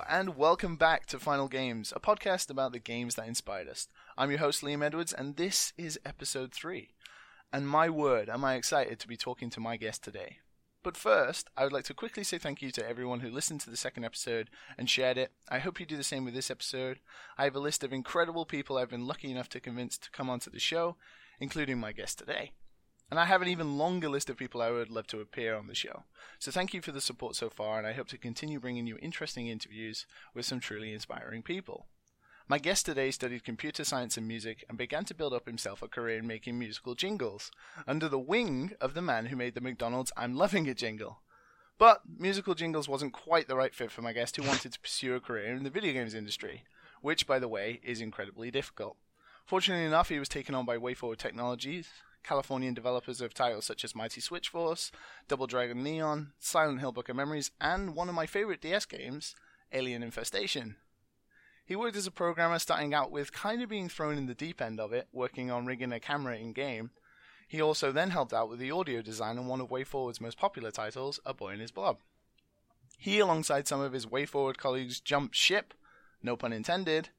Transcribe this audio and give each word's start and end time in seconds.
And 0.00 0.36
welcome 0.36 0.76
back 0.76 1.06
to 1.06 1.18
Final 1.18 1.48
Games, 1.48 1.92
a 1.94 2.00
podcast 2.00 2.48
about 2.50 2.72
the 2.72 2.78
games 2.78 3.16
that 3.16 3.28
inspired 3.28 3.68
us. 3.68 3.88
I'm 4.16 4.30
your 4.30 4.38
host, 4.38 4.62
Liam 4.62 4.82
Edwards, 4.82 5.12
and 5.12 5.36
this 5.36 5.72
is 5.76 6.00
episode 6.04 6.52
3. 6.52 6.88
And 7.52 7.68
my 7.68 7.90
word, 7.90 8.30
am 8.30 8.44
I 8.44 8.54
excited 8.54 8.98
to 9.00 9.08
be 9.08 9.16
talking 9.16 9.50
to 9.50 9.60
my 9.60 9.76
guest 9.76 10.02
today. 10.02 10.38
But 10.82 10.96
first, 10.96 11.50
I 11.56 11.64
would 11.64 11.72
like 11.72 11.84
to 11.84 11.94
quickly 11.94 12.24
say 12.24 12.38
thank 12.38 12.62
you 12.62 12.70
to 12.70 12.88
everyone 12.88 13.20
who 13.20 13.30
listened 13.30 13.60
to 13.62 13.70
the 13.70 13.76
second 13.76 14.04
episode 14.04 14.48
and 14.78 14.88
shared 14.88 15.18
it. 15.18 15.32
I 15.50 15.58
hope 15.58 15.78
you 15.78 15.84
do 15.84 15.96
the 15.96 16.04
same 16.04 16.24
with 16.24 16.34
this 16.34 16.50
episode. 16.50 17.00
I 17.36 17.44
have 17.44 17.54
a 17.54 17.60
list 17.60 17.84
of 17.84 17.92
incredible 17.92 18.46
people 18.46 18.78
I've 18.78 18.90
been 18.90 19.06
lucky 19.06 19.30
enough 19.30 19.50
to 19.50 19.60
convince 19.60 19.98
to 19.98 20.10
come 20.10 20.30
onto 20.30 20.50
the 20.50 20.58
show, 20.58 20.96
including 21.38 21.78
my 21.78 21.92
guest 21.92 22.18
today. 22.18 22.52
And 23.12 23.20
I 23.20 23.26
have 23.26 23.42
an 23.42 23.48
even 23.48 23.76
longer 23.76 24.08
list 24.08 24.30
of 24.30 24.38
people 24.38 24.62
I 24.62 24.70
would 24.70 24.88
love 24.88 25.06
to 25.08 25.20
appear 25.20 25.54
on 25.54 25.66
the 25.66 25.74
show. 25.74 26.04
So 26.38 26.50
thank 26.50 26.72
you 26.72 26.80
for 26.80 26.92
the 26.92 27.00
support 27.02 27.36
so 27.36 27.50
far, 27.50 27.76
and 27.76 27.86
I 27.86 27.92
hope 27.92 28.08
to 28.08 28.16
continue 28.16 28.58
bringing 28.58 28.86
you 28.86 28.96
interesting 29.02 29.48
interviews 29.48 30.06
with 30.34 30.46
some 30.46 30.60
truly 30.60 30.94
inspiring 30.94 31.42
people. 31.42 31.88
My 32.48 32.56
guest 32.56 32.86
today 32.86 33.10
studied 33.10 33.44
computer 33.44 33.84
science 33.84 34.16
and 34.16 34.26
music 34.26 34.64
and 34.66 34.78
began 34.78 35.04
to 35.04 35.14
build 35.14 35.34
up 35.34 35.44
himself 35.44 35.82
a 35.82 35.88
career 35.88 36.16
in 36.16 36.26
making 36.26 36.58
musical 36.58 36.94
jingles, 36.94 37.50
under 37.86 38.08
the 38.08 38.18
wing 38.18 38.72
of 38.80 38.94
the 38.94 39.02
man 39.02 39.26
who 39.26 39.36
made 39.36 39.54
the 39.54 39.60
McDonald's 39.60 40.10
I'm 40.16 40.32
Loving 40.34 40.64
It 40.64 40.78
jingle. 40.78 41.20
But 41.76 42.00
musical 42.18 42.54
jingles 42.54 42.88
wasn't 42.88 43.12
quite 43.12 43.46
the 43.46 43.56
right 43.56 43.74
fit 43.74 43.90
for 43.90 44.00
my 44.00 44.14
guest 44.14 44.36
who 44.36 44.42
wanted 44.42 44.72
to 44.72 44.80
pursue 44.80 45.14
a 45.14 45.20
career 45.20 45.54
in 45.54 45.64
the 45.64 45.68
video 45.68 45.92
games 45.92 46.14
industry, 46.14 46.64
which, 47.02 47.26
by 47.26 47.38
the 47.38 47.46
way, 47.46 47.78
is 47.84 48.00
incredibly 48.00 48.50
difficult. 48.50 48.96
Fortunately 49.44 49.84
enough, 49.84 50.08
he 50.08 50.18
was 50.18 50.30
taken 50.30 50.54
on 50.54 50.64
by 50.64 50.78
WayForward 50.78 51.18
Technologies, 51.18 51.88
Californian 52.22 52.74
developers 52.74 53.20
of 53.20 53.34
titles 53.34 53.64
such 53.64 53.84
as 53.84 53.94
Mighty 53.94 54.20
Switch 54.20 54.48
Force, 54.48 54.90
Double 55.28 55.46
Dragon 55.46 55.82
Neon, 55.82 56.32
Silent 56.38 56.80
Hill 56.80 56.92
Book 56.92 57.08
of 57.08 57.16
Memories, 57.16 57.50
and 57.60 57.94
one 57.94 58.08
of 58.08 58.14
my 58.14 58.26
favorite 58.26 58.60
DS 58.60 58.84
games, 58.86 59.34
Alien 59.72 60.02
Infestation. 60.02 60.76
He 61.64 61.76
worked 61.76 61.96
as 61.96 62.06
a 62.06 62.10
programmer 62.10 62.58
starting 62.58 62.92
out 62.92 63.10
with 63.10 63.32
kind 63.32 63.62
of 63.62 63.68
being 63.68 63.88
thrown 63.88 64.18
in 64.18 64.26
the 64.26 64.34
deep 64.34 64.60
end 64.60 64.80
of 64.80 64.92
it, 64.92 65.08
working 65.12 65.50
on 65.50 65.66
rigging 65.66 65.92
a 65.92 66.00
camera 66.00 66.36
in 66.36 66.52
game. 66.52 66.90
He 67.48 67.60
also 67.60 67.92
then 67.92 68.10
helped 68.10 68.32
out 68.32 68.48
with 68.48 68.58
the 68.58 68.70
audio 68.70 69.02
design 69.02 69.38
on 69.38 69.46
one 69.46 69.60
of 69.60 69.68
WayForward's 69.68 70.20
most 70.20 70.38
popular 70.38 70.70
titles, 70.70 71.20
A 71.24 71.34
Boy 71.34 71.50
and 71.50 71.60
His 71.60 71.70
Blob. 71.70 71.98
He, 72.98 73.18
alongside 73.18 73.66
some 73.66 73.80
of 73.80 73.92
his 73.92 74.06
WayForward 74.06 74.56
colleagues, 74.56 75.00
jumped 75.00 75.34
ship, 75.34 75.74
no 76.22 76.36
pun 76.36 76.52
intended, 76.52 77.10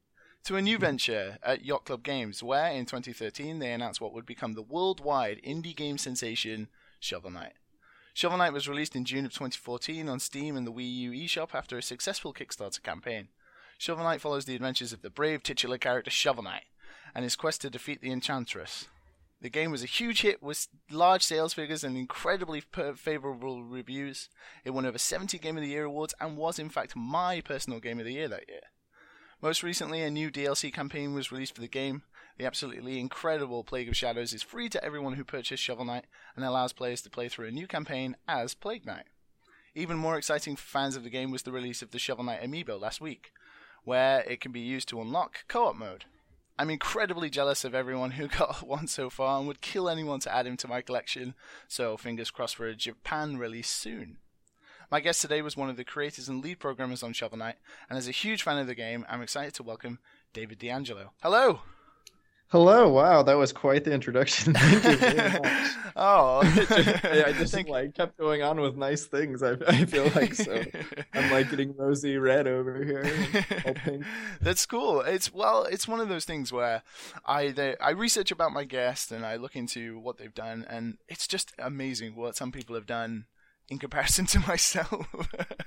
to 0.44 0.56
a 0.56 0.62
new 0.62 0.76
venture 0.76 1.38
at 1.42 1.64
Yacht 1.64 1.86
Club 1.86 2.02
Games, 2.02 2.42
where 2.42 2.70
in 2.70 2.84
2013 2.84 3.58
they 3.58 3.72
announced 3.72 4.00
what 4.00 4.12
would 4.12 4.26
become 4.26 4.52
the 4.52 4.62
worldwide 4.62 5.40
indie 5.42 5.74
game 5.74 5.96
sensation 5.96 6.68
Shovel 7.00 7.30
Knight. 7.30 7.54
Shovel 8.12 8.36
Knight 8.36 8.52
was 8.52 8.68
released 8.68 8.94
in 8.94 9.06
June 9.06 9.24
of 9.24 9.32
2014 9.32 10.06
on 10.06 10.20
Steam 10.20 10.54
and 10.56 10.66
the 10.66 10.72
Wii 10.72 10.94
U 10.96 11.10
eShop 11.12 11.54
after 11.54 11.78
a 11.78 11.82
successful 11.82 12.34
Kickstarter 12.34 12.82
campaign. 12.82 13.28
Shovel 13.78 14.04
Knight 14.04 14.20
follows 14.20 14.44
the 14.44 14.54
adventures 14.54 14.92
of 14.92 15.00
the 15.00 15.10
brave 15.10 15.42
titular 15.42 15.78
character 15.78 16.10
Shovel 16.10 16.44
Knight 16.44 16.64
and 17.14 17.24
his 17.24 17.36
quest 17.36 17.62
to 17.62 17.70
defeat 17.70 18.02
the 18.02 18.12
Enchantress. 18.12 18.88
The 19.40 19.48
game 19.48 19.70
was 19.70 19.82
a 19.82 19.86
huge 19.86 20.22
hit 20.22 20.42
with 20.42 20.68
large 20.90 21.22
sales 21.22 21.54
figures 21.54 21.84
and 21.84 21.96
incredibly 21.96 22.60
favorable 22.60 23.64
reviews. 23.64 24.28
It 24.64 24.70
won 24.70 24.86
over 24.86 24.98
70 24.98 25.38
Game 25.38 25.56
of 25.56 25.62
the 25.62 25.70
Year 25.70 25.84
awards 25.84 26.14
and 26.20 26.36
was, 26.36 26.58
in 26.58 26.68
fact, 26.68 26.94
my 26.94 27.40
personal 27.40 27.80
Game 27.80 27.98
of 27.98 28.04
the 28.04 28.12
Year 28.12 28.28
that 28.28 28.48
year. 28.48 28.60
Most 29.44 29.62
recently, 29.62 30.00
a 30.00 30.10
new 30.10 30.30
DLC 30.30 30.72
campaign 30.72 31.12
was 31.12 31.30
released 31.30 31.54
for 31.54 31.60
the 31.60 31.68
game. 31.68 32.00
The 32.38 32.46
absolutely 32.46 32.98
incredible 32.98 33.62
Plague 33.62 33.90
of 33.90 33.94
Shadows 33.94 34.32
is 34.32 34.42
free 34.42 34.70
to 34.70 34.82
everyone 34.82 35.12
who 35.12 35.22
purchased 35.22 35.62
Shovel 35.62 35.84
Knight 35.84 36.06
and 36.34 36.46
allows 36.46 36.72
players 36.72 37.02
to 37.02 37.10
play 37.10 37.28
through 37.28 37.48
a 37.48 37.50
new 37.50 37.66
campaign 37.66 38.16
as 38.26 38.54
Plague 38.54 38.86
Knight. 38.86 39.04
Even 39.74 39.98
more 39.98 40.16
exciting 40.16 40.56
for 40.56 40.62
fans 40.62 40.96
of 40.96 41.04
the 41.04 41.10
game 41.10 41.30
was 41.30 41.42
the 41.42 41.52
release 41.52 41.82
of 41.82 41.90
the 41.90 41.98
Shovel 41.98 42.24
Knight 42.24 42.40
amiibo 42.40 42.80
last 42.80 43.02
week, 43.02 43.32
where 43.84 44.20
it 44.20 44.40
can 44.40 44.50
be 44.50 44.60
used 44.60 44.88
to 44.88 45.00
unlock 45.02 45.44
co 45.46 45.66
op 45.66 45.76
mode. 45.76 46.06
I'm 46.58 46.70
incredibly 46.70 47.28
jealous 47.28 47.66
of 47.66 47.74
everyone 47.74 48.12
who 48.12 48.28
got 48.38 48.66
one 48.66 48.86
so 48.86 49.10
far 49.10 49.36
and 49.38 49.46
would 49.46 49.60
kill 49.60 49.90
anyone 49.90 50.20
to 50.20 50.34
add 50.34 50.46
him 50.46 50.56
to 50.56 50.68
my 50.68 50.80
collection, 50.80 51.34
so 51.68 51.98
fingers 51.98 52.30
crossed 52.30 52.56
for 52.56 52.66
a 52.66 52.74
Japan 52.74 53.36
release 53.36 53.68
soon. 53.68 54.16
My 54.90 55.00
guest 55.00 55.22
today 55.22 55.40
was 55.42 55.56
one 55.56 55.70
of 55.70 55.76
the 55.76 55.84
creators 55.84 56.28
and 56.28 56.42
lead 56.42 56.58
programmers 56.58 57.02
on 57.02 57.12
Shovel 57.12 57.38
Knight, 57.38 57.56
and 57.88 57.96
as 57.96 58.06
a 58.06 58.12
huge 58.12 58.42
fan 58.42 58.58
of 58.58 58.66
the 58.66 58.74
game, 58.74 59.06
I'm 59.08 59.22
excited 59.22 59.54
to 59.54 59.62
welcome 59.62 59.98
David 60.32 60.58
D'Angelo. 60.58 61.12
Hello! 61.22 61.60
Hello! 62.48 62.90
Wow, 62.90 63.22
that 63.22 63.38
was 63.38 63.52
quite 63.52 63.84
the 63.84 63.92
introduction. 63.92 64.52
Thank 64.58 64.84
you 64.84 64.96
very 64.96 65.30
much. 65.40 65.70
oh, 65.96 66.40
I 66.44 67.32
just 67.38 67.54
Thank 67.54 67.68
like 67.68 67.94
kept 67.94 68.18
going 68.18 68.42
on 68.42 68.60
with 68.60 68.76
nice 68.76 69.06
things. 69.06 69.42
I, 69.42 69.56
I 69.66 69.86
feel 69.86 70.10
like 70.14 70.34
so. 70.34 70.62
I'm 71.14 71.32
like 71.32 71.50
getting 71.50 71.74
rosy 71.76 72.18
red 72.18 72.46
over 72.46 72.84
here. 72.84 74.04
That's 74.40 74.66
cool. 74.66 75.00
It's 75.00 75.32
well, 75.32 75.64
it's 75.64 75.88
one 75.88 76.00
of 76.00 76.10
those 76.10 76.26
things 76.26 76.52
where 76.52 76.82
I 77.24 77.48
they, 77.48 77.76
I 77.78 77.90
research 77.90 78.30
about 78.30 78.52
my 78.52 78.64
guest 78.64 79.10
and 79.10 79.24
I 79.24 79.36
look 79.36 79.56
into 79.56 79.98
what 79.98 80.18
they've 80.18 80.34
done, 80.34 80.66
and 80.68 80.98
it's 81.08 81.26
just 81.26 81.52
amazing 81.58 82.14
what 82.14 82.36
some 82.36 82.52
people 82.52 82.74
have 82.74 82.86
done 82.86 83.24
in 83.68 83.78
comparison 83.78 84.26
to 84.26 84.40
myself. 84.48 85.06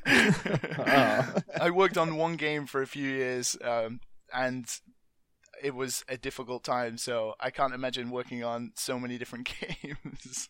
oh. 0.05 1.33
I 1.61 1.69
worked 1.71 1.97
on 1.97 2.15
one 2.15 2.35
game 2.35 2.65
for 2.65 2.81
a 2.81 2.87
few 2.87 3.07
years, 3.09 3.57
um, 3.63 3.99
and 4.33 4.65
it 5.61 5.73
was 5.73 6.03
a 6.07 6.17
difficult 6.17 6.63
time. 6.63 6.97
So 6.97 7.33
I 7.39 7.49
can't 7.49 7.73
imagine 7.73 8.11
working 8.11 8.43
on 8.43 8.71
so 8.75 8.99
many 8.99 9.17
different 9.17 9.49
games. 9.83 10.49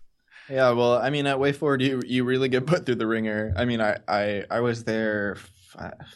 Yeah, 0.50 0.72
well, 0.72 0.94
I 0.94 1.10
mean, 1.10 1.28
at 1.28 1.38
WayForward, 1.38 1.82
you 1.82 2.02
you 2.06 2.24
really 2.24 2.48
get 2.48 2.66
put 2.66 2.86
through 2.86 2.96
the 2.96 3.08
wringer. 3.08 3.54
I 3.58 3.66
mean, 3.66 3.82
I 3.82 3.98
I, 4.08 4.46
I 4.50 4.60
was 4.62 4.86
there 4.86 5.38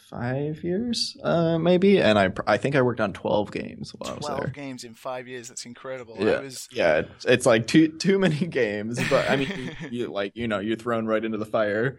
five 0.08 0.64
years, 0.64 1.16
uh, 1.22 1.58
maybe, 1.58 2.00
and 2.00 2.18
I 2.18 2.30
I 2.46 2.56
think 2.56 2.76
I 2.76 2.82
worked 2.82 3.00
on 3.00 3.12
twelve 3.12 3.50
games 3.52 3.92
while 3.96 4.16
12 4.16 4.24
I 4.24 4.34
was 4.34 4.40
there. 4.44 4.52
games 4.52 4.84
in 4.84 4.94
five 4.94 5.28
years. 5.28 5.48
That's 5.48 5.66
incredible. 5.66 6.16
Yeah, 6.18 6.40
was... 6.40 6.68
yeah, 6.72 6.98
it's, 6.98 7.24
it's, 7.24 7.46
like 7.46 7.66
too 7.66 7.88
too 7.88 8.18
many 8.18 8.46
games, 8.46 8.98
but 9.08 9.30
I 9.30 9.36
mean, 9.36 9.48
you, 9.56 9.88
you, 9.90 10.06
like 10.12 10.36
you 10.36 10.48
know, 10.48 10.58
you're 10.58 10.76
thrown 10.76 11.06
right 11.06 11.24
into 11.24 11.38
the 11.38 11.46
fire. 11.46 11.98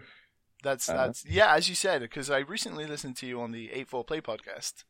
That's 0.63 0.89
uh, 0.89 0.93
that's 0.93 1.25
yeah, 1.25 1.53
as 1.53 1.69
you 1.69 1.75
said, 1.75 2.01
because 2.01 2.29
I 2.29 2.39
recently 2.39 2.85
listened 2.85 3.17
to 3.17 3.25
you 3.25 3.41
on 3.41 3.51
the 3.51 3.71
Eight 3.71 3.87
Four 3.87 4.03
Play 4.03 4.21
podcast, 4.21 4.83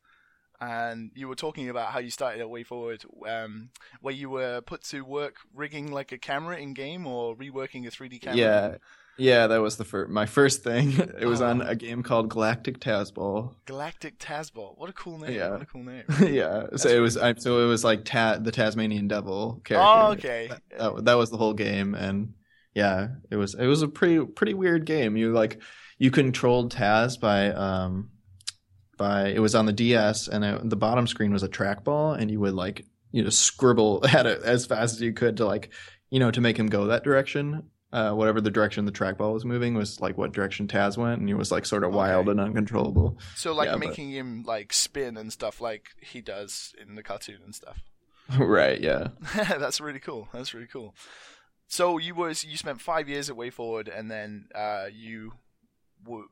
and 0.60 1.10
you 1.14 1.28
were 1.28 1.34
talking 1.34 1.68
about 1.68 1.88
how 1.88 1.98
you 1.98 2.10
started 2.10 2.40
at 2.40 2.46
WayForward, 2.46 3.04
um, 3.28 3.70
where 4.00 4.14
you 4.14 4.30
were 4.30 4.60
put 4.60 4.82
to 4.84 5.02
work 5.02 5.36
rigging 5.54 5.90
like 5.90 6.12
a 6.12 6.18
camera 6.18 6.56
in 6.56 6.74
game 6.74 7.06
or 7.06 7.36
reworking 7.36 7.86
a 7.86 7.90
3D 7.90 8.22
camera. 8.22 8.38
Yeah. 8.38 8.76
Yeah, 9.16 9.46
that 9.46 9.58
was 9.58 9.76
the 9.76 9.84
first, 9.84 10.10
my 10.10 10.26
first 10.26 10.64
thing. 10.64 10.98
It 11.20 11.26
was 11.26 11.40
oh. 11.40 11.46
on 11.46 11.62
a 11.62 11.76
game 11.76 12.02
called 12.02 12.28
Galactic 12.28 12.80
Tazball. 12.80 13.54
Galactic 13.64 14.18
Tazball. 14.18 14.76
What 14.76 14.90
a 14.90 14.92
cool 14.92 15.18
name. 15.18 15.32
Yeah. 15.32 15.50
What 15.50 15.62
a 15.62 15.66
cool 15.66 15.84
name. 15.84 16.02
yeah. 16.20 16.66
so 16.74 16.88
it 16.88 16.98
was 16.98 17.16
I, 17.16 17.34
so 17.34 17.64
it 17.64 17.66
was 17.66 17.84
like 17.84 18.04
ta- 18.04 18.38
the 18.38 18.50
Tasmanian 18.50 19.06
Devil 19.06 19.60
character. 19.64 19.88
Oh, 19.88 20.12
okay. 20.12 20.48
That, 20.48 20.62
that, 20.76 21.04
that 21.04 21.14
was 21.14 21.30
the 21.30 21.36
whole 21.36 21.54
game 21.54 21.94
and 21.94 22.34
yeah, 22.74 23.08
it 23.30 23.36
was 23.36 23.54
it 23.54 23.66
was 23.66 23.82
a 23.82 23.88
pretty 23.88 24.24
pretty 24.24 24.54
weird 24.54 24.84
game. 24.84 25.16
You 25.16 25.32
like 25.32 25.60
you 25.98 26.10
controlled 26.10 26.74
Taz 26.74 27.18
by 27.18 27.50
um 27.52 28.10
by 29.04 29.28
it 29.28 29.40
was 29.40 29.54
on 29.54 29.66
the 29.66 29.72
DS 29.72 30.28
and 30.28 30.44
it, 30.44 30.70
the 30.70 30.76
bottom 30.76 31.06
screen 31.06 31.32
was 31.32 31.42
a 31.42 31.48
trackball 31.48 32.18
and 32.18 32.30
you 32.30 32.40
would 32.40 32.54
like 32.54 32.86
you 33.12 33.22
know 33.22 33.30
scribble 33.30 34.04
at 34.12 34.26
it 34.26 34.42
as 34.42 34.66
fast 34.66 34.94
as 34.94 35.00
you 35.00 35.12
could 35.12 35.36
to 35.36 35.46
like 35.46 35.70
you 36.10 36.18
know 36.18 36.30
to 36.30 36.40
make 36.40 36.58
him 36.58 36.68
go 36.68 36.86
that 36.86 37.04
direction 37.04 37.70
uh, 37.94 38.12
whatever 38.12 38.40
the 38.40 38.50
direction 38.50 38.84
the 38.86 38.92
trackball 38.92 39.32
was 39.32 39.44
moving 39.44 39.74
was 39.74 40.00
like 40.00 40.18
what 40.18 40.32
direction 40.32 40.66
Taz 40.66 40.96
went, 40.96 41.20
and 41.20 41.28
he 41.28 41.34
was 41.34 41.52
like 41.52 41.64
sort 41.64 41.84
of 41.84 41.90
okay. 41.90 41.96
wild 41.96 42.28
and 42.28 42.40
uncontrollable. 42.40 43.16
So 43.36 43.54
like 43.54 43.68
yeah, 43.68 43.76
making 43.76 44.10
but... 44.10 44.16
him 44.16 44.42
like 44.44 44.72
spin 44.72 45.16
and 45.16 45.32
stuff 45.32 45.60
like 45.60 45.90
he 46.00 46.20
does 46.20 46.74
in 46.82 46.96
the 46.96 47.04
cartoon 47.04 47.38
and 47.44 47.54
stuff. 47.54 47.84
right. 48.36 48.80
Yeah. 48.80 49.10
That's 49.34 49.80
really 49.80 50.00
cool. 50.00 50.28
That's 50.32 50.52
really 50.52 50.66
cool. 50.66 50.96
So 51.68 51.98
you 51.98 52.16
was 52.16 52.42
you 52.42 52.56
spent 52.56 52.80
five 52.80 53.08
years 53.08 53.30
at 53.30 53.36
WayForward, 53.36 53.96
and 53.96 54.10
then 54.10 54.48
uh, 54.56 54.86
you 54.92 55.34
w- 56.02 56.28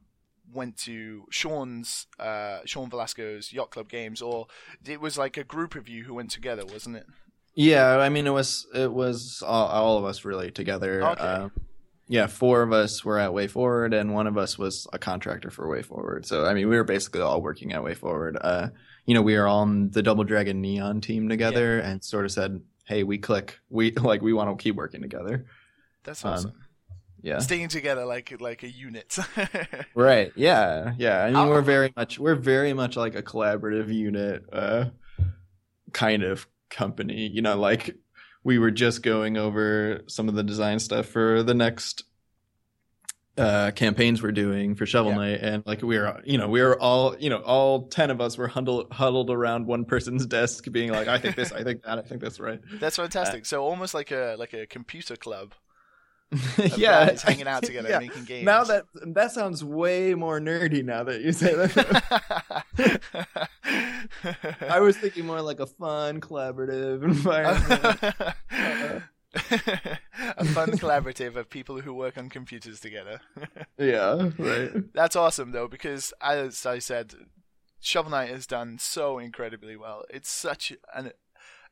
went 0.53 0.77
to 0.79 1.25
Sean's 1.31 2.07
uh, 2.19 2.61
Sean 2.65 2.91
Velasco's 2.91 3.53
Yacht 3.53 3.71
Club 3.71 3.89
Games, 3.89 4.23
or 4.23 4.47
it 4.87 5.01
was 5.01 5.19
like 5.19 5.37
a 5.37 5.45
group 5.45 5.75
of 5.75 5.89
you 5.89 6.05
who 6.05 6.15
went 6.15 6.31
together, 6.31 6.65
wasn't 6.65 6.97
it? 6.97 7.07
Yeah, 7.55 7.99
I 7.99 8.09
mean 8.09 8.27
it 8.27 8.31
was 8.31 8.67
it 8.75 8.93
was 8.93 9.43
all, 9.47 9.67
all 9.67 9.99
of 9.99 10.05
us 10.05 10.25
really 10.25 10.51
together. 10.51 11.03
Okay. 11.03 11.23
Uh, 11.23 11.49
yeah, 12.09 12.27
four 12.27 12.63
of 12.63 12.73
us 12.73 13.05
were 13.05 13.19
at 13.19 13.33
Way 13.33 13.47
Forward, 13.47 13.95
and 13.95 14.13
one 14.13 14.27
of 14.27 14.37
us 14.37 14.59
was 14.59 14.87
a 14.93 14.99
contractor 14.99 15.51
for 15.51 15.69
Way 15.69 15.83
Forward. 15.83 16.27
So 16.27 16.45
I 16.45 16.55
mean, 16.55 16.69
we 16.69 16.77
were 16.77 16.85
basically 16.85 17.23
all 17.23 17.41
working 17.41 17.73
at 17.73 17.81
WayForward. 17.81 18.37
Uh, 18.41 18.69
you 19.07 19.15
know, 19.15 19.23
we 19.23 19.37
were 19.37 19.49
on 19.49 19.91
the 19.91 20.03
Double 20.03 20.25
Dragon 20.25 20.61
Neon 20.61 21.01
team 21.01 21.29
together, 21.29 21.79
yeah. 21.79 21.89
and 21.89 22.05
sort 22.05 22.25
of 22.25 22.33
said, 22.33 22.61
"Hey, 22.85 23.03
we 23.03 23.19
click. 23.19 23.61
We 23.71 23.93
like 24.03 24.21
we 24.23 24.33
want 24.33 24.51
to 24.51 24.63
keep 24.63 24.77
working 24.77 25.01
together." 25.01 25.47
That's 26.05 26.25
awesome. 26.25 26.51
Um, 26.51 26.57
yeah, 27.23 27.39
staying 27.39 27.69
together 27.69 28.05
like 28.05 28.41
like 28.41 28.63
a 28.63 28.69
unit. 28.71 29.17
right. 29.95 30.33
Yeah. 30.37 30.95
Yeah. 30.99 31.25
I 31.25 31.31
mean, 31.31 31.49
we're 31.49 31.63
very 31.63 31.93
much 31.97 32.19
we're 32.19 32.35
very 32.35 32.73
much 32.73 32.97
like 32.97 33.15
a 33.15 33.23
collaborative 33.23 33.93
unit. 33.93 34.45
Uh, 34.53 34.87
kind 35.93 36.23
of 36.23 36.47
company. 36.71 37.29
You 37.29 37.43
know, 37.43 37.57
like 37.59 37.97
we 38.45 38.59
were 38.59 38.71
just 38.71 39.03
going 39.03 39.37
over 39.37 40.03
some 40.09 40.29
of 40.29 40.35
the 40.35 40.43
design 40.43 40.79
stuff 40.79 41.07
for 41.07 41.43
the 41.43 41.55
next 41.55 42.05
uh, 43.39 43.71
campaigns 43.71 44.23
we're 44.23 44.33
doing 44.33 44.75
for 44.75 44.85
Shovel 44.85 45.13
Yeah. 45.13 45.19
Knight, 45.19 45.41
and 45.41 45.67
like 45.67 45.83
we 45.83 45.99
were, 45.99 46.21
you 46.25 46.37
know, 46.37 46.49
we 46.49 46.61
were 46.61 46.79
all, 46.79 47.17
you 47.19 47.31
know, 47.31 47.39
all 47.39 47.87
ten 47.89 48.11
of 48.11 48.21
us 48.21 48.37
were 48.37 48.49
huddled 48.49 48.93
huddled 48.93 49.31
around 49.31 49.67
one 49.67 49.85
person's 49.85 50.27
desk, 50.27 50.71
being 50.71 50.91
like, 50.93 51.09
"I 51.09 51.19
think 51.19 51.37
this, 51.37 51.51
I 51.53 51.63
think 51.63 51.83
that, 51.85 51.99
I 51.99 52.03
think 52.03 52.21
that's 52.21 52.39
right." 52.41 52.61
That's 52.81 52.97
fantastic. 52.97 53.47
so 53.47 53.65
almost 53.65 53.95
like 53.95 54.11
a 54.11 54.37
like 54.39 54.53
a 54.53 54.67
computer 54.67 55.17
club. 55.17 55.55
Yeah, 56.77 57.07
guys 57.07 57.23
hanging 57.23 57.47
out 57.47 57.63
together 57.65 57.89
yeah. 57.89 57.99
making 57.99 58.25
games. 58.25 58.45
Now 58.45 58.65
that 58.65 58.85
that 58.95 59.33
sounds 59.33 59.65
way 59.65 60.15
more 60.15 60.41
nerdy. 60.41 60.85
Now 60.85 61.05
that 61.05 61.21
you 61.21 61.33
say 61.33 61.55
that, 61.55 62.29
I 64.69 64.81
was 64.81 64.97
thinking 64.97 65.27
more 65.27 65.43
like 65.43 65.61
a 65.61 65.67
fun, 65.67 66.21
collaborative 66.21 67.03
environment. 67.05 68.05
a 70.37 70.45
fun 70.47 70.73
collaborative 70.73 71.37
of 71.37 71.49
people 71.51 71.81
who 71.81 71.95
work 71.95 72.19
on 72.19 72.29
computers 72.29 72.81
together. 72.81 73.21
yeah, 73.79 74.31
right. 74.39 74.93
That's 74.95 75.17
awesome 75.17 75.53
though, 75.53 75.69
because 75.69 76.13
as 76.21 76.67
I 76.67 76.79
said, 76.79 77.15
Shovel 77.81 78.11
Knight 78.13 78.31
has 78.31 78.47
done 78.47 78.79
so 78.79 79.19
incredibly 79.19 79.77
well. 79.77 80.05
It's 80.09 80.31
such 80.31 80.73
an 80.95 81.13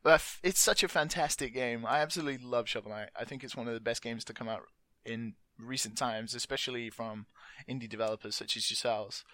uh, 0.04 0.18
it's 0.42 0.60
such 0.60 0.82
a 0.82 0.88
fantastic 0.88 1.52
game. 1.54 1.84
I 1.86 2.00
absolutely 2.00 2.44
love 2.46 2.68
Shovel 2.68 2.90
Knight. 2.90 3.10
I 3.18 3.24
think 3.24 3.44
it's 3.44 3.56
one 3.56 3.68
of 3.68 3.74
the 3.74 3.80
best 3.80 4.02
games 4.02 4.24
to 4.24 4.32
come 4.32 4.48
out 4.48 4.62
in 5.04 5.34
recent 5.58 5.96
times, 5.98 6.34
especially 6.34 6.90
from 6.90 7.26
indie 7.68 7.88
developers 7.88 8.36
such 8.36 8.56
as 8.56 8.70
yourselves. 8.70 9.24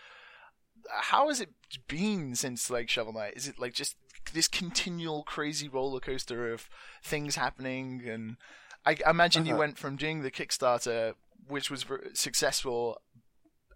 How 0.90 1.28
has 1.28 1.40
it 1.40 1.50
been 1.88 2.34
since 2.34 2.70
like 2.70 2.88
Shovel 2.88 3.12
Knight? 3.12 3.34
Is 3.36 3.48
it 3.48 3.58
like 3.58 3.74
just 3.74 3.96
this 4.32 4.48
continual 4.48 5.22
crazy 5.22 5.68
roller 5.68 6.00
coaster 6.00 6.52
of 6.52 6.68
things 7.02 7.36
happening? 7.36 8.02
And 8.06 8.36
I 8.84 8.96
I 9.06 9.10
imagine 9.10 9.46
you 9.46 9.52
Uh-huh. 9.52 9.60
went 9.60 9.78
from 9.78 9.96
doing 9.96 10.22
the 10.22 10.30
Kickstarter, 10.30 11.14
which 11.48 11.70
was 11.70 11.86
successful, 12.14 13.00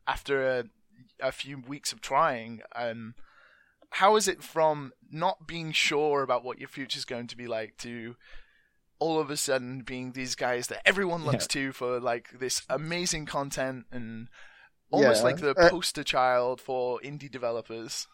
after 0.07 0.47
a, 0.59 0.65
a 1.21 1.33
few 1.33 1.59
weeks 1.59 1.93
of 1.93 2.01
trying, 2.01 2.61
and 2.75 3.15
how 3.91 4.17
is 4.17 4.29
it 4.29 4.43
from 4.43 4.93
not 5.11 5.47
being 5.47 5.73
sure 5.73 6.23
about 6.23 6.45
what 6.45 6.59
your 6.59 6.69
future's 6.69 7.05
going 7.05 7.27
to 7.27 7.37
be 7.37 7.47
like 7.47 7.77
to 7.79 8.15
all 8.99 9.19
of 9.19 9.31
a 9.31 9.37
sudden 9.37 9.81
being 9.83 10.13
these 10.13 10.35
guys 10.35 10.67
that 10.69 10.83
everyone 10.87 11.25
looks 11.25 11.47
to 11.47 11.73
for 11.73 11.99
like 12.01 12.39
this 12.39 12.63
amazing 12.69 13.27
content 13.27 13.85
and 13.91 14.29
almost 14.91 15.21
Yeah. 15.21 15.25
like 15.25 15.37
the 15.39 15.51
Uh, 15.59 15.71
poster 15.71 16.05
child 16.05 16.61
for 16.61 17.01
indie 17.01 17.31
developers. 17.31 18.07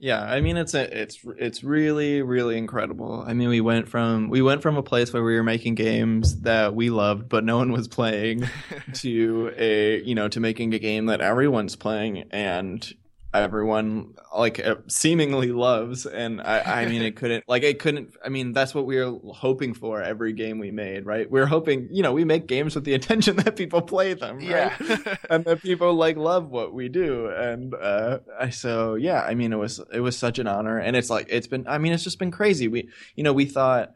Yeah, 0.00 0.22
I 0.22 0.40
mean 0.40 0.56
it's 0.56 0.74
a, 0.74 1.02
it's 1.02 1.18
it's 1.38 1.64
really 1.64 2.22
really 2.22 2.56
incredible. 2.58 3.24
I 3.26 3.32
mean 3.34 3.48
we 3.48 3.60
went 3.60 3.88
from 3.88 4.28
we 4.28 4.42
went 4.42 4.62
from 4.62 4.76
a 4.76 4.82
place 4.82 5.12
where 5.12 5.24
we 5.24 5.34
were 5.34 5.42
making 5.42 5.74
games 5.74 6.40
that 6.42 6.74
we 6.74 6.88
loved 6.90 7.28
but 7.28 7.44
no 7.44 7.56
one 7.56 7.72
was 7.72 7.88
playing 7.88 8.44
to 8.94 9.52
a 9.56 10.00
you 10.02 10.14
know 10.14 10.28
to 10.28 10.38
making 10.40 10.72
a 10.74 10.78
game 10.78 11.06
that 11.06 11.20
everyone's 11.20 11.74
playing 11.76 12.24
and 12.30 12.92
everyone 13.34 14.14
like 14.36 14.58
uh, 14.58 14.76
seemingly 14.86 15.52
loves 15.52 16.06
and 16.06 16.40
I 16.40 16.82
I 16.82 16.86
mean 16.86 17.02
it 17.02 17.14
couldn't 17.20 17.44
like 17.46 17.62
it 17.62 17.78
couldn't 17.78 18.14
I 18.24 18.30
mean 18.30 18.52
that's 18.52 18.74
what 18.74 18.86
we 18.86 18.96
were 18.96 19.18
hoping 19.34 19.74
for 19.74 20.02
every 20.02 20.32
game 20.32 20.58
we 20.58 20.70
made, 20.70 21.04
right? 21.04 21.30
We 21.30 21.40
are 21.40 21.46
hoping, 21.46 21.88
you 21.90 22.02
know, 22.02 22.12
we 22.12 22.24
make 22.24 22.46
games 22.46 22.74
with 22.74 22.84
the 22.84 22.94
intention 22.98 23.36
that 23.36 23.56
people 23.56 23.82
play 23.82 24.14
them, 24.14 24.36
right? 24.38 24.72
yeah. 24.80 25.16
and 25.30 25.44
that 25.44 25.62
people 25.62 25.94
like 25.94 26.16
love 26.16 26.48
what 26.48 26.72
we 26.72 26.88
do 26.88 27.28
and 27.28 27.74
uh 27.74 28.18
I 28.38 28.50
so 28.50 28.94
yeah 28.94 29.22
i 29.22 29.34
mean 29.34 29.52
it 29.52 29.56
was 29.56 29.80
it 29.92 30.00
was 30.00 30.16
such 30.16 30.38
an 30.38 30.46
honor 30.46 30.78
and 30.78 30.96
it's 30.96 31.10
like 31.10 31.26
it's 31.28 31.46
been 31.46 31.66
i 31.68 31.78
mean 31.78 31.92
it's 31.92 32.04
just 32.04 32.18
been 32.18 32.30
crazy 32.30 32.68
we 32.68 32.88
you 33.14 33.22
know 33.22 33.32
we 33.32 33.44
thought 33.44 33.92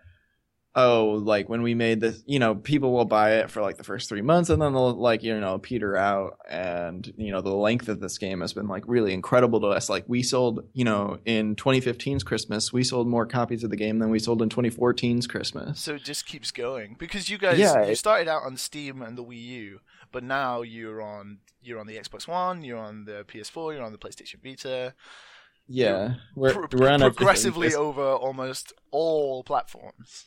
oh 0.75 1.21
like 1.23 1.49
when 1.49 1.61
we 1.63 1.75
made 1.75 2.01
this 2.01 2.23
you 2.27 2.39
know 2.39 2.55
people 2.55 2.93
will 2.93 3.05
buy 3.05 3.33
it 3.35 3.51
for 3.51 3.61
like 3.61 3.77
the 3.77 3.85
first 3.85 4.09
three 4.09 4.23
months 4.23 4.49
and 4.49 4.63
then 4.63 4.73
they'll 4.73 4.95
like 4.95 5.23
you 5.23 5.39
know 5.39 5.59
peter 5.59 5.97
out. 5.97 6.39
And 6.49 7.13
you 7.17 7.31
know 7.31 7.41
the 7.41 7.55
length 7.55 7.89
of 7.89 8.01
this 8.01 8.19
game 8.19 8.41
has 8.41 8.53
been 8.53 8.69
like 8.69 8.85
really 8.87 9.13
incredible 9.13 9.61
to 9.61 9.69
us. 9.69 9.89
Like 9.89 10.05
we 10.07 10.23
sold 10.23 10.65
you 10.73 10.85
know 10.85 11.19
in 11.25 11.57
2015's 11.57 12.23
christmas 12.23 12.73
we 12.73 12.85
sold 12.85 13.07
more 13.07 13.27
copies 13.27 13.65
of 13.65 13.71
the 13.71 13.77
game 13.77 13.99
than 13.99 14.11
we 14.11 14.19
sold 14.19 14.43
in 14.43 14.49
2014's 14.49 15.27
christmas. 15.27 15.81
So 15.81 15.95
it 15.95 16.05
just 16.05 16.27
keeps 16.27 16.51
going. 16.51 16.97
Because 16.99 17.29
you 17.29 17.39
guys 17.39 17.59
Yeah, 17.59 17.87
you 17.87 17.95
started 17.95 18.29
out 18.29 18.43
on 18.45 18.57
Steam 18.57 19.03
and 19.03 19.17
the 19.17 19.25
Wii 19.25 19.43
U, 19.43 19.81
but 20.11 20.23
now 20.23 20.63
you're 20.63 21.03
on 21.03 21.39
you're 21.63 21.79
on 21.79 21.87
the 21.87 21.97
Xbox 21.97 22.27
One, 22.27 22.63
you're 22.63 22.79
on 22.79 23.05
the 23.05 23.25
PS4, 23.29 23.75
you're 23.75 23.85
on 23.85 23.93
the 23.93 23.99
PlayStation 23.99 24.43
Vita, 24.43 24.95
yeah 25.69 26.15
we're, 26.35 26.53
pro- 26.53 26.79
we're 26.79 26.91
on 26.91 27.01
progressively 27.01 27.75
over 27.75 28.03
almost 28.03 28.73
all 28.91 29.43
platforms. 29.45 30.27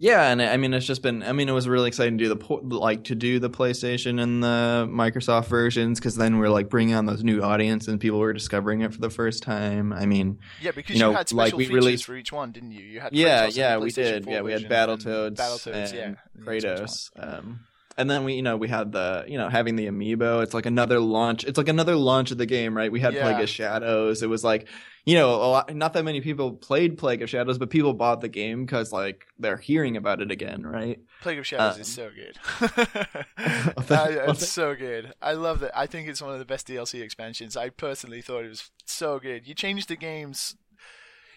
Yeah, 0.00 0.30
and 0.30 0.40
I 0.40 0.56
mean 0.56 0.72
it's 0.74 0.86
just 0.86 1.02
been. 1.02 1.24
I 1.24 1.32
mean 1.32 1.48
it 1.48 1.52
was 1.52 1.66
really 1.66 1.88
exciting 1.88 2.18
to 2.18 2.24
do 2.24 2.34
the 2.34 2.76
like 2.76 3.04
to 3.04 3.16
do 3.16 3.40
the 3.40 3.50
PlayStation 3.50 4.20
and 4.22 4.42
the 4.42 4.86
Microsoft 4.88 5.46
versions 5.46 5.98
because 5.98 6.14
then 6.14 6.38
we're 6.38 6.50
like 6.50 6.68
bringing 6.68 6.94
on 6.94 7.06
those 7.06 7.24
new 7.24 7.42
audience 7.42 7.88
and 7.88 7.98
people 8.00 8.20
were 8.20 8.32
discovering 8.32 8.82
it 8.82 8.92
for 8.94 9.00
the 9.00 9.10
first 9.10 9.42
time. 9.42 9.92
I 9.92 10.06
mean, 10.06 10.38
Yeah, 10.62 10.70
because 10.70 10.90
You 10.94 11.00
you, 11.00 11.00
know, 11.04 11.10
had 11.16 11.32
like, 11.32 11.48
special 11.48 11.58
we 11.58 11.64
features 11.64 11.74
released- 11.74 12.04
for 12.04 12.14
each 12.16 12.30
one, 12.32 12.52
didn't 12.52 12.70
you? 12.70 12.82
You 12.84 13.00
had 13.00 13.12
yeah, 13.12 13.46
yeah, 13.46 13.76
we 13.78 13.90
did. 13.90 14.24
Yeah, 14.26 14.42
we 14.42 14.52
had 14.52 14.62
Battletoads, 14.68 15.34
Battletoads, 15.34 15.92
and 15.92 15.92
yeah, 15.94 16.04
in 16.06 16.44
the 16.44 16.50
Xbox 16.52 17.10
Kratos. 17.16 17.38
Um, 17.38 17.60
and 17.98 18.08
then 18.10 18.24
we, 18.24 18.34
you 18.34 18.42
know, 18.42 18.56
we 18.56 18.68
had 18.68 18.92
the, 18.92 19.24
you 19.28 19.36
know, 19.36 19.48
having 19.48 19.76
the 19.76 19.86
amiibo. 19.88 20.42
It's 20.42 20.54
like 20.54 20.64
another 20.66 21.00
launch. 21.00 21.44
It's 21.44 21.58
like 21.58 21.68
another 21.68 21.96
launch 21.96 22.30
of 22.30 22.38
the 22.38 22.46
game, 22.46 22.74
right? 22.76 22.90
We 22.90 23.00
had 23.00 23.12
Yeah. 23.12 23.24
Plague 23.24 23.42
of 23.42 23.48
Shadows. 23.50 24.22
It 24.22 24.28
was 24.28 24.42
like, 24.44 24.68
you 25.04 25.14
know, 25.16 25.30
a 25.34 25.48
lot, 25.48 25.74
not 25.74 25.92
that 25.94 26.04
many 26.04 26.20
people 26.20 26.52
played 26.52 26.96
Plague 26.96 27.22
of 27.22 27.28
Shadows, 27.30 27.58
but 27.58 27.70
people 27.70 27.92
bought 27.94 28.20
the 28.20 28.28
game 28.28 28.64
because 28.64 28.92
like 28.92 29.26
they're 29.38 29.56
hearing 29.56 29.96
about 29.96 30.20
it 30.22 30.30
again, 30.30 30.62
right? 30.64 31.00
Plague 31.22 31.38
of 31.38 31.46
Shadows 31.46 31.74
Um, 31.76 31.80
is 31.82 31.88
so 31.88 32.10
good. 32.14 32.38
Well, 33.88 34.30
it's 34.30 34.48
so 34.48 34.74
good. 34.74 35.12
I 35.22 35.32
love 35.32 35.62
it. 35.62 35.70
I 35.74 35.86
think 35.86 36.08
it's 36.08 36.22
one 36.22 36.32
of 36.32 36.38
the 36.38 36.44
best 36.44 36.68
DLC 36.68 37.02
expansions. 37.02 37.56
I 37.56 37.70
personally 37.70 38.22
thought 38.22 38.44
it 38.44 38.48
was 38.48 38.70
so 38.84 39.18
good. 39.18 39.46
You 39.48 39.54
changed 39.54 39.88
the 39.88 39.96
games. 39.96 40.56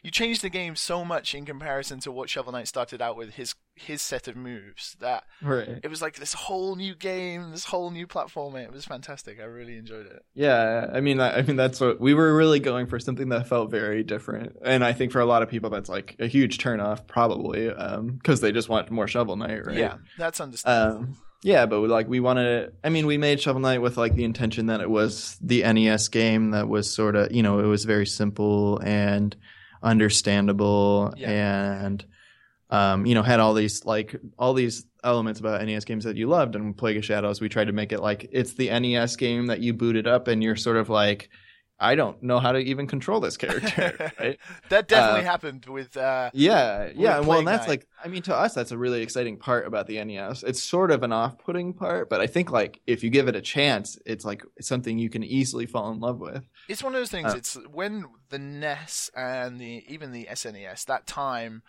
You 0.04 0.10
changed 0.10 0.42
the 0.42 0.50
game 0.50 0.76
so 0.76 1.06
much 1.06 1.36
in 1.36 1.46
comparison 1.46 2.00
to 2.00 2.12
what 2.12 2.28
Shovel 2.30 2.52
Knight 2.54 2.68
started 2.68 3.02
out 3.02 3.16
with 3.18 3.36
his 3.36 3.54
his 3.76 4.02
set 4.02 4.28
of 4.28 4.36
moves 4.36 4.96
that 5.00 5.24
Right. 5.42 5.80
it 5.84 5.88
was 5.90 6.02
like 6.02 6.16
this 6.16 6.34
whole 6.34 6.76
new 6.76 6.94
game, 6.94 7.52
this 7.52 7.66
whole 7.66 7.90
new 7.92 8.06
platform. 8.08 8.56
It 8.56 8.72
was 8.72 8.86
fantastic. 8.86 9.40
I 9.40 9.44
really 9.46 9.78
enjoyed 9.78 10.06
it. 10.08 10.24
Yeah, 10.34 10.88
I 10.94 11.02
mean, 11.02 11.20
I 11.20 11.38
I 11.38 11.42
mean 11.44 11.56
that's 11.56 11.80
what 11.80 12.00
we 12.02 12.14
were 12.14 12.36
really 12.36 12.60
going 12.60 12.88
for 12.88 13.00
something 13.00 13.30
that 13.30 13.48
felt 13.48 13.70
very 13.72 14.04
different, 14.04 14.58
and 14.64 14.84
I 14.84 14.94
think 14.94 15.12
for 15.12 15.20
a 15.20 15.26
lot 15.26 15.42
of 15.44 15.50
people 15.50 15.70
that's 15.70 15.90
like 15.90 16.16
a 16.20 16.28
huge 16.28 16.58
turnoff, 16.58 17.06
probably, 17.08 17.70
because 18.18 18.42
they 18.42 18.52
just 18.52 18.70
want 18.70 18.90
more 18.92 19.08
Shovel 19.08 19.36
Knight, 19.36 19.66
right? 19.66 19.78
Yeah, 19.78 19.98
that's 20.18 20.42
understandable. 20.42 20.98
Um, 21.04 21.18
yeah, 21.44 21.66
but 21.66 21.80
like 21.90 22.08
we 22.08 22.20
wanted, 22.20 22.74
I 22.84 22.90
mean, 22.90 23.08
we 23.08 23.18
made 23.18 23.40
Shovel 23.40 23.62
Knight 23.62 23.82
with 23.82 23.98
like 23.98 24.14
the 24.16 24.24
intention 24.26 24.66
that 24.68 24.80
it 24.82 24.90
was 24.90 25.38
the 25.42 25.62
NES 25.64 26.08
game 26.10 26.52
that 26.52 26.68
was 26.68 26.92
sort 26.94 27.16
of, 27.16 27.32
you 27.32 27.42
know, 27.42 27.60
it 27.60 27.66
was 27.66 27.86
very 27.86 28.06
simple 28.06 28.80
and 28.84 29.36
understandable 29.84 31.14
and, 31.32 32.06
um, 32.70 33.06
you 33.06 33.16
know, 33.16 33.24
had 33.24 33.40
all 33.40 33.54
these 33.54 33.86
like 33.86 34.16
all 34.38 34.54
these 34.54 34.86
elements 35.04 35.40
about 35.40 35.66
NES 35.66 35.86
games 35.86 36.04
that 36.04 36.16
you 36.16 36.28
loved. 36.28 36.56
And 36.56 36.78
Plague 36.78 36.98
of 36.98 37.06
Shadows, 37.06 37.42
we 37.42 37.50
tried 37.50 37.66
to 37.66 37.74
make 37.74 37.92
it 37.92 38.02
like 38.02 38.30
it's 38.32 38.54
the 38.54 38.70
NES 38.70 39.16
game 39.16 39.48
that 39.48 39.60
you 39.60 39.74
booted 39.74 40.08
up 40.08 40.28
and 40.28 40.44
you're 40.44 40.56
sort 40.56 40.78
of 40.78 40.90
like, 40.90 41.30
I 41.82 41.96
don't 41.96 42.22
know 42.22 42.40
how 42.40 42.52
to 42.52 42.60
even 42.60 42.86
control 42.86 43.20
this 43.20 43.38
character, 43.38 44.12
right? 44.20 44.38
that 44.70 44.88
definitely 44.88 45.22
uh, 45.22 45.24
happened 45.24 45.66
with. 45.66 45.98
Uh, 45.98 46.30
Yeah, 46.34 46.92
yeah. 46.96 47.20
Well, 47.20 47.40
and 47.40 47.48
that's 47.48 47.68
like, 47.68 47.88
I 48.04 48.08
mean, 48.08 48.22
to 48.24 48.36
us, 48.36 48.54
that's 48.54 48.72
a 48.72 48.78
really 48.78 49.02
exciting 49.02 49.38
part 49.38 49.66
about 49.66 49.88
the 49.88 50.04
NES. 50.04 50.44
It's 50.44 50.62
sort 50.62 50.92
of 50.92 51.02
an 51.02 51.12
off-putting 51.12 51.74
part, 51.74 52.08
but 52.08 52.22
I 52.22 52.28
think 52.28 52.52
like 52.52 52.80
if 52.86 53.04
you 53.04 53.10
give 53.10 53.28
it 53.28 53.36
a 53.36 53.42
chance, 53.42 53.98
it's 54.06 54.24
like 54.24 54.44
something 54.62 55.00
you 55.00 55.10
can 55.10 55.24
easily 55.24 55.66
fall 55.66 55.92
in 55.92 56.00
love 56.00 56.20
with. 56.20 56.48
It's 56.70 56.84
one 56.84 56.94
of 56.94 57.02
those 57.02 57.10
things. 57.10 57.34
Uh, 57.34 57.38
it's 57.38 57.56
when 57.72 58.06
the 58.30 58.40
NES 58.40 59.10
and 59.16 59.60
the 59.60 59.84
even 59.88 60.12
the 60.12 60.28
SNES 60.32 60.86
that 60.86 61.08
time, 61.08 61.64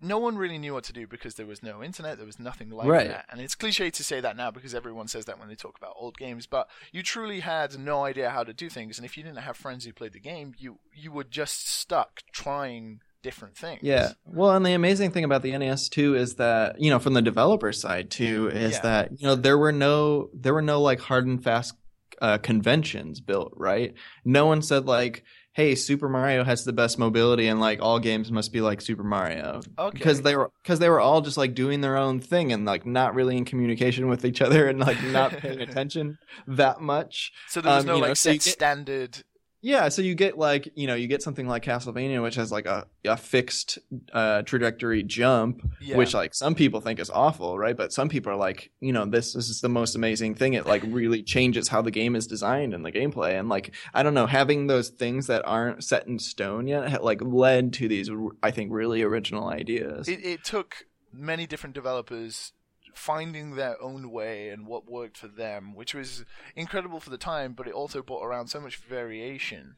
no 0.00 0.18
one 0.18 0.36
really 0.36 0.58
knew 0.58 0.72
what 0.74 0.84
to 0.84 0.92
do 0.92 1.06
because 1.06 1.34
there 1.34 1.46
was 1.46 1.62
no 1.62 1.82
internet. 1.82 2.16
There 2.16 2.26
was 2.26 2.38
nothing 2.38 2.70
like 2.70 2.88
Right. 2.88 3.08
that. 3.08 3.26
And 3.30 3.40
it's 3.40 3.54
cliche 3.54 3.90
to 3.90 4.02
say 4.04 4.20
that 4.20 4.36
now 4.36 4.50
because 4.50 4.74
everyone 4.74 5.08
says 5.08 5.26
that 5.26 5.38
when 5.38 5.48
they 5.48 5.54
talk 5.54 5.76
about 5.78 5.94
old 5.96 6.16
games. 6.16 6.46
But 6.46 6.68
you 6.92 7.02
truly 7.02 7.40
had 7.40 7.78
no 7.78 8.04
idea 8.04 8.30
how 8.30 8.44
to 8.44 8.52
do 8.52 8.68
things. 8.70 8.98
And 8.98 9.04
if 9.04 9.16
you 9.16 9.22
didn't 9.22 9.38
have 9.38 9.56
friends 9.56 9.84
who 9.84 9.92
played 9.92 10.12
the 10.12 10.20
game, 10.20 10.54
you 10.58 10.78
you 10.94 11.12
were 11.12 11.24
just 11.24 11.68
stuck 11.68 12.22
trying 12.32 13.00
different 13.22 13.54
things. 13.56 13.80
Yeah. 13.82 14.12
Well, 14.24 14.52
and 14.56 14.64
the 14.64 14.72
amazing 14.72 15.10
thing 15.10 15.24
about 15.24 15.42
the 15.42 15.52
NES 15.56 15.90
too 15.90 16.14
is 16.16 16.36
that 16.36 16.80
you 16.80 16.88
know 16.90 16.98
from 16.98 17.12
the 17.12 17.20
developer 17.22 17.72
side 17.72 18.10
too 18.10 18.48
is 18.52 18.72
Yeah. 18.76 18.80
that 18.82 19.20
you 19.20 19.26
know 19.26 19.34
there 19.34 19.58
were 19.58 19.72
no 19.72 20.30
there 20.32 20.54
were 20.54 20.62
no 20.62 20.80
like 20.80 21.00
hard 21.00 21.26
and 21.26 21.42
fast 21.44 21.74
uh, 22.22 22.38
conventions 22.38 23.20
built. 23.20 23.52
Right. 23.56 23.94
No 24.24 24.46
one 24.46 24.62
said 24.62 24.86
like. 24.86 25.24
Hey, 25.52 25.74
Super 25.74 26.08
Mario 26.08 26.44
has 26.44 26.64
the 26.64 26.72
best 26.72 26.96
mobility, 26.98 27.48
and 27.48 27.58
like 27.58 27.80
all 27.82 27.98
games 27.98 28.30
must 28.30 28.52
be 28.52 28.60
like 28.60 28.80
Super 28.80 29.02
Mario. 29.02 29.60
Okay. 29.78 29.98
because 29.98 30.22
they 30.22 30.36
were 30.36 30.50
because 30.62 30.78
they 30.78 30.88
were 30.88 31.00
all 31.00 31.20
just 31.20 31.36
like 31.36 31.54
doing 31.54 31.80
their 31.80 31.96
own 31.96 32.20
thing 32.20 32.52
and 32.52 32.64
like 32.64 32.86
not 32.86 33.14
really 33.14 33.36
in 33.36 33.44
communication 33.44 34.08
with 34.08 34.24
each 34.24 34.40
other 34.40 34.68
and 34.68 34.78
like 34.78 35.02
not 35.04 35.32
paying 35.32 35.60
attention 35.68 36.18
that 36.46 36.80
much. 36.80 37.32
so 37.48 37.60
there 37.60 37.74
was 37.74 37.82
um, 37.82 37.86
no 37.88 37.94
you 37.96 38.00
know, 38.02 38.06
like 38.08 38.16
so 38.16 38.30
set 38.30 38.34
get- 38.34 38.52
standard 38.52 39.22
Yeah, 39.62 39.90
so 39.90 40.00
you 40.00 40.14
get 40.14 40.38
like 40.38 40.72
you 40.74 40.86
know 40.86 40.94
you 40.94 41.06
get 41.06 41.22
something 41.22 41.46
like 41.46 41.64
Castlevania, 41.64 42.22
which 42.22 42.36
has 42.36 42.50
like 42.50 42.66
a, 42.66 42.86
a 43.04 43.16
fixed 43.16 43.78
uh, 44.12 44.42
trajectory 44.42 45.02
jump, 45.02 45.60
Yeah. 45.80 45.96
which 45.96 46.14
like 46.14 46.34
some 46.34 46.54
people 46.54 46.80
think 46.80 46.98
is 46.98 47.10
awful, 47.10 47.58
right? 47.58 47.76
But 47.76 47.92
some 47.92 48.08
people 48.08 48.32
are 48.32 48.36
like, 48.36 48.70
you 48.80 48.92
know, 48.92 49.04
this, 49.04 49.34
this 49.34 49.48
is 49.50 49.60
the 49.60 49.68
most 49.68 49.94
amazing 49.94 50.34
thing. 50.34 50.54
It 50.54 50.64
like 50.66 50.82
really 50.86 51.22
changes 51.22 51.68
how 51.68 51.82
the 51.82 51.90
game 51.90 52.16
is 52.16 52.26
designed 52.26 52.72
and 52.72 52.84
the 52.86 52.92
gameplay, 52.92 53.38
and 53.38 53.48
like 53.50 53.74
I 53.92 54.02
don't 54.02 54.14
know, 54.14 54.26
having 54.26 54.66
those 54.66 54.88
things 54.88 55.26
that 55.26 55.42
aren't 55.44 55.84
set 55.84 56.06
in 56.06 56.18
stone 56.18 56.66
yet, 56.66 56.88
ha- 56.88 56.98
like 57.02 57.20
led 57.22 57.72
to 57.74 57.88
these 57.88 58.08
I 58.42 58.50
think 58.50 58.72
really 58.72 59.02
original 59.02 59.48
ideas. 59.48 60.08
it, 60.08 60.24
it 60.24 60.44
took 60.44 60.86
many 61.12 61.46
different 61.46 61.74
developers 61.74 62.52
finding 63.00 63.56
their 63.56 63.80
own 63.82 64.10
way 64.10 64.50
and 64.50 64.66
what 64.66 64.90
worked 64.90 65.16
for 65.16 65.28
them, 65.28 65.74
which 65.74 65.94
was 65.94 66.24
incredible 66.54 67.00
for 67.00 67.08
the 67.08 67.16
time, 67.16 67.54
but 67.54 67.66
it 67.66 67.72
also 67.72 68.02
brought 68.02 68.22
around 68.24 68.48
so 68.48 68.60
much 68.60 68.76
variation. 68.76 69.76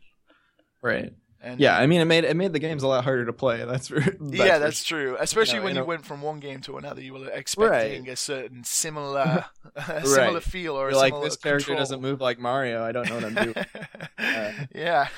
right. 0.83 1.13
And 1.45 1.59
Yeah, 1.59 1.77
I 1.77 1.87
mean, 1.89 2.01
it 2.01 2.05
made 2.05 2.23
it 2.25 2.37
made 2.37 2.53
the 2.53 2.61
games 2.61 2.85
a 2.85 2.87
lot 2.87 3.03
harder 3.03 3.27
to 3.27 3.33
play. 3.33 3.65
That's, 3.65 3.89
for, 3.89 3.99
that's 4.01 4.17
yeah, 4.21 4.55
for 4.55 4.59
that's 4.61 4.85
true. 4.85 5.17
Especially 5.19 5.59
know, 5.59 5.65
when 5.65 5.75
you 5.75 5.85
went 5.85 6.05
from 6.07 6.23
one 6.23 6.39
game 6.39 6.61
to 6.63 6.79
another, 6.79 7.01
you 7.01 7.15
were 7.15 7.29
expecting 7.31 8.09
a 8.09 8.15
certain 8.15 8.63
similar, 8.63 9.45
a 9.77 10.07
similar 10.07 10.35
Right. 10.35 10.43
feel 10.43 10.75
or 10.77 10.91
You're 10.91 10.99
like 10.99 11.11
similar 11.11 11.25
this 11.25 11.37
character 11.37 11.75
doesn't 11.75 12.01
move 12.01 12.21
like 12.21 12.39
Mario. 12.39 12.85
I 12.85 12.93
don't 12.93 13.09
know 13.09 13.17
what 13.17 13.25
I'm 13.25 13.35
doing. 13.35 13.57
Uh, 14.19 14.53
yeah, 14.73 15.09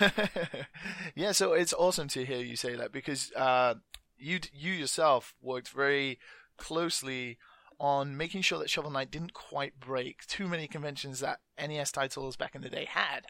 yeah. 1.14 1.32
So 1.32 1.52
it's 1.52 1.74
awesome 1.74 2.08
to 2.08 2.24
hear 2.24 2.38
you 2.38 2.56
say 2.56 2.74
that 2.74 2.90
because 2.90 3.30
uh, 3.32 3.74
you 4.16 4.40
you 4.52 4.72
yourself 4.72 5.34
worked 5.42 5.68
very 5.68 6.18
closely 6.56 7.36
on 7.78 8.16
making 8.16 8.42
sure 8.42 8.58
that 8.58 8.70
Shovel 8.70 8.90
Knight 8.90 9.10
didn't 9.10 9.34
quite 9.34 9.78
break 9.78 10.26
too 10.26 10.46
many 10.48 10.66
conventions 10.66 11.20
that 11.20 11.40
NES 11.58 11.92
titles 11.92 12.36
back 12.36 12.54
in 12.54 12.62
the 12.62 12.68
day 12.68 12.86
had. 12.88 13.26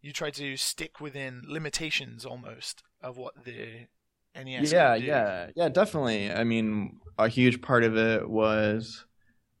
You 0.00 0.12
tried 0.12 0.34
to 0.34 0.56
stick 0.56 1.00
within 1.00 1.42
limitations 1.46 2.24
almost 2.24 2.82
of 3.00 3.16
what 3.16 3.44
the 3.44 3.86
NES. 4.34 4.70
yeah, 4.70 4.94
could 4.94 5.02
do. 5.02 5.06
yeah, 5.06 5.46
yeah, 5.56 5.68
definitely. 5.68 6.30
I 6.30 6.44
mean, 6.44 6.98
a 7.18 7.28
huge 7.28 7.62
part 7.62 7.82
of 7.82 7.96
it 7.96 8.28
was, 8.28 9.04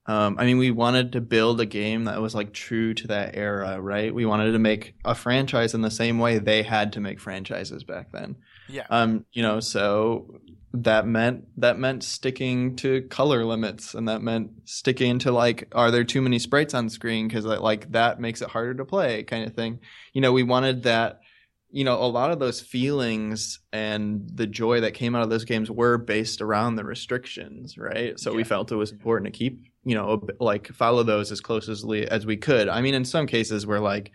um, 0.06 0.36
I 0.38 0.44
mean, 0.44 0.58
we 0.58 0.70
wanted 0.70 1.12
to 1.12 1.20
build 1.20 1.60
a 1.60 1.66
game 1.66 2.04
that 2.04 2.20
was 2.20 2.34
like 2.34 2.52
true 2.52 2.94
to 2.94 3.08
that 3.08 3.36
era, 3.36 3.80
right? 3.80 4.14
We 4.14 4.24
wanted 4.26 4.52
to 4.52 4.58
make 4.58 4.94
a 5.04 5.14
franchise 5.14 5.74
in 5.74 5.80
the 5.80 5.90
same 5.90 6.18
way 6.18 6.38
they 6.38 6.62
had 6.62 6.92
to 6.92 7.00
make 7.00 7.18
franchises 7.18 7.82
back 7.82 8.12
then. 8.12 8.36
Yeah. 8.68 8.86
Um, 8.88 9.24
you 9.32 9.42
know, 9.42 9.58
so 9.60 10.40
that 10.84 11.06
meant 11.06 11.44
that 11.58 11.78
meant 11.78 12.04
sticking 12.04 12.76
to 12.76 13.02
color 13.02 13.44
limits, 13.44 13.94
and 13.94 14.08
that 14.08 14.22
meant 14.22 14.50
sticking 14.64 15.18
to 15.20 15.32
like, 15.32 15.68
are 15.72 15.90
there 15.90 16.04
too 16.04 16.22
many 16.22 16.38
sprites 16.38 16.74
on 16.74 16.88
screen? 16.88 17.28
Because 17.28 17.44
like 17.44 17.92
that 17.92 18.20
makes 18.20 18.42
it 18.42 18.48
harder 18.48 18.74
to 18.74 18.84
play, 18.84 19.22
kind 19.22 19.46
of 19.46 19.54
thing. 19.54 19.80
You 20.12 20.20
know, 20.20 20.32
we 20.32 20.42
wanted 20.42 20.84
that. 20.84 21.20
You 21.68 21.84
know, 21.84 22.00
a 22.00 22.06
lot 22.06 22.30
of 22.30 22.38
those 22.38 22.60
feelings 22.60 23.58
and 23.70 24.30
the 24.32 24.46
joy 24.46 24.80
that 24.80 24.94
came 24.94 25.14
out 25.14 25.22
of 25.22 25.30
those 25.30 25.44
games 25.44 25.70
were 25.70 25.98
based 25.98 26.40
around 26.40 26.76
the 26.76 26.84
restrictions, 26.84 27.76
right? 27.76 28.18
So 28.18 28.32
we 28.32 28.44
felt 28.44 28.72
it 28.72 28.76
was 28.76 28.92
important 28.92 29.26
to 29.26 29.36
keep, 29.36 29.66
you 29.84 29.94
know, 29.94 30.26
like 30.38 30.68
follow 30.68 31.02
those 31.02 31.32
as 31.32 31.40
closely 31.40 32.08
as 32.08 32.24
we 32.24 32.36
could. 32.36 32.68
I 32.68 32.80
mean, 32.80 32.94
in 32.94 33.04
some 33.04 33.26
cases, 33.26 33.66
we're 33.66 33.80
like, 33.80 34.12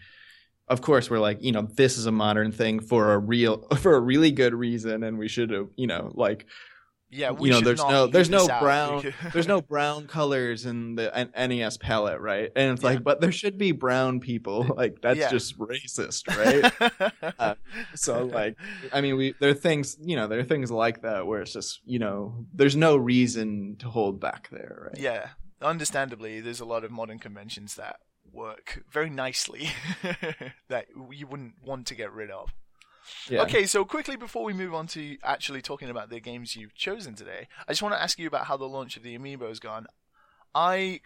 of 0.67 0.81
course 0.81 1.09
we're 1.09 1.19
like 1.19 1.41
you 1.41 1.51
know 1.51 1.63
this 1.63 1.97
is 1.97 2.05
a 2.05 2.11
modern 2.11 2.51
thing 2.51 2.79
for 2.79 3.13
a 3.13 3.17
real 3.19 3.61
for 3.79 3.95
a 3.95 3.99
really 3.99 4.31
good 4.31 4.53
reason 4.53 5.03
and 5.03 5.17
we 5.17 5.27
should 5.27 5.49
have 5.51 5.67
you 5.75 5.87
know 5.87 6.11
like 6.15 6.45
yeah. 7.13 7.31
We 7.31 7.49
you 7.49 7.53
know 7.55 7.59
there's 7.59 7.79
no 7.83 8.07
there's 8.07 8.29
no 8.29 8.47
brown 8.47 9.03
there's 9.33 9.45
no 9.47 9.59
brown 9.59 10.07
colors 10.07 10.65
in 10.65 10.95
the 10.95 11.11
NES 11.35 11.75
palette 11.75 12.21
right 12.21 12.49
and 12.55 12.71
it's 12.71 12.81
Yeah. 12.83 12.89
like 12.91 13.03
but 13.03 13.19
there 13.19 13.33
should 13.33 13.57
be 13.57 13.73
brown 13.73 14.21
people 14.21 14.65
like 14.77 15.01
that's 15.01 15.19
Yeah. 15.19 15.29
just 15.29 15.59
racist 15.59 16.23
right 16.37 17.33
Uh, 17.37 17.55
so 17.95 18.23
like 18.27 18.55
I 18.93 19.01
mean 19.01 19.17
we 19.17 19.35
there 19.41 19.49
are 19.49 19.53
things 19.53 19.97
you 20.01 20.15
know 20.15 20.27
there 20.27 20.39
are 20.39 20.43
things 20.45 20.71
like 20.71 21.01
that 21.01 21.27
where 21.27 21.41
it's 21.41 21.51
just 21.51 21.81
you 21.83 21.99
know 21.99 22.45
there's 22.53 22.77
no 22.77 22.95
reason 22.95 23.75
to 23.79 23.89
hold 23.89 24.21
back 24.21 24.47
there 24.49 24.87
right 24.93 24.97
Yeah, 25.01 25.29
understandably, 25.61 26.39
there's 26.39 26.61
a 26.61 26.65
lot 26.65 26.85
of 26.85 26.91
modern 26.91 27.19
conventions 27.19 27.75
that 27.75 27.97
work 28.31 28.83
very 28.89 29.09
nicely 29.09 29.69
that 30.69 30.87
you 31.11 31.27
wouldn't 31.27 31.55
want 31.63 31.87
to 31.87 31.95
get 31.95 32.11
rid 32.11 32.31
of. 32.31 32.53
yeah. 33.29 33.41
Okay, 33.43 33.65
so 33.65 33.83
quickly 33.85 34.15
before 34.15 34.43
we 34.43 34.53
move 34.53 34.73
on 34.73 34.87
to 34.87 35.17
actually 35.23 35.61
talking 35.61 35.89
about 35.89 36.09
the 36.09 36.19
games 36.19 36.55
you've 36.55 36.75
chosen 36.75 37.15
today, 37.15 37.47
I 37.67 37.71
just 37.71 37.81
want 37.81 37.95
to 37.95 38.01
ask 38.01 38.19
you 38.19 38.27
about 38.27 38.45
how 38.45 38.57
the 38.57 38.65
launch 38.65 38.97
of 38.97 39.03
the 39.03 39.17
Amiibo 39.17 39.47
has 39.47 39.59
gone. 39.59 39.87
I 40.53 41.01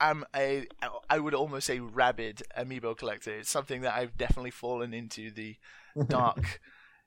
am 0.00 0.24
a, 0.34 0.66
I 1.08 1.18
would 1.18 1.34
almost 1.34 1.66
say 1.66 1.80
rabid 1.80 2.42
Amiibo 2.58 2.96
collector. 2.96 3.38
It's 3.38 3.50
something 3.50 3.82
that 3.82 3.94
I've 3.94 4.16
definitely 4.16 4.50
fallen 4.50 4.92
into 4.94 5.30
the 5.30 5.56
dark 6.08 6.60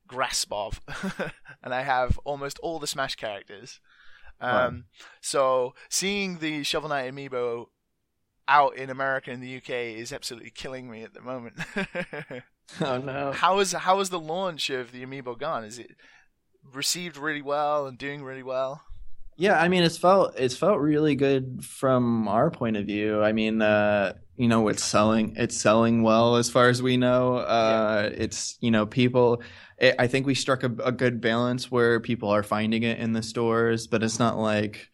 grasp 0.08 0.52
of, 0.52 0.82
and 1.64 1.74
I 1.74 1.82
have 1.82 2.18
almost 2.24 2.60
all 2.60 2.80
the 2.80 2.88
Smash 2.88 3.16
characters. 3.16 3.80
Um, 4.40 4.86
so 5.20 5.74
seeing 5.90 6.38
the 6.38 6.64
Shovel 6.64 6.90
Knight 6.90 7.12
amiibo 7.12 7.68
out 8.48 8.78
in 8.78 8.90
America 8.90 9.32
and 9.32 9.42
the 9.44 9.58
UK 9.58 9.70
is 9.70 10.14
absolutely 10.14 10.50
killing 10.52 10.90
me 10.90 11.04
at 11.04 11.14
the 11.14 11.22
moment. 11.22 11.56
oh 12.82 12.98
no 12.98 13.32
how 13.32 13.60
is 13.60 13.72
how 13.74 14.00
is 14.00 14.10
the 14.10 14.20
launch 14.20 14.70
of 14.70 14.92
the 14.92 15.06
amiibo 15.06 15.38
gone? 15.38 15.64
Is 15.64 15.80
it 15.80 15.92
received 16.74 17.18
really 17.18 17.42
well 17.42 17.88
and 17.88 17.98
doing 17.98 18.24
really 18.24 18.44
well? 18.44 18.84
Yeah, 19.40 19.60
I 19.62 19.68
mean, 19.68 19.84
it's 19.84 19.98
felt 20.00 20.34
it's 20.38 20.58
felt 20.58 20.80
really 20.80 21.16
good 21.16 21.64
from 21.64 22.28
our 22.28 22.50
point 22.50 22.76
of 22.76 22.86
view. 22.88 23.22
I 23.22 23.34
mean, 23.34 23.62
uh, 23.62 24.14
you 24.36 24.48
know, 24.48 24.68
it's 24.68 24.84
selling 24.84 25.36
it's 25.38 25.56
selling 25.56 26.02
well 26.02 26.38
as 26.38 26.50
far 26.50 26.70
as 26.70 26.82
we 26.82 26.98
know. 26.98 27.38
Uh, 27.38 28.10
It's 28.14 28.58
you 28.62 28.72
know, 28.72 28.86
people. 28.88 29.44
It, 29.78 29.96
I 30.00 30.08
think 30.08 30.26
we 30.26 30.34
struck 30.34 30.64
a, 30.64 30.72
a 30.84 30.92
good 30.92 31.22
balance 31.22 31.70
where 31.70 32.00
people 32.00 32.30
are 32.30 32.42
finding 32.42 32.82
it 32.82 32.98
in 32.98 33.14
the 33.14 33.22
stores, 33.22 33.86
but 33.86 34.02
it's 34.02 34.18
not 34.18 34.40
like 34.40 34.90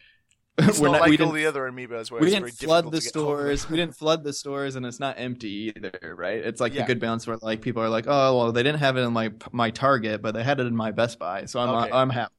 It's 0.57 0.79
we're 0.79 0.89
not 0.89 1.01
like 1.01 1.09
we 1.19 1.25
all 1.25 1.31
the 1.31 1.45
other 1.47 1.69
amiibos 1.69 2.11
where 2.11 2.21
we 2.21 2.29
didn't 2.29 2.51
flood 2.51 2.91
the 2.91 2.99
to 2.99 3.03
get 3.03 3.15
hold 3.15 3.25
of. 3.39 3.59
stores. 3.59 3.69
we 3.69 3.77
didn't 3.77 3.95
flood 3.95 4.23
the 4.23 4.33
stores, 4.33 4.75
and 4.75 4.85
it's 4.85 4.99
not 4.99 5.15
empty 5.17 5.73
either, 5.75 6.15
right? 6.15 6.37
It's 6.45 6.61
like 6.61 6.73
Yeah. 6.73 6.81
the 6.81 6.87
good 6.87 6.99
balance 6.99 7.25
where 7.25 7.37
like 7.41 7.61
people 7.61 7.81
are 7.81 7.89
like, 7.89 8.05
oh 8.07 8.37
well, 8.37 8.51
they 8.51 8.61
didn't 8.61 8.79
have 8.79 8.95
it 8.97 9.01
in 9.01 9.13
my 9.13 9.31
my 9.51 9.71
Target, 9.71 10.21
but 10.21 10.35
they 10.35 10.43
had 10.43 10.59
it 10.59 10.67
in 10.67 10.75
my 10.75 10.91
Best 10.91 11.17
Buy, 11.17 11.45
so 11.45 11.59
I'm 11.59 11.69
Okay. 11.69 11.89
I'm 11.91 12.09
happy, 12.11 12.33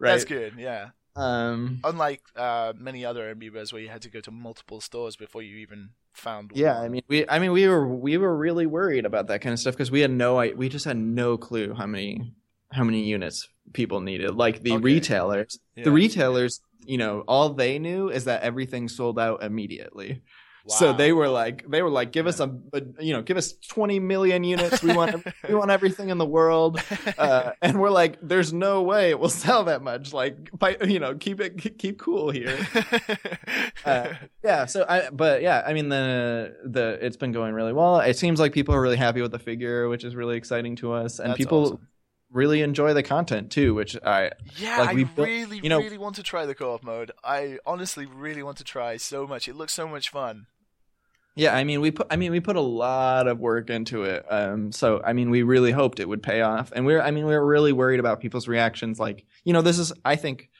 right? 0.00 0.10
That's 0.10 0.24
good, 0.24 0.54
yeah. 0.58 0.90
Um, 1.16 1.80
Unlike 1.84 2.22
uh, 2.36 2.72
many 2.76 3.04
other 3.04 3.32
amiibos 3.34 3.72
where 3.72 3.82
you 3.82 3.88
had 3.88 4.02
to 4.02 4.10
go 4.10 4.20
to 4.20 4.30
multiple 4.30 4.80
stores 4.80 5.16
before 5.16 5.42
you 5.42 5.56
even 5.58 5.90
found 6.12 6.52
Yeah, 6.54 6.74
one. 6.76 6.84
I 6.84 6.88
mean, 6.88 7.02
we, 7.08 7.28
I 7.28 7.38
mean, 7.40 7.52
we 7.52 7.66
were, 7.68 7.86
we 7.86 8.16
were 8.16 8.34
really 8.36 8.64
worried 8.66 9.04
about 9.04 9.26
that 9.26 9.40
kind 9.42 9.52
of 9.52 9.58
stuff 9.58 9.74
because 9.74 9.90
we 9.90 10.00
had 10.00 10.10
no, 10.12 10.36
we 10.56 10.68
just 10.68 10.84
had 10.84 10.96
no 10.96 11.36
clue 11.36 11.74
how 11.74 11.86
many, 11.86 12.32
how 12.72 12.84
many 12.84 13.02
units 13.04 13.48
people 13.72 14.00
needed. 14.00 14.34
Like 14.34 14.62
the 14.62 14.72
Okay. 14.72 14.82
retailers, 14.82 15.58
Yeah. 15.76 15.84
the 15.84 15.90
retailers, 15.92 16.60
you 16.84 16.98
know, 16.98 17.24
all 17.28 17.50
they 17.50 17.78
knew 17.78 18.08
is 18.10 18.24
that 18.24 18.42
everything 18.42 18.88
sold 18.88 19.18
out 19.18 19.42
immediately. 19.42 20.22
So 20.68 20.92
they 20.92 21.12
were 21.12 21.26
like, 21.28 21.68
they 21.68 21.82
were 21.82 21.90
like, 21.90 22.12
give 22.12 22.28
us 22.28 22.38
a, 22.38 22.54
a, 22.74 22.82
you 23.00 23.12
know, 23.12 23.22
give 23.22 23.36
us 23.36 23.54
twenty 23.68 23.98
million 23.98 24.44
units. 24.44 24.82
We 24.84 24.94
want, 24.94 25.24
we 25.48 25.54
want 25.54 25.70
everything 25.72 26.10
in 26.10 26.18
the 26.18 26.26
world. 26.26 26.80
Uh, 27.18 27.52
and 27.60 27.80
we're 27.80 27.90
like, 27.90 28.18
there's 28.22 28.52
no 28.52 28.82
way 28.82 29.10
it 29.10 29.18
will 29.18 29.28
sell 29.46 29.64
that 29.64 29.82
much. 29.82 30.12
Like, 30.12 30.48
you 30.86 31.00
know, 31.00 31.14
keep 31.16 31.40
it, 31.40 31.78
keep 31.78 31.98
cool 31.98 32.30
here. 32.30 32.56
Uh, 33.84 34.12
yeah 34.44 34.66
so 34.66 34.84
i 34.88 35.08
but 35.10 35.40
yeah 35.40 35.62
i 35.66 35.72
mean 35.72 35.88
the 35.88 36.54
the 36.64 36.98
it's 37.04 37.16
been 37.16 37.32
going 37.32 37.54
really 37.54 37.72
well 37.72 37.98
it 38.00 38.16
seems 38.16 38.38
like 38.38 38.52
people 38.52 38.74
are 38.74 38.80
really 38.80 38.96
happy 38.96 39.22
with 39.22 39.30
the 39.32 39.38
figure 39.38 39.88
which 39.88 40.04
is 40.04 40.14
really 40.14 40.36
exciting 40.36 40.76
to 40.76 40.92
us 40.92 41.18
and 41.18 41.30
That's 41.30 41.38
people 41.38 41.62
awesome. 41.64 41.88
Really 42.32 42.62
enjoy 42.62 42.94
the 42.94 43.02
content 43.02 43.50
too 43.50 43.74
which 43.74 43.96
i 44.04 44.30
Yeah, 44.58 44.78
Like, 44.78 44.88
I 44.90 44.94
we 44.94 45.04
built- 45.04 45.26
really, 45.28 45.58
you 45.62 45.68
know- 45.68 45.80
really 45.80 45.98
want 45.98 46.16
to 46.16 46.22
try 46.22 46.46
the 46.46 46.54
co-op 46.54 46.82
mode. 46.84 47.10
I 47.24 47.58
honestly 47.66 48.06
really 48.06 48.42
want 48.42 48.58
to 48.58 48.64
try 48.64 48.96
so 48.98 49.26
much. 49.26 49.48
It 49.48 49.56
looks 49.56 49.72
so 49.72 49.88
much 49.88 50.10
fun. 50.10 50.46
yeah 51.36 51.54
i 51.56 51.62
mean 51.64 51.80
we 51.80 51.90
put 51.92 52.06
i 52.10 52.16
mean 52.16 52.32
we 52.32 52.40
put 52.40 52.56
a 52.56 52.60
lot 52.60 53.28
of 53.28 53.38
work 53.38 53.70
into 53.70 54.02
it 54.02 54.24
um 54.30 54.72
so 54.72 55.00
i 55.04 55.12
mean 55.12 55.30
we 55.30 55.42
really 55.44 55.70
hoped 55.70 56.00
it 56.00 56.08
would 56.08 56.22
pay 56.22 56.40
off 56.40 56.72
and 56.74 56.84
we're 56.86 57.00
i 57.00 57.10
mean 57.12 57.24
we 57.24 57.32
were 57.38 57.46
really 57.46 57.72
worried 57.72 58.00
about 58.00 58.20
people's 58.20 58.48
reactions 58.48 58.98
like 58.98 59.24
you 59.44 59.52
know 59.52 59.62
this 59.62 59.78
is 59.78 59.92
i 60.04 60.16
think 60.16 60.50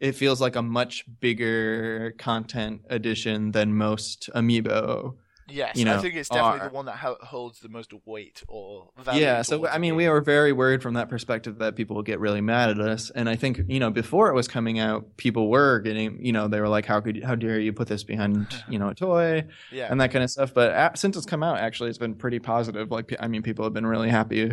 it 0.00 0.12
feels 0.12 0.40
like 0.40 0.56
a 0.56 0.62
much 0.62 1.04
bigger 1.20 2.14
content 2.18 2.80
edition 2.88 3.52
than 3.52 3.74
most 3.74 4.30
amiibo 4.34 5.14
Yes, 5.48 5.76
You 5.76 5.88
I 5.90 5.98
think 5.98 6.14
it's 6.14 6.28
definitely 6.28 6.60
are- 6.60 6.68
the 6.70 6.74
one 6.74 6.86
that 6.86 6.96
ho- 6.96 7.18
holds 7.20 7.60
the 7.60 7.68
most 7.68 7.92
weight 8.06 8.42
or 8.48 8.90
value. 8.98 9.20
yeah 9.22 9.42
so 9.42 9.66
i 9.68 9.76
mean 9.78 9.94
we 9.94 10.08
were 10.08 10.20
very 10.22 10.52
worried 10.52 10.82
from 10.82 10.94
that 10.94 11.08
perspective 11.10 11.58
that 11.58 11.76
people 11.76 11.96
would 11.96 12.06
get 12.06 12.18
really 12.18 12.40
mad 12.40 12.70
at 12.70 12.80
us 12.80 13.10
and 13.10 13.28
i 13.28 13.36
think 13.36 13.60
you 13.68 13.78
know 13.78 13.90
before 13.90 14.28
it 14.30 14.34
was 14.34 14.48
coming 14.48 14.78
out 14.78 15.16
people 15.18 15.48
were 15.50 15.80
getting 15.80 16.24
you 16.24 16.32
know 16.32 16.48
they 16.48 16.60
were 16.60 16.68
like 16.68 16.86
how 16.86 16.98
could 17.00 17.22
how 17.22 17.34
dare 17.34 17.60
you 17.60 17.72
put 17.72 17.88
this 17.88 18.04
behind 18.04 18.46
you 18.68 18.78
know 18.78 18.88
a 18.88 18.94
toy 18.94 19.44
yeah, 19.70 19.88
and 19.90 20.00
that 20.00 20.10
kind 20.10 20.24
of 20.24 20.30
stuff 20.30 20.54
but 20.54 20.70
a 20.72 20.96
since 20.96 21.16
it's 21.16 21.26
come 21.26 21.42
out 21.42 21.58
actually 21.58 21.88
it's 21.90 21.98
been 21.98 22.14
pretty 22.14 22.38
positive 22.38 22.90
like 22.90 23.14
i 23.20 23.28
mean 23.28 23.42
people 23.42 23.64
have 23.64 23.74
been 23.74 23.86
really 23.86 24.08
happy 24.08 24.50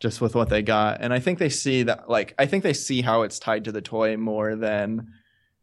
just 0.00 0.20
with 0.20 0.34
what 0.36 0.48
they 0.48 0.62
got 0.62 1.00
and 1.00 1.12
i 1.12 1.18
think 1.18 1.38
they 1.40 1.48
see 1.48 1.82
that 1.82 2.08
like 2.08 2.32
i 2.38 2.46
think 2.46 2.62
they 2.62 2.72
see 2.72 3.02
how 3.02 3.22
it's 3.22 3.38
tied 3.40 3.64
to 3.64 3.72
the 3.72 3.82
toy 3.82 4.16
more 4.16 4.54
than 4.54 5.08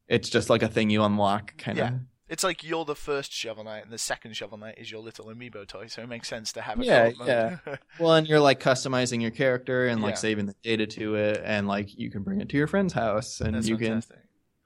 it's 0.10 0.30
just 0.30 0.50
like 0.50 0.62
a 0.64 0.68
thing 0.68 0.90
you 0.90 1.02
unlock 1.04 1.56
kind 1.58 1.80
of 1.80 1.86
Yeah. 1.92 1.98
It's 2.28 2.44
like 2.44 2.64
you're 2.64 2.86
the 2.86 2.96
first 2.96 3.32
Shovel 3.32 3.64
Knight, 3.64 3.84
and 3.84 3.92
the 3.92 3.98
second 4.00 4.36
Shovel 4.36 4.58
Knight 4.58 4.80
is 4.80 4.90
your 4.90 5.02
little 5.02 5.26
amiibo 5.26 5.68
toy, 5.68 5.88
so 5.88 6.02
it 6.02 6.10
makes 6.10 6.28
sense 6.28 6.52
to 6.54 6.62
have 6.62 6.80
a 6.80 6.84
Yeah, 6.84 7.12
co-op. 7.12 7.80
Well, 8.00 8.16
and 8.16 8.28
you're 8.28 8.40
like 8.40 8.60
customizing 8.60 9.22
your 9.22 9.32
character 9.32 9.88
and 9.88 10.02
like 10.02 10.16
Yeah. 10.16 10.20
saving 10.20 10.46
the 10.48 10.56
data 10.64 10.88
to 10.88 11.16
it, 11.16 11.42
and 11.46 11.68
like 11.68 11.98
you 11.98 12.10
can 12.10 12.24
bring 12.24 12.42
it 12.42 12.50
to 12.50 12.58
your 12.58 12.68
friend's 12.68 12.94
house, 12.94 13.42
and 13.42 13.54
That's 13.56 13.68
you 13.70 13.78
fantastic. 13.78 14.18
can. 14.18 14.24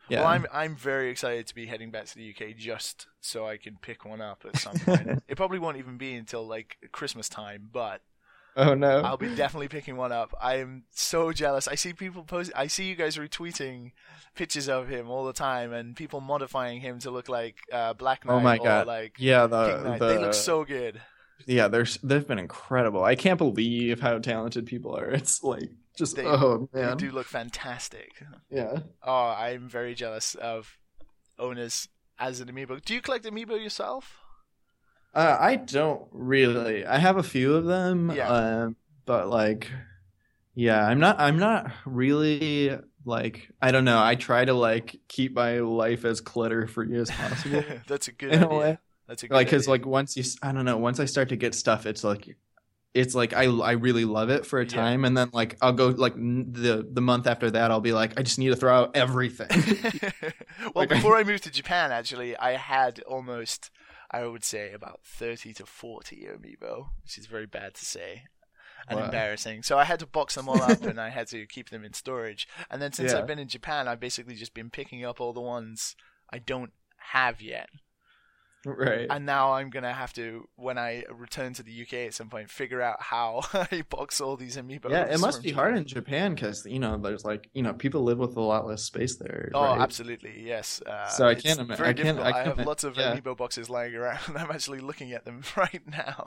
Yeah. 0.09 0.19
Well, 0.21 0.27
I'm 0.29 0.45
I'm 0.51 0.75
very 0.75 1.09
excited 1.11 1.45
to 1.47 1.55
be 1.55 1.67
heading 1.67 1.91
back 1.91 2.05
to 2.05 2.15
the 2.15 2.29
UK 2.31 2.55
just 2.57 3.07
so 3.21 3.45
I 3.45 3.57
can 3.57 3.77
pick 3.81 4.05
one 4.05 4.21
up 4.21 4.43
at 4.47 4.57
some 4.57 4.79
point. 4.79 5.21
it 5.27 5.35
probably 5.35 5.59
won't 5.59 5.77
even 5.77 5.97
be 5.97 6.15
until 6.15 6.47
like 6.47 6.77
Christmas 6.91 7.29
time, 7.29 7.69
but 7.71 8.01
oh 8.59 8.73
no. 8.75 9.01
I'll 9.01 9.17
be 9.17 9.33
definitely 9.35 9.67
picking 9.69 9.97
one 9.97 10.11
up. 10.11 10.33
I'm 10.41 10.83
so 10.91 11.31
jealous. 11.31 11.67
I 11.67 11.75
see 11.75 11.93
people 11.93 12.23
post. 12.23 12.51
I 12.55 12.67
see 12.67 12.85
you 12.85 12.95
guys 12.95 13.17
retweeting 13.17 13.91
pictures 14.35 14.69
of 14.69 14.87
him 14.87 15.09
all 15.09 15.25
the 15.25 15.33
time, 15.33 15.73
and 15.73 15.95
people 15.95 16.21
modifying 16.21 16.81
him 16.81 16.99
to 16.99 17.11
look 17.11 17.29
like 17.29 17.57
uh, 17.71 17.93
Black 17.93 18.25
Knight 18.25 18.33
oh 18.33 18.39
my 18.39 18.57
or 18.57 18.63
god. 18.63 18.87
like 18.87 19.15
yeah. 19.17 19.47
The, 19.47 19.95
the 19.99 20.07
They 20.07 20.17
look 20.17 20.33
so 20.33 20.63
good. 20.63 21.01
yeah. 21.47 21.67
There's 21.67 21.97
they've 22.03 22.27
been 22.27 22.39
incredible. 22.39 23.03
I 23.03 23.15
can't 23.15 23.37
believe 23.37 23.99
how 24.01 24.19
talented 24.19 24.65
people 24.65 24.95
are. 24.95 25.09
It's 25.19 25.43
like 25.43 25.69
just 25.97 26.15
They- 26.15 26.25
oh 26.25 26.69
They 26.71 26.93
do 26.95 27.11
look 27.11 27.27
fantastic. 27.27 28.11
Yeah. 28.49 28.79
Oh, 29.03 29.25
I'm 29.29 29.67
very 29.67 29.95
jealous 29.95 30.35
of 30.35 30.77
owners 31.37 31.87
as 32.17 32.39
an 32.41 32.49
amiibo. 32.49 32.83
Do 32.83 32.93
you 32.93 33.01
collect 33.01 33.25
amiibo 33.25 33.61
yourself? 33.61 34.18
Uh, 35.13 35.37
I 35.39 35.55
don't 35.55 36.07
really. 36.11 36.85
I 36.85 36.97
have 36.97 37.17
a 37.17 37.23
few 37.23 37.55
of 37.55 37.65
them. 37.65 38.11
Yeah. 38.15 38.29
Um, 38.29 38.75
but 39.05 39.27
like, 39.29 39.69
yeah, 40.55 40.85
I'm 40.85 40.99
not. 40.99 41.19
I'm 41.19 41.37
not 41.39 41.71
really 41.85 42.77
like. 43.05 43.49
I 43.61 43.71
don't 43.71 43.85
know. 43.85 44.01
I 44.01 44.15
try 44.15 44.45
to 44.45 44.53
like 44.53 44.99
keep 45.07 45.33
my 45.33 45.59
life 45.59 46.05
as 46.05 46.21
clutter 46.21 46.67
free 46.67 46.95
as 46.97 47.09
possible. 47.11 47.63
That's 47.87 48.07
a 48.07 48.11
good 48.11 48.33
in 48.33 48.43
a 48.43 48.47
way. 48.47 48.77
That's 49.07 49.23
a 49.23 49.27
good 49.27 49.33
like 49.33 49.47
because 49.47 49.67
like 49.67 49.85
once 49.85 50.15
you 50.15 50.23
I 50.43 50.51
don't 50.51 50.65
know 50.65 50.77
once 50.77 50.99
i 50.99 51.05
start 51.05 51.29
to 51.29 51.35
get 51.35 51.55
stuff 51.55 51.87
it's 51.87 52.03
like 52.03 52.37
it's 52.93 53.15
like 53.15 53.33
i 53.33 53.45
i 53.45 53.71
really 53.71 54.05
love 54.05 54.29
it 54.29 54.45
for 54.45 54.59
a 54.59 54.65
Yeah. 54.65 54.69
time 54.69 55.03
and 55.03 55.17
then 55.17 55.31
like 55.33 55.57
i'll 55.63 55.73
go 55.73 55.87
like 55.87 56.13
n- 56.13 56.47
the 56.51 56.87
the 56.91 57.01
month 57.01 57.25
after 57.25 57.49
that 57.49 57.71
i'll 57.71 57.81
be 57.81 57.91
like 57.91 58.19
i 58.19 58.21
just 58.23 58.37
need 58.37 58.49
to 58.49 58.55
throw 58.55 58.71
out 58.71 58.95
everything 58.95 59.47
well, 60.61 60.71
Like, 60.75 60.89
before 60.89 61.17
I 61.17 61.23
moved 61.23 61.43
to 61.45 61.51
Japan, 61.51 61.91
actually, 61.91 62.37
I 62.37 62.51
had 62.57 62.99
almost, 63.07 63.71
I 64.11 64.25
would 64.25 64.43
say, 64.43 64.71
about 64.73 65.01
30 65.05 65.53
to 65.55 65.65
40 65.65 66.27
amiibo, 66.27 66.89
which 67.03 67.17
is 67.17 67.27
very 67.27 67.45
bad 67.45 67.75
to 67.75 67.85
say 67.85 68.23
and 68.87 68.97
Wow. 68.99 69.05
embarrassing. 69.05 69.61
So 69.63 69.77
I 69.77 69.83
had 69.83 69.99
to 69.99 70.07
box 70.07 70.35
them 70.35 70.49
all 70.49 70.61
up 70.61 70.83
and 70.83 70.99
I 70.99 71.09
had 71.09 71.27
to 71.27 71.45
keep 71.45 71.69
them 71.69 71.83
in 71.85 71.93
storage. 71.93 72.47
And 72.69 72.81
then 72.81 72.91
since 72.91 73.11
Yeah. 73.11 73.19
I've 73.19 73.27
been 73.27 73.39
in 73.39 73.47
Japan, 73.49 73.87
I've 73.87 73.99
basically 73.99 74.35
just 74.35 74.53
been 74.53 74.69
picking 74.69 75.03
up 75.05 75.19
all 75.21 75.33
the 75.33 75.41
ones 75.41 75.95
I 76.31 76.39
don't 76.39 76.71
have 76.97 77.41
yet. 77.41 77.69
Right 78.65 79.07
And 79.09 79.25
now 79.25 79.53
I'm 79.53 79.69
going 79.69 79.83
to 79.83 79.93
have 79.93 80.11
to, 80.13 80.47
when 80.55 80.77
I 80.77 81.03
return 81.11 81.53
to 81.53 81.63
the 81.63 81.81
UK 81.81 81.93
at 82.07 82.13
some 82.13 82.29
point, 82.29 82.49
figure 82.49 82.81
out 82.81 83.01
how 83.01 83.41
I 83.53 83.83
box 83.89 84.19
all 84.21 84.35
these 84.35 84.57
amiibo. 84.57 84.89
yeah 84.89 85.05
it 85.05 85.19
must 85.19 85.41
be 85.43 85.51
hard 85.51 85.75
in 85.77 85.85
japan 85.85 86.35
because 86.35 86.65
you 86.65 86.79
know 86.79 86.97
there's 86.97 87.23
like 87.23 87.49
you 87.53 87.61
know 87.63 87.73
people 87.73 88.03
live 88.03 88.17
with 88.19 88.35
a 88.35 88.41
lot 88.41 88.67
less 88.67 88.83
space 88.83 89.15
there 89.17 89.49
Oh, 89.53 89.61
right? 89.61 89.79
absolutely, 89.81 90.43
yes. 90.45 90.81
Uh, 90.85 91.07
So 91.07 91.27
I 91.27 91.35
can't 91.35 91.59
ima- 91.59 91.75
Very 91.77 91.89
I 91.89 91.93
can't-. 91.93 92.19
I 92.19 92.31
I, 92.31 92.43
have 92.43 92.59
lots 92.65 92.83
of 92.83 92.97
yeah. 92.97 93.15
amiibo 93.15 93.37
boxes 93.37 93.69
lying 93.69 93.95
around. 93.95 94.19
I'm 94.35 94.51
actually 94.51 94.79
looking 94.79 95.13
at 95.13 95.25
them 95.25 95.41
right 95.55 95.81
now. 95.87 96.25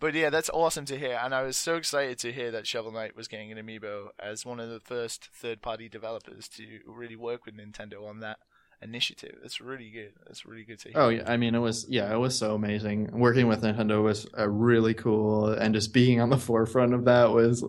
but 0.00 0.14
yeah, 0.14 0.30
that's 0.30 0.50
awesome 0.50 0.84
to 0.86 0.98
hear, 0.98 1.18
and 1.22 1.34
I 1.34 1.42
was 1.42 1.56
so 1.56 1.76
excited 1.76 2.18
to 2.20 2.32
hear 2.32 2.50
that 2.50 2.66
Shovel 2.66 2.92
Knight 2.92 3.16
was 3.16 3.28
getting 3.28 3.52
an 3.52 3.58
amiibo 3.58 4.08
as 4.18 4.44
one 4.44 4.60
of 4.60 4.68
the 4.70 4.80
first 4.80 5.28
third-party 5.32 5.88
developers 5.88 6.48
to 6.50 6.64
really 6.86 7.16
work 7.16 7.46
with 7.46 7.56
Nintendo 7.56 8.06
on 8.08 8.20
that 8.20 8.38
initiative. 8.82 9.36
That's 9.42 9.60
really 9.60 9.90
good. 9.90 10.12
That's 10.26 10.44
really 10.46 10.64
good 10.64 10.78
to 10.80 10.88
hear. 10.90 10.98
Oh 11.00 11.08
yeah, 11.08 11.24
I 11.26 11.36
mean 11.36 11.54
it 11.54 11.58
was 11.60 11.86
yeah, 11.88 12.12
it 12.12 12.18
was 12.18 12.38
so 12.38 12.54
amazing. 12.54 13.10
Working 13.12 13.48
with 13.48 13.62
Nintendo 13.62 14.02
was 14.02 14.26
uh, 14.38 14.48
really 14.48 14.94
cool, 14.94 15.48
and 15.48 15.74
just 15.74 15.92
being 15.92 16.20
on 16.20 16.30
the 16.30 16.38
forefront 16.38 16.94
of 16.94 17.04
that 17.06 17.30
was, 17.30 17.64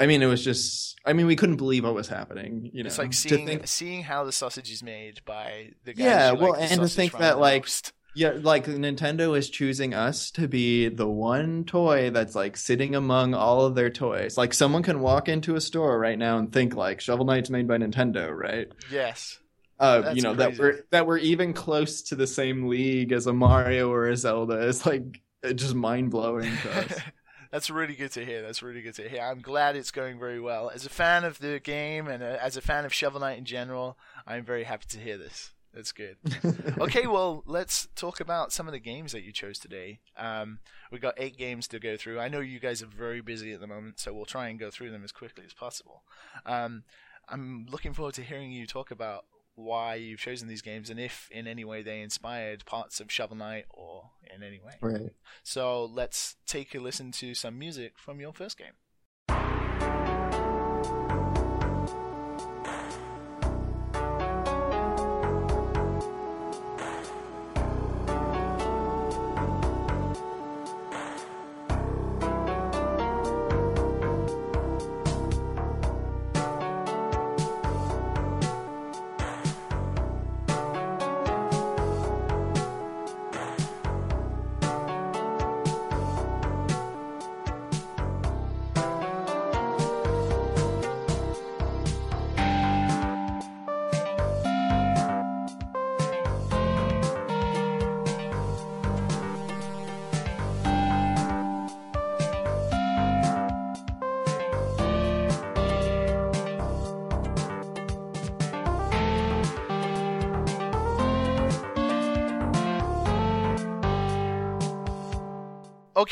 I 0.00 0.06
mean, 0.06 0.22
it 0.22 0.26
was 0.26 0.42
just, 0.42 0.98
I 1.04 1.12
mean, 1.12 1.26
we 1.26 1.36
couldn't 1.36 1.56
believe 1.56 1.84
what 1.84 1.94
was 1.94 2.08
happening. 2.08 2.70
You 2.72 2.82
know, 2.82 2.86
It's 2.88 2.98
like 2.98 3.12
seeing 3.12 3.46
think- 3.46 3.66
seeing 3.66 4.02
how 4.02 4.24
the 4.24 4.32
sausage 4.32 4.70
is 4.70 4.82
made 4.82 5.20
by 5.24 5.70
the 5.84 5.92
guys. 5.94 6.04
Yeah, 6.04 6.32
well, 6.32 6.52
like 6.52 6.70
and 6.72 6.80
to 6.80 6.88
think 6.88 7.12
that, 7.18 7.38
like, 7.38 7.66
yeah, 8.14 8.32
like 8.40 8.66
Nintendo 8.66 9.36
is 9.38 9.48
choosing 9.48 9.94
us 9.94 10.30
to 10.32 10.48
be 10.48 10.88
the 10.88 11.08
one 11.08 11.64
toy 11.64 12.10
that's 12.10 12.34
like 12.34 12.56
sitting 12.56 12.94
among 12.94 13.32
all 13.34 13.64
of 13.64 13.74
their 13.74 13.90
toys. 13.90 14.36
Like 14.36 14.52
someone 14.54 14.82
can 14.82 15.00
walk 15.00 15.28
into 15.28 15.56
a 15.56 15.60
store 15.60 15.98
right 15.98 16.18
now 16.18 16.36
and 16.38 16.52
think 16.52 16.74
like 16.74 17.00
Shovel 17.00 17.24
Knight's 17.24 17.48
made 17.50 17.66
by 17.68 17.78
Nintendo, 17.78 18.30
right? 18.36 18.68
yes, 18.90 19.38
Uh, 19.82 20.12
you 20.14 20.22
know 20.22 20.34
crazy. 20.34 20.50
that 20.52 20.58
we're 20.58 20.80
that 20.90 21.06
we're 21.06 21.18
even 21.18 21.52
close 21.52 22.02
to 22.02 22.14
the 22.14 22.26
same 22.26 22.68
league 22.68 23.10
as 23.10 23.26
a 23.26 23.32
Mario 23.32 23.90
or 23.90 24.08
a 24.08 24.16
Zelda. 24.16 24.64
is 24.66 24.86
like 24.86 25.20
just 25.56 25.74
mind 25.74 26.10
blowing 26.10 26.56
to 26.62 26.70
us. 26.78 27.00
That's 27.50 27.68
really 27.68 27.96
good 27.96 28.12
to 28.12 28.24
hear. 28.24 28.40
That's 28.42 28.62
really 28.62 28.80
good 28.80 28.94
to 28.94 29.08
hear. 29.08 29.20
I'm 29.20 29.40
glad 29.40 29.76
it's 29.76 29.90
going 29.90 30.18
very 30.18 30.40
well. 30.40 30.70
As 30.70 30.86
a 30.86 30.88
fan 30.88 31.24
of 31.24 31.38
the 31.40 31.58
game 31.58 32.06
and 32.06 32.22
uh 32.22 32.38
as 32.40 32.56
a 32.56 32.60
fan 32.60 32.84
of 32.84 32.94
Shovel 32.94 33.20
Knight 33.20 33.38
in 33.38 33.44
general, 33.44 33.98
I'm 34.24 34.44
very 34.44 34.64
happy 34.64 34.86
to 34.90 34.98
hear 34.98 35.18
this. 35.18 35.52
That's 35.74 35.92
good. 35.92 36.16
Okay, 36.78 37.06
well, 37.06 37.42
let's 37.46 37.88
talk 37.94 38.20
about 38.20 38.52
some 38.52 38.66
of 38.66 38.72
the 38.72 38.80
games 38.80 39.12
that 39.12 39.22
you 39.22 39.32
chose 39.32 39.58
today. 39.58 40.00
Um, 40.16 40.58
we 40.90 40.98
got 40.98 41.14
eight 41.16 41.36
games 41.36 41.68
to 41.68 41.78
go 41.78 41.96
through. 41.96 42.18
I 42.18 42.28
know 42.28 42.40
you 42.40 42.58
guys 42.58 42.82
are 42.82 42.86
very 42.86 43.20
busy 43.20 43.52
at 43.52 43.60
the 43.60 43.66
moment, 43.66 44.00
so 44.00 44.12
we'll 44.12 44.24
try 44.24 44.48
and 44.48 44.58
go 44.58 44.70
through 44.70 44.90
them 44.90 45.04
as 45.04 45.12
quickly 45.12 45.44
as 45.46 45.52
possible. 45.52 46.02
Um, 46.44 46.82
I'm 47.28 47.66
looking 47.70 47.92
forward 47.92 48.14
to 48.14 48.22
hearing 48.22 48.50
you 48.50 48.66
talk 48.66 48.90
about 48.90 49.24
why 49.54 49.94
you've 49.94 50.20
chosen 50.20 50.48
these 50.48 50.62
games 50.62 50.90
and 50.90 50.98
if 50.98 51.28
in 51.30 51.46
any 51.46 51.64
way 51.64 51.82
they 51.82 52.00
inspired 52.00 52.64
parts 52.64 53.00
of 53.00 53.10
Shovel 53.12 53.36
Knight 53.36 53.66
or 53.70 54.10
in 54.34 54.42
any 54.42 54.60
way. 54.60 54.74
right. 54.80 55.12
So 55.42 55.84
let's 55.84 56.36
take 56.46 56.74
a 56.74 56.78
listen 56.78 57.12
to 57.12 57.34
some 57.34 57.58
music 57.58 57.98
from 57.98 58.20
your 58.20 58.32
first 58.32 58.58
game. 58.58 58.72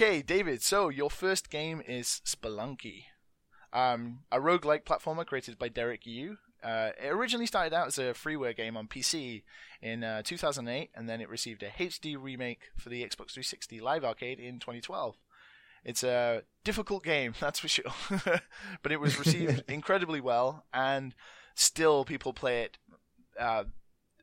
Okay, 0.03 0.23
David, 0.23 0.63
so 0.63 0.89
your 0.89 1.11
first 1.11 1.51
game 1.51 1.83
is 1.87 2.23
Spelunky, 2.25 3.03
um, 3.71 4.21
a 4.33 4.39
roguelike 4.39 4.85
platformer 4.85 5.27
created 5.27 5.59
by 5.59 5.69
Derek 5.69 6.07
Yu. 6.07 6.39
Uh, 6.65 6.93
it 6.99 7.09
originally 7.09 7.45
started 7.45 7.75
out 7.75 7.89
as 7.89 7.99
a 7.99 8.15
freeware 8.15 8.57
game 8.57 8.79
on 8.79 8.89
PC 8.89 9.43
in 9.83 10.03
uh, 10.03 10.23
2008, 10.25 10.89
and 10.95 11.07
then 11.07 11.21
it 11.21 11.29
received 11.29 11.63
a 11.63 11.69
HD 11.69 12.17
remake 12.19 12.71
for 12.79 12.89
the 12.89 13.03
Xbox 13.03 13.33
360 13.33 13.79
Live 13.81 14.03
Arcade 14.03 14.41
in 14.41 14.59
2012. 14.59 15.19
It's 15.85 16.03
a 16.03 16.45
difficult 16.65 17.05
game, 17.05 17.35
that's 17.39 17.59
for 17.59 17.69
sure, 17.69 17.93
but 18.83 18.93
it 18.93 19.01
was 19.01 19.19
received 19.19 19.65
incredibly 19.69 20.23
well, 20.23 20.65
and 20.73 21.15
still 21.55 22.07
people 22.07 22.33
play 22.33 22.63
it 22.63 22.79
uh, 23.39 23.65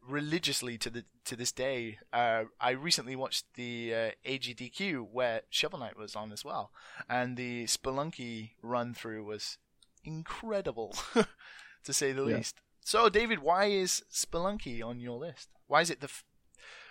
religiously 0.08 0.78
to 0.80 0.90
the 0.90 1.06
to 1.26 1.36
this 1.36 1.52
day. 1.52 2.00
Uh, 2.14 2.46
I 2.60 2.72
recently 2.72 3.16
watched 3.16 3.46
the 3.56 3.94
uh, 3.94 4.12
AGDQ 4.26 5.08
where 5.12 5.42
Shovel 5.50 5.80
Knight 5.80 5.98
was 5.98 6.16
on 6.16 6.32
as 6.32 6.46
well, 6.46 6.72
and 7.10 7.38
the 7.38 7.66
Spelunky 7.66 8.52
run 8.62 8.94
through 8.94 9.26
was 9.26 9.58
incredible, 10.04 10.96
to 11.84 11.94
say 11.94 12.12
the 12.14 12.26
Yeah. 12.26 12.38
least. 12.38 12.62
So, 12.82 13.10
David, 13.10 13.40
why 13.40 13.66
is 13.66 14.04
Spelunky 14.12 14.82
on 14.84 15.00
your 15.00 15.20
list? 15.20 15.50
Why 15.68 15.82
is 15.82 15.90
it 15.90 16.00
the? 16.00 16.06
F- 16.06 16.24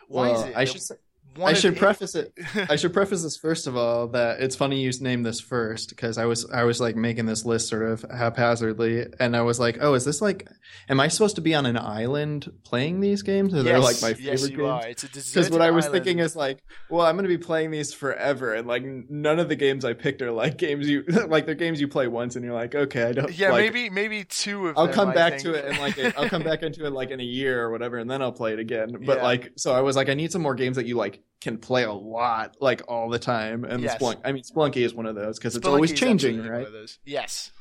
why 0.09 0.29
well, 0.31 0.41
is 0.43 0.47
it? 0.51 0.57
I 0.57 0.65
the- 0.65 0.71
should 0.73 0.83
say, 0.83 0.95
I 1.43 1.53
should 1.53 1.77
preface 1.77 2.15
it. 2.15 2.33
I 2.69 2.77
should 2.77 2.93
preface 2.95 3.23
this 3.23 3.37
first 3.37 3.67
of 3.67 3.77
all 3.77 4.09
that 4.09 4.41
it's 4.41 4.57
funny 4.57 4.81
you 4.81 4.91
named 5.01 5.27
this 5.27 5.41
first 5.41 5.91
because 5.91 6.17
I 6.19 6.25
was 6.25 6.49
I 6.51 6.65
was 6.65 6.81
like 6.81 6.97
making 6.97 7.27
this 7.27 7.45
list 7.45 7.69
sort 7.69 7.83
of 7.83 8.03
haphazardly 8.11 9.07
and 9.21 9.37
I 9.37 9.43
was 9.43 9.59
like, 9.61 9.79
oh, 9.81 9.95
is 9.95 10.05
this 10.05 10.23
like, 10.23 10.49
am 10.89 11.01
I 11.01 11.09
supposed 11.09 11.37
to 11.37 11.43
be 11.43 11.55
on 11.55 11.67
an 11.67 11.77
island 11.77 12.51
playing 12.65 13.01
these 13.01 13.23
games? 13.23 13.53
Or 13.55 13.63
they're 13.63 13.79
like 13.79 14.01
my 14.01 14.15
favorite 14.15 14.23
yes, 14.25 14.49
you 14.51 14.57
games? 14.57 14.69
are. 14.69 14.89
It's 14.89 15.05
a 15.05 15.09
Because 15.09 15.51
what 15.51 15.61
I 15.61 15.71
was 15.71 15.85
deserted 15.87 16.05
thinking 16.05 16.19
is 16.21 16.37
like, 16.37 16.59
well, 16.89 17.07
I'm 17.07 17.17
going 17.17 17.29
to 17.29 17.37
be 17.37 17.43
playing 17.43 17.71
these 17.71 17.93
forever, 17.93 18.55
and 18.55 18.67
like 18.67 18.85
none 18.85 19.39
of 19.39 19.49
the 19.49 19.57
games 19.57 19.85
I 19.85 19.93
picked 19.93 20.23
are 20.23 20.33
like 20.33 20.57
games 20.57 20.89
you 20.89 21.03
like. 21.29 21.47
They're 21.47 21.55
games 21.55 21.81
you 21.81 21.89
play 21.89 22.07
once, 22.09 22.37
and 22.37 22.45
you're 22.45 22.55
like, 22.55 22.75
okay, 22.75 23.05
I 23.05 23.13
don't. 23.13 23.37
yeah, 23.37 23.51
like, 23.51 23.65
maybe 23.73 23.91
maybe 23.91 24.25
two 24.25 24.69
of 24.69 24.79
I'll 24.79 24.87
them, 24.87 24.95
come 24.95 25.13
back 25.13 25.33
think. 25.35 25.43
to 25.43 25.55
it 25.55 25.65
and 25.67 25.79
like 25.79 25.99
a, 25.99 26.19
I'll 26.19 26.29
come 26.29 26.43
back 26.43 26.63
into 26.63 26.87
it 26.87 26.93
like 26.93 27.11
in 27.11 27.21
a 27.21 27.25
year 27.25 27.63
or 27.63 27.71
whatever, 27.71 27.99
and 27.99 28.11
then 28.11 28.23
I'll 28.23 28.33
play 28.33 28.53
it 28.53 28.59
again. 28.59 28.97
But 29.07 29.19
Yeah. 29.19 29.23
like, 29.23 29.53
so 29.57 29.73
I 29.75 29.81
was 29.81 29.97
like, 29.97 30.09
I 30.09 30.15
need 30.15 30.33
some 30.33 30.43
more 30.43 30.55
games 30.55 30.77
that 30.77 30.87
you 30.87 30.97
like 30.97 31.16
can 31.41 31.59
play 31.59 31.85
a 31.85 31.93
lot, 31.93 32.57
like 32.61 32.83
all 32.89 33.09
the 33.09 33.19
time. 33.19 33.65
And 33.65 33.83
Yes. 33.83 34.01
Splunk, 34.01 34.21
I 34.25 34.33
mean, 34.33 34.43
Splunky 34.43 34.85
is 34.85 34.95
one 34.95 35.07
of 35.07 35.15
those 35.15 35.39
because 35.39 35.55
it's 35.57 35.67
always 35.67 35.93
changing, 35.93 36.43
right? 36.47 36.67
Yes. 37.05 37.53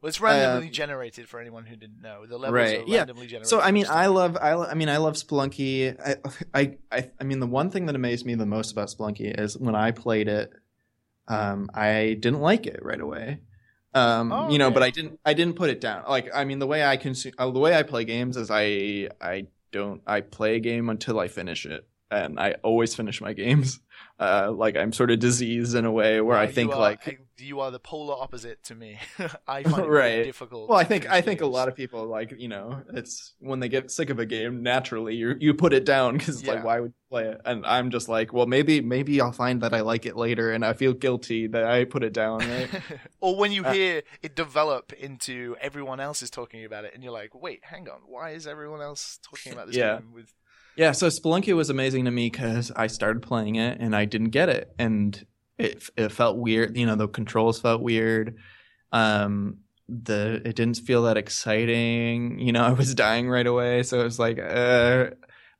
Well, 0.00 0.08
it's 0.08 0.20
randomly 0.20 0.66
Um, 0.68 0.72
generated 0.72 1.28
for 1.28 1.40
anyone 1.40 1.64
who 1.64 1.74
didn't 1.74 2.00
know. 2.02 2.26
The 2.26 2.36
levels 2.38 2.52
Right, 2.54 2.80
are 2.80 2.84
yeah. 2.86 2.98
randomly 2.98 3.26
generated. 3.26 3.48
So 3.48 3.60
I 3.60 3.70
mean, 3.72 3.86
I 3.88 4.06
love, 4.06 4.36
I, 4.40 4.52
I 4.52 4.74
mean, 4.74 4.88
I 4.88 4.98
love 4.98 5.14
Splunky. 5.14 5.96
I, 5.98 6.16
I, 6.54 6.76
I, 6.92 7.10
I 7.20 7.24
mean, 7.24 7.40
the 7.40 7.46
one 7.46 7.70
thing 7.70 7.86
that 7.86 7.96
amazed 7.96 8.26
me 8.26 8.34
the 8.34 8.46
most 8.46 8.72
about 8.72 8.88
Splunky 8.88 9.38
is 9.40 9.56
when 9.58 9.74
I 9.74 9.90
played 9.92 10.28
it, 10.28 10.52
um, 11.28 11.68
I 11.74 12.16
didn't 12.20 12.40
like 12.40 12.66
it 12.66 12.80
right 12.82 13.00
away. 13.00 13.40
Um, 13.94 14.30
Oh, 14.30 14.50
you 14.50 14.58
know, 14.58 14.66
okay. 14.66 14.74
but 14.74 14.82
I 14.82 14.90
didn't, 14.90 15.18
I 15.24 15.32
didn't 15.34 15.56
put 15.56 15.70
it 15.70 15.80
down. 15.80 16.04
Like, 16.08 16.28
I 16.34 16.44
mean, 16.44 16.58
the 16.58 16.66
way 16.66 16.84
I 16.84 16.96
consume, 16.98 17.32
uh, 17.38 17.50
the 17.50 17.58
way 17.58 17.74
I 17.74 17.82
play 17.82 18.04
games 18.04 18.36
is 18.36 18.50
I, 18.50 19.08
I 19.20 19.46
don't, 19.72 20.02
I 20.06 20.20
play 20.20 20.56
a 20.56 20.60
game 20.60 20.90
until 20.90 21.18
I 21.18 21.28
finish 21.28 21.64
it, 21.64 21.88
and 22.10 22.38
I 22.40 22.54
always 22.62 22.94
finish 22.94 23.20
my 23.20 23.32
games. 23.32 23.80
Uh, 24.18 24.50
like 24.50 24.76
I'm 24.76 24.92
sort 24.94 25.10
of 25.10 25.18
diseased 25.18 25.74
in 25.74 25.84
a 25.84 25.92
way 25.92 26.22
where 26.22 26.38
I 26.38 26.44
you 26.46 26.52
think 26.52 26.72
are- 26.72 26.78
like 26.80 27.20
you 27.38 27.60
are 27.60 27.70
the 27.70 27.78
polar 27.78 28.14
opposite 28.18 28.62
to 28.64 28.74
me. 28.74 28.98
I 29.46 29.62
find 29.62 29.84
it 29.84 29.88
Right. 29.90 30.24
difficult. 30.24 30.70
Well, 30.70 30.78
I 30.78 30.84
think 30.84 31.06
I 31.10 31.20
think 31.20 31.42
a 31.42 31.46
lot 31.46 31.68
of 31.68 31.74
people 31.76 32.06
like 32.06 32.32
you 32.38 32.48
know 32.48 32.82
it's 32.94 33.34
when 33.40 33.60
they 33.60 33.68
get 33.68 33.90
sick 33.90 34.08
of 34.08 34.18
a 34.18 34.24
game 34.24 34.62
naturally 34.62 35.14
you 35.16 35.34
you 35.38 35.52
put 35.52 35.74
it 35.74 35.84
down 35.84 36.16
because 36.16 36.42
Yeah. 36.42 36.54
like 36.54 36.64
why 36.64 36.80
would 36.80 36.92
you 36.92 37.08
play 37.10 37.24
it 37.28 37.40
and 37.44 37.66
I'm 37.66 37.90
just 37.90 38.08
like 38.08 38.32
well 38.32 38.46
maybe 38.46 38.80
maybe 38.80 39.20
I'll 39.20 39.32
find 39.32 39.60
that 39.62 39.74
I 39.74 39.80
like 39.82 40.06
it 40.06 40.16
later 40.16 40.50
and 40.50 40.64
I 40.64 40.72
feel 40.72 40.94
guilty 40.94 41.46
that 41.48 41.64
I 41.64 41.84
put 41.84 42.02
it 42.02 42.14
down 42.14 42.38
right 42.40 42.70
or 43.20 43.36
when 43.36 43.52
you 43.52 43.64
Uh, 43.64 43.72
hear 43.72 44.02
it 44.22 44.34
develop 44.34 44.94
into 44.94 45.56
everyone 45.60 46.00
else 46.00 46.22
is 46.22 46.30
talking 46.30 46.64
about 46.64 46.84
it, 46.86 46.92
and 46.94 47.02
you're 47.02 47.12
like, 47.12 47.34
wait, 47.34 47.60
hang 47.64 47.86
on, 47.88 48.00
why 48.06 48.30
is 48.30 48.46
everyone 48.46 48.80
else 48.80 49.18
talking 49.22 49.52
about 49.52 49.66
this 49.66 49.76
Yeah. 49.76 49.98
game? 49.98 50.12
With 50.14 50.32
yeah 50.76 50.92
so 50.92 51.08
Spelunky 51.08 51.54
was 51.54 51.70
amazing 51.70 52.04
to 52.04 52.10
me 52.10 52.28
because 52.30 52.70
I 52.74 52.86
started 52.86 53.22
playing 53.22 53.56
it 53.56 53.78
and 53.80 53.94
I 53.94 54.04
didn't 54.04 54.30
get 54.30 54.48
it. 54.48 54.74
And 54.78 55.26
it 55.58 55.88
it 55.96 56.12
felt 56.12 56.36
weird 56.36 56.76
you 56.76 56.86
know 56.86 56.96
the 56.96 57.08
controls 57.08 57.60
felt 57.60 57.82
weird. 57.82 58.36
Um 58.92 59.58
the 59.88 60.42
it 60.44 60.56
didn't 60.56 60.78
feel 60.78 61.04
that 61.04 61.16
exciting. 61.16 62.38
You 62.38 62.52
know 62.52 62.62
I 62.66 62.72
was 62.72 62.94
dying 62.94 63.28
right 63.28 63.46
away. 63.46 63.82
So 63.82 64.00
it 64.00 64.04
was 64.04 64.18
like 64.18 64.38
uh 64.38 65.10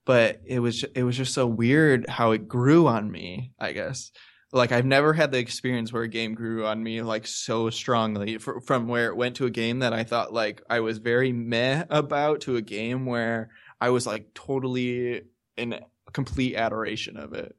but 0.06 0.40
it 0.46 0.60
was 0.60 0.84
it 0.94 1.02
was 1.02 1.16
just 1.16 1.34
so 1.34 1.46
weird 1.46 2.08
how 2.08 2.30
it 2.30 2.48
grew 2.48 2.86
on 2.86 3.10
me 3.10 3.52
i 3.58 3.72
guess. 3.72 4.12
Like 4.52 4.72
i've 4.72 4.86
never 4.86 5.12
had 5.12 5.32
the 5.32 5.38
experience 5.38 5.92
where 5.92 6.04
a 6.04 6.08
game 6.08 6.34
grew 6.34 6.64
on 6.64 6.82
me 6.82 7.02
like 7.02 7.26
so 7.26 7.68
strongly 7.68 8.38
fr- 8.38 8.60
from 8.64 8.88
where 8.88 9.08
it 9.08 9.16
went 9.16 9.36
to 9.36 9.44
a 9.44 9.50
game 9.50 9.80
that 9.80 9.92
i 9.92 10.04
thought 10.04 10.32
like 10.32 10.62
i 10.70 10.80
was 10.80 10.96
very 10.98 11.32
meh 11.32 11.84
about 11.90 12.42
to 12.42 12.56
a 12.56 12.62
game 12.62 13.04
where 13.04 13.50
i 13.80 13.90
was 13.90 14.06
like 14.06 14.32
totally 14.34 15.22
in 15.56 15.78
complete 16.12 16.56
adoration 16.56 17.16
of 17.16 17.32
it 17.32 17.54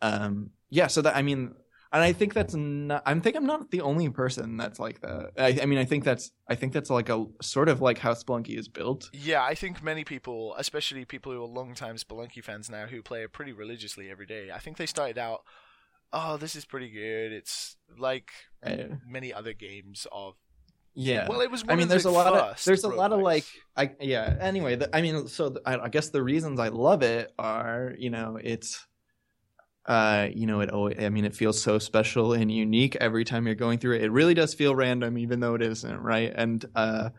um 0.00 0.50
yeah 0.70 0.86
so 0.86 1.02
that 1.02 1.16
i 1.16 1.22
mean 1.22 1.54
and 1.94 2.02
I 2.02 2.14
think 2.14 2.32
that's 2.32 2.54
not. 2.54 3.02
I 3.04 3.12
think 3.18 3.36
I'm 3.36 3.44
not 3.44 3.70
the 3.70 3.82
only 3.82 4.08
person 4.08 4.56
that's 4.56 4.80
like 4.80 5.02
that. 5.02 5.32
I, 5.36 5.58
I 5.62 5.66
mean, 5.66 5.78
I 5.78 5.84
think 5.84 6.04
that's. 6.04 6.30
I 6.48 6.54
think 6.54 6.72
that's 6.72 6.88
like 6.88 7.10
a 7.10 7.26
sort 7.42 7.68
of 7.68 7.82
like 7.82 7.98
how 7.98 8.14
Splunky 8.14 8.58
is 8.58 8.66
built. 8.66 9.10
yeah, 9.12 9.44
I 9.44 9.54
think 9.54 9.82
many 9.82 10.02
people, 10.02 10.54
especially 10.56 11.04
people 11.04 11.32
who 11.32 11.42
are 11.42 11.46
longtime 11.46 11.96
Spelunky 11.96 12.42
fans 12.42 12.70
now, 12.70 12.86
who 12.86 13.02
play 13.02 13.24
it 13.24 13.32
pretty 13.32 13.52
religiously 13.52 14.10
every 14.10 14.24
day, 14.24 14.50
I 14.50 14.58
think 14.58 14.78
they 14.78 14.86
started 14.86 15.18
out, 15.18 15.42
oh, 16.14 16.38
this 16.38 16.56
is 16.56 16.64
pretty 16.64 16.88
good. 16.88 17.30
It's 17.30 17.76
like 17.98 18.30
Right. 18.64 18.92
many 19.06 19.30
other 19.30 19.52
games 19.52 20.06
of. 20.10 20.36
Yeah. 20.94 21.28
Well, 21.28 21.40
it 21.40 21.50
was. 21.50 21.64
One 21.64 21.72
I 21.72 21.76
mean, 21.76 21.88
there's 21.88 22.02
the 22.02 22.10
a 22.10 22.12
lot 22.12 22.32
of 22.32 22.64
there's 22.64 22.84
a 22.84 22.88
lot 22.88 23.12
of 23.12 23.20
like 23.20 23.44
I 23.76 23.92
yeah. 24.00 24.36
Anyway, 24.40 24.76
the, 24.76 24.94
I 24.94 25.00
mean, 25.00 25.26
so 25.26 25.50
the, 25.50 25.62
I, 25.64 25.84
I 25.84 25.88
guess 25.88 26.10
the 26.10 26.22
reasons 26.22 26.60
I 26.60 26.68
love 26.68 27.02
it 27.02 27.32
are 27.38 27.94
you 27.98 28.10
know 28.10 28.38
it's 28.42 28.86
uh 29.86 30.28
you 30.32 30.46
know 30.46 30.60
it 30.60 30.70
always 30.70 30.96
I 31.00 31.08
mean 31.08 31.24
it 31.24 31.34
feels 31.34 31.60
so 31.60 31.78
special 31.78 32.34
and 32.34 32.52
unique 32.52 32.96
every 32.96 33.24
time 33.24 33.46
you're 33.46 33.54
going 33.54 33.78
through 33.78 33.96
it. 33.96 34.02
It 34.02 34.12
really 34.12 34.34
does 34.34 34.54
feel 34.54 34.74
random, 34.74 35.16
even 35.16 35.40
though 35.40 35.54
it 35.54 35.62
isn't, 35.62 35.98
right? 35.98 36.32
And 36.34 36.64
uh 36.74 37.10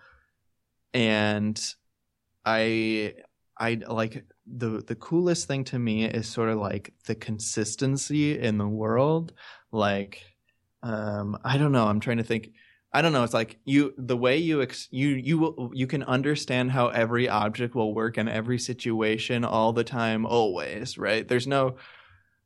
and 0.93 1.59
I 2.45 3.15
I 3.57 3.79
like 3.87 4.25
the 4.45 4.83
the 4.85 4.95
coolest 4.95 5.47
thing 5.47 5.63
to 5.65 5.79
me 5.79 6.05
is 6.05 6.27
sort 6.27 6.49
of 6.49 6.57
like 6.59 6.93
the 7.07 7.15
consistency 7.15 8.37
in 8.37 8.59
the 8.59 8.67
world. 8.67 9.33
Like 9.71 10.21
um 10.83 11.37
I 11.43 11.57
don't 11.57 11.71
know, 11.71 11.87
I'm 11.87 11.99
trying 11.99 12.17
to 12.17 12.23
think 12.23 12.51
I 12.95 13.01
don't 13.01 13.11
know. 13.11 13.23
It's 13.23 13.33
like 13.33 13.57
you, 13.65 13.93
the 13.97 14.15
way 14.15 14.37
you, 14.37 14.61
ex, 14.61 14.87
you, 14.91 15.09
you, 15.09 15.39
will, 15.39 15.71
you 15.73 15.87
can 15.87 16.03
understand 16.03 16.71
how 16.71 16.89
every 16.89 17.27
object 17.27 17.73
will 17.73 17.93
work 17.93 18.19
in 18.19 18.29
every 18.29 18.59
situation 18.59 19.43
all 19.43 19.73
the 19.73 19.83
time, 19.83 20.27
always, 20.27 20.95
right? 20.97 21.27
There's 21.27 21.47
no, 21.47 21.77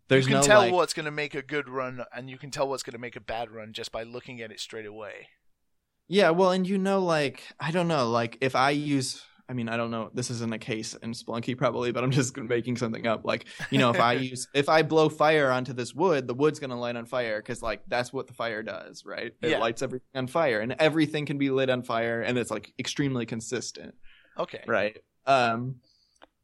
there's 0.08 0.26
you 0.26 0.32
can 0.32 0.42
no 0.42 0.48
tell 0.48 0.62
like, 0.62 0.74
what's 0.74 0.94
going 0.94 1.04
to 1.06 1.12
make 1.12 1.36
a 1.36 1.42
good 1.42 1.68
run, 1.68 2.06
and 2.16 2.30
you 2.30 2.38
can 2.38 2.50
tell 2.50 2.70
what's 2.70 2.82
going 2.82 2.94
to 2.94 3.00
make 3.00 3.18
a 3.18 3.22
bad 3.22 3.52
run 3.52 3.74
just 3.74 3.92
by 3.92 4.04
looking 4.04 4.42
at 4.42 4.52
it 4.52 4.62
straight 4.62 4.86
away. 4.86 5.28
yeah. 6.08 6.30
Well, 6.30 6.52
and 6.52 6.66
you 6.66 6.78
know, 6.78 7.00
like, 7.00 7.44
I 7.60 7.72
don't 7.72 7.90
know, 7.90 8.10
like 8.10 8.38
if 8.40 8.56
I 8.56 8.70
use, 8.70 9.26
I 9.50 9.54
mean, 9.54 9.70
I 9.70 9.78
don't 9.78 9.92
know, 9.92 10.10
this 10.14 10.30
isn't 10.30 10.54
a 10.54 10.58
case 10.58 10.94
in 10.96 11.14
Splunky 11.14 11.58
probably, 11.58 11.92
but 11.92 12.04
I'm 12.04 12.12
just 12.12 12.36
making 12.56 12.76
something 12.78 13.08
up. 13.08 13.24
Like, 13.24 13.46
you 13.72 13.78
know, 13.78 13.92
if 13.92 14.00
I 14.00 14.14
use, 14.32 14.48
if 14.54 14.68
I 14.68 14.82
blow 14.82 15.08
fire 15.10 15.52
onto 15.52 15.72
this 15.74 15.94
wood, 15.94 16.28
the 16.28 16.34
wood's 16.34 16.60
going 16.60 16.70
to 16.72 16.76
light 16.76 16.96
on 16.98 17.06
fire 17.06 17.42
because 17.42 17.62
like 17.62 17.82
that's 17.88 18.12
what 18.12 18.28
the 18.28 18.34
fire 18.34 18.62
does, 18.62 19.06
right? 19.06 19.34
It 19.42 19.50
Yeah. 19.52 19.60
lights 19.60 19.82
everything 19.82 20.08
on 20.16 20.28
fire 20.28 20.60
and 20.60 20.76
everything 20.80 21.26
can 21.26 21.38
be 21.38 21.50
lit 21.50 21.70
on 21.70 21.82
fire 21.84 22.22
and 22.22 22.38
it's 22.38 22.52
like 22.52 22.74
extremely 22.78 23.26
consistent. 23.26 23.96
Okay. 24.38 24.64
right 24.68 24.98
um 25.26 25.78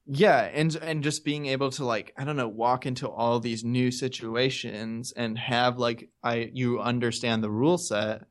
yeah 0.08 0.50
and 0.54 0.76
and 0.78 1.04
just 1.04 1.24
being 1.24 1.46
able 1.46 1.70
to 1.72 1.86
like 1.86 2.12
i 2.18 2.24
don't 2.26 2.36
know 2.36 2.48
walk 2.48 2.86
into 2.86 3.08
all 3.08 3.40
these 3.40 3.64
new 3.64 3.92
situations 3.92 5.14
and 5.16 5.38
have 5.38 5.78
like 5.78 6.10
i 6.24 6.50
you 6.54 6.80
understand 6.82 7.44
the 7.44 7.50
rule 7.50 7.78
set 7.78 8.24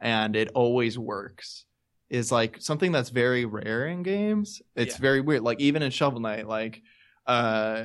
and 0.00 0.36
it 0.36 0.50
always 0.54 0.98
works 0.98 1.64
is 2.10 2.32
like 2.32 2.56
something 2.60 2.92
that's 2.92 3.10
very 3.10 3.44
rare 3.44 3.86
in 3.86 4.02
games 4.02 4.62
it's 4.76 4.94
Yeah. 4.96 5.00
very 5.02 5.20
weird 5.20 5.42
like 5.42 5.60
even 5.60 5.82
in 5.82 5.90
shovel 5.90 6.20
knight 6.20 6.46
like 6.48 6.82
uh 7.26 7.84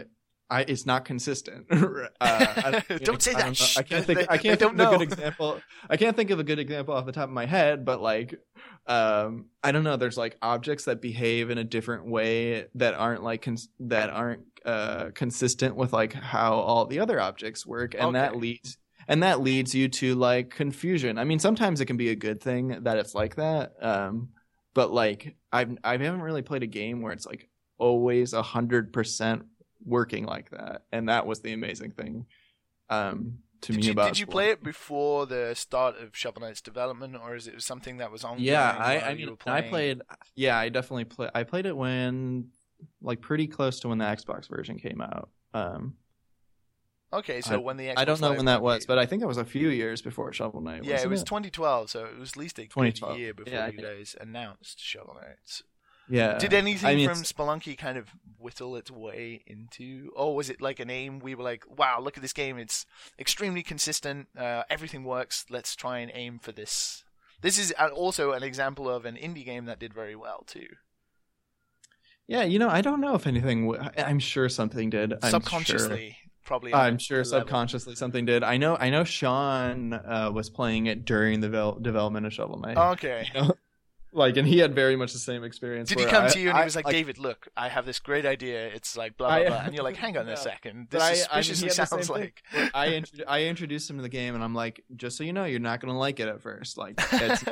I, 0.49 0.61
it's 0.67 0.85
not 0.85 1.03
consistent. 1.03 1.65
uh, 1.71 2.05
I, 2.21 2.83
Don't 3.01 3.19
say 3.23 3.31
I 3.31 3.37
that. 3.37 3.47
know. 3.47 3.53
Shh. 3.53 3.77
I 3.77 3.81
can't 3.81 4.05
think. 4.05 4.19
They- 4.19 4.27
I 4.29 4.37
can't 4.37 4.59
don't 4.63 4.77
think 4.77 4.87
of 4.87 4.93
a 5.01 5.05
good 5.05 5.11
example. 5.13 5.59
I 5.89 5.97
can't 5.97 6.15
think 6.15 6.29
of 6.29 6.37
a 6.39 6.43
good 6.43 6.59
example 6.59 6.93
off 6.93 7.07
the 7.07 7.11
top 7.11 7.23
of 7.23 7.31
my 7.31 7.47
head, 7.47 7.85
but 7.85 8.01
like 8.01 8.35
um 8.85 9.45
i 9.63 9.71
don't 9.71 9.85
know 9.85 9.95
there's 9.95 10.17
like 10.17 10.35
objects 10.41 10.83
that 10.85 11.01
behave 11.01 11.49
in 11.49 11.57
a 11.57 11.63
different 11.63 12.05
way 12.05 12.65
that 12.75 12.93
aren't 12.93 13.23
like 13.23 13.41
cons- 13.41 13.69
that 13.79 14.09
aren't 14.09 14.41
uh 14.65 15.09
consistent 15.15 15.77
with 15.77 15.93
like 15.93 16.11
how 16.11 16.53
all 16.55 16.85
the 16.85 16.99
other 16.99 17.17
objects 17.19 17.65
work 17.65 17.95
and 17.97 18.15
that 18.15 18.35
leads 18.35 18.77
and 19.07 19.23
that 19.23 19.41
leads 19.41 19.73
you 19.73 19.87
to 19.87 20.15
like 20.15 20.49
confusion 20.49 21.17
i 21.17 21.23
mean 21.23 21.39
sometimes 21.39 21.81
it 21.81 21.85
can 21.85 21.97
be 21.97 22.09
a 22.09 22.15
good 22.15 22.41
thing 22.41 22.83
that 22.83 22.97
it's 22.97 23.15
like 23.15 23.35
that 23.35 23.73
um 23.81 24.29
but 24.73 24.91
like 24.91 25.35
i've 25.51 25.77
i 25.83 25.91
haven't 25.91 26.21
really 26.21 26.41
played 26.41 26.63
a 26.63 26.67
game 26.67 27.01
where 27.01 27.11
it's 27.13 27.25
like 27.25 27.49
always 27.77 28.33
a 28.33 28.41
hundred 28.41 28.93
percent 28.93 29.43
working 29.85 30.25
like 30.25 30.49
that 30.51 30.83
and 30.91 31.09
that 31.09 31.25
was 31.25 31.41
the 31.41 31.53
amazing 31.53 31.91
thing 31.91 32.25
um 32.89 33.37
to 33.61 33.71
Did 33.71 33.81
me 33.81 33.85
you, 33.87 33.91
about 33.93 34.05
did 34.07 34.19
you 34.19 34.27
play 34.27 34.49
it 34.49 34.61
before 34.61 35.25
the 35.25 35.53
start 35.55 35.97
of 35.97 36.15
Shovel 36.15 36.41
Knight's 36.41 36.61
development, 36.61 37.15
or 37.21 37.35
is 37.35 37.47
it 37.47 37.61
something 37.61 37.97
that 37.97 38.11
was 38.11 38.25
ongoing? 38.25 38.43
Yeah, 38.43 38.75
I, 38.77 38.99
I 38.99 39.15
mean, 39.15 39.37
I 39.47 39.61
played. 39.61 40.01
Yeah, 40.35 40.57
I 40.57 40.67
definitely 40.67 41.05
play. 41.05 41.29
I 41.33 41.43
played 41.43 41.65
it 41.65 41.75
when, 41.75 42.49
like, 43.01 43.21
pretty 43.21 43.47
close 43.47 43.79
to 43.79 43.87
when 43.87 43.99
the 43.99 44.05
Xbox 44.05 44.49
version 44.49 44.77
came 44.77 44.99
out. 44.99 45.29
Um, 45.53 45.93
Okay, 47.13 47.41
so 47.41 47.59
when 47.59 47.77
the 47.77 47.87
Xbox 47.87 47.93
I 47.97 48.05
don't 48.05 48.21
know 48.21 48.29
Live 48.29 48.37
when 48.37 48.45
that 48.47 48.61
was, 48.61 48.85
but 48.85 48.97
I 48.97 49.05
think 49.05 49.21
it 49.21 49.27
was 49.27 49.37
a 49.37 49.45
few 49.45 49.69
years 49.69 50.01
before 50.01 50.33
Shovel 50.33 50.61
Knight. 50.61 50.83
yeah, 50.83 51.01
it 51.01 51.09
was 51.09 51.23
2012, 51.23 51.89
so 51.91 52.05
it 52.05 52.17
was 52.17 52.31
at 52.31 52.37
least 52.37 52.57
a 52.59 52.65
good 52.65 52.99
year 53.17 53.33
before 53.33 53.53
Yeah, 53.53 53.65
I 53.65 53.69
you 53.69 53.77
guys 53.77 54.15
announced 54.19 54.79
Shovel 54.79 55.15
Knight. 55.15 55.61
Yeah. 56.09 56.37
Did 56.37 56.53
anything 56.53 56.89
I 56.89 56.95
mean, 56.95 57.07
from 57.07 57.19
Spelunky 57.19 57.77
kind 57.77 57.97
of 57.97 58.09
whittle 58.37 58.75
its 58.75 58.91
way 58.91 59.43
into, 59.47 60.11
or 60.15 60.35
was 60.35 60.49
it 60.49 60.61
like 60.61 60.79
a 60.79 60.85
name 60.85 61.19
We 61.19 61.33
were 61.35 61.43
like, 61.43 61.63
"Wow, 61.77 61.99
look 62.01 62.17
at 62.17 62.21
this 62.21 62.33
game! 62.33 62.57
It's 62.57 62.85
extremely 63.17 63.63
consistent. 63.63 64.27
Uh, 64.37 64.63
everything 64.69 65.05
works. 65.05 65.45
Let's 65.49 65.75
try 65.75 65.99
and 65.99 66.11
aim 66.13 66.39
for 66.39 66.51
this." 66.51 67.03
This 67.41 67.57
is 67.57 67.73
uh, 67.79 67.87
also 67.87 68.31
an 68.31 68.43
example 68.43 68.89
of 68.89 69.05
an 69.05 69.15
indie 69.15 69.45
game 69.45 69.65
that 69.65 69.79
did 69.79 69.93
very 69.93 70.15
well 70.15 70.43
too. 70.45 70.67
Yeah, 72.27 72.43
you 72.43 72.57
know, 72.57 72.69
I 72.69 72.81
don't 72.81 73.01
know 73.01 73.15
if 73.15 73.27
anything. 73.27 73.67
W- 73.69 73.89
I'm 73.97 74.19
sure 74.19 74.47
something 74.49 74.89
did. 74.89 75.13
I'm 75.21 75.31
Subconsciously, 75.31 76.17
probably. 76.43 76.73
I'm 76.73 76.97
sure 76.97 77.19
level. 77.19 77.39
subconsciously 77.39 77.95
something 77.95 78.25
did. 78.25 78.43
I 78.43 78.57
know. 78.57 78.75
I 78.77 78.89
know 78.89 79.03
Sean 79.03 79.93
uh, 79.93 80.31
was 80.33 80.49
playing 80.49 80.87
it 80.87 81.05
during 81.05 81.39
the 81.41 81.49
vel- 81.49 81.79
development 81.79 82.25
of 82.25 82.33
Shovel 82.33 82.59
Knight. 82.59 82.77
Okay. 82.77 83.27
You 83.33 83.41
know? 83.41 83.53
like, 84.15 84.37
and 84.37 84.47
he 84.47 84.59
had 84.59 84.75
very 84.75 84.95
much 84.95 85.11
the 85.11 85.17
same 85.17 85.43
experience. 85.43 85.89
Did 85.89 85.99
he 85.99 86.05
come 86.05 86.25
I- 86.25 86.27
to 86.27 86.39
you 86.39 86.49
and 86.49 86.57
he 86.59 86.63
was 86.63 86.75
like, 86.75 86.85
David, 86.85 87.17
look, 87.17 87.47
I 87.57 87.67
have 87.67 87.83
this 87.87 87.97
great 87.99 88.27
idea. 88.27 88.67
It's 88.67 88.95
like 88.95 89.17
blah 89.17 89.29
blah 89.29 89.35
I- 89.37 89.47
blah, 89.47 89.61
and 89.61 89.73
you're 89.73 89.83
like, 89.83 89.95
hang 89.95 90.15
on 90.17 90.27
No. 90.27 90.33
a 90.33 90.37
second, 90.37 90.87
this 90.91 91.01
I- 91.01 91.07
I 91.31 91.35
mean, 91.37 91.43
suspiciously 91.45 91.85
sounds 92.03 92.09
like. 92.11 92.43
I 92.75 92.89
intro- 92.89 93.25
I 93.27 93.45
introduced 93.45 93.89
him 93.89 93.95
to 93.97 94.03
the 94.03 94.09
game, 94.09 94.35
and 94.35 94.43
I'm 94.43 94.53
like, 94.53 94.83
just 94.95 95.17
so 95.17 95.23
you 95.23 95.33
know, 95.33 95.45
you're 95.45 95.59
not 95.59 95.79
gonna 95.81 95.97
like 95.97 96.19
it 96.19 96.27
at 96.27 96.41
first. 96.41 96.77
Like, 96.77 96.99
it's, 97.11 97.43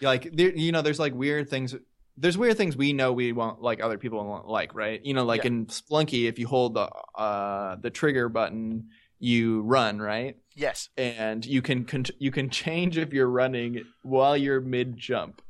like 0.00 0.30
there, 0.32 0.54
you 0.54 0.70
know, 0.70 0.82
there's 0.82 1.00
like 1.00 1.12
weird 1.14 1.48
things. 1.50 1.74
There's 2.16 2.38
weird 2.38 2.56
things 2.56 2.76
we 2.76 2.92
know 2.92 3.12
we 3.12 3.32
won't 3.32 3.60
like 3.60 3.82
other 3.82 3.98
people 3.98 4.24
won't 4.24 4.48
like, 4.48 4.74
right? 4.74 5.04
You 5.04 5.14
know, 5.14 5.24
like 5.24 5.42
Yeah. 5.44 5.48
in 5.48 5.66
Splunky, 5.66 6.28
if 6.28 6.38
you 6.38 6.46
hold 6.46 6.74
the 6.74 6.88
uh 7.14 7.76
the 7.76 7.90
trigger 7.90 8.28
button, 8.28 8.88
you 9.18 9.62
run, 9.62 9.98
right? 9.98 10.36
yes. 10.54 10.88
and 10.96 11.44
you 11.44 11.60
can 11.60 11.84
con- 11.84 12.04
you 12.18 12.30
can 12.30 12.48
change 12.48 12.96
if 12.96 13.12
you're 13.12 13.28
running 13.28 13.82
while 14.02 14.36
you're 14.36 14.60
mid 14.60 14.96
jump, 14.96 15.42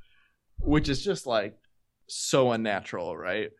which 0.61 0.89
is 0.89 1.05
just 1.05 1.27
like 1.27 1.57
so 2.09 2.51
unnatural, 2.53 3.17
right? 3.17 3.51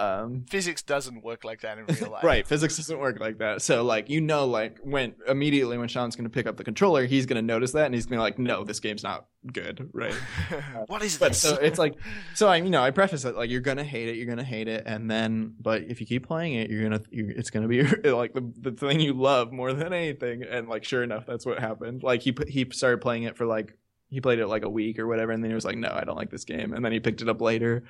Um, 0.00 0.46
Physics 0.48 0.82
doesn't 0.82 1.22
work 1.22 1.44
like 1.44 1.60
that 1.60 1.76
in 1.78 1.84
real 1.84 2.10
life. 2.12 2.24
right, 2.24 2.46
physics 2.46 2.76
doesn't 2.78 2.98
work 2.98 3.20
like 3.20 3.38
that. 3.38 3.60
So 3.62 3.82
like 3.84 4.08
you 4.08 4.20
know, 4.20 4.46
like 4.46 4.78
when 4.82 5.14
immediately 5.28 5.76
when 5.76 5.88
Sean's 5.88 6.16
gonna 6.16 6.30
pick 6.30 6.46
up 6.46 6.56
the 6.56 6.64
controller, 6.64 7.04
he's 7.06 7.26
gonna 7.26 7.42
notice 7.42 7.72
that 7.72 7.84
and 7.86 7.94
he's 7.94 8.06
gonna 8.06 8.16
be 8.16 8.22
like, 8.22 8.38
no, 8.38 8.64
this 8.64 8.80
game's 8.80 9.02
not 9.02 9.26
good, 9.52 9.90
right? 9.92 10.14
what 10.86 11.02
is 11.02 11.18
But 11.18 11.28
this? 11.28 11.38
so 11.42 11.56
it's 11.56 11.78
like, 11.78 11.94
so 12.34 12.48
I, 12.48 12.56
you 12.56 12.70
know, 12.70 12.82
I 12.82 12.90
preface 12.92 13.24
it 13.26 13.36
like 13.36 13.50
you're 13.50 13.60
gonna 13.60 13.84
hate 13.84 14.08
it, 14.08 14.16
you're 14.16 14.26
gonna 14.26 14.42
hate 14.42 14.68
it, 14.68 14.84
and 14.86 15.10
then, 15.10 15.54
but 15.60 15.82
if 15.82 16.00
you 16.00 16.06
keep 16.06 16.26
playing 16.26 16.54
it, 16.54 16.70
you're 16.70 16.82
gonna, 16.82 17.02
you 17.10 17.32
it's 17.36 17.50
gonna 17.50 17.68
be 17.68 17.82
like 18.04 18.32
the 18.32 18.50
the 18.58 18.72
thing 18.72 19.00
you 19.00 19.12
love 19.12 19.52
more 19.52 19.72
than 19.74 19.92
anything. 19.92 20.42
And 20.42 20.68
like, 20.68 20.84
sure 20.84 21.02
enough, 21.02 21.26
that's 21.26 21.44
what 21.44 21.58
happened. 21.58 22.02
Like 22.02 22.22
he 22.22 22.32
put- 22.32 22.48
he 22.48 22.66
started 22.72 23.00
playing 23.02 23.24
it 23.24 23.36
for 23.36 23.44
like 23.44 23.76
he 24.08 24.20
played 24.20 24.38
it 24.40 24.46
like 24.48 24.64
a 24.64 24.70
week 24.70 24.98
or 24.98 25.06
whatever, 25.06 25.30
and 25.32 25.44
then 25.44 25.50
he 25.50 25.54
was 25.54 25.64
like, 25.64 25.76
no, 25.76 25.88
I 25.92 26.04
don't 26.04 26.16
like 26.16 26.30
this 26.30 26.44
game, 26.44 26.72
and 26.72 26.84
then 26.84 26.90
he 26.92 27.00
picked 27.00 27.20
it 27.22 27.28
up 27.28 27.40
later. 27.40 27.84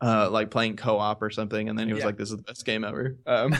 Uh, 0.00 0.28
like 0.30 0.50
playing 0.50 0.76
co-op 0.76 1.22
or 1.22 1.30
something, 1.30 1.68
and 1.70 1.78
then 1.78 1.86
he 1.88 1.94
was 1.94 2.00
Yeah. 2.00 2.06
like, 2.06 2.16
"This 2.18 2.30
is 2.30 2.36
the 2.36 2.42
best 2.42 2.64
game 2.66 2.84
ever." 2.84 3.16
Um, 3.26 3.54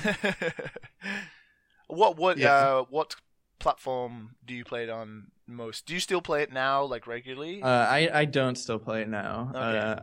what 1.89 2.17
what 2.17 2.39
Yeah. 2.39 2.53
uh 2.53 2.83
what 2.91 3.15
platform 3.59 4.37
do 4.45 4.55
you 4.55 4.65
play 4.65 4.83
it 4.85 4.91
on 4.91 5.29
most? 5.47 5.87
Do 5.87 5.95
you 5.95 6.01
still 6.01 6.21
play 6.21 6.43
it 6.43 6.53
now, 6.53 6.85
like 6.85 7.07
regularly? 7.07 7.63
uh, 7.63 7.69
I 7.69 8.11
I 8.13 8.25
don't 8.27 8.57
still 8.57 8.79
play 8.79 9.03
it 9.03 9.09
now. 9.09 9.51
Okay. 9.55 10.03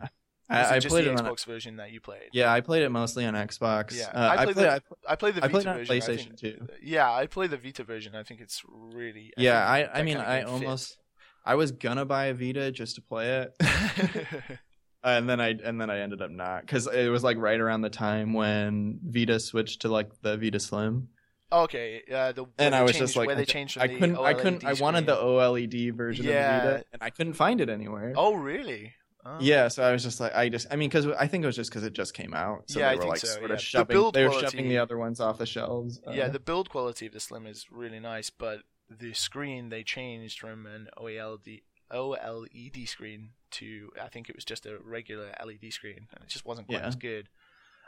Uh, 0.50 0.56
is 0.76 0.84
I, 0.84 0.88
played 0.88 1.06
the 1.06 1.12
it 1.12 1.20
on. 1.20 1.24
Xbox 1.26 1.46
version 1.46 1.76
that 1.76 1.90
you 1.92 2.00
played. 2.00 2.28
Yeah, 2.32 2.52
I 2.52 2.60
played 2.60 2.82
it 2.82 2.90
mostly 2.90 3.24
on 3.24 3.32
Xbox. 3.34 3.96
Yeah, 3.96 4.10
Uh, 4.14 4.18
I 4.18 4.32
I 4.42 4.44
played 4.44 4.54
played. 4.56 4.66
the- 4.66 4.82
I, 5.08 5.12
I 5.12 5.16
played 5.16 5.34
the 5.36 5.44
I 5.44 5.48
played 5.48 5.62
it 5.62 5.68
on 5.68 5.76
version. 5.78 5.96
PlayStation 5.96 6.38
think, 6.38 6.38
too. 6.38 6.68
Yeah, 6.82 7.10
I 7.10 7.26
played 7.26 7.50
the 7.50 7.56
Vita 7.56 7.82
version. 7.84 8.14
I 8.14 8.24
think 8.24 8.40
it's 8.42 8.62
really. 8.68 9.32
Yeah, 9.38 9.64
I, 9.66 10.00
I 10.00 10.02
mean, 10.02 10.18
I 10.18 10.42
almost, 10.42 10.98
I 11.46 11.54
was 11.54 11.72
gonna 11.72 12.04
buy 12.04 12.26
a 12.26 12.34
Vita 12.34 12.70
just 12.72 12.96
to 12.96 13.02
play 13.02 13.42
it. 13.46 13.54
and 15.04 15.28
then 15.28 15.40
I, 15.40 15.50
and 15.50 15.80
then 15.80 15.90
I 15.90 16.00
ended 16.00 16.22
up 16.22 16.30
not, 16.30 16.62
because 16.62 16.86
it 16.86 17.08
was 17.10 17.22
like 17.22 17.36
right 17.36 17.60
around 17.60 17.82
the 17.82 17.90
time 17.90 18.32
when 18.32 18.98
Vita 19.04 19.38
switched 19.38 19.82
to 19.82 19.88
like 19.88 20.10
the 20.22 20.36
Vita 20.36 20.58
Slim, 20.58 21.08
okay, 21.52 22.02
uh, 22.12 22.32
the 22.32 22.46
and 22.58 22.74
I 22.74 22.82
was 22.82 22.92
changed- 22.92 23.00
just 23.02 23.16
like, 23.16 23.26
where 23.28 23.36
they 23.36 23.42
I, 23.42 23.44
changed 23.44 23.74
from 23.74 23.82
I 23.82 23.88
couldn't, 23.88 24.18
I 24.18 24.34
couldn't, 24.34 24.64
I 24.64 24.72
wanted 24.74 25.06
the. 25.06 25.14
OLED 25.16 25.94
version 25.94 26.24
Yeah. 26.26 26.56
of 26.56 26.62
the 26.64 26.70
Vita, 26.72 26.84
and 26.94 27.02
I 27.02 27.10
couldn't 27.10 27.34
find 27.34 27.60
it 27.60 27.68
anywhere. 27.68 28.14
Oh 28.16 28.34
really? 28.34 28.94
Oh. 29.26 29.38
Yeah, 29.40 29.68
so 29.68 29.82
I 29.82 29.90
was 29.92 30.02
just 30.02 30.20
like, 30.20 30.34
I 30.34 30.50
just, 30.50 30.66
I 30.70 30.76
mean, 30.76 30.90
because 30.90 31.06
I 31.06 31.26
think 31.28 31.44
it 31.44 31.46
was 31.46 31.56
just 31.56 31.70
because 31.70 31.82
it 31.84 31.94
just 31.94 32.12
came 32.12 32.34
out, 32.34 32.64
so 32.66 32.78
Yeah, 32.80 32.90
they 32.90 32.96
were 32.96 33.06
like 33.06 33.20
so, 33.20 33.28
sort 33.28 33.40
yeah. 33.40 33.44
of 33.44 33.50
The 33.52 33.58
shoving, 33.64 33.94
build 33.94 34.14
they 34.14 34.24
were 34.24 34.28
quality- 34.30 34.50
shoving 34.58 34.68
the 34.68 34.78
other 34.78 34.98
ones 34.98 35.18
off 35.20 35.38
the 35.38 35.46
shelves. 35.46 35.98
Yeah, 36.12 36.24
Uh, 36.24 36.28
the 36.28 36.40
build 36.40 36.68
quality 36.68 37.06
of 37.06 37.12
the 37.14 37.20
Slim 37.20 37.46
is 37.46 37.66
really 37.70 38.00
nice, 38.00 38.28
but 38.28 38.60
the 38.90 39.14
screen 39.14 39.70
they 39.70 39.82
changed 39.82 40.38
from 40.40 40.66
an 40.66 40.88
OLED 40.98 41.62
OLED 41.94 42.88
screen 42.88 43.30
to 43.52 43.90
I 44.02 44.08
think 44.08 44.28
it 44.28 44.34
was 44.34 44.44
just 44.44 44.66
a 44.66 44.78
regular 44.78 45.32
LED 45.44 45.72
screen, 45.72 46.08
and 46.12 46.22
it 46.24 46.28
just 46.28 46.44
wasn't 46.44 46.66
quite 46.68 46.80
Yeah. 46.80 46.88
as 46.88 46.96
good. 46.96 47.28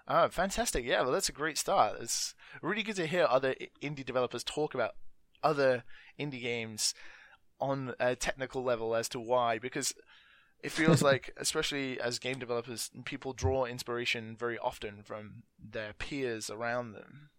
Oh, 0.09 0.29
fantastic! 0.29 0.85
Yeah, 0.85 1.03
well, 1.03 1.11
that's 1.13 1.29
a 1.29 1.33
great 1.33 1.59
start. 1.59 1.97
It's 2.01 2.35
really 2.63 2.85
good 2.85 2.97
to 2.97 3.07
hear 3.07 3.27
other 3.29 3.55
indie 3.83 4.05
developers 4.05 4.45
talk 4.45 4.73
about 4.75 4.93
other 5.43 5.83
indie 6.19 6.41
games 6.41 6.95
on 7.61 7.95
a 7.99 8.15
technical 8.15 8.63
level 8.63 8.95
as 8.95 9.09
to 9.09 9.19
why, 9.19 9.59
because 9.59 9.95
it 10.63 10.71
feels 10.71 11.03
like, 11.11 11.33
especially 11.37 12.01
as 12.01 12.19
game 12.21 12.39
developers, 12.39 12.91
people 13.05 13.33
draw 13.33 13.65
inspiration 13.65 14.37
very 14.39 14.59
often 14.59 15.03
from 15.03 15.43
their 15.59 15.93
peers 15.93 16.51
around 16.51 16.93
them. 16.93 17.31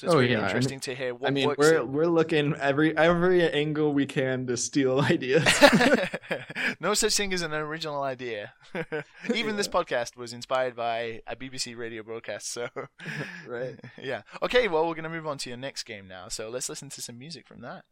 So 0.00 0.06
it's 0.06 0.14
Oh, 0.14 0.18
really 0.18 0.32
yeah, 0.32 0.40
I 0.40 0.44
interesting 0.46 0.80
to 0.80 0.94
hear 0.94 1.14
what 1.14 1.28
I 1.28 1.30
mean, 1.30 1.46
works. 1.46 1.58
we're 1.58 1.80
in- 1.82 1.92
we're 1.92 2.06
looking 2.06 2.54
every 2.58 2.96
every 2.96 3.46
angle 3.52 3.92
we 3.92 4.06
can 4.06 4.46
to 4.46 4.56
steal 4.56 4.98
ideas. 5.14 5.44
no 6.80 6.94
such 6.94 7.14
thing 7.14 7.34
as 7.34 7.42
an 7.42 7.52
original 7.52 8.02
idea. 8.02 8.54
Even 9.34 9.56
this 9.56 9.68
podcast 9.68 10.16
was 10.16 10.32
inspired 10.32 10.74
by 10.74 11.20
a 11.26 11.36
BBC 11.36 11.76
radio 11.76 12.02
broadcast, 12.02 12.50
so 12.50 12.68
Right. 13.46 13.78
yeah. 14.00 14.22
Okay, 14.42 14.68
well 14.68 14.88
we're 14.88 14.94
gonna 14.94 15.10
move 15.10 15.26
on 15.26 15.36
to 15.36 15.50
your 15.50 15.58
next 15.58 15.82
game 15.82 16.08
now. 16.08 16.28
So 16.28 16.48
let's 16.48 16.70
listen 16.70 16.88
to 16.88 17.02
some 17.02 17.18
music 17.18 17.46
from 17.46 17.60
that. 17.60 17.84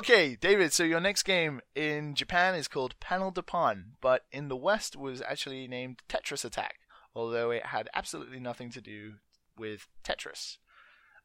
Okay, 0.00 0.34
David, 0.34 0.72
so 0.72 0.82
your 0.82 0.98
next 0.98 1.24
game 1.24 1.60
in 1.74 2.14
Japan 2.14 2.54
is 2.54 2.68
called 2.68 2.98
Panel 3.00 3.30
de 3.30 3.42
Pon, 3.42 3.96
but 4.00 4.24
in 4.32 4.48
the 4.48 4.56
West 4.56 4.96
was 4.96 5.20
actually 5.20 5.68
named 5.68 6.00
Tetris 6.08 6.42
Attack, 6.42 6.76
although 7.14 7.50
it 7.50 7.66
had 7.66 7.90
absolutely 7.92 8.40
nothing 8.40 8.70
to 8.70 8.80
do 8.80 9.16
with 9.58 9.88
Tetris. 10.02 10.56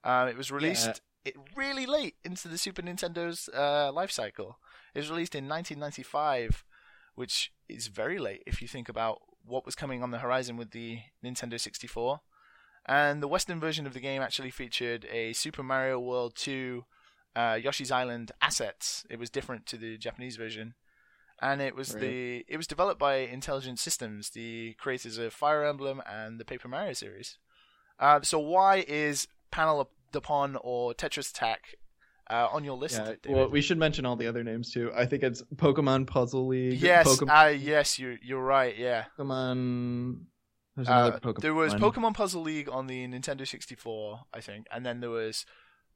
Um, 0.04 0.28
it 0.28 0.36
was 0.36 0.52
released 0.52 1.00
it 1.24 1.36
really 1.56 1.86
late 1.86 2.16
into 2.26 2.50
the 2.50 2.58
Super 2.58 2.82
Nintendo's 2.82 3.48
uh, 3.56 3.94
life 3.94 4.12
cycle. 4.12 4.60
It 4.94 5.00
was 5.00 5.10
released 5.10 5.36
in 5.36 5.48
1995, 5.48 6.66
which 7.16 7.54
is 7.70 7.88
very 7.88 8.20
late 8.20 8.44
if 8.46 8.62
you 8.62 8.68
think 8.68 8.90
about 8.90 9.22
what 9.46 9.66
was 9.66 9.76
coming 9.76 10.04
on 10.04 10.12
the 10.12 10.20
horizon 10.20 10.58
with 10.58 10.72
the 10.72 11.00
Nintendo 11.24 11.58
64. 11.58 12.20
And 12.86 13.24
the 13.24 13.30
Western 13.30 13.62
version 13.62 13.88
of 13.88 13.94
the 13.94 14.02
game 14.02 14.22
actually 14.22 14.52
featured 14.52 15.06
a 15.10 15.32
Super 15.32 15.64
Mario 15.64 15.98
World 15.98 16.36
2 16.36 16.84
uh, 17.36 17.60
Yoshi's 17.62 17.92
Island 17.92 18.32
assets. 18.42 19.06
It 19.10 19.20
was 19.20 19.30
different 19.30 19.66
to 19.68 19.78
the 19.78 19.98
Japanese 19.98 20.36
version, 20.38 20.74
and 21.42 21.62
it 21.62 21.76
was 21.76 21.94
Right. 21.94 22.02
the 22.02 22.46
it 22.48 22.58
was 22.58 22.68
developed 22.68 23.00
by 23.00 23.16
Intelligent 23.18 23.80
Systems, 23.80 24.30
the 24.32 24.74
creators 24.80 25.18
of 25.18 25.34
Fire 25.34 25.64
Emblem 25.66 26.02
and 26.10 26.40
the 26.40 26.46
Paper 26.46 26.68
Mario 26.68 26.94
series. 26.94 27.38
Uh, 28.00 28.22
so 28.22 28.40
why 28.40 28.84
is 28.88 29.28
Panel 29.52 29.90
Pon 30.22 30.58
or 30.62 30.94
Tetris 30.94 31.30
Attack 31.32 31.76
uh, 32.30 32.48
on 32.52 32.64
your 32.64 32.78
list? 32.78 33.02
Yeah, 33.04 33.14
well, 33.34 33.50
we 33.50 33.62
should 33.62 33.78
mention 33.78 34.06
all 34.06 34.16
the 34.16 34.28
other 34.28 34.44
names 34.44 34.72
too. 34.72 34.92
I 34.96 35.06
think 35.06 35.24
it's 35.24 35.42
Pokemon 35.56 36.08
Puzzle 36.08 36.48
League. 36.48 36.80
yes, 36.82 37.08
Pokemon. 37.08 37.46
uh, 37.46 37.50
yes, 37.50 38.00
you 38.00 38.18
you're 38.22 38.42
right. 38.44 38.78
Yeah, 38.78 39.06
Pokemon. 39.20 40.22
Uh, 40.78 41.20
Pokemon. 41.20 41.40
there 41.42 41.54
was. 41.54 41.74
Pokemon 41.76 42.14
Puzzle 42.14 42.42
League 42.42 42.68
on 42.70 42.88
the 42.88 43.08
Nintendo 43.08 43.48
64, 43.48 44.22
I 44.34 44.42
think, 44.42 44.68
and 44.72 44.86
then 44.86 45.00
there 45.00 45.10
was 45.10 45.46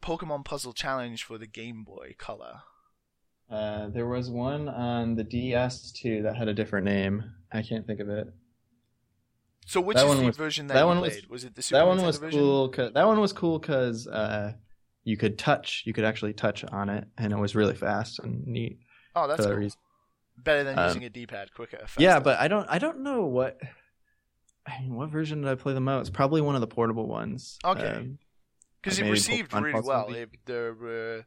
Pokemon 0.01 0.45
Puzzle 0.45 0.73
Challenge 0.73 1.23
for 1.23 1.37
the 1.37 1.47
Game 1.47 1.83
Boy 1.83 2.15
Color. 2.17 2.61
Uh, 3.49 3.89
there 3.89 4.05
was 4.07 4.29
one 4.29 4.69
on 4.69 5.15
the 5.15 5.23
DS 5.23 5.91
too 5.91 6.21
that 6.23 6.35
had 6.35 6.47
a 6.47 6.53
different 6.53 6.85
name. 6.85 7.23
I 7.51 7.61
can't 7.63 7.85
think 7.87 7.99
of 7.99 8.09
it. 8.09 8.27
So 9.65 9.81
which 9.81 9.97
That 9.97 10.07
is 10.07 10.19
the 10.19 10.25
was- 10.25 10.37
version 10.37 10.67
that, 10.67 10.75
that 10.75 10.85
one 10.87 10.99
was- 11.01 11.13
played? 11.13 11.29
Was, 11.29 11.43
it 11.43 11.55
the 11.55 11.61
Super 11.61 11.79
that 11.79 11.87
one 11.87 11.97
Nintendo 11.99 12.05
was 12.05 12.17
version? 12.17 12.39
cool. 12.39 12.69
Cause, 12.69 12.91
that 12.93 13.07
one 13.07 13.19
was 13.19 13.33
cool 13.33 13.59
because 13.59 14.07
uh, 14.07 14.53
you 15.03 15.17
could 15.17 15.37
touch. 15.37 15.83
You 15.85 15.93
could 15.93 16.05
actually 16.05 16.33
touch 16.33 16.63
on 16.63 16.89
it, 16.89 17.05
and 17.17 17.33
it 17.33 17.37
was 17.37 17.55
really 17.55 17.75
fast 17.75 18.19
and 18.19 18.45
neat. 18.47 18.79
Oh, 19.15 19.27
that's 19.27 19.45
cool. 19.45 19.55
reason. 19.55 19.77
better 20.37 20.63
than 20.63 20.77
um, 20.77 20.87
using 20.87 21.03
a 21.05 21.09
D-pad, 21.09 21.53
quicker. 21.53 21.77
Faster. 21.79 22.01
Yeah, 22.01 22.19
but 22.19 22.39
I 22.39 22.47
don't. 22.47 22.67
I 22.69 22.77
don't 22.79 22.99
know 23.01 23.25
what. 23.25 23.59
I 24.67 24.81
mean, 24.81 24.93
what 24.95 25.09
version 25.09 25.41
did 25.41 25.49
I 25.49 25.55
play 25.55 25.73
the 25.73 25.79
most? 25.79 26.13
Probably 26.13 26.41
one 26.41 26.53
of 26.55 26.61
the 26.61 26.67
portable 26.67 27.07
ones. 27.07 27.57
Okay. 27.65 27.87
Um, 27.87 28.19
because 28.81 28.99
it 28.99 29.09
received 29.09 29.53
really 29.53 29.81
well. 29.81 30.13
It, 30.13 30.29
the 30.45 31.25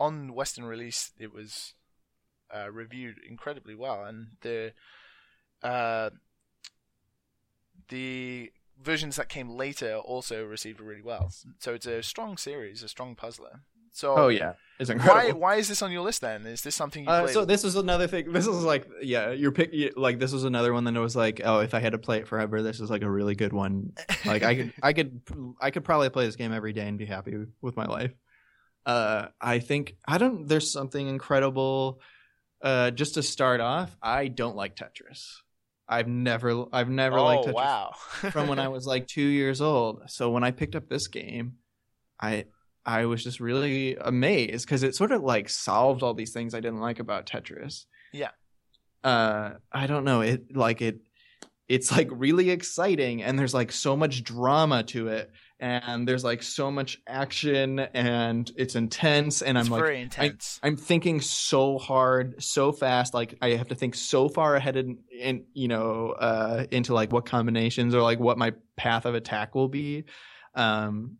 uh, 0.00 0.02
on 0.02 0.34
Western 0.34 0.64
release, 0.64 1.12
it 1.18 1.32
was 1.32 1.74
uh, 2.54 2.70
reviewed 2.70 3.16
incredibly 3.28 3.74
well, 3.74 4.04
and 4.04 4.28
the 4.40 4.72
uh, 5.62 6.10
the 7.88 8.52
versions 8.80 9.16
that 9.16 9.28
came 9.28 9.48
later 9.48 9.96
also 9.96 10.44
received 10.44 10.80
really 10.80 11.02
well. 11.02 11.30
So 11.58 11.74
it's 11.74 11.86
a 11.86 12.02
strong 12.02 12.36
series, 12.36 12.82
a 12.82 12.88
strong 12.88 13.14
puzzler. 13.14 13.60
So 13.94 14.16
oh 14.18 14.28
yeah, 14.28 14.54
it's 14.80 14.90
why 14.90 14.94
incredible. 14.96 15.40
why 15.40 15.54
is 15.54 15.68
this 15.68 15.80
on 15.80 15.92
your 15.92 16.02
list 16.02 16.20
then? 16.20 16.44
Is 16.46 16.62
this 16.62 16.74
something 16.74 17.04
you 17.04 17.10
Uh, 17.10 17.28
so 17.28 17.44
this 17.44 17.62
is 17.62 17.76
another 17.76 18.08
thing. 18.08 18.26
This 18.32 18.48
is 18.48 18.64
like, 18.64 18.88
yeah, 19.00 19.30
you're 19.30 19.52
pick. 19.52 19.72
Like 19.96 20.18
this 20.18 20.32
was 20.32 20.42
another 20.42 20.72
one 20.72 20.82
that 20.82 20.94
was 20.94 21.14
like, 21.14 21.40
oh, 21.44 21.60
if 21.60 21.74
I 21.74 21.78
had 21.78 21.92
to 21.92 21.98
play 21.98 22.18
it 22.18 22.26
forever, 22.26 22.60
this 22.60 22.80
is 22.80 22.90
like 22.90 23.02
a 23.02 23.10
really 23.10 23.36
good 23.36 23.52
one. 23.52 23.92
Like 24.26 24.42
I 24.42 24.54
could, 24.54 24.72
I 24.82 24.92
could, 24.94 25.20
I 25.60 25.70
could 25.70 25.84
probably 25.84 26.08
play 26.08 26.24
this 26.24 26.34
game 26.34 26.52
every 26.52 26.72
day 26.72 26.88
and 26.88 26.96
be 26.96 27.04
happy 27.04 27.36
with 27.60 27.76
my 27.76 27.84
life. 27.84 28.12
Uh, 28.86 29.26
I 29.38 29.58
think 29.58 29.96
I 30.08 30.18
don't. 30.18 30.48
There's 30.48 30.72
something 30.72 31.06
incredible. 31.06 32.00
Uh, 32.62 32.90
just 32.90 33.14
to 33.14 33.22
start 33.22 33.60
off, 33.60 33.94
I 34.02 34.28
don't 34.28 34.56
like 34.56 34.76
Tetris. 34.76 35.36
I've 35.86 36.08
never, 36.08 36.64
I've 36.72 36.88
never 36.88 37.18
oh 37.18 37.24
liked 37.24 37.46
Tetris 37.46 37.54
wow! 37.54 37.92
from 38.30 38.48
when 38.48 38.58
I 38.58 38.68
was 38.68 38.86
like 38.86 39.06
two 39.06 39.22
years 39.22 39.60
old. 39.60 40.04
So 40.08 40.30
when 40.30 40.42
I 40.42 40.50
picked 40.50 40.74
up 40.74 40.88
this 40.88 41.08
game, 41.08 41.58
I 42.18 42.46
I 42.86 43.06
was 43.06 43.24
just 43.24 43.40
really 43.40 43.96
amazed 43.96 44.66
because 44.66 44.82
it 44.82 44.94
sort 44.94 45.12
of 45.12 45.22
like 45.22 45.48
solved 45.48 46.02
all 46.02 46.14
these 46.14 46.32
things 46.32 46.54
I 46.54 46.60
didn't 46.60 46.80
like 46.80 46.98
about 46.98 47.26
Tetris. 47.26 47.86
Yeah. 48.12 48.30
Uh, 49.02 49.54
I 49.72 49.86
don't 49.86 50.04
know. 50.04 50.20
It 50.20 50.54
like 50.56 50.82
it. 50.82 51.00
It's 51.66 51.90
like 51.90 52.08
really 52.10 52.50
exciting, 52.50 53.22
and 53.22 53.38
there's 53.38 53.54
like 53.54 53.72
so 53.72 53.96
much 53.96 54.22
drama 54.22 54.82
to 54.84 55.08
it, 55.08 55.30
and 55.58 56.06
there's 56.06 56.22
like 56.22 56.42
so 56.42 56.70
much 56.70 57.00
action, 57.06 57.78
and 57.78 58.50
it's 58.56 58.74
intense, 58.74 59.40
and 59.40 59.56
it's 59.56 59.68
I'm 59.68 59.72
like 59.72 59.82
very 59.82 60.00
intense. 60.02 60.60
I'm 60.62 60.76
thinking 60.76 61.22
so 61.22 61.78
hard, 61.78 62.42
so 62.42 62.70
fast. 62.70 63.14
Like 63.14 63.36
I 63.40 63.50
have 63.50 63.68
to 63.68 63.74
think 63.74 63.94
so 63.94 64.28
far 64.28 64.56
ahead 64.56 64.76
in, 64.76 64.98
in 65.10 65.44
you 65.54 65.68
know, 65.68 66.10
uh, 66.10 66.66
into 66.70 66.92
like 66.92 67.12
what 67.12 67.24
combinations 67.24 67.94
or 67.94 68.02
like 68.02 68.20
what 68.20 68.36
my 68.36 68.52
path 68.76 69.06
of 69.06 69.14
attack 69.14 69.54
will 69.54 69.68
be. 69.68 70.04
Um, 70.54 71.16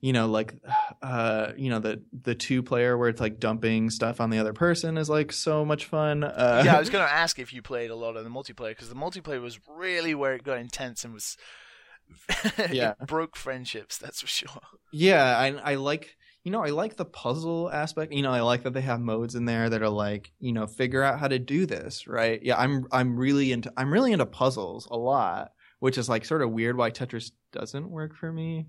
you 0.00 0.12
know, 0.12 0.26
like, 0.26 0.54
uh, 1.02 1.52
you 1.56 1.70
know, 1.70 1.78
the 1.78 2.02
the 2.22 2.34
two 2.34 2.62
player 2.62 2.96
where 2.96 3.08
it's 3.08 3.20
like 3.20 3.38
dumping 3.38 3.90
stuff 3.90 4.20
on 4.20 4.30
the 4.30 4.38
other 4.38 4.52
person 4.52 4.96
is 4.98 5.08
like 5.10 5.32
so 5.32 5.64
much 5.64 5.84
fun. 5.86 6.24
Uh, 6.24 6.62
yeah, 6.64 6.76
I 6.76 6.78
was 6.80 6.90
going 6.94 7.06
to 7.06 7.12
ask 7.12 7.38
if 7.38 7.52
you 7.52 7.62
played 7.62 7.90
a 7.90 7.96
lot 7.96 8.16
of 8.16 8.24
the 8.24 8.30
multiplayer 8.30 8.70
because 8.70 8.88
the 8.88 8.94
multiplayer 8.94 9.40
was 9.40 9.58
really 9.68 10.14
where 10.14 10.34
it 10.34 10.42
got 10.44 10.58
intense 10.58 11.04
and 11.04 11.14
was. 11.14 11.36
Yeah. 12.72 12.94
it 13.00 13.06
broke 13.06 13.36
friendships. 13.36 13.96
That's 13.98 14.20
for 14.20 14.26
sure. 14.26 14.48
yeah 14.92 15.38
I, 15.38 15.72
I 15.72 15.74
like 15.76 16.16
you 16.42 16.50
know 16.50 16.62
i 16.64 16.70
like 16.70 16.96
the 16.96 17.04
puzzle 17.04 17.70
aspect 17.70 18.12
you 18.12 18.22
know 18.22 18.32
i 18.32 18.40
like 18.40 18.62
that 18.64 18.72
they 18.72 18.80
have 18.80 18.98
modes 19.00 19.34
in 19.34 19.44
there 19.44 19.68
that 19.70 19.82
are 19.82 19.88
like 19.90 20.32
you 20.40 20.52
know 20.52 20.66
figure 20.66 21.02
out 21.02 21.20
how 21.20 21.28
to 21.28 21.38
do 21.38 21.66
this 21.66 22.06
right 22.08 22.40
yeah 22.42 22.58
i'm 22.58 22.86
i'm 22.90 23.16
really 23.16 23.52
into 23.52 23.70
i'm 23.76 23.92
really 23.92 24.12
into 24.12 24.24
puzzles 24.26 24.88
a 24.90 24.96
lot 24.96 25.52
which 25.80 25.98
is 25.98 26.08
like 26.08 26.24
sort 26.24 26.40
of 26.42 26.50
weird 26.50 26.76
why 26.76 26.90
tetris 26.90 27.30
doesn't 27.52 27.90
work 27.90 28.16
for 28.16 28.32
me 28.32 28.66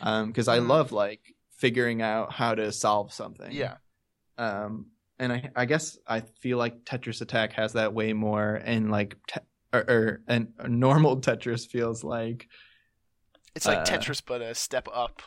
um 0.00 0.28
because 0.28 0.48
i 0.48 0.58
Mm. 0.58 0.68
love 0.68 0.92
like 0.92 1.34
figuring 1.56 2.00
out 2.02 2.32
how 2.32 2.54
to 2.54 2.72
solve 2.72 3.12
something 3.12 3.52
Yeah. 3.52 3.76
um 4.38 4.86
and 5.18 5.32
i 5.32 5.50
i 5.54 5.64
guess 5.66 5.98
i 6.06 6.20
feel 6.20 6.56
like 6.58 6.84
tetris 6.84 7.20
attack 7.20 7.52
has 7.52 7.74
that 7.74 7.92
way 7.92 8.12
more 8.12 8.54
and 8.64 8.90
like 8.90 9.16
te- 9.26 9.40
or, 9.72 9.80
or 9.80 10.20
and 10.26 10.48
normal 10.66 11.20
tetris 11.20 11.66
feels 11.66 12.02
like 12.02 12.48
It's 13.54 13.66
like 13.66 13.78
Uh, 13.78 13.84
Tetris, 13.84 14.22
but 14.24 14.40
a 14.42 14.54
step 14.54 14.88
up. 14.92 15.22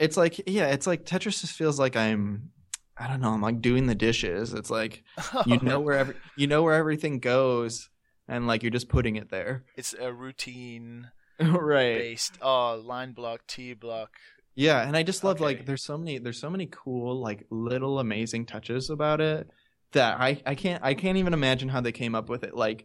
it's 0.00 0.16
like 0.16 0.40
yeah 0.48 0.68
it's 0.68 0.86
like 0.86 1.04
tetris 1.04 1.40
just 1.40 1.52
feels 1.56 1.78
like 1.78 1.96
i'm 1.96 2.50
i 2.96 3.06
don't 3.08 3.20
know 3.20 3.30
i'm 3.32 3.42
like 3.42 3.60
doing 3.60 3.86
the 3.86 3.94
dishes 3.94 4.54
it's 4.54 4.70
like 4.70 5.02
you 5.46 5.58
know 5.60 5.80
where 5.80 5.98
every, 5.98 6.14
you 6.36 6.46
know 6.46 6.62
where 6.62 6.74
everything 6.74 7.18
goes 7.20 7.90
and 8.26 8.46
like 8.46 8.62
you're 8.62 8.70
just 8.70 8.88
putting 8.88 9.16
it 9.16 9.28
there 9.30 9.64
it's 9.76 9.94
a 10.00 10.12
routine 10.12 11.10
right 11.40 11.98
based. 11.98 12.38
Oh, 12.42 12.80
line 12.84 13.12
block, 13.12 13.46
T 13.46 13.74
block. 13.74 14.10
yeah 14.54 14.86
and 14.86 14.96
i 14.96 15.02
just 15.02 15.24
love 15.24 15.36
Okay. 15.36 15.44
like 15.44 15.66
there's 15.66 15.82
so 15.82 15.98
many 15.98 16.18
there's 16.18 16.38
so 16.38 16.48
many 16.50 16.66
cool 16.70 17.20
like 17.20 17.44
little 17.50 17.98
amazing 17.98 18.46
touches 18.46 18.88
about 18.90 19.20
it 19.20 19.48
that 19.92 20.20
i 20.20 20.40
i 20.46 20.54
can't 20.54 20.82
i 20.84 20.94
can't 20.94 21.18
even 21.18 21.32
imagine 21.34 21.68
how 21.68 21.80
they 21.80 21.90
came 21.92 22.14
up 22.14 22.28
with 22.28 22.44
it 22.44 22.54
like 22.54 22.84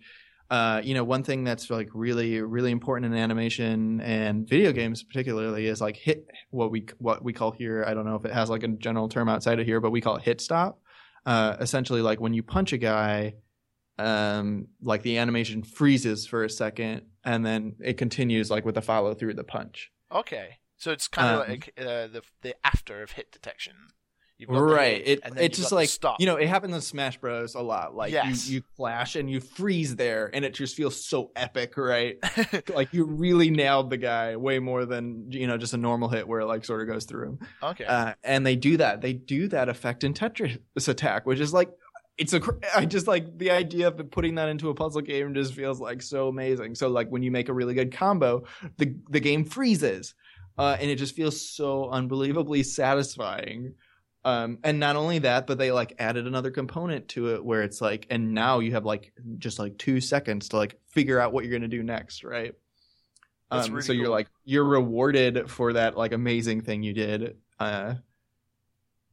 uh, 0.51 0.81
you 0.83 0.95
know, 0.95 1.03
one 1.03 1.21
thing 1.21 1.43
that's 1.43 1.69
like 1.69 1.89
really, 1.93 2.41
really 2.41 2.71
important 2.71 3.13
in 3.13 3.19
animation 3.19 4.01
and 4.01 4.49
video 4.49 4.71
games, 4.71 5.03
particularly, 5.03 5.67
is 5.67 5.79
like 5.79 5.95
hit 5.95 6.25
what 6.49 6.71
we 6.71 6.87
what 6.97 7.23
we 7.23 7.33
call 7.33 7.51
here. 7.51 7.85
I 7.87 7.93
don't 7.93 8.03
know 8.03 8.15
if 8.15 8.25
it 8.25 8.33
has 8.33 8.49
like 8.49 8.63
a 8.63 8.67
general 8.69 9.07
term 9.09 9.29
outside 9.29 9.59
of 9.59 9.67
here, 9.67 9.79
but 9.79 9.91
we 9.91 10.01
call 10.01 10.15
it 10.15 10.23
hit 10.23 10.41
stop. 10.41 10.79
Uh, 11.23 11.55
essentially, 11.59 12.01
like 12.01 12.19
when 12.19 12.33
you 12.33 12.41
punch 12.41 12.73
a 12.73 12.79
guy, 12.79 13.35
um, 13.99 14.67
like 14.81 15.01
the 15.03 15.17
animation 15.17 15.63
freezes 15.63 16.25
for 16.25 16.43
a 16.43 16.49
second, 16.49 17.03
and 17.23 17.45
then 17.45 17.75
it 17.83 17.97
continues 17.97 18.49
like 18.49 18.65
with 18.65 18.75
the 18.75 18.81
follow 18.81 19.13
through 19.13 19.33
the 19.35 19.43
punch. 19.43 19.91
Okay, 20.11 20.57
so 20.77 20.91
it's 20.91 21.07
kind 21.07 21.35
of 21.35 21.41
Um, 21.43 21.49
like 21.49 21.73
uh, 21.77 22.07
the 22.07 22.21
the 22.41 22.55
after 22.65 23.03
of 23.03 23.11
hit 23.11 23.31
detection. 23.31 23.73
You've 24.37 24.47
got 24.51 24.55
the 24.55 24.63
right 24.63 25.05
hit, 25.05 25.19
it 25.25 25.33
it's 25.35 25.57
just 25.57 25.73
like 25.73 25.89
stop. 25.89 26.15
you 26.21 26.25
know 26.25 26.37
it 26.37 26.47
happens 26.47 26.73
in 26.73 26.79
smash 26.79 27.17
bros 27.17 27.55
a 27.55 27.59
lot 27.61 27.93
like 27.93 28.13
Yes. 28.13 28.47
you, 28.47 28.55
you 28.55 28.63
flash 28.77 29.17
and 29.17 29.29
you 29.29 29.41
freeze 29.41 29.97
there 29.97 30.31
and 30.33 30.45
it 30.45 30.53
just 30.53 30.77
feels 30.77 31.05
so 31.05 31.31
epic 31.35 31.75
right 31.75 32.17
like 32.73 32.93
you 32.93 33.03
really 33.03 33.49
nailed 33.49 33.89
the 33.89 33.97
guy 33.97 34.37
way 34.37 34.59
more 34.59 34.85
than 34.85 35.29
you 35.29 35.45
know 35.45 35.57
just 35.57 35.73
a 35.73 35.77
normal 35.77 36.07
hit 36.07 36.25
where 36.25 36.39
it 36.39 36.45
like 36.45 36.63
sort 36.63 36.79
of 36.79 36.87
goes 36.87 37.03
through 37.03 37.27
him 37.31 37.39
okay. 37.61 37.83
uh, 37.83 38.13
and 38.23 38.45
they 38.47 38.55
do 38.55 38.77
that 38.77 39.01
they 39.01 39.11
do 39.11 39.49
that 39.49 39.67
effect 39.67 40.05
in 40.05 40.13
tetris 40.13 40.57
attack 40.87 41.25
which 41.25 41.41
is 41.41 41.53
like 41.53 41.69
it's 42.19 42.33
a 42.33 42.41
i 42.75 42.85
just 42.85 43.07
like 43.07 43.37
the 43.39 43.49
idea 43.49 43.87
of 43.87 44.11
putting 44.11 44.35
that 44.35 44.49
into 44.49 44.69
a 44.69 44.75
puzzle 44.75 45.01
game 45.01 45.33
just 45.33 45.53
feels 45.53 45.79
like 45.79 46.01
so 46.01 46.27
amazing. 46.27 46.75
So 46.75 46.89
like 46.89 47.09
when 47.09 47.23
you 47.23 47.31
make 47.31 47.49
a 47.49 47.53
really 47.53 47.73
good 47.73 47.91
combo 47.91 48.43
the 48.77 48.95
the 49.09 49.19
game 49.19 49.45
freezes 49.45 50.13
uh, 50.57 50.75
and 50.79 50.91
it 50.91 50.97
just 50.97 51.15
feels 51.15 51.49
so 51.49 51.89
unbelievably 51.89 52.63
satisfying. 52.63 53.75
Um, 54.25 54.57
and 54.65 54.77
not 54.77 54.97
only 54.97 55.19
that 55.19 55.47
but 55.47 55.57
they 55.57 55.71
like 55.71 55.95
added 55.97 56.27
another 56.27 56.51
component 56.51 57.07
to 57.09 57.33
it 57.33 57.43
where 57.43 57.63
it's 57.63 57.79
like 57.79 58.05
and 58.09 58.33
now 58.33 58.59
you 58.59 58.73
have 58.73 58.85
like 58.85 59.13
just 59.37 59.57
like 59.57 59.77
two 59.77 60.01
seconds 60.01 60.49
to 60.49 60.57
like 60.57 60.77
figure 60.87 61.19
out 61.19 61.31
what 61.31 61.45
you're 61.45 61.57
gonna 61.57 61.69
do 61.69 61.81
next 61.81 62.25
right? 62.25 62.53
Um, 63.51 63.71
really 63.71 63.81
so 63.81 63.93
you're 63.93 64.09
like 64.09 64.27
you're 64.43 64.65
rewarded 64.65 65.49
for 65.49 65.73
that 65.73 65.97
like 65.97 66.11
amazing 66.11 66.61
thing 66.61 66.83
you 66.83 66.93
did 66.93 67.37
uh 67.59 67.95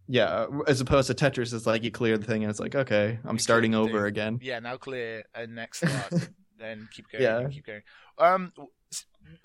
yeah 0.08 0.46
as 0.66 0.80
opposed 0.80 1.06
to 1.08 1.14
tetris 1.14 1.52
it's 1.52 1.66
like 1.66 1.82
you 1.82 1.90
clear 1.90 2.16
the 2.18 2.24
thing 2.24 2.42
and 2.44 2.50
it's 2.50 2.60
like 2.60 2.74
okay 2.74 3.18
i'm 3.24 3.34
You 3.36 3.38
starting 3.40 3.74
over 3.74 4.00
thing. 4.00 4.08
again 4.08 4.38
yeah, 4.42 4.58
now 4.60 4.76
clear 4.76 5.24
and 5.34 5.54
next 5.54 5.78
start, 5.86 6.28
then 6.58 6.88
keep 6.92 7.10
going. 7.10 7.22
Yeah. 7.24 7.48
keep 7.48 7.66
going. 7.66 7.82
Um, 8.18 8.52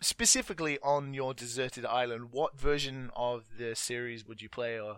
specifically 0.02 0.80
on 0.84 1.14
your 1.14 1.34
deserted 1.34 1.86
island, 1.86 2.30
what 2.32 2.60
version 2.60 3.10
of 3.16 3.46
the 3.58 3.76
series 3.76 4.26
would 4.28 4.42
you 4.42 4.50
play? 4.50 4.80
Or 4.80 4.98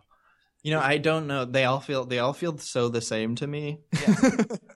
you 0.63 0.71
know 0.71 0.79
i 0.79 0.97
don't 0.97 1.27
know 1.27 1.43
they 1.43 1.65
all 1.65 1.81
feel 1.81 2.05
they 2.05 2.19
all 2.19 2.31
feel 2.31 2.57
so 2.57 2.87
the 2.87 3.01
same 3.01 3.35
to 3.35 3.45
me 3.45 3.81
Yeah. 4.01 4.15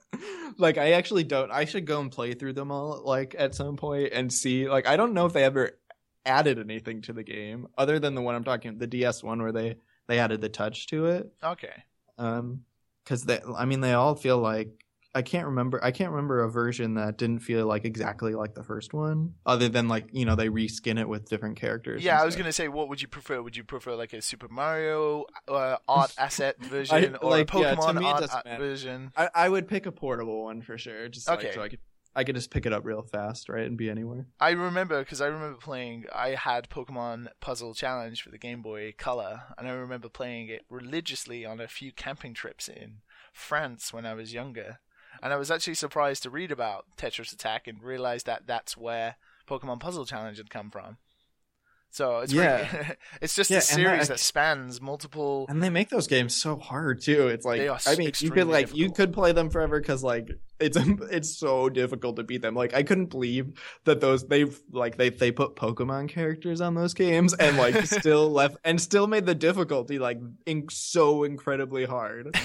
like 0.58 0.76
i 0.76 0.92
actually 0.92 1.24
don't 1.24 1.50
i 1.50 1.64
should 1.64 1.86
go 1.86 1.98
and 2.02 2.10
play 2.12 2.34
through 2.34 2.52
them 2.52 2.70
all 2.70 3.00
like 3.06 3.34
at 3.38 3.54
some 3.54 3.76
point 3.78 4.10
and 4.12 4.30
see 4.30 4.68
like 4.68 4.86
i 4.86 4.98
don't 4.98 5.14
know 5.14 5.24
if 5.24 5.32
they 5.32 5.44
ever 5.44 5.78
added 6.26 6.58
anything 6.58 7.00
to 7.02 7.14
the 7.14 7.22
game 7.22 7.68
other 7.78 7.98
than 7.98 8.14
the 8.14 8.20
one 8.20 8.34
i'm 8.34 8.44
talking 8.44 8.76
the 8.76 8.86
ds 8.86 9.22
one 9.22 9.40
where 9.40 9.50
they 9.52 9.76
they 10.08 10.18
added 10.18 10.40
the 10.40 10.48
touch 10.48 10.86
to 10.88 11.06
it 11.06 11.32
okay, 11.42 11.84
um 12.18 12.64
because 13.04 13.24
they 13.24 13.40
i 13.56 13.64
mean 13.64 13.80
they 13.80 13.92
all 13.92 14.14
feel 14.14 14.38
like 14.38 14.68
i 15.14 15.22
can't 15.22 15.46
remember 15.46 15.82
i 15.82 15.90
can't 15.90 16.10
remember 16.10 16.42
a 16.42 16.50
version 16.50 16.94
that 16.94 17.16
didn't 17.16 17.38
feel 17.40 17.66
like 17.66 17.84
exactly 17.84 18.34
like 18.34 18.54
the 18.54 18.62
first 18.62 18.92
one 18.92 19.34
other 19.46 19.68
than 19.68 19.88
like 19.88 20.06
you 20.12 20.24
know 20.26 20.34
they 20.34 20.48
reskin 20.48 21.00
it 21.00 21.08
with 21.08 21.28
different 21.28 21.56
characters 21.56 22.04
yeah, 22.04 22.20
I 22.20 22.24
was 22.24 22.34
stuff. 22.34 22.42
gonna 22.42 22.52
say, 22.52 22.68
what 22.68 22.88
would 22.88 23.00
you 23.00 23.08
prefer? 23.08 23.40
Would 23.40 23.56
you 23.56 23.64
prefer 23.64 23.94
like 23.94 24.12
a 24.12 24.20
Super 24.20 24.48
Mario 24.48 25.24
uh, 25.48 25.76
art 25.88 26.12
asset 26.18 26.58
version 26.58 27.16
or 27.16 27.30
like, 27.30 27.42
a 27.42 27.52
Pokemon 27.52 27.98
me 27.98 28.06
art, 28.06 28.30
art 28.30 28.46
version? 28.58 29.12
I, 29.16 29.30
I 29.34 29.48
would 29.48 29.66
pick 29.68 29.86
a 29.86 29.92
portable 29.92 30.44
one 30.44 30.60
for 30.62 30.76
sure 30.78 31.08
just 31.08 31.28
like, 31.28 31.38
Okay. 31.40 31.52
so 31.54 31.62
i 31.62 31.68
could 31.68 31.80
i 32.18 32.24
could 32.24 32.34
just 32.34 32.50
pick 32.50 32.66
it 32.66 32.72
up 32.72 32.84
real 32.84 33.02
fast 33.02 33.48
right 33.48 33.66
and 33.66 33.78
be 33.78 33.88
anywhere 33.88 34.26
I 34.40 34.50
remember 34.50 35.00
because 35.00 35.20
I 35.20 35.26
remember 35.26 35.58
playing. 35.58 36.04
I 36.14 36.30
had 36.30 36.68
Pokemon 36.70 37.28
Puzzle 37.40 37.74
Challenge 37.74 38.22
for 38.22 38.30
the 38.30 38.38
Game 38.38 38.62
Boy 38.62 38.94
Color, 38.96 39.42
and 39.56 39.66
I 39.66 39.72
remember 39.72 40.08
playing 40.08 40.48
it 40.48 40.64
religiously 40.70 41.44
on 41.44 41.60
a 41.60 41.68
few 41.68 41.92
camping 41.92 42.34
trips 42.34 42.68
in 42.68 42.98
France 43.32 43.92
when 43.92 44.06
I 44.06 44.14
was 44.14 44.32
younger. 44.32 44.78
And 45.22 45.32
I 45.32 45.36
was 45.36 45.50
actually 45.50 45.74
surprised 45.74 46.22
to 46.22 46.30
read 46.30 46.52
about 46.52 46.86
Tetris 46.96 47.32
Attack 47.32 47.66
and 47.66 47.82
realize 47.82 48.22
that 48.24 48.46
that's 48.46 48.76
where 48.76 49.16
Pokemon 49.48 49.80
Puzzle 49.80 50.06
Challenge 50.06 50.38
had 50.38 50.50
come 50.50 50.70
from. 50.70 50.98
So 51.90 52.18
it's 52.18 52.32
Yeah. 52.32 52.66
pretty, 52.68 52.90
it's 53.22 53.34
just 53.34 53.50
Yeah, 53.50 53.58
a 53.58 53.62
series 53.62 54.08
that- 54.08 54.14
that 54.14 54.20
spans 54.20 54.80
multiple. 54.80 55.46
And 55.48 55.62
they 55.62 55.70
make 55.70 55.88
those 55.88 56.06
games 56.06 56.34
so 56.34 56.56
hard 56.56 57.00
too. 57.02 57.28
It's 57.28 57.44
like 57.46 57.62
I 57.86 57.96
mean, 57.96 58.12
you 58.18 58.30
could 58.30 58.46
like 58.46 58.74
you 58.76 58.90
could 58.92 59.12
play 59.12 59.32
them 59.32 59.48
forever 59.50 59.80
because 59.80 60.04
like 60.04 60.28
it's 60.60 60.76
it's 61.10 61.36
so 61.38 61.68
difficult 61.68 62.16
to 62.16 62.22
beat 62.24 62.42
them. 62.42 62.54
Like 62.54 62.74
I 62.74 62.82
couldn't 62.82 63.06
believe 63.06 63.58
that 63.84 64.00
those 64.00 64.26
they've 64.28 64.56
like 64.70 64.96
they 64.96 65.08
they 65.08 65.32
put 65.32 65.56
Pokemon 65.56 66.08
characters 66.10 66.60
on 66.60 66.74
those 66.74 66.94
games 66.94 67.32
and 67.34 67.56
like 67.56 67.86
still 67.86 68.30
left 68.30 68.56
and 68.64 68.80
still 68.80 69.06
made 69.06 69.24
the 69.26 69.34
difficulty 69.34 69.98
like 69.98 70.18
in, 70.46 70.66
so 70.70 71.24
incredibly 71.24 71.84
hard. 71.86 72.36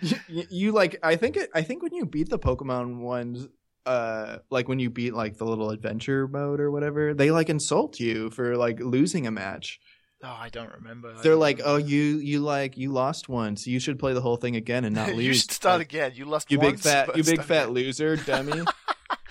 you, 0.00 0.16
you- 0.28 0.46
you 0.50 0.72
like 0.72 0.98
I 1.02 1.16
think 1.16 1.36
it, 1.36 1.50
I 1.54 1.62
think 1.62 1.82
when 1.82 1.94
you 1.94 2.06
beat 2.06 2.30
the 2.30 2.38
Pokemon 2.38 2.98
ones. 2.98 3.46
Uh, 3.86 4.38
like 4.50 4.68
when 4.68 4.78
you 4.80 4.90
beat 4.90 5.14
like 5.14 5.36
the 5.38 5.44
little 5.46 5.70
adventure 5.70 6.26
mode 6.28 6.60
or 6.60 6.70
whatever, 6.70 7.14
they 7.14 7.30
like 7.30 7.48
insult 7.48 8.00
you 8.00 8.30
for 8.30 8.56
like 8.56 8.80
losing 8.80 9.26
a 9.26 9.30
match. 9.30 9.78
oh, 10.24 10.28
I 10.28 10.48
don't 10.48 10.72
remember. 10.72 11.10
I 11.16 11.22
They're 11.22 11.32
don't 11.32 11.40
like, 11.40 11.60
oh, 11.64 11.76
you 11.76 12.18
you 12.18 12.40
like 12.40 12.76
you 12.76 12.90
lost 12.90 13.28
once. 13.28 13.66
You 13.66 13.78
should 13.78 13.98
play 13.98 14.12
the 14.12 14.20
whole 14.20 14.36
thing 14.36 14.56
again 14.56 14.84
and 14.84 14.94
not 14.94 15.08
lose. 15.14 15.24
you 15.24 15.34
should 15.34 15.52
start 15.52 15.78
Like, 15.78 15.88
again. 15.92 16.12
You 16.16 16.24
lost 16.24 16.50
You 16.50 16.58
big 16.58 16.78
fat, 16.80 17.16
you 17.16 17.22
big 17.22 17.42
fat 17.42 17.64
again. 17.64 17.74
loser, 17.74 18.16
dummy. 18.16 18.62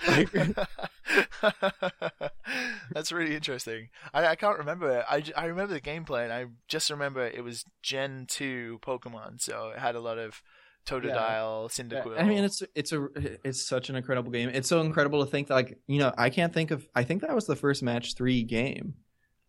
Like- 0.08 0.32
That's 2.92 3.12
really 3.12 3.34
interesting. 3.34 3.88
I, 4.14 4.26
I 4.28 4.36
can't 4.36 4.58
remember. 4.58 5.04
I 5.08 5.22
I 5.36 5.46
remember 5.46 5.74
the 5.74 5.80
gameplay, 5.80 6.24
and 6.24 6.32
I 6.32 6.46
just 6.68 6.90
remember 6.90 7.26
it 7.26 7.42
was 7.44 7.64
Gen 7.82 8.26
two 8.28 8.78
Pokemon, 8.82 9.40
so 9.40 9.70
it 9.74 9.78
had 9.78 9.94
a 9.94 10.00
lot 10.00 10.18
of 10.18 10.42
Totodile, 10.86 11.68
Cyndaquil. 11.68 12.18
I 12.18 12.22
mean, 12.24 12.44
it's 12.44 12.62
it's 12.74 12.92
a 12.92 13.08
it's 13.44 13.66
such 13.66 13.90
an 13.90 13.96
incredible 13.96 14.30
game. 14.30 14.48
It's 14.48 14.68
so 14.68 14.80
incredible 14.80 15.24
to 15.24 15.30
think 15.30 15.48
that, 15.48 15.54
like 15.54 15.78
you 15.86 15.98
know 15.98 16.12
I 16.16 16.30
can't 16.30 16.54
think 16.54 16.70
of. 16.70 16.86
I 16.94 17.02
think 17.04 17.22
that 17.22 17.34
was 17.34 17.46
the 17.46 17.56
first 17.56 17.82
match 17.82 18.14
three 18.14 18.42
game. 18.44 18.94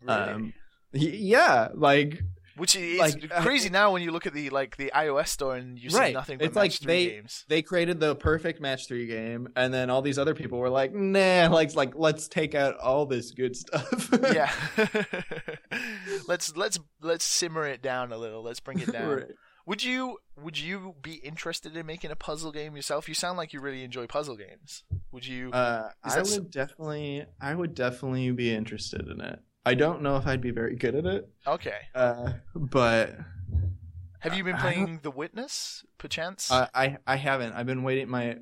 Really? 0.01 0.13
Um, 0.19 0.53
yeah, 0.93 1.69
like 1.73 2.21
which 2.55 2.75
is 2.75 2.97
like, 2.97 3.31
I- 3.31 3.41
crazy 3.43 3.69
now 3.69 3.91
when 3.93 4.01
you 4.01 4.09
look 4.11 4.25
at 4.25 4.33
the 4.33 4.49
like 4.49 4.77
the 4.77 4.91
iOS 4.95 5.27
store 5.27 5.55
and 5.55 5.77
you 5.77 5.91
see 5.91 6.11
nothing 6.11 6.39
but 6.39 6.47
It's 6.47 6.55
like 6.55 6.71
match 6.71 6.79
three 6.79 6.87
they- 6.93 7.09
games. 7.11 7.45
they 7.47 7.61
created 7.61 7.99
the 7.99 8.15
perfect 8.15 8.59
match 8.59 8.87
three 8.87 9.05
game, 9.05 9.49
and 9.55 9.71
then 9.71 9.91
all 9.91 10.01
these 10.01 10.17
other 10.17 10.33
people 10.33 10.57
were 10.57 10.69
like, 10.69 10.91
nah, 10.93 11.49
like 11.51 11.75
like 11.75 11.93
let's 11.95 12.27
take 12.27 12.55
out 12.55 12.77
all 12.79 13.05
this 13.05 13.29
good 13.31 13.55
stuff. 13.55 14.09
yeah. 14.33 14.51
let's 16.27 16.55
let's 16.55 16.79
let's 17.01 17.25
simmer 17.25 17.65
it 17.67 17.81
down 17.81 18.11
a 18.11 18.17
little. 18.17 18.43
Let's 18.43 18.59
bring 18.59 18.79
it 18.79 18.91
down. 18.91 19.07
Right. 19.07 19.25
Would 19.67 19.83
you 19.83 20.19
would 20.41 20.57
you 20.57 20.95
be 21.01 21.15
interested 21.15 21.75
in 21.75 21.85
making 21.85 22.09
a 22.09 22.15
puzzle 22.15 22.53
game 22.53 22.77
yourself? 22.77 23.09
You 23.09 23.13
sound 23.13 23.37
like 23.37 23.51
you 23.51 23.59
really 23.59 23.83
enjoy 23.83 24.07
puzzle 24.07 24.37
games. 24.37 24.83
Would 25.11 25.27
you? 25.27 25.51
Uh, 25.51 25.89
I 26.03 26.21
would 26.21 26.49
definitely, 26.49 27.25
I 27.41 27.53
would 27.53 27.75
definitely 27.75 28.31
be 28.31 28.55
interested 28.55 29.09
in 29.09 29.19
it. 29.19 29.39
I 29.65 29.73
don't 29.73 30.01
know 30.01 30.15
if 30.15 30.25
I'd 30.25 30.39
be 30.39 30.51
very 30.51 30.77
good 30.77 30.95
at 30.95 31.05
it, 31.05 31.29
okay. 31.45 31.79
uh, 31.93 32.31
but 32.55 33.17
Have 34.19 34.33
you 34.33 34.45
been 34.45 34.55
playing 34.55 35.01
The 35.03 35.11
Witness, 35.11 35.83
perchance? 35.97 36.49
I, 36.49 36.69
I, 36.73 36.97
I 37.05 37.15
haven't. 37.17 37.51
I've 37.51 37.65
been 37.65 37.83
waiting. 37.83 38.07
My, 38.07 38.37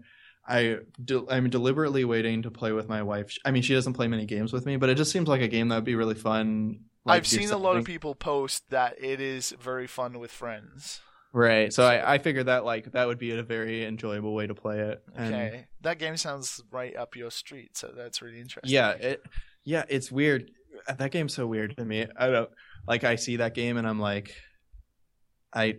I, 0.47 0.77
de- 1.03 1.25
I'm 1.27 1.49
deliberately 1.49 2.05
waiting 2.05 2.43
to 2.43 2.51
play 2.51 2.73
with 2.73 2.87
my 2.87 3.01
wife. 3.01 3.35
I 3.43 3.49
mean, 3.49 3.63
she 3.63 3.73
doesn't 3.73 3.93
play 3.93 4.07
many 4.07 4.27
games 4.27 4.53
with 4.53 4.67
me, 4.67 4.77
but 4.77 4.89
it 4.89 4.95
just 4.95 5.11
seems 5.11 5.27
like 5.27 5.41
a 5.41 5.47
game 5.47 5.69
that 5.69 5.75
would 5.77 5.83
be 5.83 5.95
really 5.95 6.13
fun. 6.13 6.81
like, 7.05 7.17
I've 7.17 7.27
seen 7.27 7.49
a 7.49 7.57
lot 7.57 7.77
of 7.77 7.85
people 7.85 8.13
post 8.13 8.69
that 8.69 9.03
it 9.03 9.19
is 9.19 9.55
very 9.59 9.87
fun 9.87 10.19
with 10.19 10.29
friends. 10.29 11.01
Right. 11.37 11.73
So 11.73 11.83
I, 11.83 12.13
I 12.13 12.17
figured 12.17 12.45
that 12.45 12.63
like 12.63 12.93
that 12.93 13.07
would 13.07 13.17
be 13.17 13.31
a 13.31 13.43
very 13.43 13.83
enjoyable 13.85 14.33
way 14.33 14.47
to 14.47 14.55
play 14.55 14.79
it. 14.79 15.03
And 15.15 15.35
Okay, 15.35 15.65
that 15.81 15.99
game 15.99 16.15
sounds 16.15 16.63
right 16.71 16.95
up 16.95 17.17
your 17.17 17.29
street, 17.29 17.75
so 17.75 17.91
that's 17.93 18.21
really 18.21 18.39
interesting. 18.39 18.73
yeah, 18.73 18.91
it, 18.91 19.21
yeah, 19.65 19.83
it's 19.89 20.09
weird. 20.09 20.49
That 20.97 21.11
game's 21.11 21.33
so 21.33 21.45
weird 21.45 21.75
to 21.75 21.83
me. 21.83 22.07
I 22.15 22.27
don't 22.29 22.49
like. 22.87 23.03
I 23.03 23.15
see 23.17 23.35
that 23.37 23.53
game 23.53 23.75
and 23.75 23.85
I'm 23.85 23.99
like, 23.99 24.33
I, 25.53 25.77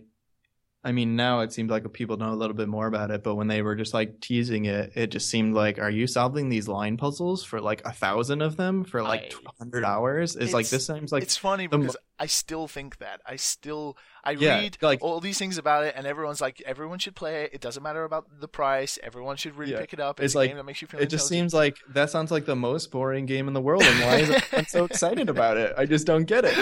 I 0.84 0.92
mean, 0.92 1.16
now 1.16 1.40
it 1.40 1.52
seems 1.54 1.70
like 1.70 1.90
people 1.92 2.18
know 2.18 2.32
a 2.32 2.36
little 2.36 2.54
bit 2.54 2.68
more 2.68 2.86
about 2.86 3.10
it. 3.10 3.22
But 3.22 3.36
when 3.36 3.48
they 3.48 3.62
were 3.62 3.76
just 3.76 3.94
like 3.94 4.20
teasing 4.20 4.66
it, 4.66 4.92
it 4.94 5.06
just 5.06 5.30
seemed 5.30 5.54
like, 5.54 5.78
are 5.78 5.90
you 5.90 6.06
solving 6.06 6.50
these 6.50 6.68
line 6.68 6.98
puzzles 6.98 7.42
for 7.44 7.62
like 7.62 7.80
a 7.86 7.92
thousand 7.92 8.42
of 8.42 8.56
them 8.56 8.84
for 8.84 9.02
like 9.02 9.32
I- 9.34 9.50
hundred 9.58 9.84
hours? 9.84 10.36
It's, 10.36 10.52
like 10.52 10.68
this 10.68 10.86
seems 10.86 11.12
like 11.12 11.22
it's 11.22 11.36
funny 11.38 11.66
because 11.66 11.96
I 12.18 12.26
still 12.26 12.66
think 12.68 12.98
that. 12.98 13.20
I 13.26 13.36
still 13.36 13.96
I 14.24 14.32
Yeah, 14.32 14.58
read 14.58 14.78
like- 14.82 15.02
all 15.02 15.20
these 15.20 15.38
things 15.38 15.56
about 15.56 15.84
it, 15.84 15.94
and 15.96 16.04
everyone's 16.04 16.40
like, 16.40 16.60
everyone 16.66 16.98
should 16.98 17.14
play 17.14 17.44
it. 17.44 17.50
It 17.54 17.60
doesn't 17.60 17.82
matter 17.82 18.02
about 18.02 18.26
the 18.40 18.48
price. 18.48 18.98
Everyone 19.02 19.36
should 19.36 19.56
really 19.56 19.72
Yeah. 19.72 19.80
pick 19.80 19.92
it 19.92 20.00
up. 20.00 20.18
It's 20.18 20.26
It's, 20.26 20.34
a 20.34 20.38
like- 20.38 20.50
game 20.50 20.56
that 20.56 20.64
makes 20.64 20.82
you 20.82 20.88
feel. 20.88 21.00
it 21.00 21.06
just 21.10 21.28
seems 21.28 21.54
like 21.54 21.76
that 21.94 22.10
sounds 22.10 22.30
like 22.32 22.44
the 22.44 22.56
most 22.56 22.90
boring 22.90 23.26
game 23.26 23.46
in 23.46 23.54
the 23.54 23.60
world 23.60 23.82
and 23.84 24.00
why 24.00 24.16
is 24.16 24.30
everyone 24.30 24.66
so 24.66 24.84
excited 24.90 25.28
about 25.28 25.56
it 25.56 25.72
i 25.76 25.84
just 25.86 26.06
don't 26.06 26.24
get 26.24 26.44
it 26.44 26.56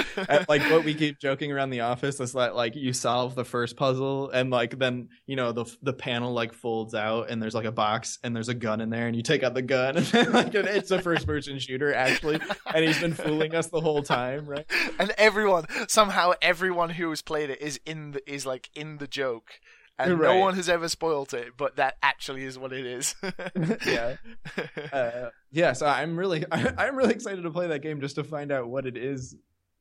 like 0.48 0.62
what 0.70 0.84
we 0.84 0.94
keep 0.94 1.18
joking 1.18 1.50
around 1.52 1.70
the 1.70 1.80
office 1.80 2.20
is 2.20 2.32
that 2.32 2.54
like 2.54 2.74
you 2.76 2.92
solve 2.92 3.34
the 3.34 3.44
first 3.44 3.76
puzzle 3.76 4.30
and 4.30 4.50
like 4.50 4.78
then 4.78 5.08
you 5.26 5.36
know 5.36 5.52
the 5.52 5.64
the 5.82 5.92
panel 5.92 6.32
like 6.32 6.52
folds 6.52 6.94
out 6.94 7.30
and 7.30 7.42
there's 7.42 7.54
like 7.54 7.64
a 7.64 7.72
box 7.72 8.18
and 8.22 8.34
there's 8.36 8.48
a 8.48 8.54
gun 8.54 8.80
in 8.80 8.90
there 8.90 9.06
and 9.06 9.16
you 9.16 9.22
take 9.22 9.42
out 9.42 9.54
the 9.54 9.62
gun 9.62 9.96
and 9.96 10.06
then 10.06 10.32
like 10.32 10.54
it's 10.54 10.90
a 10.90 11.00
first 11.00 11.26
person 11.26 11.58
shooter 11.58 11.94
actually 11.94 12.38
and 12.74 12.84
he's 12.84 13.00
been 13.00 13.14
fooling 13.14 13.54
us 13.54 13.68
the 13.68 13.80
whole 13.80 14.02
time 14.02 14.46
right 14.46 14.66
and 14.98 15.12
everyone 15.44 15.88
somehow 15.88 16.32
everyone 16.40 16.90
who 16.90 17.10
has 17.10 17.22
played 17.22 17.50
it 17.50 17.60
is 17.60 17.80
in 17.86 18.12
the 18.12 18.32
is 18.32 18.46
like 18.46 18.70
in 18.74 18.98
the 18.98 19.06
joke. 19.06 19.60
And 19.96 20.18
no 20.18 20.38
one 20.38 20.56
has 20.56 20.68
ever 20.68 20.88
spoilt 20.88 21.32
it, 21.32 21.56
but 21.56 21.76
that 21.76 21.98
actually 22.02 22.42
is 22.42 22.58
what 22.58 22.72
it 22.72 22.84
is. 22.84 23.14
yeah 23.86 24.16
uh, 24.92 25.30
yeah 25.52 25.72
so 25.72 25.86
i'm 25.86 26.16
really 26.16 26.44
i'm 26.52 26.96
really 26.96 27.14
excited 27.14 27.42
to 27.42 27.50
play 27.50 27.68
that 27.68 27.80
game 27.80 28.00
just 28.00 28.16
to 28.16 28.24
find 28.24 28.50
out 28.50 28.68
what 28.68 28.86
it 28.86 28.96
is 28.96 29.36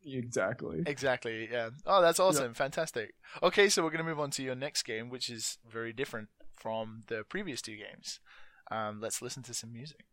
exactly 0.05 0.83
Exactly, 0.85 1.49
yeah. 1.51 1.69
Oh, 1.85 2.01
that's 2.01 2.19
awesome. 2.19 2.53
Fantastic. 2.53 3.13
Okay, 3.41 3.69
so 3.69 3.83
we're 3.83 3.89
going 3.89 4.03
to 4.03 4.09
move 4.09 4.19
on 4.19 4.31
to 4.31 4.43
your 4.43 4.55
next 4.55 4.83
game, 4.83 5.09
which 5.09 5.29
is 5.29 5.57
very 5.69 5.93
different 5.93 6.27
from 6.55 7.03
the 7.07 7.23
previous 7.23 7.61
two 7.61 7.77
games. 7.77 8.19
Um, 8.69 8.99
let's 9.01 9.21
listen 9.21 9.43
to 9.43 9.53
some 9.53 9.71
music. 9.71 10.05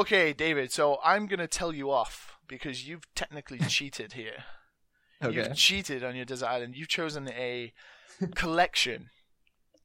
Okay, 0.00 0.32
David, 0.32 0.72
so 0.72 0.98
I'm 1.04 1.26
going 1.26 1.40
to 1.40 1.46
tell 1.46 1.74
you 1.74 1.90
off 1.90 2.38
because 2.48 2.88
you've 2.88 3.12
technically 3.14 3.58
cheated 3.68 4.14
here. 4.14 4.44
okay 5.22 5.34
You've 5.36 5.54
cheated 5.56 6.02
on 6.02 6.16
your 6.16 6.24
desert 6.24 6.46
island. 6.48 6.74
You've 6.76 6.88
chosen 6.88 7.28
a 7.28 7.72
collection. 8.34 9.10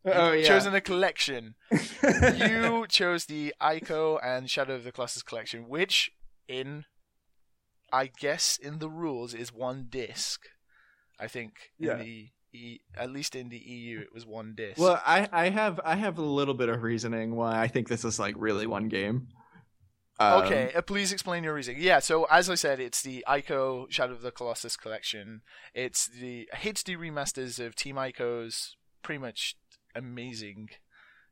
oh 0.06 0.32
You've 0.32 0.44
yeah 0.44 0.48
chosen 0.48 0.74
a 0.74 0.82
collection. 0.82 1.56
you 2.38 2.86
chose 2.88 3.26
the 3.26 3.54
Ico 3.62 4.20
and 4.24 4.50
Shadow 4.50 4.76
of 4.76 4.84
the 4.84 4.92
Colossus 4.92 5.24
collection, 5.24 5.68
which 5.68 6.12
in 6.48 6.86
I 7.92 8.10
guess 8.20 8.58
in 8.62 8.80
the 8.80 8.90
rules 8.90 9.34
is 9.34 9.52
one 9.54 9.88
disc. 9.90 10.42
I 11.20 11.28
think 11.28 11.54
in 11.80 11.88
Yeah. 11.88 11.96
the 11.98 12.30
e, 12.54 12.80
at 12.98 13.12
least 13.12 13.36
in 13.36 13.50
the 13.50 13.58
EU 13.58 14.00
it 14.02 14.14
was 14.14 14.26
one 14.26 14.54
disc. 14.56 14.80
Well, 14.80 15.02
I, 15.06 15.28
I 15.32 15.50
have 15.50 15.80
I 15.84 15.96
have 15.96 16.18
a 16.18 16.22
little 16.40 16.54
bit 16.54 16.70
of 16.70 16.84
reasoning 16.84 17.36
why 17.36 17.60
I 17.60 17.68
think 17.68 17.90
this 17.90 18.06
is 18.06 18.18
like 18.18 18.36
really 18.38 18.66
one 18.68 18.88
game. 18.88 19.28
Um, 20.18 20.44
okay, 20.44 20.72
uh, 20.74 20.82
please 20.82 21.12
explain 21.12 21.44
your 21.44 21.54
reasoning. 21.54 21.82
Yeah, 21.82 22.00
so 22.00 22.26
as 22.32 22.50
I 22.50 22.56
said, 22.56 22.80
it's 22.80 23.02
the 23.02 23.24
Ico 23.28 23.92
Shadow 23.92 24.14
of 24.14 24.22
the 24.22 24.32
Colossus 24.32 24.78
collection. 24.78 25.42
It's 25.74 26.08
the 26.08 26.48
HD 26.54 26.98
remasters 26.98 27.64
of 27.64 27.76
Team 27.76 27.96
Ico's 27.96 28.78
pretty 29.02 29.20
much 29.20 29.58
amazing 29.94 30.70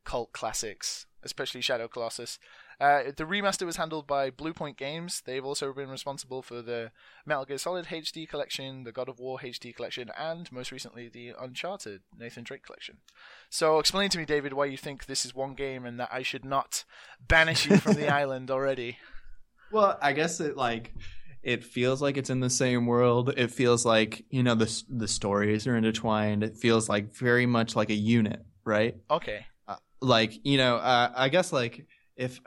cult 0.03 0.33
classics, 0.33 1.05
especially 1.23 1.61
Shadow 1.61 1.87
Colossus. 1.87 2.39
Uh, 2.79 3.03
the 3.15 3.25
remaster 3.25 3.65
was 3.65 3.77
handled 3.77 4.07
by 4.07 4.29
Bluepoint 4.29 4.77
Games. 4.77 5.21
They've 5.25 5.45
also 5.45 5.73
been 5.73 5.89
responsible 5.89 6.41
for 6.41 6.61
the 6.61 6.91
Metal 7.25 7.45
Gear 7.45 7.57
Solid 7.57 7.87
HD 7.87 8.27
collection, 8.27 8.83
the 8.83 8.91
God 8.91 9.09
of 9.09 9.19
War 9.19 9.39
HD 9.39 9.75
collection, 9.75 10.11
and 10.17 10.51
most 10.51 10.71
recently 10.71 11.09
the 11.09 11.33
Uncharted 11.39 12.01
Nathan 12.17 12.43
Drake 12.43 12.63
collection. 12.63 12.97
So, 13.49 13.79
explain 13.79 14.09
to 14.09 14.17
me, 14.17 14.25
David, 14.25 14.53
why 14.53 14.65
you 14.65 14.77
think 14.77 15.05
this 15.05 15.25
is 15.25 15.35
one 15.35 15.53
game 15.53 15.85
and 15.85 15.99
that 15.99 16.09
I 16.11 16.23
should 16.23 16.45
not 16.45 16.83
banish 17.27 17.65
you 17.65 17.77
from 17.77 17.93
the 17.93 18.09
island 18.13 18.49
already. 18.49 18.97
Well, 19.71 19.97
I 20.01 20.13
guess 20.13 20.39
it 20.39 20.55
like 20.55 20.93
it 21.43 21.63
feels 21.63 22.01
like 22.01 22.15
it's 22.15 22.29
in 22.29 22.39
the 22.39 22.49
same 22.49 22.85
world. 22.85 23.33
It 23.35 23.51
feels 23.51 23.85
like 23.85 24.23
you 24.29 24.43
know 24.43 24.55
the 24.55 24.83
the 24.89 25.07
stories 25.07 25.67
are 25.67 25.75
intertwined. 25.75 26.43
It 26.43 26.57
feels 26.57 26.87
like 26.87 27.13
very 27.13 27.45
much 27.45 27.75
like 27.75 27.89
a 27.89 27.95
unit, 27.95 28.45
right? 28.63 28.95
Okay. 29.11 29.45
Uh, 29.67 29.75
like 30.01 30.33
you 30.43 30.57
know, 30.57 30.77
uh, 30.77 31.11
I 31.15 31.29
guess 31.29 31.51
like 31.51 31.85
if 32.15 32.39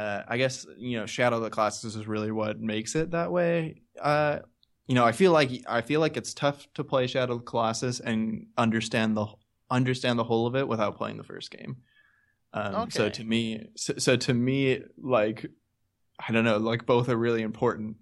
uh, 0.00 0.24
I 0.26 0.38
guess 0.38 0.66
you 0.78 0.98
know 0.98 1.06
Shadow 1.06 1.36
of 1.36 1.42
the 1.42 1.50
Colossus 1.50 1.94
is 1.94 2.06
really 2.06 2.30
what 2.30 2.60
makes 2.60 2.94
it 2.94 3.10
that 3.10 3.30
way. 3.30 3.82
Uh, 4.00 4.40
you 4.86 4.94
know, 4.94 5.04
I 5.04 5.12
feel 5.12 5.32
like 5.32 5.50
I 5.68 5.82
feel 5.82 6.00
like 6.00 6.16
it's 6.16 6.34
tough 6.34 6.66
to 6.74 6.84
play 6.84 7.06
Shadow 7.06 7.34
of 7.34 7.40
the 7.40 7.44
Colossus 7.44 8.00
and 8.00 8.46
understand 8.56 9.16
the 9.16 9.26
understand 9.70 10.18
the 10.18 10.24
whole 10.24 10.46
of 10.46 10.56
it 10.56 10.66
without 10.66 10.96
playing 10.96 11.16
the 11.16 11.24
first 11.24 11.50
game. 11.50 11.76
Um, 12.52 12.74
okay. 12.74 12.90
So 12.90 13.08
to 13.08 13.24
me, 13.24 13.68
so, 13.76 13.94
so 13.98 14.16
to 14.16 14.34
me, 14.34 14.80
like 14.98 15.46
I 16.18 16.32
don't 16.32 16.44
know, 16.44 16.56
like 16.56 16.86
both 16.86 17.08
are 17.08 17.16
really 17.16 17.42
important 17.42 17.96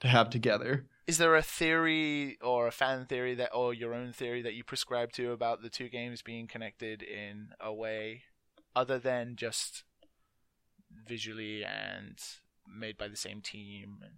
to 0.00 0.08
have 0.08 0.30
together. 0.30 0.86
Is 1.06 1.18
there 1.18 1.34
a 1.34 1.42
theory 1.42 2.38
or 2.40 2.68
a 2.68 2.72
fan 2.72 3.06
theory 3.06 3.34
that, 3.34 3.50
or 3.52 3.74
your 3.74 3.92
own 3.92 4.12
theory 4.12 4.42
that 4.42 4.54
you 4.54 4.62
prescribe 4.62 5.12
to 5.12 5.32
about 5.32 5.62
the 5.62 5.68
two 5.68 5.88
games 5.88 6.22
being 6.22 6.46
connected 6.46 7.02
in 7.02 7.48
a 7.60 7.74
way 7.74 8.22
other 8.76 8.98
than 8.98 9.34
just 9.36 9.82
visually 11.06 11.64
and 11.64 12.18
made 12.66 12.96
by 12.96 13.08
the 13.08 13.16
same 13.16 13.40
team 13.40 13.98
and 14.02 14.12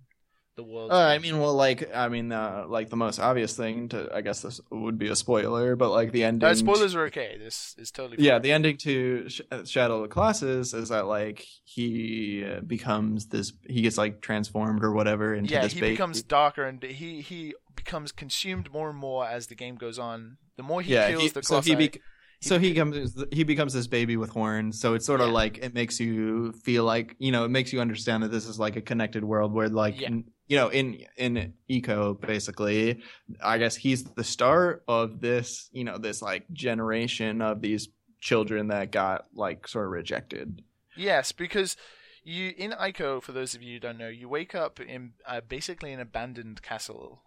the 0.57 0.63
world. 0.63 0.93
Uh, 0.93 0.97
I 0.97 1.19
mean, 1.19 1.41
well, 1.41 1.55
like, 1.55 1.91
I 1.95 2.09
mean, 2.09 2.33
uh, 2.33 2.65
like 2.69 2.91
the 2.91 2.97
most 2.97 3.19
obvious 3.19 3.57
thing 3.57 3.89
to, 3.91 4.09
I 4.15 4.21
guess 4.21 4.43
this 4.43 4.61
would 4.71 4.99
be 4.99 5.09
a 5.09 5.17
spoiler, 5.17 5.77
but 5.77 5.91
like 5.91 6.13
the 6.13 6.25
ending. 6.25 6.49
Uh, 6.49 6.55
spoilers 6.55 6.95
are 6.95 7.07
okay. 7.07 7.37
This 7.39 7.75
is 7.79 7.91
totally. 7.91 8.17
Fine. 8.17 8.25
Yeah, 8.25 8.39
the 8.39 8.53
ending 8.53 8.77
to 8.79 9.29
Sh- 9.29 9.41
uh, 9.51 9.65
Shadow 9.65 9.97
of 9.97 10.03
the 10.03 10.09
Colossus 10.09 10.73
is 10.75 10.91
that 10.91 11.07
like 11.07 11.45
he 11.65 12.45
uh, 12.45 12.61
becomes 12.61 13.27
this, 13.27 13.53
he 13.69 13.83
gets 13.83 13.99
like 13.99 14.21
transformed 14.21 14.85
or 14.85 14.93
whatever 14.93 15.35
into 15.35 15.53
yeah, 15.53 15.63
this. 15.63 15.73
he 15.73 15.81
baby. 15.81 15.95
becomes 15.95 16.23
darker 16.23 16.65
and 16.65 16.83
he 16.83 17.21
he 17.21 17.55
becomes 17.75 18.13
consumed 18.13 18.73
more 18.73 18.91
and 18.91 18.99
more 18.99 19.27
as 19.27 19.49
the 19.49 19.55
game 19.55 19.77
goes 19.77 19.99
on. 19.99 20.37
The 20.57 20.63
more 20.63 20.83
he 20.83 20.95
yeah, 20.95 21.11
kills 21.11 21.23
he, 21.23 21.29
the 21.31 21.43
so 21.43 21.61
Colossi, 21.61 21.75
he, 21.75 22.01
so 22.45 22.59
he 22.59 22.75
comes 22.75 23.25
he 23.33 23.45
becomes 23.45 23.73
this 23.73 23.87
baby 23.87 24.17
with 24.17 24.31
horns 24.31 24.81
so 24.81 24.95
it's 24.95 25.07
sort 25.07 25.21
of 25.21 25.29
yeah. 25.29 25.35
like 25.35 25.59
it 25.59 25.75
makes 25.75 25.99
you 25.99 26.53
feel 26.53 26.85
like 26.85 27.17
you 27.19 27.33
know 27.33 27.45
it 27.45 27.51
makes 27.51 27.73
you 27.73 27.81
understand 27.81 28.23
that 28.23 28.31
this 28.31 28.47
is 28.47 28.59
like 28.59 28.77
a 28.77 28.81
connected 28.81 29.25
world 29.25 29.53
where 29.53 29.69
like 29.69 30.01
yeah. 30.01 30.11
you 30.47 30.57
know 30.57 30.69
in 30.69 30.99
in 31.17 31.55
Ico 31.71 32.21
basically 32.21 33.01
i 33.43 33.59
guess 33.59 33.77
he's 33.77 34.05
the 34.05 34.25
start 34.25 34.85
of 34.89 35.21
this 35.21 35.69
you 35.73 35.85
know 35.85 35.99
this 35.99 36.23
like 36.23 36.51
generation 36.53 37.43
of 37.43 37.61
these 37.61 37.89
children 38.21 38.69
that 38.69 38.91
got 38.91 39.27
like 39.35 39.67
sort 39.69 39.87
of 39.87 39.93
rejected 39.93 40.63
yes 40.97 41.33
because 41.33 41.77
you 42.25 42.55
in 42.57 42.73
Ico, 42.73 43.23
for 43.23 43.33
those 43.33 43.55
of 43.55 43.63
you 43.63 43.75
who 43.75 43.81
don't 43.81 43.99
know, 43.99 44.09
you 44.09 44.29
wake 44.29 44.55
up 44.55 44.81
in 44.81 45.13
uh, 45.27 45.43
basically 45.47 45.93
an 45.93 46.01
abandoned 46.01 46.63
castle 46.63 47.23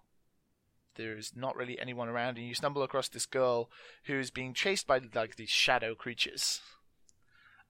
there's 0.98 1.34
not 1.36 1.56
really 1.56 1.80
anyone 1.80 2.10
around, 2.10 2.38
and 2.38 2.48
you 2.48 2.54
stumble 2.54 2.84
across 2.84 3.08
this 3.08 3.26
girl 3.26 3.70
who's 4.06 4.32
being 4.32 4.54
chased 4.54 4.88
by 4.88 5.00
like 5.14 5.36
these 5.36 5.50
shadow 5.50 5.96
creatures. 5.96 6.62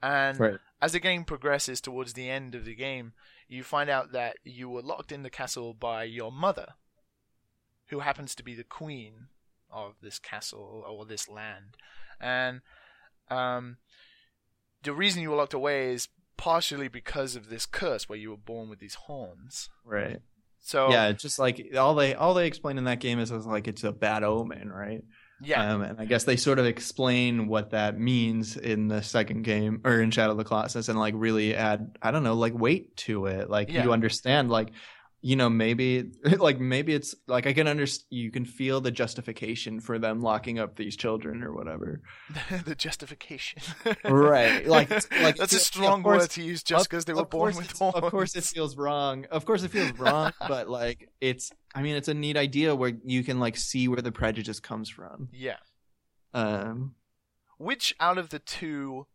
And 0.01 0.39
right. 0.39 0.59
as 0.81 0.93
the 0.93 0.99
game 0.99 1.23
progresses 1.23 1.81
towards 1.81 2.13
the 2.13 2.29
end 2.29 2.55
of 2.55 2.65
the 2.65 2.75
game, 2.75 3.13
you 3.47 3.63
find 3.63 3.89
out 3.89 4.11
that 4.11 4.37
you 4.43 4.69
were 4.69 4.81
locked 4.81 5.11
in 5.11 5.23
the 5.23 5.29
castle 5.29 5.73
by 5.73 6.03
your 6.03 6.31
mother, 6.31 6.73
who 7.87 7.99
happens 7.99 8.35
to 8.35 8.43
be 8.43 8.53
the 8.53 8.63
queen 8.63 9.27
of 9.71 9.95
this 10.01 10.19
castle 10.19 10.83
or 10.87 11.05
this 11.05 11.27
land. 11.27 11.77
And 12.19 12.61
um, 13.29 13.77
the 14.83 14.93
reason 14.93 15.21
you 15.21 15.31
were 15.31 15.37
locked 15.37 15.53
away 15.53 15.93
is 15.93 16.09
partially 16.37 16.87
because 16.87 17.35
of 17.35 17.49
this 17.49 17.65
curse 17.65 18.07
where 18.07 18.19
you 18.19 18.29
were 18.29 18.37
born 18.37 18.69
with 18.69 18.79
these 18.79 18.95
horns. 18.95 19.69
Right. 19.83 20.21
So 20.61 20.89
yeah, 20.91 21.11
just 21.13 21.39
like 21.39 21.73
all 21.77 21.95
they 21.95 22.13
all 22.13 22.33
they 22.33 22.47
explain 22.47 22.77
in 22.77 22.85
that 22.85 22.99
game 22.99 23.19
is, 23.19 23.31
is 23.31 23.45
like 23.45 23.67
it's 23.67 23.83
a 23.83 23.91
bad 23.91 24.23
omen, 24.23 24.69
right? 24.69 25.01
Yeah, 25.41 25.73
um, 25.73 25.83
and 25.83 25.99
I 25.99 26.05
guess 26.05 26.23
they 26.23 26.35
sort 26.35 26.57
of 26.57 26.65
explain 26.65 27.47
what 27.47 27.69
that 27.69 27.99
means 27.99 28.57
in 28.57 28.87
the 28.87 29.03
second 29.03 29.43
game 29.43 29.81
or 29.85 30.01
in 30.01 30.09
Shadow 30.09 30.31
of 30.31 30.37
the 30.37 30.43
Colossus, 30.43 30.89
and 30.89 30.97
like 30.97 31.13
really 31.15 31.55
add 31.55 31.97
I 32.01 32.11
don't 32.11 32.23
know 32.23 32.33
like 32.33 32.53
weight 32.53 32.95
to 32.97 33.27
it. 33.27 33.49
Like 33.49 33.69
yeah. 33.71 33.83
you 33.83 33.93
understand 33.93 34.49
like 34.49 34.71
you 35.21 35.35
know 35.35 35.49
maybe 35.49 36.11
like 36.37 36.59
maybe 36.59 36.93
it's 36.93 37.15
like 37.27 37.47
i 37.47 37.53
can 37.53 37.67
understand 37.67 38.05
you 38.09 38.29
can 38.31 38.45
feel 38.45 38.79
the 38.79 38.91
justification 38.91 39.79
for 39.79 39.97
them 39.97 40.21
locking 40.21 40.59
up 40.59 40.75
these 40.75 40.95
children 40.95 41.43
or 41.43 41.53
whatever. 41.53 42.01
The 42.65 42.75
justification. 42.75 43.61
Right 44.03 44.65
like 44.77 44.89
like 45.21 45.35
that's 45.35 45.53
a 45.53 45.59
strong 45.59 46.03
course, 46.03 46.23
word 46.23 46.29
to 46.31 46.43
use 46.43 46.63
just 46.63 46.89
because 46.89 47.05
they 47.05 47.13
were 47.13 47.25
born 47.25 47.55
with 47.55 47.77
horns. 47.77 47.95
of 47.95 48.03
course 48.11 48.35
it 48.35 48.43
feels 48.43 48.77
wrong 48.77 49.25
of 49.31 49.45
course 49.45 49.63
it 49.63 49.71
feels 49.71 49.91
wrong 49.93 50.33
but 50.47 50.69
like 50.69 51.09
it's 51.21 51.51
i 51.73 51.81
mean 51.81 51.95
it's 51.95 52.07
a 52.07 52.13
neat 52.13 52.37
idea 52.37 52.75
where 52.75 52.93
you 53.03 53.23
can 53.23 53.39
like 53.39 53.57
see 53.57 53.87
where 53.87 54.01
the 54.01 54.11
prejudice 54.11 54.59
comes 54.59 54.89
from. 54.89 55.29
Yeah. 55.31 55.57
Um 56.33 56.95
which 57.57 57.95
out 57.99 58.17
of 58.17 58.29
the 58.29 58.39
two 58.39 59.07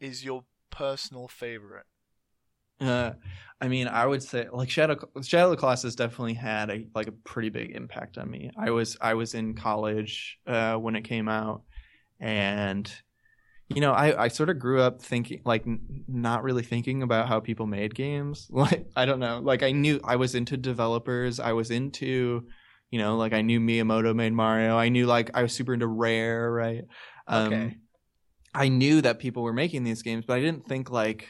is 0.00 0.24
your 0.24 0.44
personal 0.70 1.28
favorite 1.28 1.86
uh, 2.82 3.12
I 3.60 3.68
mean, 3.68 3.86
I 3.86 4.04
would 4.06 4.22
say 4.22 4.48
like 4.52 4.68
Shadow 4.68 4.96
Shadow 5.22 5.44
of 5.44 5.50
the 5.52 5.56
Colossus 5.56 5.94
definitely 5.94 6.34
had 6.34 6.68
a 6.70 6.86
like 6.94 7.06
a 7.06 7.12
pretty 7.12 7.48
big 7.48 7.76
impact 7.76 8.18
on 8.18 8.30
me. 8.30 8.50
I 8.56 8.70
was 8.70 8.96
I 9.00 9.14
was 9.14 9.34
in 9.34 9.54
college 9.54 10.38
uh, 10.46 10.74
when 10.74 10.96
it 10.96 11.02
came 11.02 11.28
out, 11.28 11.62
and 12.18 12.92
you 13.68 13.80
know, 13.80 13.92
I 13.92 14.24
I 14.24 14.28
sort 14.28 14.50
of 14.50 14.58
grew 14.58 14.80
up 14.80 15.00
thinking 15.00 15.42
like 15.44 15.66
n- 15.66 16.04
not 16.08 16.42
really 16.42 16.64
thinking 16.64 17.02
about 17.02 17.28
how 17.28 17.38
people 17.38 17.66
made 17.66 17.94
games. 17.94 18.48
Like 18.52 18.88
I 18.96 19.04
don't 19.04 19.20
know, 19.20 19.40
like 19.40 19.62
I 19.62 19.70
knew 19.70 20.00
I 20.02 20.16
was 20.16 20.34
into 20.34 20.56
developers. 20.56 21.38
I 21.38 21.52
was 21.52 21.70
into 21.70 22.46
you 22.90 22.98
know, 22.98 23.16
like 23.16 23.32
I 23.32 23.42
knew 23.42 23.60
Miyamoto 23.60 24.14
made 24.14 24.32
Mario. 24.32 24.76
I 24.76 24.88
knew 24.88 25.06
like 25.06 25.30
I 25.34 25.42
was 25.42 25.52
super 25.52 25.72
into 25.72 25.86
Rare, 25.86 26.52
right? 26.52 26.84
Um, 27.26 27.52
okay. 27.52 27.76
I 28.54 28.68
knew 28.68 29.00
that 29.00 29.18
people 29.18 29.42
were 29.44 29.54
making 29.54 29.84
these 29.84 30.02
games, 30.02 30.24
but 30.26 30.34
I 30.34 30.40
didn't 30.40 30.66
think 30.66 30.90
like 30.90 31.28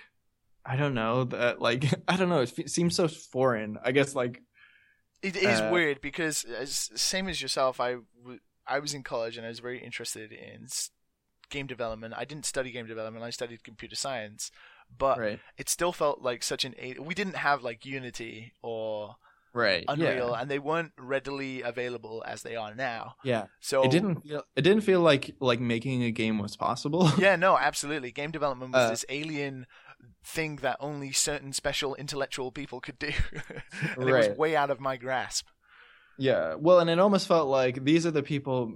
I 0.64 0.76
don't 0.76 0.94
know 0.94 1.24
that 1.24 1.60
like 1.60 1.84
I 2.08 2.16
don't 2.16 2.28
know 2.28 2.40
it 2.40 2.52
f- 2.56 2.68
seems 2.68 2.96
so 2.96 3.08
foreign. 3.08 3.78
I 3.82 3.92
guess 3.92 4.14
like 4.14 4.42
it 5.22 5.36
is 5.36 5.60
uh, 5.60 5.70
weird 5.72 6.00
because 6.00 6.44
as, 6.44 6.90
same 6.96 7.28
as 7.28 7.40
yourself, 7.40 7.80
I, 7.80 7.98
w- 8.20 8.40
I 8.66 8.80
was 8.80 8.92
in 8.92 9.02
college 9.02 9.36
and 9.36 9.46
I 9.46 9.50
was 9.50 9.60
very 9.60 9.82
interested 9.82 10.32
in 10.32 10.66
game 11.50 11.66
development. 11.66 12.14
I 12.16 12.24
didn't 12.24 12.46
study 12.46 12.72
game 12.72 12.86
development; 12.86 13.24
I 13.24 13.30
studied 13.30 13.62
computer 13.62 13.96
science. 13.96 14.50
But 14.96 15.18
right. 15.18 15.40
it 15.56 15.68
still 15.68 15.92
felt 15.92 16.20
like 16.20 16.42
such 16.42 16.64
an 16.64 16.74
we 17.00 17.14
didn't 17.14 17.36
have 17.36 17.62
like 17.62 17.86
Unity 17.86 18.52
or 18.62 19.16
right 19.54 19.84
Unreal, 19.88 20.30
yeah. 20.32 20.40
and 20.40 20.50
they 20.50 20.58
weren't 20.58 20.92
readily 20.98 21.62
available 21.62 22.22
as 22.26 22.42
they 22.42 22.56
are 22.56 22.74
now. 22.74 23.14
Yeah. 23.24 23.46
So 23.60 23.82
it 23.84 23.90
didn't 23.90 24.22
feel 24.22 24.42
it 24.56 24.62
didn't 24.62 24.82
feel 24.82 25.00
like 25.00 25.34
like 25.40 25.60
making 25.60 26.02
a 26.02 26.10
game 26.10 26.38
was 26.38 26.56
possible. 26.56 27.10
yeah, 27.18 27.36
no, 27.36 27.56
absolutely. 27.56 28.12
Game 28.12 28.30
development 28.30 28.72
was 28.72 28.86
Uh, 28.86 28.90
this 28.90 29.04
alien 29.08 29.66
thing 30.24 30.56
that 30.56 30.76
only 30.80 31.12
certain 31.12 31.52
special 31.52 31.94
intellectual 31.94 32.50
people 32.52 32.80
could 32.80 32.98
do. 32.98 33.12
and 33.96 34.08
it 34.08 34.12
was 34.12 34.38
way 34.38 34.56
out 34.56 34.70
of 34.70 34.80
my 34.80 34.96
grasp. 34.96 35.46
Yeah. 36.18 36.54
Well, 36.54 36.80
and 36.80 36.90
it 36.90 36.98
almost 36.98 37.26
felt 37.26 37.48
like 37.48 37.84
these 37.84 38.06
are 38.06 38.10
the 38.10 38.22
people 38.22 38.74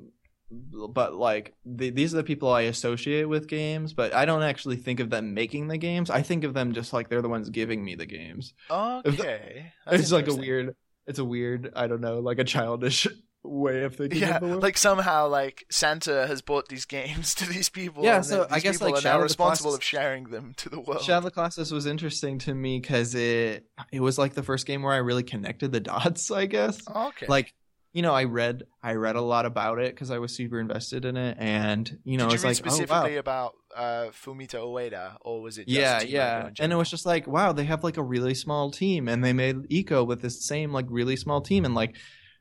but 0.48 1.12
like 1.12 1.54
the, 1.64 1.90
these 1.90 2.14
are 2.14 2.18
the 2.18 2.24
people 2.24 2.52
I 2.52 2.62
associate 2.62 3.24
with 3.24 3.48
games, 3.48 3.92
but 3.92 4.14
I 4.14 4.24
don't 4.26 4.44
actually 4.44 4.76
think 4.76 5.00
of 5.00 5.10
them 5.10 5.34
making 5.34 5.66
the 5.66 5.76
games. 5.76 6.08
I 6.08 6.22
think 6.22 6.44
of 6.44 6.54
them 6.54 6.72
just 6.72 6.92
like 6.92 7.08
they're 7.08 7.22
the 7.22 7.28
ones 7.28 7.50
giving 7.50 7.84
me 7.84 7.96
the 7.96 8.06
games. 8.06 8.54
Okay. 8.70 9.72
That's 9.84 10.02
it's 10.02 10.12
like 10.12 10.28
a 10.28 10.34
weird 10.34 10.76
it's 11.06 11.18
a 11.18 11.24
weird, 11.24 11.72
I 11.74 11.86
don't 11.86 12.00
know, 12.00 12.18
like 12.18 12.38
a 12.38 12.44
childish 12.44 13.06
way 13.48 13.82
of 13.84 13.96
thinking 13.96 14.20
Yeah, 14.20 14.36
of 14.36 14.42
the 14.42 14.48
world. 14.48 14.62
like 14.62 14.76
somehow, 14.78 15.28
like 15.28 15.64
Santa 15.70 16.26
has 16.26 16.42
bought 16.42 16.68
these 16.68 16.84
games 16.84 17.34
to 17.36 17.48
these 17.48 17.68
people. 17.68 18.04
Yeah, 18.04 18.16
and 18.16 18.26
so 18.26 18.38
then 18.40 18.46
I 18.50 18.60
guess, 18.60 18.76
people 18.76 18.88
like, 18.88 18.98
are 18.98 19.00
Shadow 19.02 19.18
now 19.18 19.22
responsible 19.22 19.70
Colossus- 19.70 19.78
of 19.78 19.84
sharing 19.84 20.24
them 20.24 20.54
to 20.58 20.68
the 20.68 20.80
world. 20.80 21.02
Shadow 21.02 21.18
of 21.18 21.24
the 21.24 21.30
Colossus 21.30 21.70
was 21.70 21.86
interesting 21.86 22.38
to 22.40 22.54
me 22.54 22.78
because 22.80 23.14
it 23.14 23.66
it 23.92 24.00
was 24.00 24.18
like 24.18 24.34
the 24.34 24.42
first 24.42 24.66
game 24.66 24.82
where 24.82 24.92
I 24.92 24.98
really 24.98 25.22
connected 25.22 25.72
the 25.72 25.80
dots. 25.92 26.30
I 26.30 26.46
guess 26.46 26.80
okay. 26.88 27.26
like 27.28 27.52
you 27.92 28.02
know 28.02 28.12
I 28.12 28.24
read 28.24 28.64
I 28.82 28.94
read 28.94 29.16
a 29.16 29.22
lot 29.22 29.46
about 29.46 29.78
it 29.78 29.94
because 29.94 30.10
I 30.10 30.18
was 30.18 30.34
super 30.34 30.60
invested 30.60 31.04
in 31.04 31.16
it, 31.16 31.36
and 31.40 31.98
you 32.04 32.18
know 32.18 32.24
Did 32.24 32.32
you 32.32 32.34
it's 32.36 32.44
like 32.44 32.56
specifically 32.56 33.12
oh 33.12 33.14
wow. 33.14 33.18
about 33.18 33.54
uh, 33.74 34.06
Fumito 34.10 34.66
Ueda, 34.66 35.16
or 35.20 35.42
was 35.42 35.58
it? 35.58 35.68
Just 35.68 35.78
Yeah, 35.78 36.00
yeah, 36.02 36.50
and 36.60 36.72
it 36.72 36.76
was 36.76 36.88
just 36.90 37.04
like, 37.04 37.26
wow, 37.26 37.52
they 37.52 37.64
have 37.64 37.84
like 37.84 37.96
a 37.98 38.02
really 38.02 38.34
small 38.34 38.70
team, 38.70 39.06
and 39.08 39.22
they 39.24 39.32
made 39.34 39.56
Ico 39.68 40.06
with 40.06 40.22
this 40.22 40.46
same 40.46 40.72
like 40.72 40.86
really 40.88 41.16
small 41.16 41.40
team, 41.42 41.64
and 41.66 41.74
like 41.74 41.94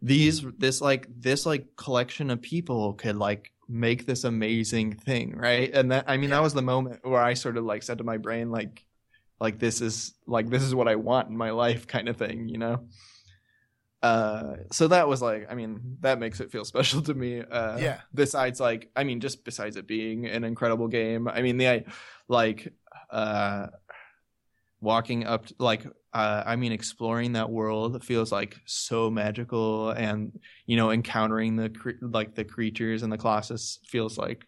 these, 0.05 0.43
this 0.57 0.81
like 0.81 1.07
this 1.09 1.45
like 1.45 1.75
collection 1.75 2.29
of 2.29 2.41
people 2.41 2.93
could 2.93 3.15
like 3.17 3.51
make 3.67 4.05
this 4.05 4.23
amazing 4.23 4.93
thing, 4.95 5.35
right? 5.35 5.71
And 5.73 5.91
that 5.91 6.05
I 6.07 6.17
mean 6.17 6.29
Yeah. 6.29 6.37
that 6.37 6.43
was 6.43 6.53
the 6.53 6.61
moment 6.61 6.99
where 7.03 7.21
I 7.21 7.33
sort 7.33 7.57
of 7.57 7.65
like 7.65 7.83
said 7.83 7.97
to 7.97 8.03
my 8.03 8.17
brain 8.17 8.51
like 8.51 8.85
like 9.39 9.59
this 9.59 9.81
is 9.81 10.13
like 10.27 10.49
this 10.49 10.63
is 10.63 10.73
what 10.75 10.87
I 10.87 10.95
want 10.95 11.29
in 11.29 11.37
my 11.37 11.51
life 11.51 11.87
kind 11.95 12.07
of 12.09 12.17
thing, 12.17 12.47
you 12.49 12.57
know. 12.57 12.87
Uh 14.03 14.57
so 14.71 14.87
that 14.89 15.07
was 15.07 15.21
like 15.21 15.47
I 15.49 15.55
mean 15.55 15.97
that 16.01 16.19
makes 16.19 16.39
it 16.39 16.51
feel 16.51 16.65
special 16.73 17.01
to 17.03 17.13
me. 17.13 17.41
Uh 17.41 17.79
Yeah. 17.79 18.01
besides 18.13 18.59
like 18.59 18.91
I 18.95 19.03
mean 19.03 19.19
just 19.19 19.43
besides 19.43 19.75
it 19.77 19.87
being 19.87 20.25
an 20.27 20.43
incredible 20.43 20.87
game. 20.87 21.27
I 21.27 21.41
mean 21.41 21.57
the 21.57 21.67
I 21.69 21.85
like 22.27 22.71
uh 23.09 23.67
walking 24.81 25.25
up 25.25 25.47
to, 25.47 25.55
like 25.59 25.85
uh, 26.13 26.43
I 26.45 26.55
mean 26.55 26.71
exploring 26.71 27.33
that 27.33 27.49
world 27.49 28.03
feels 28.03 28.31
like 28.31 28.55
so 28.65 29.09
magical 29.09 29.89
and 29.91 30.39
you 30.65 30.77
know 30.77 30.91
encountering 30.91 31.55
the 31.55 31.69
cre- 31.69 31.91
like 32.01 32.35
the 32.35 32.43
creatures 32.45 33.03
and 33.03 33.11
the 33.11 33.17
colossus 33.17 33.79
feels 33.85 34.17
like 34.17 34.45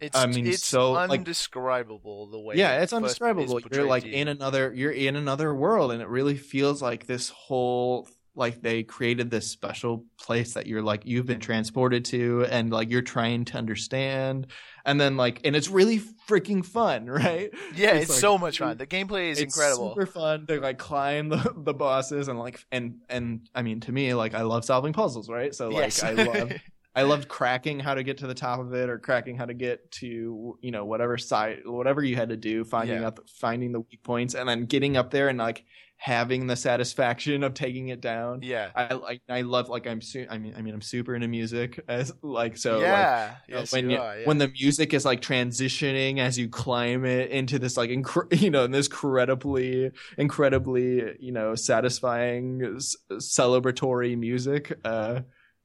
It's 0.00 0.16
I 0.16 0.26
mean, 0.26 0.46
it's 0.46 0.64
so, 0.64 0.92
like- 0.92 1.10
undescribable 1.10 2.26
the 2.30 2.38
way. 2.38 2.56
yeah 2.56 2.82
it's 2.82 2.92
undescribable 2.92 3.60
you're 3.72 3.84
like 3.86 4.04
in 4.04 4.28
another 4.28 4.72
you're 4.74 4.92
in 4.92 5.16
another 5.16 5.54
world 5.54 5.92
and 5.92 6.02
it 6.02 6.08
really 6.08 6.36
feels 6.36 6.82
like 6.82 7.06
this 7.06 7.30
whole 7.30 8.08
like 8.38 8.62
they 8.62 8.82
created 8.82 9.30
this 9.30 9.46
special 9.50 10.04
place 10.18 10.54
that 10.54 10.66
you're 10.66 10.82
like 10.82 11.04
you've 11.04 11.26
been 11.26 11.40
transported 11.40 12.04
to 12.06 12.46
and 12.50 12.70
like 12.70 12.90
you're 12.90 13.02
trying 13.02 13.44
to 13.44 13.58
understand 13.58 14.46
and 14.84 15.00
then 15.00 15.16
like 15.16 15.40
and 15.44 15.54
it's 15.56 15.68
really 15.68 16.00
freaking 16.28 16.64
fun 16.64 17.06
right 17.10 17.50
Yeah, 17.74 17.90
it's 17.94 18.02
it's, 18.04 18.10
like- 18.10 18.20
so 18.20 18.38
much 18.38 18.58
fun. 18.58 18.76
The 18.78 18.86
gameplay 18.86 19.30
is 19.30 19.38
it's 19.40 19.56
incredible. 19.56 19.90
super 19.90 20.06
fun 20.06 20.46
to 20.46 20.60
like 20.60 20.78
climb 20.78 21.28
the, 21.28 21.52
the 21.56 21.74
bosses 21.74 22.28
and 22.28 22.38
like 22.38 22.64
and 22.72 22.98
and 23.08 23.48
i 23.54 23.62
mean 23.62 23.80
to 23.80 23.92
me 23.92 24.14
like 24.14 24.34
i 24.34 24.42
love 24.42 24.64
solving 24.64 24.92
puzzles 24.92 25.28
right 25.28 25.54
so 25.54 25.68
like 25.68 25.84
yes. 25.84 26.02
i 26.02 26.12
love 26.12 26.52
I 26.96 27.02
loved 27.02 27.28
cracking 27.28 27.78
how 27.78 27.94
to 27.94 28.02
get 28.02 28.18
to 28.18 28.26
the 28.26 28.34
top 28.34 28.58
of 28.58 28.74
it, 28.74 28.88
or 28.90 28.98
cracking 28.98 29.36
how 29.36 29.44
to 29.44 29.54
get 29.54 29.88
to 30.00 30.58
you 30.60 30.70
know 30.72 30.84
whatever 30.84 31.16
side, 31.16 31.60
whatever 31.64 32.02
you 32.02 32.16
had 32.16 32.30
to 32.30 32.36
do, 32.36 32.64
finding 32.64 33.00
Yeah. 33.02 33.06
out, 33.06 33.14
the, 33.16 33.22
finding 33.38 33.70
the 33.70 33.80
weak 33.80 34.02
points, 34.02 34.34
and 34.34 34.48
then 34.48 34.64
getting 34.64 34.96
up 34.96 35.12
there 35.12 35.28
and 35.28 35.38
like 35.38 35.64
having 36.00 36.46
the 36.46 36.54
satisfaction 36.54 37.42
of 37.42 37.54
taking 37.54 37.88
it 37.88 38.00
down. 38.00 38.40
yeah. 38.42 38.70
I 38.74 38.94
like 38.94 39.20
I 39.28 39.40
love 39.40 39.68
like 39.68 39.88
I'm 39.88 40.00
su- 40.00 40.28
I 40.30 40.38
mean 40.38 40.54
I 40.56 40.62
mean 40.62 40.72
I'm 40.72 40.80
super 40.80 41.12
into 41.12 41.26
music 41.26 41.80
as 41.88 42.12
like 42.22 42.56
so 42.56 42.80
yeah. 42.80 43.34
you 43.48 43.54
know, 43.54 43.60
yes, 43.60 43.72
when 43.72 43.90
you 43.90 43.96
you, 43.96 44.02
are, 44.02 44.18
yeah. 44.20 44.26
when 44.26 44.38
the 44.38 44.46
music 44.48 44.94
is 44.94 45.04
like 45.04 45.20
transitioning 45.20 46.20
as 46.20 46.38
you 46.38 46.48
climb 46.48 47.04
it 47.04 47.30
into 47.32 47.58
this 47.58 47.76
like 47.76 47.90
incre- 47.90 48.40
you 48.40 48.48
know 48.48 48.68
this 48.68 48.86
incredibly 48.86 49.90
incredibly 50.16 51.16
you 51.18 51.32
know 51.32 51.56
satisfying 51.56 52.76
s- 52.76 52.96
celebratory 53.14 54.16
music 54.16 54.78
uh 54.84 55.20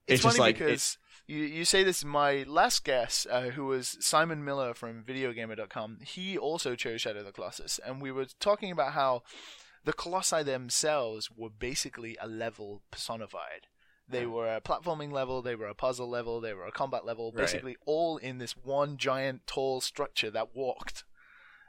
it's, 0.08 0.16
it's 0.16 0.24
just 0.24 0.38
funny 0.38 0.48
like 0.48 0.56
it- 0.56 0.66
because 0.66 0.98
you, 1.28 1.38
you 1.40 1.64
say 1.64 1.84
this 1.84 2.04
my 2.04 2.44
last 2.48 2.84
guest 2.84 3.28
uh, 3.30 3.42
who 3.44 3.66
was 3.66 3.98
simon 4.02 4.44
miller 4.44 4.74
from 4.74 5.04
videogamer.com 5.04 6.00
he 6.02 6.38
also 6.40 6.76
chose 6.76 7.02
shadow 7.02 7.20
of 7.20 7.26
the 7.26 7.32
colossus 7.32 7.80
and 7.86 8.02
we 8.02 8.12
were 8.12 8.26
talking 8.40 8.72
about 8.72 8.94
how 8.94 9.22
the 9.86 9.94
colossi 9.94 10.44
themselves 10.44 11.30
were 11.36 11.50
basically 11.50 12.18
a 12.22 12.28
level 12.28 12.82
personified. 12.92 13.68
They 14.08 14.26
were 14.26 14.54
a 14.54 14.62
platforming 14.62 15.12
level 15.12 15.42
they 15.42 15.56
were 15.56 15.68
a 15.68 15.74
puzzle 15.74 16.10
level 16.10 16.40
they 16.42 16.54
were 16.54 16.66
a 16.68 16.72
combat 16.72 17.06
level 17.06 17.32
Right. 17.32 17.38
basically 17.46 17.78
all 17.86 18.18
in 18.18 18.38
this 18.38 18.56
one 18.58 18.98
giant 18.98 19.48
tall 19.48 19.82
structure 19.82 20.30
that 20.32 20.56
walked. 20.56 21.04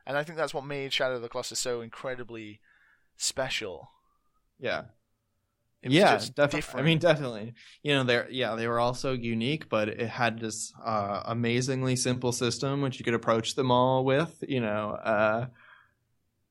And 0.04 0.16
i 0.18 0.22
think 0.24 0.36
that's 0.36 0.52
what 0.52 0.66
made 0.66 0.92
shadow 0.92 1.14
of 1.14 1.22
the 1.22 1.28
colossus 1.28 1.60
so 1.60 1.80
incredibly 1.80 2.60
special. 3.16 3.90
Yeah. 4.58 4.82
It 5.82 5.88
was 5.88 5.96
yeah 5.96 6.24
definitely 6.34 6.80
i 6.80 6.82
mean 6.82 6.98
definitely. 6.98 7.54
You 7.82 7.94
know 7.94 8.04
they're 8.04 8.28
yeah 8.30 8.54
they 8.56 8.66
were 8.66 8.80
all 8.80 8.94
so 8.94 9.12
unique 9.12 9.68
but 9.68 9.88
it 9.88 10.08
had 10.08 10.40
this 10.40 10.72
uh 10.84 11.22
amazingly 11.26 11.94
simple 11.96 12.32
system 12.32 12.80
which 12.82 12.98
you 12.98 13.04
could 13.04 13.14
approach 13.14 13.54
them 13.54 13.70
all 13.70 14.04
with 14.04 14.42
you 14.48 14.60
know 14.60 14.90
uh 15.04 15.46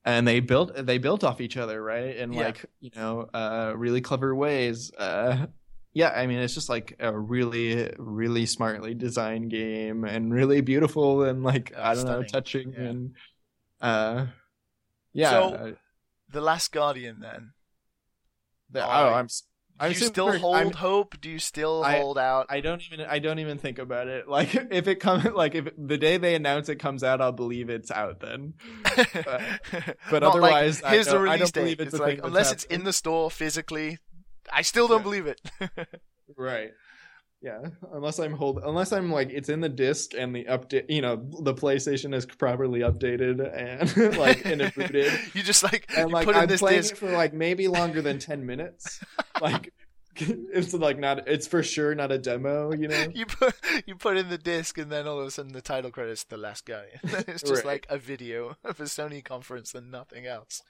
and 0.05 0.27
they 0.27 0.39
built 0.39 0.71
they 0.85 0.97
built 0.97 1.23
off 1.23 1.39
each 1.41 1.57
other 1.57 1.81
right 1.81 2.15
in 2.17 2.33
Yeah. 2.33 2.45
like 2.45 2.65
you 2.81 2.91
know 2.95 3.21
uh 3.33 3.73
really 3.75 4.01
clever 4.01 4.35
ways 4.35 4.91
uh 4.97 5.45
yeah 5.93 6.09
i 6.09 6.27
mean 6.27 6.39
it's 6.39 6.53
just 6.53 6.69
like 6.69 6.95
a 6.99 7.17
really 7.17 7.89
really 7.97 8.45
smartly 8.45 8.93
designed 8.93 9.49
game 9.51 10.03
and 10.03 10.33
really 10.33 10.61
beautiful 10.61 11.23
and 11.23 11.43
like 11.43 11.73
i 11.77 11.93
don't 11.95 12.05
know 12.05 12.23
touching 12.23 12.73
Yeah. 12.73 12.79
and 12.83 13.13
uh 13.81 14.25
yeah 15.13 15.29
So- 15.29 15.75
the 16.31 16.41
last 16.41 16.71
guardian 16.71 17.19
then 17.21 17.51
the- 18.71 18.83
oh 18.83 19.13
i'm 19.13 19.25
s- 19.25 19.43
Do 19.81 19.87
you 19.89 19.95
still 19.95 20.37
hold 20.37 20.55
I'm- 20.55 20.71
hope? 20.71 21.19
Do 21.19 21.29
you 21.29 21.39
still 21.39 21.83
I- 21.83 21.97
hold 21.99 22.17
out? 22.17 22.45
I 22.49 22.61
don't 22.61 22.81
even 22.91 23.05
I 23.05 23.19
don't 23.19 23.39
even 23.39 23.57
think 23.57 23.79
about 23.79 24.07
it. 24.07 24.27
Like 24.27 24.53
if 24.71 24.87
it 24.87 24.95
comes 24.99 25.25
like 25.33 25.55
if 25.55 25.67
the 25.77 25.97
day 25.97 26.17
they 26.17 26.35
announce 26.35 26.69
it 26.69 26.75
comes 26.77 27.03
out, 27.03 27.21
I'll 27.21 27.31
believe 27.31 27.69
it's 27.69 27.91
out 27.91 28.19
then. 28.19 28.53
but 28.95 29.97
Not 30.11 30.23
otherwise, 30.23 30.81
like, 30.81 30.91
I 30.91 30.95
here's 30.95 31.07
the 31.07 31.19
release 31.19 31.51
date. 31.51 31.61
believe 31.61 31.79
it's 31.79 31.93
It's 31.93 32.01
like 32.01 32.19
unless 32.23 32.51
it's 32.51 32.63
in 32.65 32.83
the 32.83 32.93
store 32.93 33.29
physically, 33.31 33.97
I 34.51 34.61
still 34.61 34.87
don't 34.87 34.99
Yeah. 34.99 35.03
believe 35.03 35.27
it. 35.27 35.41
Right. 36.37 36.71
Yeah. 37.43 37.59
Unless 37.93 38.19
I'm 38.19 38.33
hold 38.33 38.59
unless 38.63 38.93
I'm 38.93 39.11
like 39.11 39.29
it's 39.31 39.49
in 39.49 39.59
the 39.59 39.67
disc 39.69 40.13
and 40.17 40.33
the 40.33 40.45
update 40.45 40.85
you 40.89 41.01
know, 41.01 41.17
the 41.41 41.53
PlayStation 41.53 42.15
is 42.15 42.25
properly 42.25 42.79
updated 42.79 43.37
and 43.53 44.17
like 44.17 44.45
and 44.45 44.61
it 44.61 44.73
booted. 44.73 45.11
you 45.33 45.43
just 45.43 45.61
like 45.61 45.91
And 45.97 46.09
like 46.09 46.25
put 46.25 46.35
I'm 46.37 46.47
this 46.47 46.61
playing 46.61 46.79
disc. 46.81 46.93
it 46.93 46.97
for 46.99 47.11
like 47.11 47.33
maybe 47.33 47.67
longer 47.67 48.01
than 48.01 48.17
ten 48.19 48.45
minutes. 48.45 49.01
like 49.41 49.73
it's 50.15 50.73
like 50.75 50.99
not 50.99 51.27
it's 51.27 51.47
for 51.47 51.63
sure 51.63 51.95
not 51.95 52.11
a 52.11 52.17
demo, 52.19 52.71
you 52.71 52.87
know? 52.87 53.07
You 53.13 53.25
put 53.25 53.55
you 53.87 53.95
put 53.95 54.15
in 54.15 54.29
the 54.29 54.37
disc, 54.37 54.77
and 54.77 54.91
then 54.91 55.07
all 55.07 55.19
of 55.19 55.25
a 55.27 55.31
sudden 55.31 55.53
the 55.53 55.61
title 55.61 55.89
credits 55.91 56.23
"The 56.23 56.37
Last 56.37 56.65
Guardian." 56.65 56.99
it's 57.03 57.41
just 57.41 57.55
Right. 57.55 57.65
like 57.65 57.87
a 57.89 57.97
video 57.97 58.55
of 58.63 58.79
a 58.79 58.83
Sony 58.83 59.23
conference 59.23 59.73
and 59.73 59.89
nothing 59.91 60.27
else, 60.27 60.61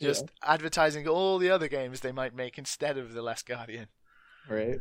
just 0.00 0.26
advertising 0.42 1.06
all 1.06 1.38
the 1.38 1.48
other 1.48 1.68
games 1.68 2.00
they 2.00 2.10
might 2.12 2.34
make 2.34 2.58
instead 2.58 2.98
of 2.98 3.12
"The 3.14 3.22
Last 3.22 3.46
Guardian." 3.46 3.86
Right. 4.48 4.80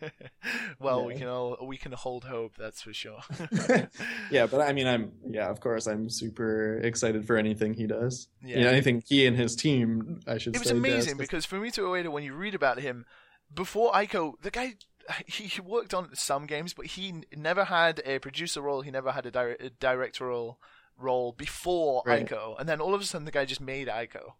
well, 0.80 1.04
we 1.04 1.14
can 1.14 1.28
all 1.28 1.58
we 1.66 1.76
can 1.76 1.92
hold 1.92 2.24
hope. 2.24 2.52
That's 2.58 2.82
for 2.82 2.92
sure. 2.92 3.20
yeah, 4.30 4.46
but 4.46 4.60
I 4.60 4.72
mean, 4.72 4.86
I'm 4.86 5.12
yeah, 5.28 5.48
of 5.48 5.60
course, 5.60 5.86
I'm 5.86 6.10
super 6.10 6.78
excited 6.78 7.26
for 7.26 7.36
anything 7.36 7.74
he 7.74 7.86
does. 7.86 8.28
Yeah. 8.42 8.58
You 8.58 8.64
know, 8.64 8.70
anything 8.70 9.02
he 9.06 9.26
and 9.26 9.36
his 9.36 9.56
team, 9.56 10.20
I 10.26 10.38
should 10.38 10.54
it 10.54 10.58
was 10.58 10.68
say. 10.68 10.76
amazing 10.76 11.16
does. 11.16 11.26
because 11.26 11.46
for 11.46 11.58
me 11.58 11.70
to 11.72 11.90
wait 11.90 12.10
when 12.10 12.22
you 12.24 12.34
read 12.34 12.54
about 12.54 12.80
him 12.80 13.06
before 13.54 13.92
Ico, 13.92 14.34
the 14.42 14.50
guy 14.50 14.74
he 15.26 15.44
he 15.44 15.60
worked 15.60 15.94
on 15.94 16.14
some 16.14 16.46
games, 16.46 16.74
but 16.74 16.86
he 16.86 17.22
never 17.36 17.64
had 17.64 18.02
a 18.04 18.18
producer 18.18 18.60
role. 18.60 18.82
He 18.82 18.90
never 18.90 19.12
had 19.12 19.26
a, 19.26 19.30
dire- 19.30 19.56
a 19.60 19.70
directorial 19.70 20.58
role 20.98 21.32
before 21.32 22.02
Right. 22.06 22.26
Ico, 22.26 22.58
and 22.60 22.68
then 22.68 22.80
all 22.80 22.94
of 22.94 23.00
a 23.00 23.04
sudden 23.04 23.24
the 23.24 23.30
guy 23.32 23.44
just 23.44 23.60
made 23.60 23.88
Ico. 23.88 24.34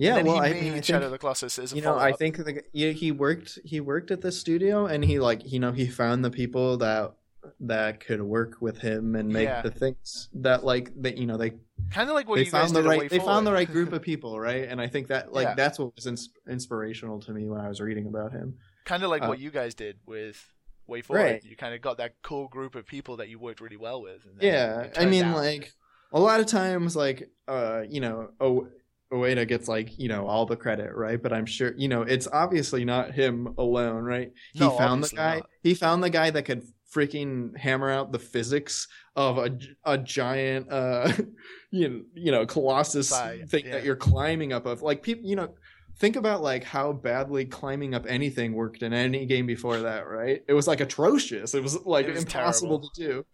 Yeah, 0.00 0.16
and 0.16 0.26
then 0.28 0.34
well, 0.34 0.42
he 0.44 0.50
I 0.50 0.52
made 0.54 0.62
mean, 0.62 0.74
I 0.74 0.80
Shadow 0.80 1.06
of 1.06 1.10
the 1.10 1.18
Colossus 1.18 1.58
as 1.58 1.72
a 1.72 1.76
you 1.76 1.82
know, 1.82 1.96
I 1.96 2.12
follow-up. 2.12 2.18
think 2.20 2.36
the, 2.36 2.62
yeah, 2.72 2.90
he 2.92 3.10
worked 3.12 3.58
he 3.64 3.80
worked 3.80 4.10
at 4.12 4.20
the 4.20 4.30
studio, 4.32 4.86
and 4.86 5.04
he 5.04 5.18
like 5.18 5.40
you 5.50 5.58
know 5.58 5.72
he 5.72 5.86
found 5.88 6.24
the 6.24 6.30
people 6.30 6.76
that 6.78 7.14
that 7.60 8.00
could 8.00 8.22
work 8.22 8.56
with 8.60 8.78
him 8.78 9.14
and 9.16 9.28
make 9.28 9.48
Yeah. 9.48 9.62
the 9.62 9.70
things 9.70 10.28
that 10.34 10.64
like 10.64 10.92
that 11.02 11.18
you 11.18 11.26
know 11.26 11.36
they 11.36 11.50
kind 11.90 12.08
of 12.08 12.14
like 12.14 12.28
what 12.28 12.36
they 12.36 12.44
you 12.44 12.50
guys 12.50 12.70
found 12.70 12.76
the 12.76 12.82
right 12.82 13.08
they 13.10 13.18
found 13.18 13.46
the 13.46 13.52
right 13.52 13.70
group 13.70 13.92
of 13.92 14.02
people, 14.02 14.38
right? 14.38 14.64
And 14.68 14.80
I 14.80 14.86
think 14.86 15.08
that 15.08 15.32
like 15.32 15.48
Yeah. 15.48 15.54
that's 15.54 15.78
what 15.78 15.94
was 15.96 16.06
ins- 16.06 16.30
inspirational 16.48 17.20
to 17.20 17.32
me 17.32 17.48
when 17.48 17.60
I 17.60 17.68
was 17.68 17.80
reading 17.80 18.06
about 18.06 18.32
him. 18.32 18.56
kind 18.84 19.02
of 19.02 19.10
like 19.10 19.22
uh, 19.22 19.26
what 19.28 19.38
you 19.38 19.50
guys 19.50 19.74
did 19.74 19.96
with 20.06 20.54
WayForward. 20.88 21.10
Right. 21.10 21.44
You 21.44 21.56
kind 21.56 21.74
of 21.74 21.80
got 21.82 21.98
that 21.98 22.14
cool 22.22 22.48
group 22.48 22.74
of 22.74 22.86
people 22.86 23.16
that 23.18 23.28
you 23.28 23.38
worked 23.38 23.60
really 23.60 23.76
well 23.76 24.00
with. 24.00 24.24
And 24.24 24.40
Yeah, 24.42 24.88
I 24.96 25.04
mean, 25.06 25.24
out- 25.24 25.36
like 25.36 25.72
a 26.12 26.18
lot 26.20 26.40
of 26.40 26.46
times, 26.46 26.96
like 26.96 27.28
uh, 27.46 27.82
you 27.88 28.00
know, 28.00 28.30
o- 28.40 28.68
Ueda 29.12 29.46
gets 29.48 29.68
like 29.68 29.98
you 29.98 30.08
know 30.08 30.26
all 30.26 30.46
the 30.46 30.56
credit, 30.56 30.94
right? 30.94 31.22
But 31.22 31.32
I'm 31.32 31.46
sure 31.46 31.72
you 31.76 31.88
know 31.88 32.02
it's 32.02 32.28
obviously 32.32 32.84
not 32.84 33.12
him 33.12 33.54
alone, 33.58 34.04
right? 34.04 34.32
He 34.52 34.60
No, 34.60 34.70
found 34.70 35.04
the 35.04 35.08
guy. 35.16 35.36
not. 35.36 35.46
He 35.62 35.74
found 35.74 36.02
the 36.02 36.10
guy 36.10 36.30
that 36.30 36.44
could 36.44 36.64
freaking 36.94 37.56
hammer 37.56 37.90
out 37.90 38.12
the 38.12 38.18
physics 38.18 38.88
of 39.16 39.38
a, 39.38 39.58
a 39.84 39.98
giant, 39.98 40.70
uh, 40.72 41.12
you 41.70 41.88
know, 41.88 42.02
you 42.14 42.32
know, 42.32 42.46
colossus 42.46 43.08
Sigh, 43.08 43.42
thing 43.48 43.64
yeah. 43.66 43.72
that 43.72 43.84
you're 43.84 43.96
climbing 43.96 44.52
up 44.52 44.66
of. 44.66 44.82
Like 44.82 45.02
people, 45.02 45.24
you 45.28 45.36
know. 45.36 45.54
Think 46.00 46.14
about 46.14 46.42
like 46.42 46.62
how 46.62 46.92
badly 46.92 47.44
climbing 47.44 47.92
up 47.92 48.06
anything 48.08 48.52
worked 48.52 48.84
in 48.84 48.92
any 48.92 49.26
game 49.26 49.46
before 49.46 49.80
that, 49.80 50.06
right? 50.06 50.42
It 50.46 50.52
was 50.52 50.68
like 50.68 50.78
atrocious. 50.80 51.54
It 51.54 51.62
was 51.64 51.74
like 51.84 52.06
It 52.06 52.14
was 52.14 52.22
impossible 52.22 52.78
terrible. 52.78 52.90
to 52.94 53.04
do. 53.08 53.26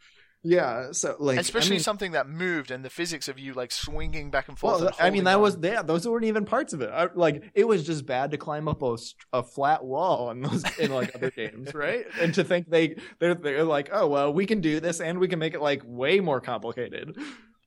Yeah, 0.46 0.92
so 0.92 1.16
like 1.18 1.38
especially 1.38 1.76
I 1.76 1.78
mean, 1.78 1.80
something 1.80 2.12
that 2.12 2.28
moved 2.28 2.70
and 2.70 2.84
the 2.84 2.90
physics 2.90 3.28
of 3.28 3.38
you 3.38 3.54
like 3.54 3.72
swinging 3.72 4.30
back 4.30 4.48
and 4.48 4.58
forth. 4.58 4.80
well, 4.82 4.88
and 4.88 4.96
I 5.00 5.08
mean 5.08 5.24
that 5.24 5.36
on. 5.36 5.40
was 5.40 5.56
yeah, 5.62 5.80
those 5.80 6.06
weren't 6.06 6.26
even 6.26 6.44
parts 6.44 6.74
of 6.74 6.82
it. 6.82 6.90
I, 6.92 7.08
like 7.14 7.50
it 7.54 7.66
was 7.66 7.86
just 7.86 8.04
bad 8.04 8.30
to 8.32 8.36
climb 8.36 8.68
up 8.68 8.82
a, 8.82 8.98
a 9.32 9.42
flat 9.42 9.82
wall 9.82 10.30
in 10.30 10.42
those 10.42 10.62
in 10.78 10.92
like 10.92 11.14
other 11.14 11.30
games, 11.36 11.72
right? 11.72 12.04
And 12.20 12.34
to 12.34 12.44
think 12.44 12.68
they 12.68 12.96
they're 13.20 13.34
they're 13.34 13.64
like, 13.64 13.88
oh 13.90 14.06
well, 14.06 14.34
we 14.34 14.44
can 14.44 14.60
do 14.60 14.80
this 14.80 15.00
and 15.00 15.18
we 15.18 15.28
can 15.28 15.38
make 15.38 15.54
it 15.54 15.62
like 15.62 15.80
way 15.86 16.20
more 16.20 16.42
complicated. 16.42 17.16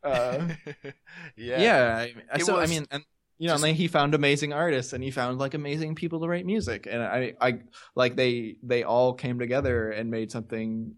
Uh, 0.03 0.49
yeah. 1.35 1.59
yeah, 1.59 2.05
It 2.35 2.45
so 2.45 2.57
I 2.57 2.67
mean, 2.67 2.85
and 2.91 3.03
you 3.39 3.47
know, 3.47 3.55
Just- 3.55 3.65
and 3.65 3.75
he 3.75 3.87
found 3.87 4.13
amazing 4.13 4.53
artists 4.53 4.93
and 4.93 5.03
he 5.03 5.09
found 5.09 5.39
like 5.39 5.55
amazing 5.55 5.95
people 5.95 6.19
to 6.19 6.27
write 6.27 6.45
music, 6.45 6.87
and 6.89 7.01
I, 7.01 7.33
I 7.41 7.59
like 7.95 8.15
they 8.15 8.57
they 8.61 8.83
all 8.83 9.13
came 9.13 9.39
together 9.39 9.89
and 9.89 10.11
made 10.11 10.31
something. 10.31 10.93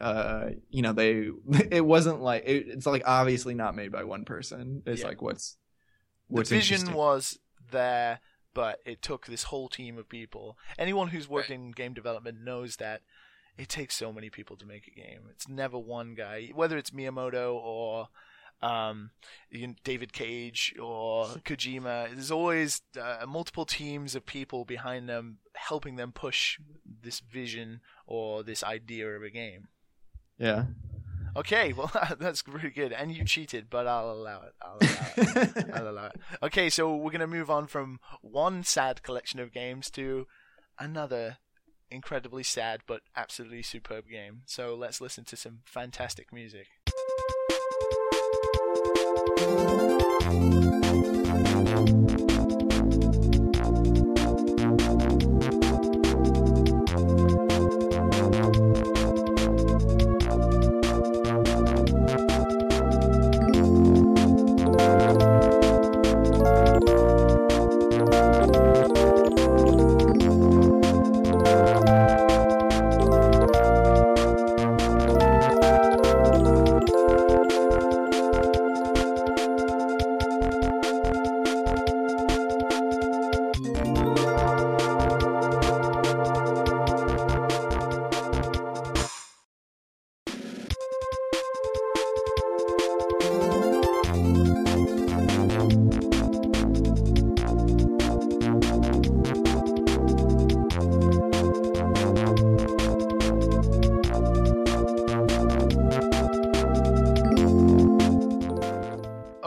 Uh, 0.00 0.50
you 0.70 0.82
know, 0.82 0.92
they 0.92 1.30
it 1.70 1.84
wasn't 1.84 2.20
like 2.20 2.44
it, 2.46 2.66
it's 2.68 2.86
like 2.86 3.02
obviously 3.06 3.54
not 3.54 3.74
made 3.74 3.92
by 3.92 4.04
one 4.04 4.24
person. 4.24 4.82
It's 4.86 5.00
Yeah. 5.00 5.08
like 5.08 5.22
what's 5.22 5.56
the 6.28 6.36
what's 6.36 6.50
vision 6.50 6.92
was 6.92 7.38
there, 7.70 8.20
but 8.54 8.80
it 8.84 9.00
took 9.02 9.26
this 9.26 9.44
whole 9.44 9.68
team 9.68 9.96
of 9.98 10.08
people. 10.08 10.58
Anyone 10.78 11.08
who's 11.08 11.28
worked 11.28 11.50
in 11.50 11.70
game 11.70 11.94
development 11.94 12.42
knows 12.42 12.76
that 12.76 13.02
it 13.56 13.68
takes 13.70 13.96
so 13.96 14.12
many 14.12 14.28
people 14.28 14.56
to 14.56 14.66
make 14.66 14.86
a 14.86 14.90
game. 14.90 15.20
It's 15.30 15.48
never 15.48 15.78
one 15.78 16.14
guy, 16.14 16.50
whether 16.54 16.76
it's 16.76 16.90
Miyamoto 16.90 17.54
or 17.54 18.08
um, 18.62 19.10
you 19.50 19.66
know, 19.68 19.74
David 19.84 20.12
Cage 20.12 20.74
or 20.80 21.26
Kojima. 21.44 22.10
There's 22.12 22.30
always 22.30 22.82
uh, 23.00 23.24
multiple 23.26 23.64
teams 23.66 24.14
of 24.14 24.26
people 24.26 24.64
behind 24.64 25.08
them 25.08 25.38
helping 25.54 25.96
them 25.96 26.12
push 26.12 26.58
this 27.02 27.20
vision 27.20 27.80
or 28.06 28.42
this 28.42 28.62
idea 28.62 29.08
of 29.08 29.22
a 29.22 29.30
game. 29.30 29.68
Yeah. 30.38 30.64
Okay, 31.36 31.72
well 31.74 31.90
that's 32.18 32.46
really 32.48 32.70
good, 32.70 32.92
and 32.92 33.12
you 33.12 33.24
cheated, 33.24 33.66
but 33.68 33.86
I'll 33.86 34.10
allow 34.10 34.42
it. 34.42 34.54
I'll 34.62 34.78
allow 34.80 35.06
it. 35.16 35.70
I'll 35.74 35.88
allow 35.88 36.06
it. 36.06 36.16
Okay, 36.42 36.70
so 36.70 36.96
we're 36.96 37.10
gonna 37.10 37.26
move 37.26 37.50
on 37.50 37.66
from 37.66 38.00
one 38.22 38.64
sad 38.64 39.02
collection 39.02 39.38
of 39.40 39.52
games 39.52 39.90
to 39.90 40.26
another 40.78 41.38
incredibly 41.90 42.42
sad 42.42 42.80
but 42.86 43.02
absolutely 43.14 43.62
superb 43.62 44.08
game. 44.08 44.42
So 44.46 44.74
let's 44.74 45.00
listen 45.00 45.24
to 45.24 45.36
some 45.36 45.60
fantastic 45.64 46.32
music. 46.32 46.66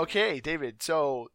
Okay, 0.10 0.40
David. 0.40 0.82
So 0.82 1.30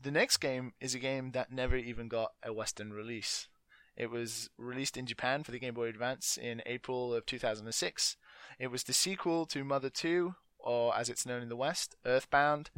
the 0.00 0.12
next 0.12 0.36
game 0.36 0.74
is 0.80 0.94
a 0.94 1.00
game 1.00 1.32
that 1.32 1.50
never 1.50 1.74
even 1.74 2.06
got 2.06 2.30
a 2.40 2.52
Western 2.52 2.92
release. 2.92 3.48
It 3.96 4.12
was 4.12 4.48
released 4.56 4.96
in 4.96 5.06
Japan 5.06 5.42
for 5.42 5.50
the 5.50 5.58
Game 5.58 5.74
Boy 5.74 5.88
Advance 5.88 6.38
in 6.40 6.62
April 6.66 7.12
of 7.12 7.26
2006. 7.26 8.16
It 8.60 8.68
was 8.68 8.84
the 8.84 8.92
sequel 8.92 9.44
to 9.46 9.64
Mother 9.64 9.90
2, 9.90 10.36
or 10.60 10.96
as 10.96 11.08
it's 11.08 11.26
known 11.26 11.42
in 11.42 11.48
the 11.48 11.56
West, 11.56 11.96
Earthbound. 12.06 12.70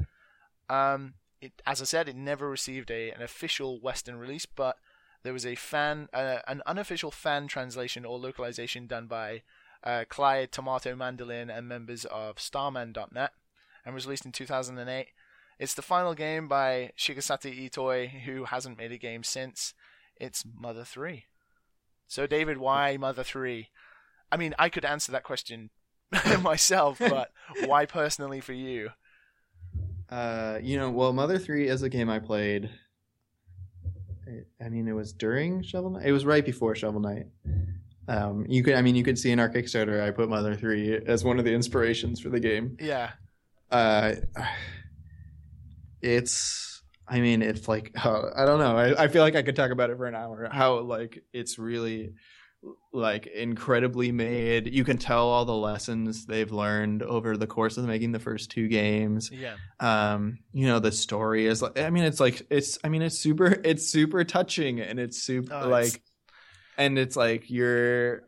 Um, 0.70 1.12
it, 1.42 1.60
as 1.66 1.82
I 1.82 1.84
said, 1.84 2.08
it 2.08 2.16
never 2.16 2.48
received 2.48 2.90
a 2.90 3.10
an 3.10 3.20
official 3.20 3.82
Western 3.82 4.16
release, 4.16 4.46
but 4.46 4.76
there 5.24 5.34
was 5.34 5.44
a 5.44 5.56
fan, 5.56 6.08
uh, 6.14 6.38
an 6.48 6.62
unofficial 6.64 7.10
fan 7.10 7.48
translation 7.48 8.06
or 8.06 8.18
localization 8.18 8.86
done 8.86 9.08
by 9.08 9.42
uh, 9.84 10.06
Clyde 10.08 10.52
Tomato 10.52 10.96
Mandelin 10.96 11.54
and 11.54 11.68
members 11.68 12.06
of 12.06 12.36
Starmen.net, 12.36 13.32
and 13.84 13.94
was 13.94 14.06
released 14.06 14.26
in 14.26 14.32
2008. 14.32 15.08
It's 15.58 15.74
the 15.74 15.82
final 15.82 16.14
game 16.14 16.48
by 16.48 16.92
Shigesato 16.98 17.70
Itoi, 17.70 18.08
who 18.22 18.44
hasn't 18.44 18.78
made 18.78 18.92
a 18.92 18.98
game 18.98 19.22
since. 19.22 19.74
It's 20.16 20.44
Mother 20.44 20.84
3. 20.84 21.24
So, 22.06 22.26
David, 22.26 22.58
why 22.58 22.96
Mother 22.96 23.22
3? 23.22 23.68
I 24.30 24.36
mean, 24.36 24.54
I 24.58 24.70
could 24.70 24.84
answer 24.84 25.12
that 25.12 25.24
question 25.24 25.70
myself, 26.42 26.98
but 27.00 27.30
why 27.66 27.86
personally 27.86 28.40
for 28.40 28.54
you? 28.54 28.90
Uh, 30.08 30.58
you 30.62 30.76
know, 30.76 30.90
well, 30.90 31.12
Mother 31.12 31.38
Three 31.38 31.68
is 31.68 31.82
a 31.82 31.88
game 31.88 32.10
I 32.10 32.18
played. 32.18 32.68
I 34.60 34.68
mean, 34.68 34.86
it 34.86 34.92
was 34.92 35.12
during 35.12 35.62
Shovel 35.62 35.90
Knight. 35.90 36.06
It 36.06 36.12
was 36.12 36.24
right 36.24 36.44
before 36.44 36.74
Shovel 36.74 37.00
Knight. 37.00 37.26
Um, 38.08 38.44
you 38.48 38.62
could, 38.62 38.74
I 38.74 38.82
mean, 38.82 38.94
you 38.94 39.04
could 39.04 39.18
see 39.18 39.30
in 39.30 39.38
our 39.38 39.48
Kickstarter, 39.48 40.02
I 40.02 40.10
put 40.10 40.28
Mother 40.28 40.54
Three 40.54 40.96
as 41.06 41.24
one 41.24 41.38
of 41.38 41.44
the 41.44 41.52
inspirations 41.54 42.20
for 42.20 42.28
the 42.28 42.40
game. 42.40 42.76
Yeah. 42.78 43.12
Uh, 43.72 44.14
it's, 46.00 46.82
I 47.08 47.20
mean, 47.20 47.42
it's 47.42 47.68
like, 47.68 47.92
uh, 48.04 48.30
I 48.36 48.44
don't 48.44 48.58
know. 48.58 48.76
I, 48.76 49.04
I 49.04 49.08
feel 49.08 49.22
like 49.22 49.36
I 49.36 49.42
could 49.42 49.56
talk 49.56 49.70
about 49.70 49.90
it 49.90 49.96
for 49.96 50.06
an 50.06 50.14
hour. 50.14 50.48
How 50.50 50.80
like 50.80 51.22
it's 51.32 51.58
really 51.58 52.14
like 52.92 53.26
incredibly 53.26 54.12
made. 54.12 54.72
You 54.72 54.84
can 54.84 54.96
tell 54.96 55.26
all 55.28 55.44
the 55.44 55.54
lessons 55.54 56.26
they've 56.26 56.52
learned 56.52 57.02
over 57.02 57.36
the 57.36 57.46
course 57.48 57.76
of 57.76 57.84
making 57.86 58.12
the 58.12 58.20
first 58.20 58.52
two 58.52 58.68
games 58.68 59.30
Yeah. 59.32 59.56
um 59.80 60.38
you 60.52 60.66
know 60.68 60.78
the 60.78 60.92
story 60.92 61.46
is 61.46 61.60
like 61.60 61.76
i 61.80 61.90
mean 61.90 62.04
it's 62.04 62.20
like 62.20 62.46
it's 62.50 62.78
i 62.84 62.88
mean 62.88 63.02
it's 63.02 63.18
super 63.18 63.60
it's 63.64 63.90
super 63.90 64.22
touching 64.22 64.78
and 64.80 65.00
it's 65.00 65.20
super 65.20 65.52
Oh, 65.52 65.68
like 65.68 65.86
it's- 65.86 66.00
and 66.78 66.98
it's 67.00 67.16
like 67.16 67.50
you're 67.50 68.22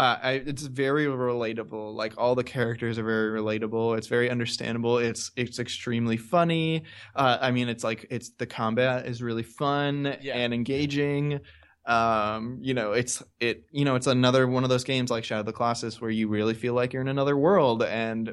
uh 0.00 0.18
I, 0.22 0.30
it's 0.50 0.62
very 0.62 1.04
relatable. 1.06 1.94
Like 1.94 2.14
all 2.16 2.34
the 2.34 2.44
characters 2.44 2.98
are 2.98 3.02
very 3.04 3.38
relatable. 3.40 3.98
It's 3.98 4.06
very 4.06 4.30
understandable. 4.30 4.98
It's 4.98 5.30
it's 5.36 5.58
extremely 5.58 6.16
funny. 6.16 6.84
Uh 7.14 7.36
i 7.40 7.50
mean 7.50 7.68
it's 7.68 7.84
like 7.84 8.06
it's 8.10 8.30
the 8.38 8.46
combat 8.46 9.06
is 9.06 9.22
really 9.22 9.42
fun 9.42 10.16
Yeah. 10.22 10.36
and 10.36 10.54
engaging. 10.54 11.40
Um 11.86 12.58
you 12.62 12.74
know 12.74 12.92
it's 12.92 13.22
it 13.40 13.64
you 13.70 13.84
know 13.84 13.94
it's 13.94 14.06
another 14.06 14.46
one 14.46 14.64
of 14.64 14.70
those 14.70 14.84
games 14.84 15.10
like 15.10 15.24
shadow 15.24 15.40
of 15.40 15.46
the 15.46 15.52
colossus 15.52 16.00
where 16.00 16.10
you 16.10 16.28
really 16.28 16.54
feel 16.54 16.74
like 16.74 16.92
you're 16.92 17.02
in 17.02 17.08
another 17.08 17.36
world 17.36 17.82
and 17.82 18.24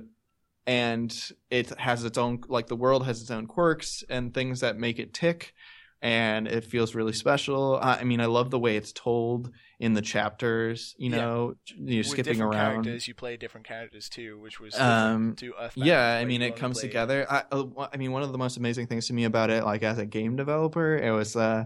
and 0.65 1.31
it 1.49 1.69
has 1.79 2.03
its 2.03 2.17
own 2.17 2.41
like 2.49 2.67
the 2.67 2.75
world 2.75 3.05
has 3.05 3.21
its 3.21 3.31
own 3.31 3.45
quirks 3.47 4.03
and 4.09 4.33
things 4.33 4.59
that 4.59 4.77
make 4.77 4.99
it 4.99 5.13
tick 5.13 5.53
and 6.01 6.47
it 6.47 6.63
feels 6.63 6.93
really 6.95 7.13
special. 7.13 7.79
I 7.81 8.03
mean 8.03 8.21
i 8.21 8.25
love 8.25 8.51
the 8.51 8.59
way 8.59 8.77
it's 8.77 8.91
told 8.91 9.51
in 9.79 9.93
the 9.93 10.01
chapters 10.01 10.95
you 10.97 11.09
Yeah. 11.09 11.17
know 11.17 11.53
you're 11.75 12.03
skipping 12.03 12.33
different 12.33 12.53
around. 12.53 12.71
characters, 12.83 13.07
you 13.07 13.13
play 13.13 13.37
different 13.37 13.65
characters 13.67 14.09
too, 14.09 14.39
which 14.39 14.59
was 14.59 14.75
Um, 14.79 15.35
to 15.37 15.53
Earthbound. 15.59 15.87
yeah 15.87 16.17
i 16.21 16.25
mean 16.25 16.41
it 16.41 16.55
comes 16.55 16.79
together. 16.81 17.25
I, 17.29 17.43
I 17.93 17.97
mean 17.97 18.11
one 18.11 18.23
of 18.23 18.31
the 18.31 18.37
most 18.37 18.57
amazing 18.57 18.87
things 18.87 19.07
to 19.07 19.13
me 19.13 19.23
about 19.25 19.49
it 19.49 19.63
like 19.63 19.83
as 19.83 19.97
a 19.97 20.05
game 20.05 20.35
developer 20.35 20.95
it 20.97 21.11
was 21.11 21.35
uh 21.35 21.65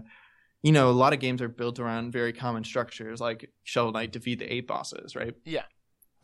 you 0.62 0.72
know 0.72 0.88
a 0.90 0.92
lot 0.92 1.12
of 1.12 1.18
games 1.20 1.42
are 1.42 1.48
built 1.48 1.78
around 1.78 2.12
very 2.12 2.32
common 2.32 2.64
structures 2.64 3.20
like 3.20 3.50
shovel 3.64 3.92
knight 3.92 4.12
defeat 4.12 4.38
the 4.38 4.52
eight 4.52 4.66
bosses 4.66 5.14
right? 5.16 5.34
Yeah. 5.44 5.64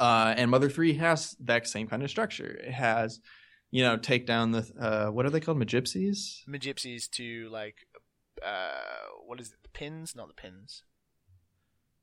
uh 0.01 0.33
and 0.37 0.51
mother 0.51 0.71
3 0.71 0.95
has 0.95 1.37
that 1.41 1.67
same 1.69 1.87
kind 1.89 2.03
of 2.03 2.11
structure. 2.11 2.47
It 2.65 2.73
has 2.73 3.21
you 3.71 3.83
know 3.83 3.97
take 3.97 4.27
down 4.27 4.53
the 4.53 4.63
uh 4.81 5.11
what 5.11 5.27
are 5.27 5.31
they 5.31 5.41
called? 5.41 5.59
Magypsies 5.59 6.43
Magypsies 6.49 7.11
to 7.11 7.49
like 7.51 7.77
uh 8.45 8.71
what 9.27 9.41
is 9.41 9.49
it? 9.49 9.63
The 9.63 9.69
pins? 9.71 10.15
Not 10.17 10.29
the 10.29 10.35
pins. 10.35 10.83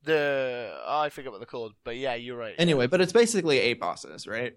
The 0.02 0.70
oh, 0.86 1.00
I 1.00 1.08
forget 1.08 1.32
what 1.32 1.38
they're 1.38 1.46
called, 1.46 1.72
but 1.82 1.96
yeah, 1.96 2.14
you're 2.14 2.36
right. 2.36 2.54
anyway 2.58 2.86
but 2.86 3.00
it's 3.00 3.12
basically 3.12 3.58
eight 3.58 3.80
bosses 3.80 4.26
right 4.26 4.54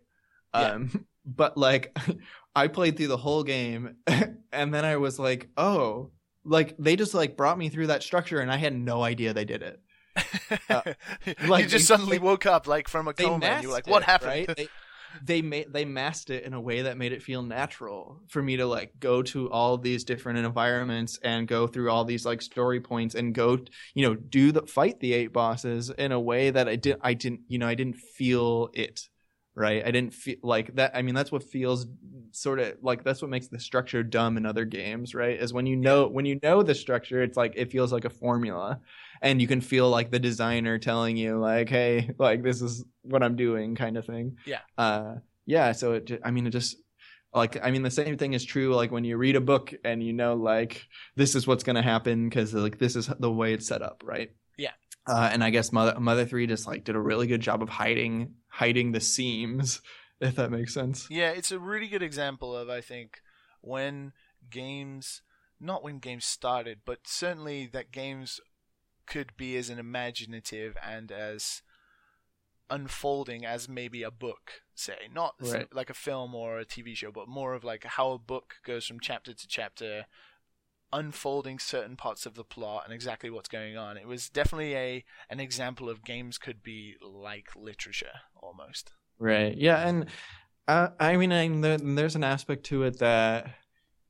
Yeah. 0.53 0.61
um 0.73 1.05
but 1.25 1.57
like 1.57 1.97
i 2.55 2.67
played 2.67 2.97
through 2.97 3.07
the 3.07 3.17
whole 3.17 3.43
game 3.43 3.95
and 4.51 4.73
then 4.73 4.84
i 4.86 4.95
was 4.97 5.19
like 5.19 5.49
oh 5.57 6.09
like 6.43 6.75
they 6.80 6.95
just 6.95 7.13
like 7.13 7.38
brought 7.38 7.57
me 7.57 7.69
through 7.69 7.88
that 7.88 8.01
structure 8.03 8.39
and 8.39 8.51
i 8.51 8.57
had 8.57 8.73
no 8.75 9.03
idea 9.03 9.34
they 9.34 9.45
did 9.45 9.61
it 9.61 9.80
uh, 10.69 10.82
you 11.25 11.36
like, 11.47 11.63
just 11.67 11.73
they- 11.88 11.95
suddenly 11.95 12.17
they- 12.17 12.23
woke 12.23 12.45
up 12.45 12.67
like 12.67 12.88
from 12.88 13.07
a 13.07 13.13
coma, 13.13 13.45
and 13.45 13.63
you 13.63 13.69
were 13.69 13.73
like, 13.75 13.88
"What 13.88 14.01
it, 14.01 14.05
happened?" 14.05 14.30
right 14.30 14.55
they, 14.57 14.67
they 15.24 15.41
made 15.41 15.72
they 15.74 15.86
masked 15.86 16.30
it 16.30 16.43
in 16.43 16.53
a 16.53 16.62
way 16.62 16.82
that 16.84 16.97
made 16.97 17.12
it 17.12 17.24
feel 17.24 17.41
natural 17.41 18.22
for 18.28 18.41
me 18.41 18.57
to 18.57 18.66
like 18.66 18.91
go 18.99 19.22
to 19.22 19.49
all 19.51 19.78
these 19.78 20.03
different 20.03 20.39
environments 20.39 21.20
and 21.24 21.47
go 21.47 21.68
through 21.68 21.89
all 21.89 22.05
these 22.05 22.26
like 22.26 22.41
story 22.41 22.80
points 22.80 23.16
and 23.16 23.34
go 23.34 23.57
you 23.93 24.07
know 24.07 24.16
do 24.16 24.51
the 24.51 24.62
fight 24.64 24.99
the 24.99 25.14
eight 25.14 25.34
bosses 25.34 25.89
in 25.89 26.12
a 26.12 26.20
way 26.20 26.49
that 26.49 26.68
I 26.68 26.76
didn't 26.76 27.01
I 27.03 27.14
didn't 27.14 27.41
you 27.47 27.57
know 27.57 27.68
I 27.68 27.76
didn't 27.76 27.97
feel 27.97 28.70
it 28.74 29.10
right? 29.60 29.86
I 29.86 29.91
didn't 29.91 30.14
feel 30.14 30.38
like 30.41 30.76
that. 30.76 30.95
I 30.95 31.01
mean, 31.01 31.14
that's 31.14 31.34
what 31.34 31.43
feels 31.43 31.86
sort 32.32 32.60
of 32.60 32.76
like 32.82 33.03
that's 33.03 33.22
what 33.22 33.30
makes 33.30 33.47
the 33.47 33.60
structure 33.60 34.03
dumb 34.03 34.38
in 34.38 34.45
other 34.45 34.64
games, 34.64 35.14
right? 35.14 35.38
Is 35.38 35.53
when 35.53 35.66
you 35.66 35.76
know 35.76 36.07
when 36.07 36.26
you 36.26 36.39
know 36.41 36.64
the 36.64 36.74
structure, 36.74 37.22
it's 37.22 37.36
like 37.36 37.53
it 37.55 37.72
feels 37.72 37.91
like 37.91 38.05
a 38.05 38.10
formula, 38.10 38.80
and 39.22 39.41
you 39.41 39.47
can 39.47 39.61
feel 39.61 39.89
like 39.89 40.11
the 40.11 40.20
designer 40.20 40.78
telling 40.78 41.17
you 41.17 41.39
like, 41.39 41.70
hey, 41.70 42.11
like 42.17 42.43
this 42.43 42.61
is 42.61 42.86
what 43.03 43.24
I'm 43.24 43.36
doing, 43.36 43.76
kind 43.76 43.97
of 43.97 44.05
thing. 44.05 44.38
Yeah. 44.45 44.59
Uh, 44.78 45.15
yeah. 45.45 45.72
So 45.72 45.93
it, 45.93 46.22
I 46.24 46.32
mean, 46.32 46.47
it 46.47 46.51
just 46.51 46.78
like 47.34 47.63
I 47.63 47.72
mean 47.72 47.84
the 47.84 47.91
same 47.91 48.17
thing 48.17 48.34
is 48.34 48.43
true 48.43 48.74
like 48.76 48.91
when 48.91 49.03
you 49.03 49.17
read 49.17 49.36
a 49.36 49.41
book 49.41 49.74
and 49.84 50.03
you 50.03 50.13
know 50.13 50.34
like 50.34 50.88
this 51.15 51.36
is 51.36 51.45
what's 51.45 51.63
going 51.63 51.76
to 51.76 51.82
happen 51.82 52.28
because 52.28 52.53
like 52.53 52.80
this 52.80 52.95
is 52.95 53.09
the 53.20 53.32
way 53.32 53.53
it's 53.53 53.67
set 53.67 53.82
up, 53.82 54.03
right? 54.05 54.32
Yeah. 54.57 54.72
Uh, 55.07 55.30
and 55.32 55.43
I 55.43 55.49
guess 55.49 55.72
Mother 55.72 55.99
Mother 55.99 56.26
Three 56.26 56.47
just 56.47 56.67
like 56.67 56.84
did 56.84 56.95
a 56.95 56.99
really 56.99 57.28
good 57.28 57.41
job 57.41 57.61
of 57.61 57.70
hiding 57.70 58.34
hiding 58.47 58.91
the 58.91 58.99
seams, 58.99 59.82
if 60.20 60.36
that 60.36 60.51
makes 60.51 60.74
sense. 60.74 61.07
Yeah, 61.09 61.32
it's 61.32 61.51
a 61.51 61.59
really 61.59 61.88
good 61.88 62.03
example 62.03 62.55
of 62.55 62.70
I 62.70 62.82
think 62.82 63.22
when 63.61 64.13
games 64.49 65.22
not 65.59 65.84
when 65.84 65.99
games 65.99 66.26
started, 66.26 66.80
but 66.86 66.99
certainly 67.05 67.67
that 67.74 67.91
games 67.91 68.39
could 69.10 69.36
be 69.36 69.57
as 69.57 69.70
an 69.70 69.80
imaginative 69.80 70.78
and 70.82 71.12
as 71.12 71.62
unfolding 72.70 73.45
as 73.45 73.68
maybe 73.68 74.03
a 74.03 74.12
book, 74.12 74.62
say. 74.76 75.10
Not 75.14 75.36
Right. 75.39 75.74
like 75.74 75.89
a 75.89 75.95
film 75.95 76.36
or 76.36 76.60
a 76.60 76.66
TV 76.66 76.95
show, 76.95 77.12
but 77.12 77.28
more 77.28 77.53
of 77.53 77.64
like 77.64 77.84
how 77.84 78.12
a 78.12 78.20
book 78.20 78.55
goes 78.64 78.86
from 78.86 78.99
chapter 78.99 79.34
to 79.34 79.47
chapter, 79.47 80.05
unfolding 80.93 81.60
certain 81.60 81.95
parts 81.95 82.26
of 82.26 82.36
the 82.36 82.43
plot 82.43 82.84
and 82.86 82.93
exactly 82.93 83.30
what's 83.30 83.49
going 83.49 83.76
on. 83.78 83.97
It 83.97 84.07
was 84.07 84.30
definitely 84.30 84.76
a 84.76 85.03
an 85.30 85.39
example 85.39 85.89
of 85.89 86.03
games 86.03 86.38
could 86.38 86.62
be 86.64 86.95
like 87.01 87.55
literature 87.55 88.22
almost. 88.36 88.91
Right. 89.18 89.55
Yeah, 89.57 89.88
and 89.88 90.05
uh, 90.68 90.89
I 90.99 91.18
mean, 91.18 91.34
I, 91.34 91.47
there's 91.78 92.16
an 92.16 92.24
aspect 92.24 92.66
to 92.68 92.84
it 92.84 92.99
that 92.99 93.55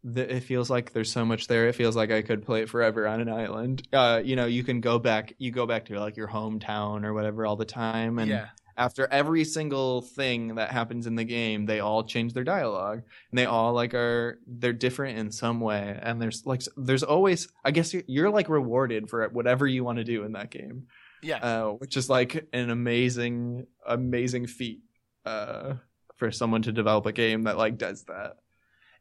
that 0.03 0.31
it 0.31 0.41
feels 0.43 0.69
like 0.69 0.93
there's 0.93 1.11
so 1.11 1.25
much 1.25 1.47
there. 1.47 1.67
It 1.67 1.75
feels 1.75 1.95
like 1.95 2.11
I 2.11 2.21
could 2.21 2.45
play 2.45 2.61
it 2.61 2.69
forever 2.69 3.07
on 3.07 3.19
an 3.21 3.29
island. 3.29 3.87
Uh, 3.91 4.21
you 4.23 4.35
know, 4.35 4.45
you 4.45 4.63
can 4.63 4.79
go 4.81 4.99
back, 4.99 5.33
you 5.37 5.51
go 5.51 5.65
back 5.65 5.85
to 5.85 5.99
like 5.99 6.15
your 6.17 6.27
hometown 6.27 7.03
or 7.03 7.13
whatever 7.13 7.45
all 7.45 7.55
the 7.55 7.65
time, 7.65 8.17
and 8.19 8.29
yeah. 8.29 8.47
after 8.77 9.07
every 9.11 9.43
single 9.43 10.01
thing 10.01 10.55
that 10.55 10.71
happens 10.71 11.05
in 11.05 11.15
the 11.15 11.25
game, 11.25 11.65
they 11.65 11.81
all 11.81 12.03
change 12.03 12.33
their 12.33 12.45
dialogue, 12.45 13.01
and 13.31 13.37
they 13.37 13.45
all 13.45 13.73
like 13.73 13.93
are 13.93 14.39
they're 14.47 14.71
different 14.71 15.17
in 15.19 15.31
some 15.31 15.59
way. 15.59 15.99
And 16.01 16.21
there's 16.21 16.45
like 16.45 16.61
there's 16.77 17.03
always, 17.03 17.49
I 17.65 17.71
guess 17.71 17.93
you're, 17.93 18.03
you're 18.07 18.29
like 18.29 18.47
rewarded 18.47 19.09
for 19.09 19.27
whatever 19.29 19.67
you 19.67 19.83
want 19.83 19.97
to 19.97 20.05
do 20.05 20.23
in 20.23 20.31
that 20.31 20.49
game 20.49 20.87
Yeah. 21.21 21.37
uh, 21.37 21.71
which 21.71 21.97
is 21.97 22.09
like 22.09 22.47
an 22.53 22.69
amazing, 22.69 23.67
amazing 23.85 24.47
feat 24.47 24.79
uh, 25.25 25.73
for 26.15 26.31
someone 26.31 26.61
to 26.61 26.71
develop 26.71 27.05
a 27.05 27.11
game 27.11 27.43
that 27.43 27.57
like 27.57 27.77
does 27.77 28.03
that. 28.05 28.37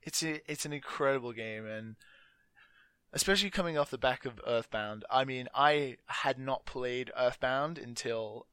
It's 0.02 0.22
a, 0.22 0.40
it's 0.50 0.64
an 0.64 0.72
incredible 0.72 1.32
game 1.32 1.66
and 1.66 1.96
especially 3.12 3.50
coming 3.50 3.78
off 3.78 3.90
the 3.90 3.98
back 3.98 4.24
of 4.24 4.40
Earthbound. 4.46 5.04
I 5.10 5.24
mean, 5.24 5.48
I 5.54 5.96
had 6.06 6.38
not 6.38 6.66
played 6.66 7.10
Earthbound 7.16 7.78
until 7.78 8.46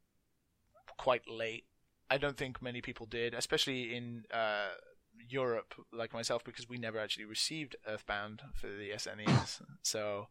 quite 0.97 1.27
late. 1.27 1.65
I 2.09 2.17
don't 2.17 2.37
think 2.37 2.61
many 2.61 2.81
people 2.81 3.05
did, 3.05 3.33
especially 3.33 3.95
in 3.95 4.23
uh, 4.31 4.69
Europe, 5.27 5.73
like 5.91 6.13
myself, 6.13 6.43
because 6.43 6.69
we 6.69 6.77
never 6.77 6.99
actually 6.99 7.25
received 7.25 7.75
Earthbound 7.87 8.43
for 8.53 8.67
the 8.67 8.91
SNES. 8.91 9.61
So, 9.81 10.27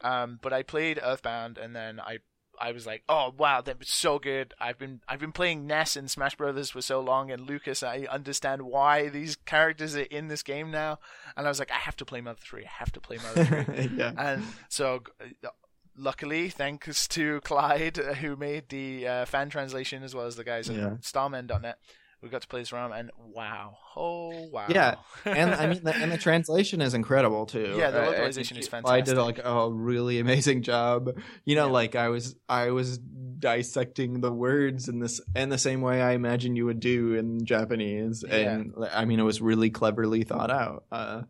um, 0.00 0.38
but 0.42 0.52
I 0.52 0.62
played 0.62 1.00
Earthbound, 1.02 1.58
and 1.58 1.74
then 1.74 2.00
I 2.00 2.18
I 2.62 2.70
was 2.70 2.86
like, 2.86 3.02
oh 3.08 3.34
wow, 3.36 3.60
that 3.60 3.80
was 3.80 3.88
so 3.88 4.20
good. 4.20 4.54
I've 4.60 4.78
been 4.78 5.00
I've 5.08 5.18
been 5.18 5.32
playing 5.32 5.66
Ness 5.66 5.96
and 5.96 6.08
Smash 6.08 6.36
Brothers 6.36 6.70
for 6.70 6.80
so 6.80 7.00
long, 7.00 7.32
and 7.32 7.44
Lucas, 7.44 7.82
I 7.82 8.06
understand 8.08 8.62
why 8.62 9.08
these 9.08 9.34
characters 9.34 9.96
are 9.96 10.02
in 10.02 10.28
this 10.28 10.44
game 10.44 10.70
now. 10.70 11.00
And 11.36 11.44
I 11.44 11.50
was 11.50 11.58
like, 11.58 11.72
I 11.72 11.78
have 11.78 11.96
to 11.96 12.04
play 12.04 12.20
Mother 12.20 12.38
Three. 12.40 12.64
I 12.64 12.70
have 12.78 12.92
to 12.92 13.00
play 13.00 13.16
Mother 13.16 13.64
Three. 13.64 13.90
yeah, 13.96 14.12
and 14.16 14.44
so, 14.68 15.02
uh, 15.44 15.48
luckily, 15.96 16.50
thanks 16.50 17.08
to 17.08 17.40
Clyde, 17.40 17.98
uh, 17.98 18.14
who 18.14 18.36
made 18.36 18.68
the 18.68 19.08
uh, 19.08 19.24
fan 19.24 19.50
translation 19.50 20.04
as 20.04 20.14
well 20.14 20.26
as 20.26 20.36
the 20.36 20.44
guys 20.44 20.70
at 20.70 20.76
Yeah. 20.76 20.90
Starmen.net, 21.00 21.78
we 22.22 22.28
got 22.28 22.42
to 22.42 22.48
play 22.48 22.60
this 22.60 22.72
ROM, 22.72 22.92
and 22.92 23.10
wow, 23.18 23.76
oh 23.96 24.48
wow, 24.52 24.66
Yeah, 24.68 24.94
and 25.24 25.52
I 25.52 25.66
mean, 25.66 25.80
the, 25.84 25.94
and 25.94 26.12
the 26.12 26.18
translation 26.18 26.80
is 26.80 26.94
incredible 26.94 27.46
too. 27.46 27.74
Yeah, 27.76 27.90
the 27.90 28.00
localization 28.02 28.56
I 28.56 28.60
is 28.60 28.68
fantastic. 28.68 28.94
I 28.94 29.00
did 29.00 29.18
like 29.20 29.40
a 29.44 29.70
really 29.70 30.20
amazing 30.20 30.62
job. 30.62 31.08
You 31.44 31.56
know, 31.56 31.66
Yeah. 31.66 31.72
like 31.72 31.96
I 31.96 32.08
was, 32.08 32.36
I 32.48 32.70
was 32.70 32.98
dissecting 32.98 34.20
the 34.20 34.32
words 34.32 34.88
in 34.88 35.00
this, 35.00 35.20
in 35.34 35.48
the 35.48 35.58
same 35.58 35.80
way 35.80 36.00
I 36.00 36.12
imagine 36.12 36.54
you 36.54 36.66
would 36.66 36.80
do 36.80 37.14
in 37.14 37.44
Japanese, 37.44 38.24
Yeah. 38.26 38.34
and 38.36 38.74
I 38.92 39.04
mean, 39.04 39.18
it 39.18 39.24
was 39.24 39.42
really 39.42 39.70
cleverly 39.70 40.22
thought 40.22 40.50
out. 40.50 40.84
Uh, 40.92 41.22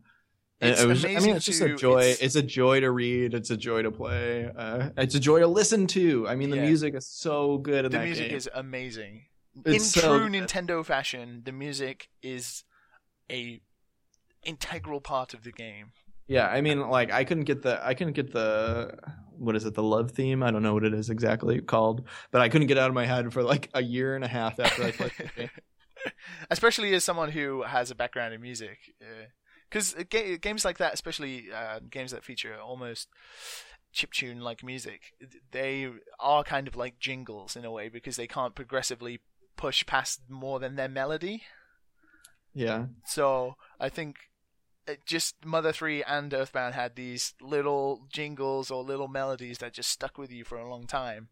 It's 0.60 0.80
it 0.82 0.86
was, 0.86 1.04
I 1.04 1.18
mean, 1.20 1.36
it's 1.36 1.46
just 1.46 1.60
a 1.62 1.74
joy. 1.74 2.00
it's- 2.02 2.20
It's, 2.20 2.36
a 2.36 2.42
joy 2.42 2.80
to 2.80 2.90
read. 2.92 3.34
It's 3.34 3.50
a 3.50 3.56
joy 3.56 3.82
to 3.82 3.90
play. 3.90 4.48
Uh, 4.54 4.90
it's 4.96 5.14
a 5.16 5.20
joy 5.20 5.40
to 5.40 5.48
listen 5.48 5.86
to. 5.88 6.28
I 6.28 6.36
mean, 6.36 6.50
the 6.50 6.56
Yeah. 6.56 6.66
music 6.66 6.94
is 6.94 7.06
so 7.08 7.58
good 7.58 7.86
in 7.86 7.90
the 7.90 7.98
music 7.98 8.28
game. 8.28 8.36
is 8.36 8.48
amazing. 8.54 9.22
It's 9.64 9.94
in 9.94 10.00
so 10.02 10.18
true 10.18 10.30
good. 10.30 10.42
Nintendo 10.42 10.84
fashion, 10.84 11.42
the 11.44 11.52
music 11.52 12.08
is 12.22 12.64
a 13.30 13.60
integral 14.44 15.00
part 15.00 15.34
of 15.34 15.44
the 15.44 15.52
game. 15.52 15.92
Yeah, 16.26 16.46
I 16.48 16.60
mean, 16.60 16.80
like 16.88 17.12
I 17.12 17.24
couldn't 17.24 17.44
get 17.44 17.62
the 17.62 17.84
I 17.84 17.94
couldn't 17.94 18.14
get 18.14 18.32
the 18.32 18.96
what 19.38 19.56
is 19.56 19.64
it 19.64 19.74
the 19.74 19.82
love 19.82 20.12
theme? 20.12 20.42
I 20.42 20.50
don't 20.50 20.62
know 20.62 20.74
what 20.74 20.84
it 20.84 20.94
is 20.94 21.10
exactly 21.10 21.60
called, 21.60 22.06
but 22.30 22.40
I 22.40 22.48
couldn't 22.48 22.68
get 22.68 22.76
it 22.76 22.80
out 22.80 22.88
of 22.88 22.94
my 22.94 23.06
head 23.06 23.32
for 23.32 23.42
like 23.42 23.68
a 23.74 23.82
year 23.82 24.14
and 24.14 24.24
a 24.24 24.28
half 24.28 24.58
after 24.58 24.84
I 24.84 24.92
played 24.92 25.12
the 25.18 25.28
game. 25.36 25.50
especially 26.50 26.94
as 26.94 27.04
someone 27.04 27.30
who 27.30 27.62
has 27.62 27.90
a 27.90 27.94
background 27.94 28.34
in 28.34 28.40
music, 28.40 28.78
because 29.68 29.94
ga- 30.10 30.38
games 30.38 30.64
like 30.64 30.78
that, 30.78 30.94
especially 30.94 31.46
uh, 31.54 31.80
games 31.90 32.12
that 32.12 32.24
feature 32.24 32.56
almost 32.58 33.08
chiptune 33.94 34.40
like 34.40 34.64
music, 34.64 35.12
they 35.50 35.88
are 36.18 36.44
kind 36.44 36.66
of 36.66 36.76
like 36.76 36.98
jingles 36.98 37.56
in 37.56 37.64
a 37.64 37.70
way 37.70 37.88
because 37.88 38.16
they 38.16 38.26
can't 38.26 38.54
progressively 38.54 39.20
push 39.56 39.84
past 39.86 40.20
more 40.28 40.58
than 40.60 40.76
their 40.76 40.88
melody. 40.88 41.42
Yeah, 42.54 42.86
So 43.06 43.56
I 43.80 43.88
think 43.88 44.16
it 44.86 45.06
just 45.06 45.42
Mother 45.44 45.72
3 45.72 46.02
and 46.04 46.32
Earthbound 46.34 46.74
had 46.74 46.96
these 46.96 47.32
little 47.40 48.06
jingles 48.12 48.70
or 48.70 48.82
little 48.82 49.08
melodies 49.08 49.58
that 49.58 49.72
just 49.72 49.88
stuck 49.90 50.18
with 50.18 50.30
you 50.30 50.44
for 50.44 50.58
a 50.58 50.68
long 50.68 50.86
time. 50.86 51.28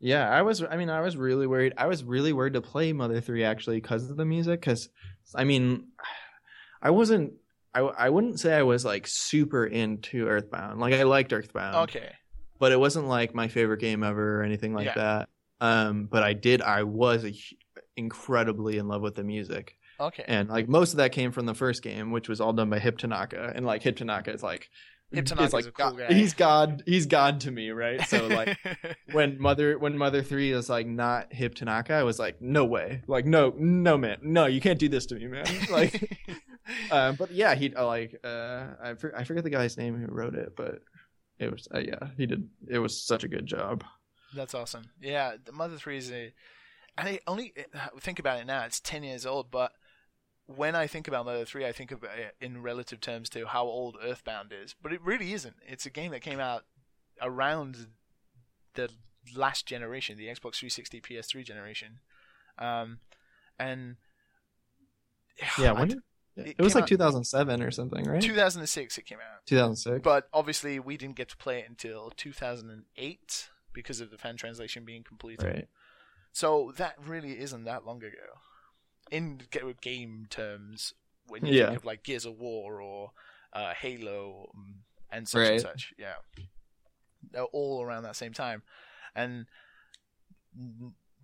yeah. 0.00 0.28
I 0.28 0.42
was 0.42 0.62
I 0.62 0.76
mean 0.76 0.90
I 0.90 1.00
was 1.00 1.16
really 1.16 1.46
worried. 1.46 1.72
I 1.78 1.86
was 1.86 2.04
really 2.04 2.32
worried 2.34 2.54
to 2.54 2.60
play 2.60 2.92
Mother 2.92 3.20
Three 3.22 3.42
actually 3.44 3.80
because 3.80 4.10
of 4.10 4.16
the 4.18 4.24
music. 4.26 4.60
Because 4.60 4.90
I 5.34 5.44
mean, 5.44 5.88
I 6.82 6.90
wasn't. 6.90 7.34
I 7.74 7.80
I 7.80 8.08
wouldn't 8.10 8.38
say 8.40 8.54
I 8.54 8.62
was 8.62 8.84
like 8.84 9.06
super 9.06 9.64
into 9.64 10.26
Earthbound. 10.28 10.78
Like 10.80 10.92
I 10.94 11.04
liked 11.04 11.32
Earthbound. 11.32 11.76
Okay. 11.88 12.12
but 12.58 12.72
it 12.72 12.78
wasn't 12.80 13.06
like 13.06 13.34
my 13.34 13.48
favorite 13.48 13.80
game 13.80 14.02
ever 14.02 14.40
or 14.40 14.42
anything 14.42 14.74
like 14.74 14.86
Yeah. 14.86 14.94
that. 14.96 15.28
Um, 15.60 16.06
but 16.10 16.22
I 16.22 16.32
did, 16.32 16.62
I 16.62 16.82
was 16.84 17.24
a, 17.24 17.32
incredibly 17.96 18.78
in 18.78 18.88
love 18.88 19.02
with 19.02 19.14
the 19.14 19.24
music, 19.24 19.76
Okay. 19.98 20.24
and 20.26 20.48
like 20.48 20.68
most 20.68 20.92
of 20.92 20.96
that 20.98 21.12
came 21.12 21.32
from 21.32 21.46
the 21.46 21.54
first 21.54 21.82
game, 21.82 22.10
which 22.10 22.28
was 22.28 22.40
all 22.40 22.52
done 22.52 22.70
by 22.70 22.78
Hip 22.78 22.98
Tanaka, 22.98 23.52
and 23.54 23.66
like 23.66 23.82
Hip 23.82 23.96
Tanaka 23.96 24.32
is 24.32 24.42
like, 24.42 24.70
Hip 25.12 25.26
Tanaka's 25.26 25.52
like 25.52 25.66
a 25.66 25.72
cool 25.72 25.90
God- 25.92 26.08
guy. 26.08 26.14
he's 26.14 26.34
God, 26.34 26.82
he's 26.86 27.06
God 27.06 27.40
to 27.40 27.50
me, 27.50 27.70
right? 27.70 28.00
So 28.08 28.26
like 28.28 28.56
when 29.12 29.40
Mother 29.40 29.78
when 29.78 29.98
Mother 29.98 30.22
Three 30.22 30.52
is 30.52 30.70
like 30.70 30.86
not 30.86 31.32
Hip 31.32 31.54
Tanaka, 31.54 31.94
I 31.94 32.04
was 32.04 32.18
like, 32.18 32.40
no 32.40 32.64
way, 32.64 33.02
like 33.06 33.26
no, 33.26 33.52
no 33.58 33.98
man, 33.98 34.18
no, 34.22 34.46
you 34.46 34.60
can't 34.60 34.78
do 34.78 34.88
this 34.88 35.06
to 35.06 35.14
me, 35.16 35.26
man. 35.26 35.44
Like, 35.70 36.18
uh, 36.90 37.12
but 37.12 37.32
yeah, 37.32 37.54
he 37.54 37.74
uh, 37.74 37.84
like 37.86 38.18
uh, 38.24 38.66
I 38.82 38.94
for, 38.94 39.14
I 39.16 39.24
forget 39.24 39.44
the 39.44 39.50
guy's 39.50 39.76
name 39.76 39.98
who 39.98 40.06
wrote 40.10 40.34
it, 40.36 40.54
but 40.56 40.80
it 41.38 41.50
was 41.50 41.66
uh, 41.74 41.80
yeah, 41.80 42.08
he 42.16 42.26
did. 42.26 42.48
It 42.68 42.78
was 42.78 43.02
such 43.02 43.24
a 43.24 43.28
good 43.28 43.46
job. 43.46 43.82
That's 44.34 44.54
awesome. 44.54 44.90
Yeah, 45.00 45.36
the 45.44 45.52
Mother 45.52 45.76
Three 45.76 45.96
is 45.96 46.10
a, 46.10 46.32
and 46.96 47.08
I 47.08 47.20
only 47.26 47.52
think 47.98 48.18
about 48.18 48.40
it 48.40 48.46
now. 48.46 48.64
It's 48.64 48.80
ten 48.80 49.02
years 49.02 49.26
old, 49.26 49.50
but 49.50 49.72
when 50.46 50.74
I 50.74 50.86
think 50.86 51.08
about 51.08 51.24
Mother 51.24 51.44
Three, 51.44 51.66
I 51.66 51.72
think 51.72 51.90
of 51.90 52.02
it 52.04 52.36
in 52.40 52.62
relative 52.62 53.00
terms 53.00 53.28
to 53.30 53.46
how 53.46 53.64
old 53.64 53.96
Earthbound 54.02 54.52
is. 54.52 54.74
But 54.80 54.92
it 54.92 55.02
really 55.02 55.32
isn't. 55.32 55.56
It's 55.66 55.86
a 55.86 55.90
game 55.90 56.12
that 56.12 56.20
came 56.20 56.40
out 56.40 56.64
around 57.20 57.88
the 58.74 58.90
last 59.34 59.66
generation, 59.66 60.16
the 60.16 60.26
Xbox 60.26 60.56
360, 60.56 61.00
PS3 61.00 61.44
generation, 61.44 61.98
um, 62.58 62.98
and 63.58 63.96
Yeah, 65.58 65.72
when 65.72 65.88
did- 65.88 65.98
it 65.98 66.02
it, 66.36 66.62
was 66.62 66.74
like 66.74 66.86
2007 66.86 67.62
or 67.62 67.70
something, 67.70 68.04
right? 68.04 68.22
2006 68.22 68.98
it 68.98 69.02
came 69.04 69.18
out. 69.18 69.44
2006. 69.46 70.02
But 70.02 70.28
obviously, 70.32 70.78
we 70.78 70.96
didn't 70.96 71.16
get 71.16 71.28
to 71.30 71.36
play 71.36 71.58
it 71.58 71.68
until 71.68 72.10
2008 72.16 73.48
because 73.72 74.00
of 74.00 74.10
the 74.10 74.18
fan 74.18 74.36
translation 74.36 74.84
being 74.84 75.02
completed. 75.02 75.44
right. 75.46 75.68
So 76.32 76.72
that 76.76 76.94
really 77.04 77.38
isn't 77.40 77.64
that 77.64 77.84
long 77.84 77.98
ago. 77.98 78.38
In 79.10 79.40
game 79.80 80.26
terms, 80.30 80.94
when 81.26 81.44
you 81.44 81.52
Yeah. 81.54 81.66
think 81.66 81.78
of 81.78 81.84
like 81.84 82.02
Gears 82.04 82.24
of 82.24 82.38
War 82.38 82.80
or 82.80 83.10
uh, 83.52 83.74
Halo 83.74 84.50
um, 84.54 84.82
and 85.10 85.28
such 85.28 85.40
Right. 85.42 85.50
and 85.52 85.60
such, 85.60 85.92
yeah, 85.98 86.14
they're 87.32 87.42
all 87.44 87.82
around 87.82 88.04
that 88.04 88.14
same 88.16 88.32
time, 88.32 88.62
and 89.14 89.46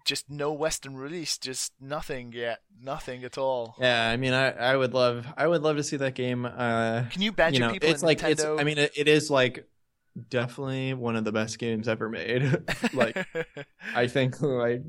just 0.04 0.30
no 0.30 0.52
Western 0.52 0.96
release, 0.96 1.36
just 1.38 1.72
nothing 1.80 2.32
yet, 2.32 2.60
nothing 2.80 3.24
at 3.24 3.36
all. 3.36 3.76
Yeah, 3.80 4.08
I 4.08 4.16
mean, 4.16 4.32
I, 4.32 4.50
I 4.52 4.76
would 4.76 4.94
love 4.94 5.26
I 5.36 5.46
would 5.46 5.62
love 5.62 5.76
to 5.76 5.82
see 5.82 5.96
that 5.96 6.14
game. 6.14 6.44
Uh, 6.46 7.04
Can 7.10 7.22
you 7.22 7.32
badger 7.32 7.54
you 7.54 7.60
know, 7.60 7.72
people 7.72 7.90
it's 7.90 8.02
like 8.02 8.18
Nintendo? 8.18 8.30
it's. 8.30 8.44
I 8.60 8.64
mean, 8.64 8.78
it, 8.78 8.92
it 8.96 9.08
is 9.08 9.30
like 9.30 9.68
definitely 10.28 10.94
one 10.94 11.16
of 11.16 11.24
the 11.24 11.32
best 11.32 11.58
games 11.58 11.88
ever 11.88 12.08
made. 12.08 12.56
like 12.94 13.26
I 13.94 14.06
think 14.08 14.40
like 14.40 14.82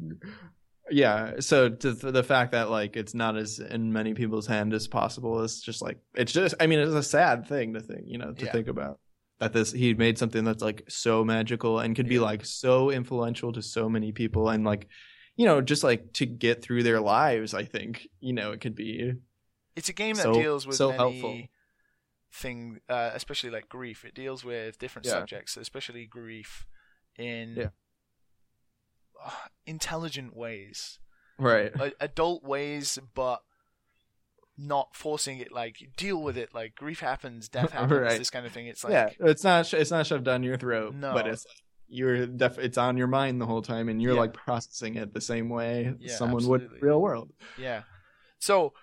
yeah. 0.90 1.34
So 1.40 1.70
to 1.70 1.96
th- 1.96 2.14
the 2.14 2.24
fact 2.24 2.54
that 2.54 2.70
like 2.70 2.96
it's 2.96 3.14
not 3.14 3.38
as 3.38 3.60
in 3.60 3.92
many 3.92 4.14
people's 4.14 4.48
hand 4.48 4.74
as 4.74 4.88
possible 4.88 5.42
is 5.44 5.62
just 5.62 5.82
like 5.82 6.00
it's 6.16 6.32
just. 6.32 6.56
I 6.60 6.68
mean, 6.68 6.80
it's 6.80 6.94
a 6.94 7.04
sad 7.04 7.46
thing 7.48 7.74
to 7.74 7.82
think. 7.82 8.04
You 8.06 8.18
know, 8.18 8.34
to 8.34 8.46
Yeah. 8.46 8.52
think 8.52 8.68
about 8.68 9.00
that 9.40 9.54
this 9.54 9.72
he 9.72 9.94
made 9.94 10.18
something 10.18 10.44
that's 10.44 10.64
like 10.64 10.84
so 10.88 11.24
magical 11.24 11.80
and 11.80 11.96
could 11.96 12.08
be 12.10 12.20
like 12.20 12.46
so 12.46 12.90
influential 12.90 13.52
to 13.54 13.62
so 13.62 13.88
many 13.90 14.12
people 14.12 14.50
and 14.50 14.64
like 14.66 14.88
you 15.36 15.46
know 15.46 15.62
just 15.62 15.84
like 15.84 16.12
to 16.14 16.26
get 16.26 16.62
through 16.64 16.84
their 16.84 17.00
lives. 17.02 17.54
I 17.54 17.64
think 17.66 18.08
you 18.20 18.34
know 18.34 18.52
it 18.54 18.62
could 18.62 18.76
be 18.76 19.14
it's 19.76 19.90
a 19.90 19.94
game 19.94 20.16
that 20.16 20.24
So- 20.24 20.34
deals 20.34 20.66
with 20.66 20.76
so 20.78 20.88
many 20.88 20.98
helpful. 20.98 21.42
Thing, 22.38 22.80
uh, 22.88 23.12
especially 23.14 23.50
like 23.50 23.68
grief. 23.70 24.06
It 24.06 24.14
deals 24.14 24.44
with 24.46 24.78
different 24.80 25.06
Yeah. 25.06 25.14
subjects, 25.14 25.58
especially 25.58 26.06
grief, 26.06 26.66
in 27.18 27.56
Yeah. 27.58 27.70
uh, 29.24 29.32
intelligent 29.66 30.36
ways, 30.36 31.00
right. 31.40 31.72
Adult 32.00 32.44
ways, 32.44 33.00
but 33.14 33.42
not 34.58 34.96
forcing 34.96 35.40
it. 35.40 35.52
Like 35.52 35.78
deal 35.98 36.22
with 36.22 36.38
it. 36.38 36.54
Like 36.54 36.76
grief 36.76 37.00
happens, 37.00 37.48
death 37.50 37.72
happens, 37.74 37.92
Right. 38.02 38.18
this 38.18 38.30
kind 38.30 38.46
of 38.46 38.52
thing. 38.52 38.68
It's 38.68 38.84
like 38.84 38.94
yeah, 38.94 39.10
it's 39.20 39.44
not 39.44 39.66
sh- 39.66 39.74
it's 39.76 39.92
not 39.92 40.06
shoved 40.08 40.26
down 40.26 40.44
your 40.44 40.58
throat, 40.58 40.94
No. 40.96 41.14
but 41.14 41.28
it's 41.28 41.46
you're 41.90 42.28
def- 42.28 42.60
it's 42.60 42.78
on 42.78 42.98
your 42.98 43.08
mind 43.08 43.40
the 43.40 43.46
whole 43.46 43.62
time, 43.62 43.88
and 43.90 44.02
you're 44.02 44.14
Yeah. 44.14 44.20
like 44.20 44.34
processing 44.34 44.96
it 44.96 45.14
the 45.14 45.22
same 45.22 45.50
way 45.50 45.96
someone 46.08 46.46
would 46.48 46.62
in 46.62 46.66
absolutely. 46.68 46.88
real 46.88 47.02
world. 47.02 47.32
Yeah. 47.58 47.84
So, 48.40 48.74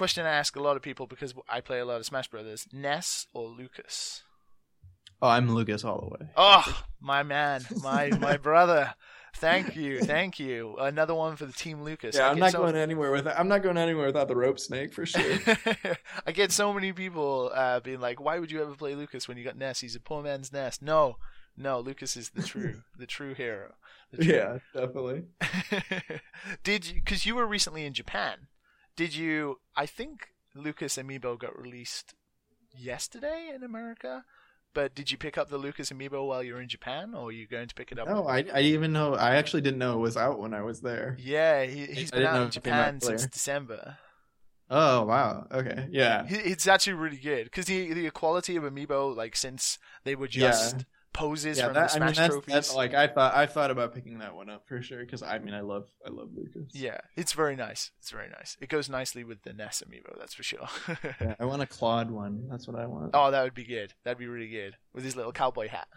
question 0.00 0.24
I 0.24 0.30
ask 0.30 0.56
a 0.56 0.62
lot 0.62 0.76
of 0.76 0.82
people 0.82 1.06
because 1.06 1.34
I 1.46 1.60
play 1.60 1.78
a 1.78 1.84
lot 1.84 2.00
of 2.00 2.06
Smash 2.06 2.28
Brothers: 2.28 2.66
Ness 2.72 3.26
or 3.34 3.46
Lucas? 3.46 4.22
Oh, 5.20 5.28
I'm 5.28 5.54
Lucas 5.54 5.84
all 5.84 6.00
the 6.00 6.06
way. 6.06 6.30
Oh, 6.38 6.82
my 7.02 7.22
man, 7.22 7.66
my 7.82 8.08
my 8.18 8.38
brother. 8.38 8.94
Thank 9.36 9.76
you, 9.76 10.00
thank 10.00 10.40
you. 10.40 10.76
Another 10.78 11.14
one 11.14 11.36
for 11.36 11.44
the 11.44 11.52
team 11.52 11.82
Lucas. 11.82 12.16
yeah, 12.16 12.28
I 12.28 12.30
I'm 12.30 12.38
not 12.38 12.52
so- 12.52 12.60
going 12.60 12.76
anywhere 12.76 13.12
with 13.12 13.26
I'm 13.26 13.46
not 13.48 13.62
going 13.62 13.76
anywhere 13.76 14.06
without 14.06 14.28
the 14.28 14.36
rope 14.36 14.58
snake 14.58 14.94
for 14.94 15.04
sure. 15.04 15.38
I 16.26 16.32
get 16.32 16.50
so 16.50 16.72
many 16.72 16.92
people 16.94 17.50
uh, 17.54 17.80
being 17.80 18.00
like, 18.00 18.22
"Why 18.22 18.38
would 18.38 18.50
you 18.50 18.62
ever 18.62 18.74
play 18.74 18.94
Lucas 18.94 19.28
when 19.28 19.36
you 19.36 19.44
got 19.44 19.58
Ness? 19.58 19.80
He's 19.80 19.94
a 19.94 20.00
poor 20.00 20.22
man's 20.22 20.50
Ness." 20.50 20.80
No, 20.80 21.16
no, 21.58 21.78
Lucas 21.78 22.16
is 22.16 22.30
the 22.30 22.42
true, 22.42 22.82
the 22.98 23.06
true 23.06 23.34
hero. 23.34 23.74
The 24.12 24.24
true- 24.24 24.34
yeah, 24.34 24.58
definitely. 24.74 25.24
did 26.64 26.86
you? 26.88 26.94
Because 26.94 27.26
you 27.26 27.34
were 27.34 27.46
recently 27.46 27.84
in 27.84 27.92
Japan. 27.92 28.46
Did 28.96 29.14
you? 29.14 29.60
I 29.76 29.86
think 29.86 30.28
Lucas 30.54 30.96
Amiibo 30.96 31.38
got 31.38 31.58
released 31.58 32.14
yesterday 32.76 33.50
in 33.54 33.62
America. 33.62 34.24
But 34.72 34.94
did 34.94 35.10
you 35.10 35.18
pick 35.18 35.36
up 35.36 35.48
the 35.50 35.58
Lucas 35.58 35.90
Amiibo 35.90 36.24
while 36.28 36.44
you 36.44 36.54
were 36.54 36.60
in 36.60 36.68
Japan, 36.68 37.12
or 37.12 37.28
are 37.28 37.32
you 37.32 37.48
going 37.48 37.66
to 37.66 37.74
pick 37.74 37.90
it 37.90 37.98
up? 37.98 38.06
No, 38.06 38.26
I 38.28 38.36
I 38.36 38.42
didn't 38.42 38.64
even 38.66 38.92
know 38.92 39.14
I 39.14 39.34
actually 39.34 39.62
didn't 39.62 39.78
know 39.80 39.94
it 39.94 40.00
was 40.00 40.16
out 40.16 40.38
when 40.38 40.54
I 40.54 40.62
was 40.62 40.80
there. 40.80 41.16
Yeah, 41.18 41.64
he, 41.64 41.86
he's 41.86 42.12
I 42.12 42.18
been 42.18 42.26
out 42.26 42.42
in 42.42 42.50
Japan 42.50 43.00
since. 43.00 43.26
December. 43.26 43.98
Oh 44.72 45.02
wow, 45.06 45.48
okay, 45.50 45.88
yeah, 45.90 46.24
He- 46.28 46.36
It's 46.36 46.68
actually 46.68 46.92
really 46.92 47.16
good 47.16 47.44
because 47.46 47.64
the 47.66 47.92
the 47.92 48.08
quality 48.12 48.54
of 48.54 48.62
Amiibo, 48.62 49.16
like 49.16 49.34
since 49.34 49.78
they 50.04 50.14
were 50.14 50.28
just 50.28 50.76
Yeah. 50.76 50.82
Poses 51.20 51.58
yeah. 51.58 51.64
from 51.66 51.74
That, 51.74 51.90
the 51.90 51.96
I 51.96 52.06
mean, 52.06 52.14
that's, 52.14 52.28
trophies. 52.34 52.54
that's 52.54 52.74
like 52.74 52.94
I 52.94 53.06
thought 53.06 53.34
I 53.34 53.46
thought 53.46 53.70
about 53.70 53.94
picking 53.94 54.18
that 54.18 54.34
one 54.34 54.48
up 54.50 54.66
for 54.66 54.80
sure 54.82 55.00
because 55.04 55.22
I 55.22 55.38
mean 55.38 55.54
I 55.54 55.60
love 55.60 55.86
I 56.06 56.10
love 56.10 56.30
Lucas. 56.34 56.74
yeah, 56.74 56.98
it's 57.16 57.32
very 57.32 57.56
nice. 57.56 57.90
It's 58.00 58.10
very 58.10 58.28
nice. 58.28 58.56
It 58.60 58.68
goes 58.68 58.88
nicely 58.88 59.22
with 59.24 59.42
the 59.42 59.52
Ness 59.52 59.82
Amiibo, 59.86 60.18
that's 60.18 60.34
for 60.34 60.42
sure. 60.42 60.68
Yeah, 61.20 61.34
I 61.38 61.44
want 61.44 61.62
a 61.62 61.66
Claus 61.66 62.06
one. 62.08 62.48
That's 62.50 62.66
what 62.66 62.76
I 62.80 62.86
want. 62.86 63.10
oh, 63.14 63.30
that 63.30 63.42
would 63.44 63.54
be 63.54 63.64
good. 63.64 63.92
That'd 64.04 64.18
be 64.18 64.26
really 64.26 64.48
good 64.48 64.76
with 64.94 65.04
his 65.04 65.14
little 65.16 65.32
cowboy 65.32 65.68
hat. 65.68 65.88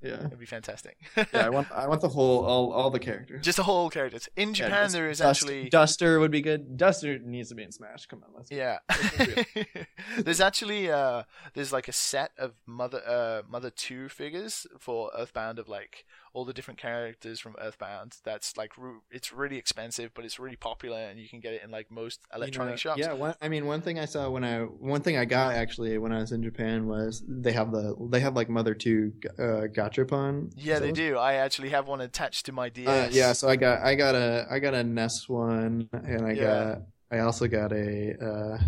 Yeah, 0.00 0.26
it'd 0.26 0.38
be 0.38 0.46
fantastic. 0.46 0.96
yeah. 1.16 1.24
I 1.46 1.48
want 1.48 1.66
I 1.72 1.88
want 1.88 2.00
the 2.02 2.08
whole 2.08 2.44
all 2.44 2.72
all 2.72 2.90
the 2.90 3.00
characters. 3.00 3.44
just 3.44 3.56
the 3.56 3.64
whole 3.64 3.90
characters. 3.90 4.28
In 4.36 4.54
Japan, 4.54 4.84
just 4.84 4.94
there 4.94 5.10
is 5.10 5.18
Dust- 5.18 5.42
actually 5.42 5.68
Duster 5.68 6.20
would 6.20 6.30
be 6.30 6.40
good. 6.40 6.76
Duster 6.76 7.18
needs 7.18 7.48
to 7.48 7.56
be 7.56 7.64
in 7.64 7.72
Smash. 7.72 8.06
Come 8.06 8.22
on, 8.24 8.30
let's. 8.36 8.50
Yeah. 8.50 8.78
There's 10.18 10.40
actually 10.40 10.90
uh 10.90 11.24
there's 11.54 11.72
like 11.72 11.88
a 11.88 11.92
set 11.92 12.30
of 12.38 12.52
Mother 12.66 13.02
uh 13.06 13.42
Mother 13.48 13.70
2 13.70 14.08
figures 14.08 14.66
for 14.78 15.10
Earthbound 15.16 15.58
of 15.58 15.68
like 15.68 16.04
all 16.38 16.44
the 16.44 16.52
different 16.52 16.78
characters 16.78 17.40
from 17.40 17.56
Earthbound. 17.60 18.16
That's 18.24 18.56
like 18.56 18.72
it's 19.10 19.32
really 19.32 19.56
expensive, 19.56 20.12
but 20.14 20.24
it's 20.24 20.38
really 20.38 20.56
popular 20.56 20.98
and 20.98 21.18
you 21.18 21.28
can 21.28 21.40
get 21.40 21.52
it 21.52 21.62
in 21.64 21.70
like 21.70 21.90
most 21.90 22.20
electronic 22.32 22.70
You 22.70 22.72
know, 22.72 22.76
shops. 22.76 23.00
Yeah, 23.00 23.12
one, 23.14 23.34
I 23.42 23.48
mean, 23.48 23.66
one 23.66 23.80
thing 23.82 23.98
I 23.98 24.04
saw 24.04 24.30
when 24.30 24.44
I 24.44 24.60
one 24.60 25.00
thing 25.00 25.16
I 25.16 25.24
got 25.24 25.54
actually 25.54 25.98
when 25.98 26.12
I 26.12 26.18
was 26.20 26.32
in 26.32 26.42
Japan 26.42 26.86
was 26.86 27.22
they 27.28 27.52
have 27.52 27.72
the 27.72 27.96
they 28.10 28.20
have 28.20 28.36
like 28.36 28.48
Mother 28.48 28.74
Two 28.74 29.12
uh, 29.38 29.66
Gachapon. 29.66 30.50
Yeah, 30.56 30.78
they 30.78 30.92
do. 30.92 31.16
I 31.16 31.34
actually 31.34 31.70
have 31.70 31.86
one 31.86 32.00
attached 32.00 32.46
to 32.46 32.52
my 32.52 32.68
DS. 32.68 32.86
Uh, 32.86 33.08
yeah, 33.12 33.32
so 33.32 33.48
I 33.48 33.56
got 33.56 33.82
I 33.82 33.94
got 33.94 34.14
a 34.14 34.46
I 34.50 34.58
got 34.58 34.74
a 34.74 34.84
Ness 34.84 35.28
one, 35.28 35.88
and 35.92 36.24
I 36.26 36.34
Yeah. 36.34 36.44
got 36.44 36.82
I 37.10 37.18
also 37.20 37.46
got 37.48 37.72
a 37.72 38.14
uh, 38.24 38.58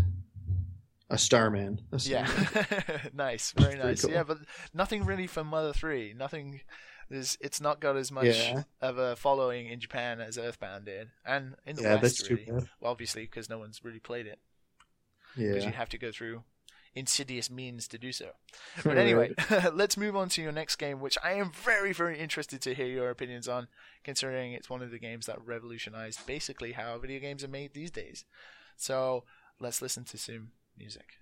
a 1.11 1.19
Starman. 1.19 1.81
A 1.93 1.99
Yeah. 2.05 2.29
Nice. 3.13 3.53
Very 3.53 3.77
nice. 3.77 4.03
cool. 4.03 4.11
Yeah, 4.11 4.23
but 4.23 4.39
nothing 4.75 5.05
really 5.05 5.27
for 5.27 5.45
Mother 5.45 5.73
3. 5.73 6.15
Nothing 6.15 6.61
there's 7.11 7.37
it's 7.41 7.61
not 7.61 7.81
got 7.81 7.97
as 7.97 8.11
much 8.11 8.25
Yeah. 8.27 8.63
of 8.81 8.97
a 8.99 9.17
following 9.17 9.67
in 9.67 9.81
Japan 9.81 10.21
as 10.21 10.39
Earthbound 10.39 10.87
did. 10.87 11.11
And 11.27 11.57
in 11.67 11.77
the 11.77 11.83
yeah, 11.83 11.93
West 11.95 12.03
that's 12.03 12.23
too 12.23 12.37
really. 12.37 12.47
bad. 12.47 12.69
Well, 12.81 12.91
obviously 12.93 13.23
because 13.23 13.51
no 13.51 13.59
one's 13.59 13.85
really 13.85 13.99
played 14.01 14.27
it. 14.27 14.39
because 15.37 15.65
you 15.65 15.73
have 15.73 15.89
to 15.91 15.99
go 15.99 16.11
through 16.13 16.45
insidious 16.95 17.51
means 17.51 17.87
to 17.89 17.99
do 17.99 18.11
so. 18.13 18.31
But 18.85 18.97
anyway, 18.99 19.33
let's 19.73 19.97
move 19.97 20.17
on 20.17 20.29
to 20.31 20.43
your 20.43 20.51
next 20.53 20.77
game, 20.77 21.01
which 21.01 21.17
I 21.23 21.35
am 21.35 21.53
very, 21.53 21.93
very 21.93 22.19
interested 22.19 22.61
to 22.63 22.75
hear 22.75 22.87
your 22.87 23.11
opinions 23.11 23.47
on, 23.47 23.69
considering 24.03 24.53
it's 24.53 24.69
one 24.71 24.83
of 24.83 24.91
the 24.91 24.99
games 24.99 25.27
that 25.27 25.39
revolutionized 25.45 26.27
basically 26.27 26.73
how 26.73 26.99
video 26.99 27.21
games 27.21 27.45
are 27.45 27.49
made 27.49 27.75
these 27.75 27.91
days. 27.93 28.25
So 28.77 29.25
let's 29.61 29.81
listen 29.83 30.03
to 30.05 30.19
some 30.19 30.51
music. 30.77 31.20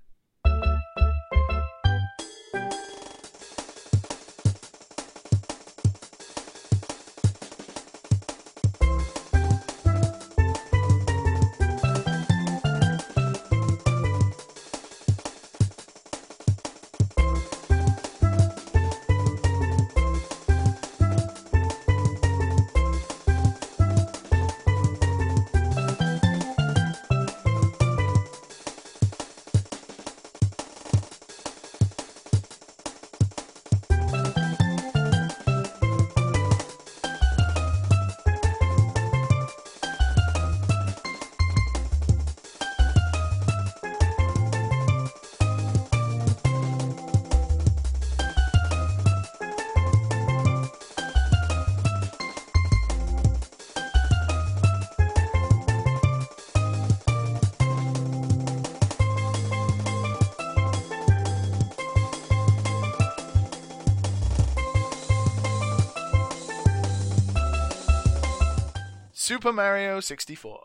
Super 69.38 69.52
Mario 69.52 70.00
64. 70.00 70.60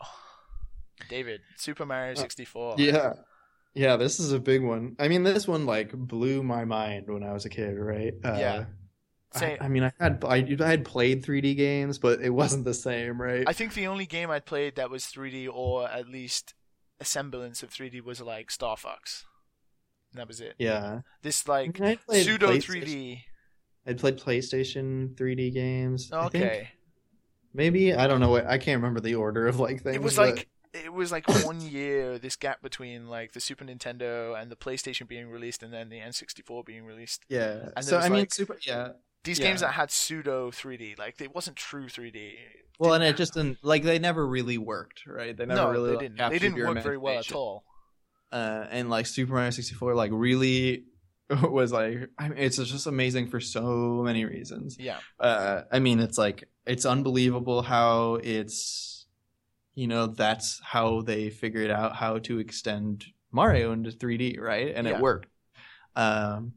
David, 1.08 1.42
Super 1.56 1.86
Mario 1.86 2.14
64. 2.14 2.74
Yeah. 2.78 3.12
Yeah, 3.72 3.96
this 3.96 4.18
is 4.18 4.32
a 4.32 4.40
big 4.40 4.62
one. 4.64 4.96
I 4.98 5.06
mean, 5.06 5.22
this 5.22 5.46
one 5.46 5.64
like 5.64 5.92
blew 5.92 6.42
my 6.42 6.64
mind 6.64 7.06
when 7.08 7.22
I 7.22 7.32
was 7.32 7.44
a 7.44 7.48
kid, 7.48 7.78
right? 7.78 8.14
Uh, 8.24 8.36
Yeah. 8.36 8.64
I. 9.34 9.58
I 9.60 9.68
mean, 9.68 9.84
I 9.84 9.92
had 10.00 10.24
I, 10.24 10.36
I 10.60 10.66
had 10.68 10.84
played 10.84 11.24
3D 11.24 11.56
games, 11.56 11.98
but 11.98 12.20
it 12.20 12.30
wasn't 12.30 12.64
the 12.64 12.74
same, 12.74 13.20
right? 13.20 13.44
I 13.46 13.52
think 13.52 13.74
the 13.74 13.86
only 13.88 14.06
game 14.06 14.28
I'd 14.30 14.44
played 14.46 14.74
that 14.76 14.90
was 14.90 15.04
3D 15.04 15.48
or 15.52 15.88
at 15.88 16.08
least 16.08 16.54
a 17.00 17.04
semblance 17.04 17.62
of 17.62 17.70
3D 17.70 18.02
was 18.02 18.20
like 18.20 18.50
Star 18.50 18.76
Fox. 18.76 19.24
And 20.12 20.20
that 20.20 20.26
was 20.28 20.40
it. 20.40 20.54
yeah. 20.58 21.00
This 21.22 21.46
like 21.46 21.80
I 21.80 21.98
pseudo 22.22 22.48
3D. 22.58 23.20
I 23.86 23.92
played 23.94 24.18
PlayStation 24.18 25.14
3D 25.14 25.52
games. 25.52 26.10
I 26.12 26.28
think- 26.28 26.44
Okay. 26.44 26.68
Maybe 27.54 27.94
I 27.94 28.06
don't 28.06 28.20
know 28.20 28.30
what 28.30 28.46
I 28.46 28.58
can't 28.58 28.76
remember 28.82 29.00
the 29.00 29.14
order 29.14 29.46
of 29.46 29.58
like 29.60 29.82
things. 29.82 29.96
it 29.96 30.02
was 30.02 30.16
but- 30.16 30.34
like 30.34 30.48
it 30.74 30.92
was 30.92 31.12
like 31.12 31.28
one 31.46 31.60
year 31.60 32.18
this 32.18 32.34
gap 32.36 32.60
between 32.60 33.06
like 33.08 33.32
the 33.32 33.40
Super 33.40 33.64
Nintendo 33.64 34.38
and 34.40 34.50
the 34.50 34.56
PlayStation 34.56 35.06
being 35.06 35.30
released 35.30 35.62
and 35.62 35.72
then 35.72 35.88
the 35.88 36.00
N64 36.00 36.66
being 36.66 36.84
released. 36.84 37.24
yeah. 37.28 37.68
and 37.76 37.84
So 37.84 37.98
I 37.98 38.08
mean, 38.08 38.28
super 38.28 38.58
yeah. 38.66 38.88
These 39.22 39.38
Yeah. 39.38 39.46
games 39.46 39.60
that 39.60 39.70
had 39.72 39.90
pseudo 39.90 40.50
3D, 40.50 40.98
like 40.98 41.18
it 41.20 41.34
wasn't 41.34 41.56
true 41.56 41.86
3D. 41.86 42.32
Well, 42.78 42.92
and 42.92 43.02
it 43.04 43.16
just 43.16 43.34
didn't 43.34 43.58
like 43.62 43.84
they 43.84 43.98
never 44.00 44.26
really 44.26 44.58
worked, 44.58 45.06
right? 45.06 45.34
They 45.36 45.46
never 45.46 45.62
no, 45.62 45.70
really 45.70 45.90
they 45.90 45.96
like, 45.96 46.16
didn't. 46.16 46.30
They 46.30 46.38
didn't 46.40 46.58
work 46.66 46.82
very 46.82 46.98
well 46.98 47.20
at 47.20 47.32
all. 47.32 47.64
uh, 48.32 48.66
and 48.70 48.90
like 48.90 49.06
Super 49.06 49.32
Mario 49.32 49.50
64 49.50 49.94
like 49.94 50.10
really 50.12 50.84
was 51.42 51.72
like 51.72 52.10
I 52.18 52.28
mean, 52.28 52.38
it's 52.38 52.56
just 52.56 52.86
amazing 52.88 53.28
for 53.28 53.38
so 53.40 54.02
many 54.04 54.24
reasons. 54.24 54.76
Yeah, 54.78 54.98
Uh, 55.20 55.62
I 55.72 55.78
mean, 55.78 56.00
it's 56.00 56.18
like 56.18 56.48
it's 56.66 56.86
unbelievable 56.86 57.62
how 57.62 58.14
it's 58.22 59.06
you 59.74 59.86
know 59.86 60.06
that's 60.06 60.60
how 60.62 61.02
they 61.02 61.30
figured 61.30 61.70
out 61.70 61.96
how 61.96 62.18
to 62.20 62.38
extend 62.38 63.04
Mario 63.32 63.72
into 63.72 63.90
3D, 63.90 64.38
right? 64.40 64.72
And 64.74 64.86
Yeah. 64.86 64.94
it 64.94 65.00
worked. 65.00 65.26
Um, 65.96 66.52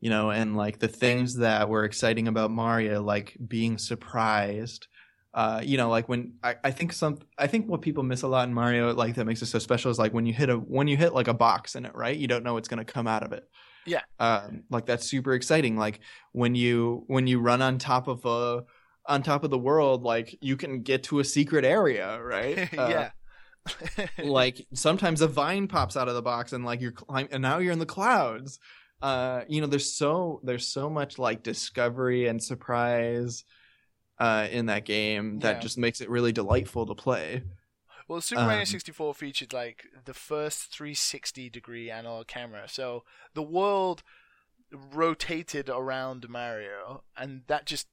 you 0.00 0.10
know, 0.10 0.30
and 0.30 0.56
like 0.56 0.78
the 0.78 0.88
things 0.88 1.36
that 1.36 1.68
were 1.68 1.84
exciting 1.84 2.28
about 2.28 2.50
Mario, 2.50 3.02
like 3.02 3.36
being 3.46 3.78
surprised. 3.78 4.86
Uh, 5.32 5.60
you 5.62 5.76
know, 5.76 5.88
like 5.88 6.08
when 6.08 6.34
I, 6.42 6.56
I 6.64 6.70
think 6.72 6.92
some, 6.92 7.18
I 7.38 7.46
think 7.46 7.68
what 7.68 7.82
people 7.82 8.02
miss 8.02 8.22
a 8.22 8.28
lot 8.28 8.48
in 8.48 8.54
Mario, 8.54 8.92
like 8.92 9.14
that 9.14 9.24
makes 9.26 9.42
it 9.42 9.46
so 9.46 9.58
special, 9.58 9.90
is 9.90 9.98
like 9.98 10.12
when 10.12 10.26
you 10.26 10.32
hit 10.32 10.50
a 10.50 10.56
when 10.56 10.88
you 10.88 10.96
hit 10.96 11.14
like 11.14 11.28
a 11.28 11.34
box 11.34 11.76
in 11.76 11.84
it, 11.86 11.94
right? 11.94 12.16
You 12.16 12.26
don't 12.26 12.42
know 12.42 12.54
what's 12.54 12.68
gonna 12.68 12.84
come 12.84 13.06
out 13.06 13.22
of 13.22 13.32
it. 13.32 13.48
Yeah. 13.86 14.00
Um, 14.18 14.64
like 14.70 14.86
that's 14.86 15.06
super 15.06 15.32
exciting. 15.34 15.76
Like 15.76 16.00
when 16.32 16.54
you 16.54 17.04
when 17.06 17.26
you 17.26 17.40
run 17.40 17.62
on 17.62 17.78
top 17.78 18.08
of 18.08 18.24
a 18.24 18.64
on 19.10 19.22
top 19.22 19.44
of 19.44 19.50
the 19.50 19.58
world, 19.58 20.02
like 20.04 20.38
you 20.40 20.56
can 20.56 20.82
get 20.82 21.02
to 21.04 21.18
a 21.20 21.24
secret 21.24 21.64
area, 21.64 22.20
right? 22.22 22.68
Uh, 22.78 22.88
yeah. 22.88 23.10
like 24.24 24.66
sometimes 24.72 25.20
a 25.20 25.28
vine 25.28 25.68
pops 25.68 25.96
out 25.96 26.08
of 26.08 26.14
the 26.14 26.22
box 26.22 26.52
and 26.54 26.64
like 26.64 26.80
you're 26.80 26.92
climb 26.92 27.28
and 27.30 27.42
now 27.42 27.58
you're 27.58 27.72
in 27.74 27.78
the 27.78 27.86
clouds 27.86 28.58
uh 29.02 29.42
you 29.48 29.60
know 29.60 29.66
there's 29.66 29.92
so 29.92 30.40
there's 30.42 30.66
so 30.66 30.88
much 30.88 31.18
like 31.18 31.42
discovery 31.42 32.26
and 32.26 32.42
surprise 32.42 33.44
uh 34.18 34.46
in 34.50 34.66
that 34.66 34.86
game 34.86 35.40
that 35.40 35.56
Yeah. 35.56 35.60
just 35.60 35.76
makes 35.78 36.00
it 36.00 36.08
really 36.08 36.32
delightful 36.32 36.86
to 36.86 36.94
play 36.94 37.42
Well, 38.08 38.22
Super 38.22 38.42
Mario 38.44 38.60
Um, 38.60 38.66
64 38.66 39.14
featured 39.14 39.52
like 39.52 39.84
the 40.06 40.14
first 40.14 40.72
360 40.72 41.50
degree 41.50 41.90
analog 41.90 42.26
camera, 42.28 42.66
so 42.66 43.04
the 43.34 43.42
world 43.42 44.02
rotated 44.72 45.68
around 45.68 46.28
Mario, 46.28 47.04
and 47.16 47.42
that 47.46 47.66
just 47.66 47.88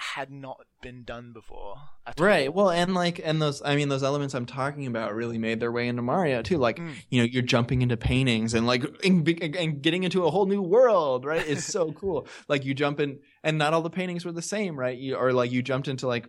had 0.00 0.30
not 0.30 0.60
been 0.82 1.04
done 1.04 1.32
before. 1.32 1.74
Right 2.18 2.48
all. 2.48 2.54
well 2.54 2.70
and 2.70 2.94
like 2.94 3.20
and 3.22 3.40
those 3.40 3.60
i 3.64 3.76
mean 3.76 3.88
those 3.88 4.02
elements 4.02 4.34
i'm 4.34 4.46
talking 4.46 4.86
about 4.86 5.14
really 5.14 5.36
made 5.38 5.60
their 5.60 5.70
way 5.70 5.86
into 5.88 6.02
mario 6.02 6.42
too 6.42 6.56
like 6.58 6.78
Mm. 6.78 6.94
you 7.10 7.20
know 7.20 7.24
you're 7.30 7.42
jumping 7.42 7.82
into 7.82 7.96
paintings 7.96 8.54
and 8.54 8.66
like 8.66 8.82
and, 9.04 9.28
and 9.56 9.82
getting 9.82 10.02
into 10.04 10.24
a 10.24 10.30
whole 10.30 10.46
new 10.46 10.62
world 10.62 11.24
right 11.24 11.46
it's 11.46 11.64
so 11.64 11.92
cool 12.00 12.26
like 12.48 12.64
you 12.64 12.72
jump 12.74 12.98
in 12.98 13.18
and 13.44 13.58
not 13.58 13.74
all 13.74 13.82
the 13.82 13.90
paintings 13.90 14.24
were 14.24 14.32
the 14.32 14.42
same 14.42 14.78
right 14.78 14.98
you, 14.98 15.14
or 15.16 15.32
like 15.32 15.52
you 15.52 15.62
jumped 15.62 15.86
into 15.86 16.06
like 16.08 16.26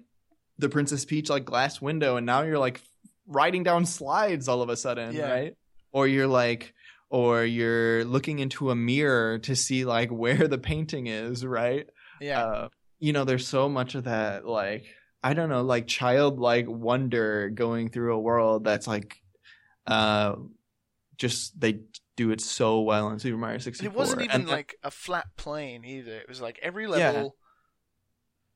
the 0.59 0.69
princess 0.69 1.05
peach 1.05 1.30
like 1.30 1.45
glass 1.45 1.82
window 1.82 2.17
and 2.17 2.26
now 2.26 2.41
you're 2.41 2.59
like 2.59 2.82
riding 3.26 3.63
down 3.63 3.86
slides 3.86 4.47
all 4.47 4.61
of 4.61 4.69
a 4.69 4.76
sudden 4.76 5.15
Yeah. 5.15 5.32
right 5.32 5.55
or 5.93 6.07
you're 6.07 6.28
like 6.28 6.74
or 7.09 7.43
you're 7.43 8.03
looking 8.05 8.39
into 8.39 8.69
a 8.69 8.76
mirror 8.76 9.39
to 9.39 9.55
see 9.55 9.86
like 9.86 10.09
where 10.24 10.47
the 10.47 10.57
painting 10.59 11.07
is 11.07 11.45
right 11.45 11.88
yeah. 12.19 12.43
uh, 12.43 12.69
you 13.02 13.12
know, 13.12 13.26
there's 13.26 13.45
so 13.47 13.68
much 13.68 13.95
of 13.95 14.06
that, 14.06 14.45
like, 14.45 14.86
I 15.22 15.34
don't 15.34 15.49
know, 15.49 15.62
like 15.64 15.88
childlike 15.88 16.68
wonder 16.70 17.49
going 17.49 17.89
through 17.89 18.14
a 18.16 18.20
world 18.20 18.64
that's 18.64 18.88
like, 18.88 19.18
uh, 19.88 20.36
just 21.18 21.60
they 21.60 21.82
do 22.16 22.32
it 22.32 22.39
so 22.41 22.82
well 22.82 23.10
in 23.10 23.20
Super 23.20 23.38
Mario 23.38 23.58
64. 23.58 23.91
it 23.91 23.97
wasn't 23.97 24.22
even 24.22 24.41
And- 24.41 24.49
like 24.49 24.76
a 24.84 24.91
flat 24.91 25.36
plane 25.36 25.84
either. 25.84 26.18
It 26.20 26.30
was 26.30 26.39
like 26.41 26.58
every 26.62 26.84
Yeah. 26.86 26.89
level 27.12 27.36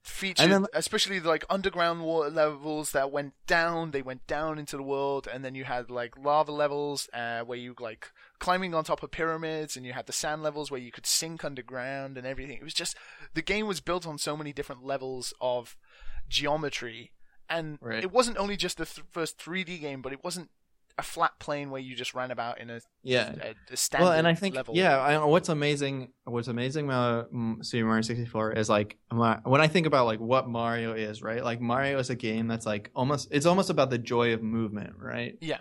featured, 0.04 0.44
And 0.46 0.54
then- 0.54 0.66
especially 0.74 1.20
the, 1.20 1.30
like 1.30 1.46
underground 1.50 2.02
water 2.04 2.30
levels 2.30 2.92
that 2.92 3.12
went 3.12 3.34
down. 3.48 3.92
They 3.92 4.02
went 4.04 4.28
down 4.28 4.60
into 4.60 4.78
the 4.78 4.84
world, 4.84 5.28
and 5.32 5.44
then 5.44 5.56
you 5.56 5.64
had 5.64 5.90
like 5.90 6.16
lava 6.18 6.52
levels 6.52 7.10
uh, 7.14 7.42
where 7.42 7.58
you 7.58 7.76
like 7.80 8.12
climbing 8.40 8.74
on 8.74 8.84
top 8.84 9.02
of 9.04 9.12
pyramids, 9.12 9.76
and 9.78 9.86
you 9.86 9.94
had 9.94 10.06
the 10.08 10.14
sand 10.14 10.44
levels 10.44 10.70
where 10.72 10.80
you 10.80 10.92
could 10.92 11.06
sink 11.06 11.44
underground 11.44 12.18
and 12.18 12.26
everything. 12.28 12.58
It 12.58 12.64
was 12.64 12.74
just 12.74 12.96
the 13.34 13.42
game 13.42 13.68
was 13.68 13.80
built 13.82 14.06
on 14.08 14.18
so 14.18 14.36
many 14.38 14.54
different 14.54 14.84
levels 14.84 15.34
of 15.42 15.76
geometry, 16.30 17.12
and 17.50 17.78
Right. 17.82 18.04
it 18.04 18.12
wasn't 18.12 18.38
only 18.38 18.58
just 18.58 18.78
the 18.78 18.86
th- 18.86 19.06
first 19.12 19.38
3D 19.38 19.80
game, 19.80 20.02
but 20.02 20.12
it 20.14 20.24
wasn't 20.24 20.50
a 20.98 21.04
flat 21.04 21.38
plane 21.40 21.70
where 21.72 21.82
you 21.82 21.94
just 21.94 22.14
ran 22.14 22.32
about 22.32 22.58
in 22.60 22.70
a, 22.70 22.80
yeah. 23.04 23.34
a, 23.42 23.74
a 23.74 23.76
standard 23.78 24.06
Well, 24.06 24.14
and 24.14 24.26
I 24.26 24.34
think 24.34 24.56
level. 24.56 24.76
yeah, 24.78 24.98
I, 24.98 25.26
what's 25.26 25.50
amazing, 25.50 26.14
what's 26.24 26.48
amazing 26.48 26.86
about 26.86 27.34
mm, 27.34 27.64
Super 27.66 27.86
Mario 27.88 28.02
64 28.02 28.54
is 28.54 28.70
like 28.70 28.98
when 29.12 29.60
I 29.60 29.68
think 29.68 29.88
about 29.88 30.06
like 30.06 30.22
what 30.22 30.48
Mario 30.48 30.94
is, 30.94 31.22
right? 31.22 31.44
Like 31.44 31.60
Mario 31.60 32.00
is 32.00 32.10
a 32.10 32.16
game 32.16 32.48
that's 32.48 32.66
like 32.66 32.92
almost 32.96 33.28
it's 33.32 33.46
almost 33.46 33.70
about 33.70 33.90
the 33.90 33.98
joy 33.98 34.34
of 34.34 34.42
movement, 34.42 34.94
right? 34.98 35.38
Yeah. 35.42 35.60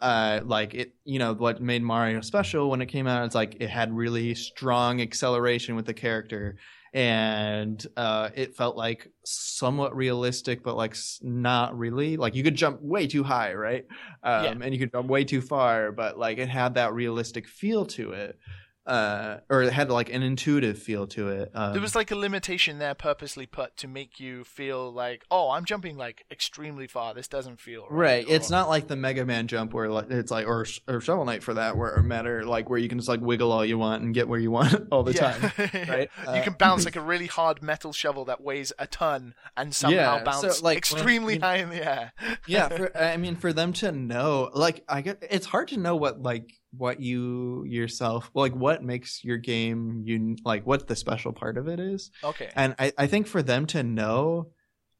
Uh, 0.00 0.40
like 0.44 0.74
it, 0.74 0.94
you 1.04 1.18
know, 1.18 1.34
what 1.34 1.60
made 1.60 1.82
Mario 1.82 2.22
special 2.22 2.70
when 2.70 2.80
it 2.80 2.86
came 2.86 3.06
out, 3.06 3.24
it's 3.26 3.34
like 3.34 3.56
it 3.60 3.68
had 3.68 3.92
really 3.92 4.34
strong 4.34 5.00
acceleration 5.00 5.76
with 5.76 5.84
the 5.84 5.92
character, 5.92 6.56
and 6.94 7.86
uh, 7.96 8.30
it 8.34 8.56
felt 8.56 8.76
like 8.76 9.08
somewhat 9.24 9.94
realistic, 9.94 10.62
but 10.62 10.76
like 10.76 10.96
not 11.22 11.78
really. 11.78 12.16
Like 12.16 12.34
you 12.34 12.42
could 12.42 12.54
jump 12.56 12.80
way 12.80 13.06
too 13.06 13.22
high, 13.22 13.52
right? 13.54 13.84
Um, 14.22 14.42
Yeah. 14.42 14.54
and 14.62 14.72
you 14.72 14.80
could 14.80 14.92
jump 14.92 15.08
way 15.08 15.24
too 15.24 15.42
far, 15.42 15.92
but 15.92 16.18
like 16.18 16.38
it 16.38 16.48
had 16.48 16.74
that 16.74 16.94
realistic 16.94 17.46
feel 17.46 17.84
to 17.86 18.12
it, 18.12 18.38
uh, 18.86 19.36
or 19.50 19.62
it 19.62 19.72
had 19.72 19.90
like 19.90 20.12
an 20.12 20.22
intuitive 20.22 20.78
feel 20.78 21.06
to 21.06 21.28
it. 21.28 21.50
Um, 21.54 21.72
There 21.72 21.82
was 21.82 21.94
like 21.94 22.10
a 22.10 22.16
limitation 22.16 22.78
there 22.78 22.94
purposely 22.94 23.46
put 23.46 23.76
to 23.78 23.88
make 23.88 24.18
you 24.18 24.42
feel 24.44 24.90
like, 24.92 25.24
oh, 25.30 25.50
I'm 25.50 25.64
jumping 25.64 25.96
like 25.96 26.24
extremely 26.30 26.86
far. 26.86 27.14
This 27.14 27.28
doesn't 27.28 27.60
feel 27.60 27.82
right. 27.90 28.10
Right, 28.10 28.24
it's 28.28 28.48
or- 28.50 28.52
not 28.52 28.68
like 28.68 28.88
the 28.88 28.96
Mega 28.96 29.24
Man 29.26 29.46
jump 29.46 29.72
where 29.74 29.88
like, 29.90 30.10
it's 30.10 30.30
like, 30.30 30.46
or 30.46 30.64
or 30.88 31.00
Shovel 31.00 31.24
Knight 31.24 31.42
for 31.42 31.54
that, 31.54 31.76
where 31.76 32.00
matter 32.02 32.44
like 32.44 32.68
where 32.70 32.78
you 32.78 32.88
can 32.88 32.98
just 32.98 33.08
like 33.08 33.20
wiggle 33.20 33.52
all 33.52 33.64
you 33.64 33.78
want 33.78 34.02
and 34.02 34.12
get 34.14 34.26
where 34.28 34.40
you 34.40 34.50
want 34.50 34.88
all 34.90 35.02
the 35.02 35.12
Yeah. 35.12 35.32
time. 35.32 35.52
right? 35.88 36.10
you 36.22 36.28
Uh, 36.28 36.42
can 36.42 36.54
bounce 36.54 36.84
like 36.86 36.96
a 36.96 37.00
really 37.00 37.26
hard 37.26 37.62
metal 37.62 37.92
shovel 37.92 38.24
that 38.24 38.40
weighs 38.40 38.72
a 38.78 38.86
ton 38.86 39.34
and 39.56 39.74
somehow 39.74 40.16
Yeah, 40.16 40.24
bounce 40.24 40.56
so, 40.58 40.64
like, 40.64 40.78
extremely 40.78 41.34
you- 41.34 41.40
high 41.40 41.56
in 41.56 41.68
the 41.70 41.86
air. 41.86 42.12
yeah, 42.46 42.68
for, 42.68 42.96
I 42.96 43.16
mean, 43.18 43.36
for 43.36 43.52
them 43.52 43.72
to 43.74 43.92
know, 43.92 44.50
like, 44.54 44.82
I 44.88 45.02
get 45.02 45.22
it's 45.30 45.46
hard 45.46 45.68
to 45.68 45.76
know 45.76 45.94
what 45.96 46.22
like 46.22 46.59
what 46.76 47.00
you 47.00 47.64
yourself 47.66 48.30
like 48.34 48.54
what 48.54 48.82
makes 48.82 49.24
your 49.24 49.36
game 49.36 50.02
you 50.04 50.36
like 50.44 50.66
what 50.66 50.86
the 50.86 50.96
special 50.96 51.32
part 51.32 51.58
of 51.58 51.68
it 51.68 51.80
is, 51.80 52.10
okay. 52.22 52.50
and 52.54 52.74
I 52.78 52.92
I 52.96 53.06
think 53.06 53.26
for 53.26 53.42
them 53.42 53.66
to 53.66 53.82
know. 53.82 54.48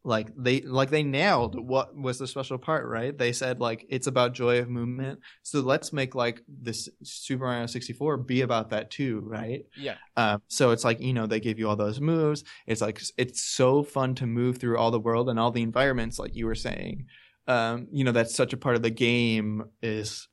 Like 0.03 0.31
they 0.35 0.63
like 0.63 0.89
they 0.89 1.03
nailed 1.03 1.63
what 1.63 1.95
was 1.95 2.19
the 2.19 2.27
special 2.27 2.57
part, 2.57 2.89
right? 2.89 3.17
They 3.19 3.33
said 3.33 3.61
like 3.61 3.85
it's 3.91 4.07
about 4.07 4.33
joy 4.33 4.59
of 4.59 4.71
movement. 4.71 5.21
So 5.43 5.61
let's 5.61 5.93
make 5.93 6.15
like 6.15 6.41
this 6.49 6.89
Super 7.03 7.45
Mario 7.45 7.67
64 7.67 8.17
be 8.17 8.41
about 8.41 8.71
that 8.71 8.91
too, 8.91 9.21
right? 9.23 9.67
Yeah. 9.77 9.97
Um, 10.17 10.41
so 10.49 10.71
it's 10.71 10.85
like 10.85 11.03
you 11.03 11.13
know 11.13 11.27
they 11.27 11.39
give 11.39 11.59
you 11.59 11.69
all 11.69 11.77
those 11.77 12.01
moves. 12.01 12.45
It's 12.67 12.81
like 12.81 13.03
it's 13.19 13.43
so 13.43 13.83
fun 13.83 14.15
to 14.15 14.27
move 14.27 14.57
through 14.57 14.79
all 14.79 14.91
the 14.91 14.99
world 14.99 15.29
and 15.29 15.39
all 15.39 15.51
the 15.51 15.61
environments, 15.61 16.19
like 16.19 16.35
you 16.35 16.47
were 16.47 16.55
saying. 16.55 17.05
Um, 17.47 17.89
you 17.93 18.03
know 18.03 18.13
that's 18.13 18.35
such 18.35 18.55
a 18.55 18.57
part 18.57 18.77
of 18.77 18.83
the 18.83 18.89
game 18.89 19.65
is 19.83 20.30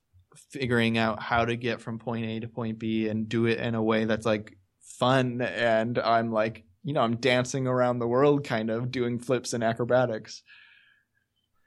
figuring 0.51 0.97
out 0.97 1.21
how 1.21 1.45
to 1.45 1.55
get 1.55 1.81
from 1.81 1.99
point 1.99 2.25
A 2.25 2.39
to 2.41 2.47
point 2.47 2.79
B 2.79 3.07
and 3.07 3.27
do 3.27 3.45
it 3.45 3.59
in 3.59 3.75
a 3.75 3.83
way 3.83 4.05
that's 4.05 4.25
like 4.25 4.57
fun. 4.81 5.41
And 5.41 5.99
I'm 5.99 6.31
like 6.31 6.63
you 6.83 6.93
know 6.93 7.01
I'm 7.01 7.17
dancing 7.17 7.67
around 7.67 7.99
the 7.99 8.07
world, 8.07 8.45
kind 8.45 8.69
of 8.69 8.91
doing 8.91 9.19
flips 9.19 9.53
and 9.53 9.63
acrobatics. 9.63 10.41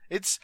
It's 0.08 0.40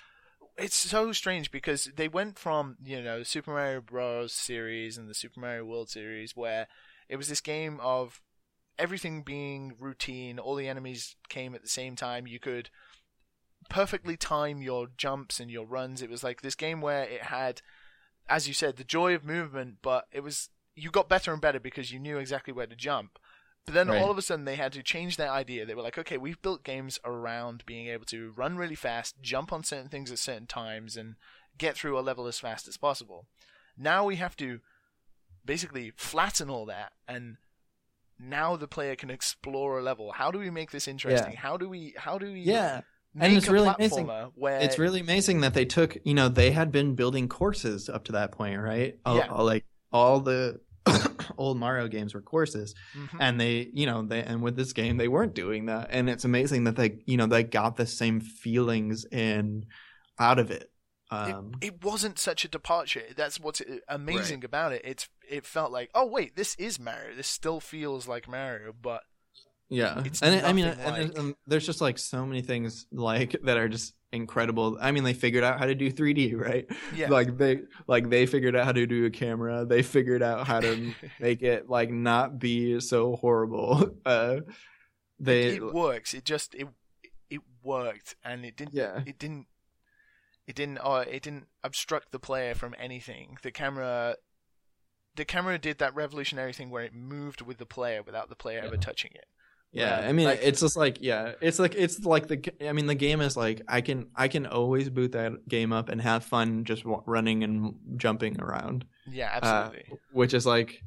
it's 0.58 0.76
so 0.76 1.12
strange 1.12 1.50
because 1.50 1.90
they 1.96 2.08
went 2.08 2.38
from 2.38 2.76
you 2.84 3.02
know 3.02 3.22
Super 3.22 3.52
Mario 3.52 3.80
Bros. 3.80 4.32
series 4.32 4.98
and 4.98 5.08
the 5.08 5.14
Super 5.14 5.40
Mario 5.40 5.64
World 5.64 5.88
series 5.88 6.36
where 6.36 6.66
it 7.08 7.16
was 7.16 7.28
this 7.28 7.40
game 7.40 7.78
of 7.80 8.20
everything 8.78 9.22
being 9.22 9.74
routine, 9.78 10.38
all 10.38 10.54
the 10.54 10.68
enemies 10.68 11.16
came 11.28 11.54
at 11.54 11.62
the 11.62 11.68
same 11.68 11.96
time. 11.96 12.26
You 12.26 12.38
could 12.38 12.70
perfectly 13.68 14.16
time 14.16 14.62
your 14.62 14.88
jumps 14.96 15.40
and 15.40 15.50
your 15.50 15.66
runs. 15.66 16.02
It 16.02 16.10
was 16.10 16.22
like 16.22 16.42
this 16.42 16.54
game 16.54 16.80
where 16.80 17.04
it 17.04 17.22
had, 17.22 17.62
as 18.28 18.48
you 18.48 18.54
said, 18.54 18.76
the 18.76 18.84
joy 18.84 19.14
of 19.14 19.24
movement, 19.24 19.78
but 19.82 20.06
it 20.12 20.20
was 20.22 20.50
you 20.74 20.90
got 20.90 21.08
better 21.08 21.32
and 21.32 21.40
better 21.40 21.58
because 21.60 21.90
you 21.90 21.98
knew 21.98 22.18
exactly 22.18 22.52
where 22.52 22.66
to 22.66 22.76
jump. 22.76 23.18
But 23.64 23.74
then 23.74 23.88
Right. 23.88 24.00
all 24.00 24.10
of 24.10 24.18
a 24.18 24.22
sudden 24.22 24.44
they 24.44 24.56
had 24.56 24.72
to 24.74 24.82
change 24.82 25.16
their 25.16 25.30
idea. 25.30 25.64
They 25.64 25.74
were 25.74 25.82
like, 25.82 25.98
okay, 25.98 26.18
we've 26.18 26.40
built 26.42 26.62
games 26.62 26.98
around 27.04 27.64
being 27.66 27.88
able 27.88 28.04
to 28.06 28.32
run 28.36 28.56
really 28.56 28.74
fast, 28.74 29.16
jump 29.22 29.52
on 29.52 29.64
certain 29.64 29.88
things 29.88 30.12
at 30.12 30.18
certain 30.18 30.46
times, 30.46 30.96
and 30.96 31.16
get 31.58 31.76
through 31.76 31.98
a 31.98 32.00
level 32.00 32.26
as 32.26 32.38
fast 32.38 32.68
as 32.68 32.76
possible. 32.76 33.26
Now 33.76 34.04
we 34.04 34.16
have 34.16 34.36
to 34.36 34.60
basically 35.44 35.92
flatten 35.96 36.50
all 36.50 36.66
that 36.66 36.92
and 37.08 37.36
now 38.18 38.56
the 38.56 38.68
player 38.68 38.96
can 38.96 39.10
explore 39.10 39.78
a 39.78 39.82
level. 39.82 40.12
How 40.12 40.30
do 40.30 40.38
we 40.38 40.50
make 40.50 40.70
this 40.70 40.88
interesting? 40.88 41.34
How 41.36 41.56
do 41.56 41.68
we 41.68 41.94
how 41.98 42.18
do 42.18 42.26
we 42.32 42.40
Yeah, 42.40 42.82
make 43.16 43.36
it's 43.38 43.48
really 43.48 43.68
amazing. 43.68 44.06
where 44.34 44.58
it's 44.60 44.78
really 44.78 45.00
amazing 45.00 45.40
that 45.40 45.54
they 45.54 45.64
took 45.64 45.96
you 46.04 46.14
know 46.14 46.28
they 46.28 46.50
had 46.50 46.70
been 46.72 46.94
building 46.94 47.28
courses 47.28 47.88
up 47.88 48.04
to 48.04 48.12
that 48.12 48.32
point 48.32 48.60
right 48.60 48.98
All- 49.04 49.16
Yeah. 49.16 49.26
all- 49.28 49.44
like 49.44 49.64
all 49.92 50.20
the 50.20 50.60
old 51.38 51.58
mario 51.58 51.88
games 51.88 52.14
were 52.14 52.20
courses 52.22 52.74
Mhm. 52.94 53.16
and 53.20 53.40
they 53.40 53.68
you 53.74 53.86
know 53.86 54.02
they 54.02 54.22
and 54.22 54.42
with 54.42 54.56
this 54.56 54.72
game 54.72 54.96
they 54.98 55.08
weren't 55.08 55.34
doing 55.34 55.66
that 55.66 55.88
and 55.90 56.08
it's 56.08 56.24
amazing 56.24 56.64
that 56.64 56.76
they 56.76 56.98
you 57.06 57.16
know 57.16 57.26
they 57.26 57.42
got 57.42 57.76
the 57.76 57.86
same 57.86 58.20
feelings 58.20 59.04
in 59.06 59.66
out 60.18 60.38
of 60.38 60.50
it 60.50 60.70
um 61.10 61.52
it, 61.60 61.68
it 61.68 61.84
wasn't 61.84 62.18
such 62.18 62.44
a 62.44 62.48
departure. 62.48 63.02
That's 63.16 63.38
what's 63.38 63.60
uh, 63.60 63.76
amazing 63.88 64.42
about 64.44 64.72
it. 64.72 64.82
It's 64.84 65.08
it 65.30 65.46
felt 65.46 65.70
like, 65.70 65.88
oh 65.94 66.04
wait, 66.06 66.34
this 66.34 66.56
is 66.56 66.80
Mario. 66.80 67.14
This 67.16 67.28
still 67.28 67.60
feels 67.60 68.08
like 68.08 68.28
Mario, 68.28 68.72
but 68.72 69.02
yeah 69.68 70.02
It's 70.04 70.22
and 70.22 70.46
i 70.46 70.52
mean 70.52 70.66
nothing 70.66 70.84
and 70.84 70.96
there's, 70.96 71.18
um, 71.18 71.36
there's 71.46 71.66
just 71.66 71.80
like 71.80 71.98
so 71.98 72.24
many 72.24 72.42
things 72.42 72.86
like 72.92 73.34
that 73.44 73.56
are 73.56 73.68
just 73.68 73.94
incredible 74.12 74.78
i 74.80 74.92
mean 74.92 75.02
they 75.02 75.12
figured 75.12 75.42
out 75.42 75.58
how 75.58 75.66
to 75.66 75.74
do 75.74 75.92
3d 75.92 76.40
right 76.40 76.66
yeah, 76.94 77.08
like 77.08 77.36
they 77.36 77.60
like 77.88 78.08
they 78.08 78.24
figured 78.26 78.54
out 78.54 78.64
how 78.64 78.72
to 78.72 78.86
do 78.86 79.04
a 79.04 79.10
camera 79.10 79.66
they 79.66 79.82
figured 79.82 80.22
out 80.22 80.46
how 80.46 80.60
to 80.60 80.92
make 81.20 81.42
it 81.42 81.68
like 81.68 81.90
not 81.90 82.38
be 82.38 82.78
so 82.80 83.16
horrible 83.16 83.90
uh 84.06 84.36
they 85.18 85.56
it 85.56 85.74
works. 85.74 86.14
It 86.14 86.24
just 86.24 86.54
it 86.54 86.68
it 87.30 87.40
worked, 87.62 88.16
and 88.24 88.44
it 88.44 88.56
didn't. 88.56 88.74
yeah 88.74 89.00
It 89.06 89.18
didn't. 89.18 89.46
It 90.46 90.54
didn't. 90.54 90.78
Uh, 90.78 91.04
it 91.10 91.22
didn't 91.22 91.46
obstruct 91.64 92.12
the 92.12 92.18
player 92.18 92.54
from 92.54 92.74
anything. 92.78 93.38
The 93.42 93.50
camera. 93.50 94.16
The 95.14 95.24
camera 95.24 95.58
did 95.58 95.78
that 95.78 95.94
revolutionary 95.94 96.52
thing 96.52 96.68
where 96.68 96.84
it 96.84 96.92
moved 96.92 97.40
with 97.40 97.56
the 97.56 97.64
player 97.64 98.02
without 98.02 98.28
the 98.28 98.36
player 98.36 98.60
ever 98.62 98.76
touching 98.76 99.12
it. 99.14 99.24
Yeah, 99.76 99.98
I 100.08 100.12
mean, 100.12 100.26
Like- 100.26 100.40
it's 100.42 100.60
just 100.60 100.76
like 100.76 100.98
yeah, 101.02 101.32
it's 101.40 101.58
like 101.58 101.74
it's 101.74 102.04
like 102.04 102.26
the. 102.28 102.68
I 102.68 102.72
mean, 102.72 102.86
the 102.86 102.94
game 102.94 103.20
is 103.20 103.36
like 103.36 103.62
I 103.68 103.80
can 103.80 104.08
I 104.14 104.28
can 104.28 104.46
always 104.46 104.88
boot 104.88 105.12
that 105.12 105.46
game 105.48 105.72
up 105.72 105.88
and 105.88 106.00
have 106.00 106.24
fun 106.24 106.64
just 106.64 106.82
running 106.84 107.44
and 107.44 107.74
jumping 107.96 108.40
around, 108.40 108.84
Yeah, 109.10 109.38
Uh, 109.42 109.46
absolutely. 109.46 109.98
which 110.12 110.34
is 110.34 110.46
like, 110.46 110.82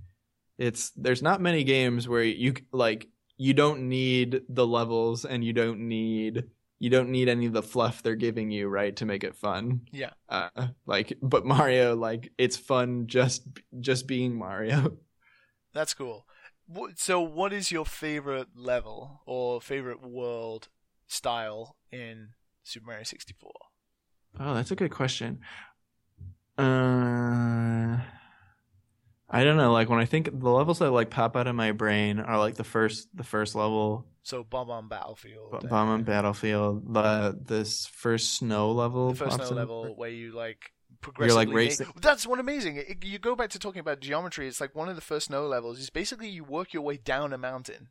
it's 0.58 0.92
there's 0.96 1.22
not 1.22 1.42
many 1.42 1.64
games 1.64 2.08
where 2.08 2.24
you 2.24 2.54
like 2.72 3.08
you 3.38 3.54
don't 3.54 3.88
need 3.88 4.42
the 4.50 4.68
levels 4.68 5.24
and 5.24 5.44
you 5.44 5.54
don't 5.54 5.88
need 5.88 6.44
you 6.82 6.90
don't 6.90 7.10
need 7.10 7.28
any 7.30 7.46
of 7.46 7.52
the 7.54 7.62
fluff 7.62 8.02
they're 8.04 8.16
giving 8.16 8.52
you 8.52 8.68
right 8.70 8.96
to 8.96 9.06
make 9.06 9.24
it 9.26 9.36
fun. 9.36 9.82
Yeah. 9.92 10.12
Uh, 10.30 10.68
like, 10.86 11.12
but 11.22 11.46
Mario, 11.46 11.94
like, 11.96 12.32
it's 12.38 12.56
fun 12.56 13.08
just 13.08 13.44
just 13.82 14.08
being 14.08 14.34
Mario. 14.38 14.98
That's 15.74 15.94
cool. 15.94 16.26
So, 16.96 17.20
what 17.22 17.52
is 17.52 17.72
your 17.72 17.86
favorite 17.86 18.50
level 18.56 19.22
or 19.26 19.60
favorite 19.60 20.02
world 20.02 20.68
style 21.08 21.76
in 21.92 22.30
Super 22.64 22.88
Mario 22.88 23.04
64? 23.04 23.52
Oh, 24.40 24.54
that's 24.54 24.72
a 24.72 24.76
good 24.76 24.92
question. 24.92 25.40
Uh, 26.58 27.98
I 29.30 29.44
don't 29.44 29.58
know. 29.58 29.72
Like 29.72 29.90
when 29.90 30.00
I 30.00 30.06
think 30.06 30.26
the 30.32 30.50
levels 30.50 30.80
that 30.80 30.92
like 30.92 31.10
pop 31.10 31.36
out 31.36 31.48
of 31.48 31.56
my 31.56 31.72
brain 31.72 32.20
are 32.20 32.38
like 32.38 32.56
the 32.56 32.64
first, 32.64 33.08
the 33.16 33.24
first 33.24 33.56
level, 33.56 34.06
So, 34.24 34.44
Bob-omb 34.44 34.90
Battlefield. 34.90 35.62
B- 35.62 35.68
Bob-omb 35.68 36.06
Battlefield, 36.06 36.94
the 36.94 37.38
this 37.42 37.88
first 37.88 38.36
snow 38.36 38.72
level, 38.72 39.14
The 39.14 39.16
first 39.16 39.38
snow 39.38 39.50
level 39.50 39.96
where 39.96 40.10
you 40.10 40.34
like 40.34 40.72
progressively. 41.02 41.46
make- 41.48 41.56
racing- 41.56 41.94
That's 42.02 42.26
one 42.28 42.40
amazing. 42.40 42.76
It- 42.78 43.04
you 43.06 43.20
go 43.20 43.36
back 43.36 43.50
to 43.52 43.60
talking 43.60 43.80
about 43.80 44.00
geometry. 44.00 44.48
It's 44.48 44.60
like 44.62 44.76
one 44.76 44.90
of 44.90 44.96
the 44.96 45.02
first 45.02 45.28
snow 45.28 45.48
levels 45.48 45.80
is 45.80 45.90
basically 45.90 46.30
you 46.30 46.44
work 46.44 46.74
your 46.74 46.84
way 46.84 46.98
down 46.98 47.34
a 47.34 47.38
mountain. 47.38 47.90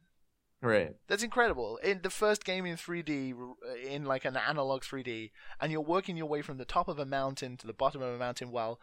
right? 0.60 0.96
That's 1.06 1.22
incredible. 1.22 1.76
In 1.84 2.00
the 2.02 2.10
first 2.10 2.44
game 2.44 2.66
in 2.66 2.76
3D, 2.76 3.32
uh, 3.32 3.74
in 3.76 4.04
like 4.04 4.24
an 4.24 4.36
analog 4.36 4.82
3D, 4.82 5.30
and 5.60 5.70
you're 5.70 5.80
working 5.80 6.16
your 6.16 6.26
way 6.26 6.42
from 6.42 6.58
the 6.58 6.64
top 6.64 6.88
of 6.88 6.98
a 6.98 7.06
mountain 7.06 7.56
to 7.58 7.66
the 7.68 7.72
bottom 7.72 8.02
of 8.02 8.12
a 8.12 8.18
mountain 8.18 8.50
while 8.50 8.80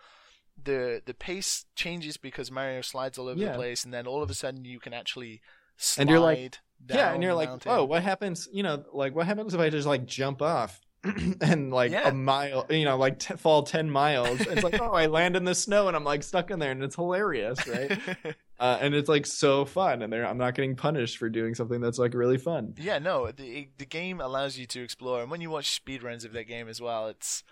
the 0.64 1.02
the 1.06 1.14
pace 1.14 1.65
changes 1.76 2.15
because 2.15 2.49
Mario 2.49 2.80
slides 2.80 3.18
all 3.18 3.27
over 3.27 3.38
Yeah. 3.38 3.49
the 3.52 3.57
place, 3.57 3.84
and 3.84 3.93
then 3.93 4.07
all 4.07 4.23
of 4.23 4.30
a 4.30 4.34
sudden 4.34 4.64
you 4.64 4.80
can 4.80 4.93
actually 4.93 5.41
slide 5.76 6.03
And 6.03 6.10
you're 6.10 6.19
like- 6.22 6.60
yeah, 6.88 7.14
and 7.14 7.22
you're 7.22 7.34
like, 7.34 7.49
mountain. 7.49 7.72
oh, 7.73 7.84
what 7.84 8.03
happens? 8.03 8.47
You 8.53 8.64
know, 8.64 8.85
like 8.93 9.14
what 9.14 9.26
happens 9.27 9.53
if 9.53 9.60
I 9.60 9.69
just 9.69 9.85
like 9.85 10.06
jump 10.06 10.41
off? 10.41 10.80
and 11.41 11.72
like 11.72 11.91
Yeah. 11.91 12.10
a 12.10 12.14
mile, 12.14 12.65
you 12.69 12.86
know, 12.86 12.98
like 12.98 13.19
t- 13.19 13.36
fall 13.36 13.64
ten 13.64 13.90
miles. 13.90 14.41
It's 14.41 14.64
like, 14.64 14.80
oh, 14.82 14.91
I 14.91 15.06
land 15.07 15.36
in 15.36 15.44
the 15.45 15.56
snow 15.56 15.88
and 15.88 15.95
I'm 15.95 16.03
like 16.03 16.23
stuck 16.23 16.52
in 16.52 16.60
there, 16.60 16.72
and 16.72 16.84
it's 16.84 16.95
hilarious, 16.95 17.65
right? 17.68 17.98
uh, 18.60 18.77
and 18.82 18.94
it's 18.95 19.10
like 19.10 19.26
so 19.26 19.65
fun, 19.65 20.02
and 20.02 20.14
I'm 20.14 20.38
not 20.38 20.56
getting 20.56 20.76
punished 20.76 21.18
for 21.18 21.30
doing 21.30 21.56
something 21.56 21.82
that's 21.82 21.99
like 21.99 22.14
really 22.14 22.38
fun. 22.38 22.73
yeah, 22.77 22.99
no, 22.99 23.32
the 23.32 23.69
the 23.77 23.86
game 23.86 24.19
allows 24.22 24.57
you 24.57 24.65
to 24.68 24.82
explore, 24.84 25.22
and 25.22 25.30
when 25.32 25.41
you 25.41 25.49
watch 25.49 25.80
speedruns 25.84 26.26
of 26.26 26.34
that 26.34 26.45
game 26.48 26.68
as 26.68 26.82
well, 26.82 27.07
it's 27.07 27.44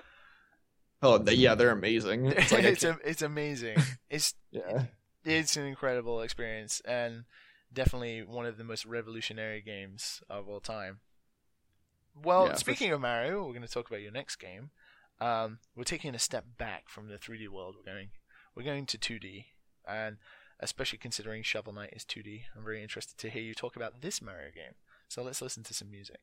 Oh, 1.01 1.17
they, 1.17 1.33
yeah, 1.33 1.53
they're 1.55 1.69
amazing. 1.71 2.27
It's 2.27 2.51
like 2.53 2.63
it's, 2.73 2.83
a, 2.85 2.97
it's 3.03 3.21
amazing. 3.21 3.77
It's 4.09 4.35
yeah, 4.51 4.85
it's 5.25 5.57
an 5.57 5.65
incredible 5.65 6.21
experience 6.21 6.81
and 6.85 7.25
definitely 7.73 8.23
one 8.23 8.45
of 8.45 8.57
the 8.57 8.63
most 8.63 8.85
revolutionary 8.85 9.61
games 9.61 10.21
of 10.29 10.47
all 10.47 10.59
time. 10.61 10.99
Well, 12.21 12.47
Yeah, 12.47 12.55
speaking 12.55 12.91
of 12.91 13.01
Mario, 13.01 13.43
we're 13.45 13.53
going 13.53 13.61
to 13.63 13.67
talk 13.67 13.87
about 13.89 14.01
your 14.01 14.11
next 14.11 14.37
game. 14.37 14.71
Um, 15.19 15.59
we're 15.75 15.83
taking 15.83 16.13
a 16.15 16.19
step 16.19 16.45
back 16.57 16.89
from 16.89 17.07
the 17.07 17.17
3D 17.17 17.47
world. 17.47 17.75
We're 17.77 17.91
going 17.91 18.09
we're 18.55 18.63
going 18.63 18.85
to 18.87 18.97
2D, 18.97 19.45
and 19.87 20.17
especially 20.59 20.99
considering 20.99 21.43
Shovel 21.43 21.73
Knight 21.73 21.93
is 21.93 22.05
2D, 22.05 22.43
I'm 22.55 22.63
very 22.63 22.83
interested 22.83 23.17
to 23.17 23.29
hear 23.29 23.41
you 23.41 23.53
talk 23.55 23.75
about 23.75 24.01
this 24.01 24.21
Mario 24.21 24.51
game. 24.53 24.75
So 25.07 25.23
let's 25.23 25.41
listen 25.41 25.63
to 25.63 25.73
some 25.73 25.89
music. 25.89 26.19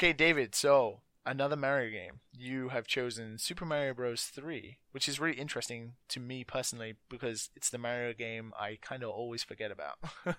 Okay, 0.00 0.14
David. 0.14 0.54
So 0.54 1.02
another 1.26 1.56
Mario 1.56 1.90
game. 1.90 2.20
You 2.32 2.70
have 2.70 2.86
chosen 2.86 3.36
Super 3.36 3.66
Mario 3.66 3.92
Bros. 3.92 4.22
3, 4.24 4.78
which 4.92 5.06
is 5.06 5.20
really 5.20 5.36
interesting 5.36 5.92
to 6.08 6.18
me 6.18 6.42
personally 6.42 6.94
because 7.10 7.50
it's 7.54 7.68
the 7.68 7.76
Mario 7.76 8.14
game 8.14 8.54
I 8.58 8.78
kind 8.80 9.02
of 9.02 9.10
always 9.10 9.42
forget 9.42 9.70
about. 9.70 9.98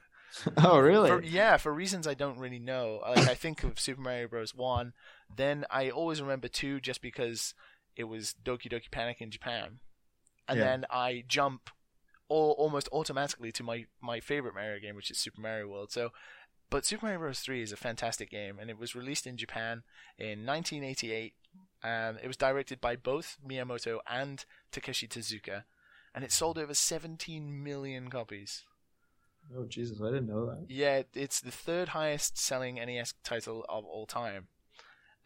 oh 0.57 0.79
really? 0.79 1.11
For, 1.11 1.21
yeah, 1.21 1.57
for 1.57 1.71
reasons 1.71 2.07
I 2.07 2.15
don't 2.15 2.39
really 2.39 2.57
know. 2.57 3.01
Like 3.03 3.27
I 3.27 3.35
think 3.35 3.63
of 3.63 3.79
Super 3.79 4.01
Mario 4.01 4.27
Bros. 4.27 4.55
One, 4.55 4.93
then 5.37 5.63
I 5.69 5.91
always 5.91 6.23
remember 6.23 6.47
two 6.47 6.81
just 6.81 7.03
because 7.03 7.53
it 7.95 8.05
was 8.05 8.33
Doki 8.43 8.67
Doki 8.67 8.89
Panic 8.89 9.21
in 9.21 9.29
Japan, 9.29 9.77
and 10.47 10.57
Yeah. 10.57 10.63
then 10.65 10.85
I 10.89 11.23
jump 11.27 11.69
all, 12.29 12.53
almost 12.57 12.87
automatically 12.93 13.51
to 13.51 13.61
my 13.61 13.85
my 14.01 14.21
favorite 14.21 14.55
Mario 14.55 14.79
game, 14.79 14.95
which 14.95 15.11
is 15.11 15.17
Super 15.19 15.41
Mario 15.41 15.67
World. 15.67 15.91
So, 15.91 16.11
but 16.71 16.85
Super 16.85 17.05
Mario 17.05 17.19
Bros. 17.19 17.39
Three 17.39 17.61
is 17.61 17.71
a 17.71 17.77
fantastic 17.77 18.31
game, 18.31 18.57
and 18.57 18.69
it 18.69 18.79
was 18.79 18.95
released 18.95 19.27
in 19.27 19.37
Japan 19.37 19.83
in 20.17 20.45
1988. 20.45 21.33
Um, 21.83 22.17
it 22.23 22.27
was 22.27 22.37
directed 22.37 22.79
by 22.79 22.95
both 22.95 23.37
Miyamoto 23.47 23.99
and 24.09 24.43
Takashi 24.71 25.07
Tezuka, 25.07 25.65
and 26.15 26.23
it 26.23 26.31
sold 26.31 26.57
over 26.57 26.73
17 26.73 27.63
million 27.63 28.09
copies. 28.09 28.63
oh 29.55 29.65
Jesus, 29.65 30.01
I 30.01 30.11
didn't 30.11 30.29
know 30.29 30.45
that. 30.45 30.65
Yeah, 30.69 31.03
it's 31.13 31.41
the 31.41 31.51
third 31.51 31.89
highest 31.89 32.37
selling 32.37 32.75
NES 32.75 33.15
title 33.23 33.65
of 33.67 33.83
all 33.85 34.05
time. 34.05 34.47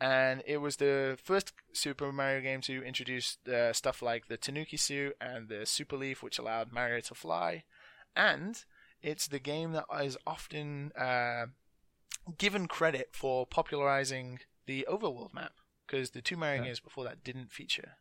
And 0.02 0.44
it 0.46 0.58
was 0.58 0.78
the 0.78 1.18
first 1.24 1.54
Super 1.72 2.12
Mario 2.12 2.42
game 2.42 2.60
to 2.62 2.84
introduce 2.84 3.38
uh, 3.48 3.72
stuff 3.72 4.02
like 4.02 4.28
the 4.28 4.36
Tanuki 4.36 4.78
suit 4.78 5.16
and 5.22 5.48
the 5.48 5.66
Super 5.66 5.96
Leaf, 5.96 6.22
which 6.22 6.40
allowed 6.40 6.74
Mario 6.74 7.00
to 7.02 7.16
fly. 7.16 7.64
And 8.16 8.62
it's 9.06 9.28
the 9.28 9.40
game 9.40 9.72
that 9.74 9.86
is 10.04 10.18
often 10.26 10.92
uh, 11.00 11.46
given 12.38 12.68
credit 12.68 13.10
for 13.14 13.46
popularizing 13.46 14.40
the 14.66 14.86
overworld 14.90 15.34
map 15.34 15.54
because 15.86 16.10
the 16.12 16.22
two 16.22 16.36
Mario 16.38 16.62
Yeah. 16.62 16.66
games 16.70 16.80
before 16.80 17.04
that 17.04 17.24
didn't 17.24 17.52
feature 17.52 17.92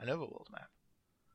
an 0.00 0.08
overworld 0.08 0.50
map, 0.50 0.70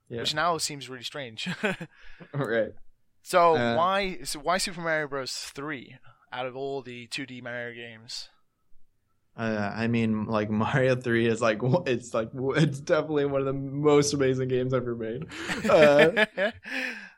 Yeah. 0.09 0.19
which 0.21 0.33
now 0.35 0.57
seems 0.57 0.89
really 0.89 1.03
strange. 1.03 1.47
right. 2.33 2.73
so 3.21 3.55
Uh, 3.55 3.75
why 3.77 4.17
so 4.23 4.39
why 4.39 4.57
Super 4.57 4.81
Mario 4.81 5.07
Bros. 5.07 5.33
three 5.33 5.97
out 6.33 6.45
of 6.45 6.55
all 6.57 6.81
the 6.81 7.07
2D 7.07 7.41
Mario 7.41 7.73
games? 7.73 8.29
Uh, 9.37 9.71
I 9.75 9.87
mean, 9.87 10.25
like 10.27 10.49
Mario 10.63 10.95
Three 10.95 11.27
is 11.27 11.41
like 11.41 11.59
it's 11.85 12.13
like 12.13 12.29
it's 12.33 12.79
definitely 12.79 13.25
one 13.25 13.41
of 13.41 13.47
the 13.47 13.53
most 13.53 14.13
amazing 14.13 14.47
games 14.49 14.73
ever 14.73 14.95
made. 14.95 15.25
Uh, 15.69 16.25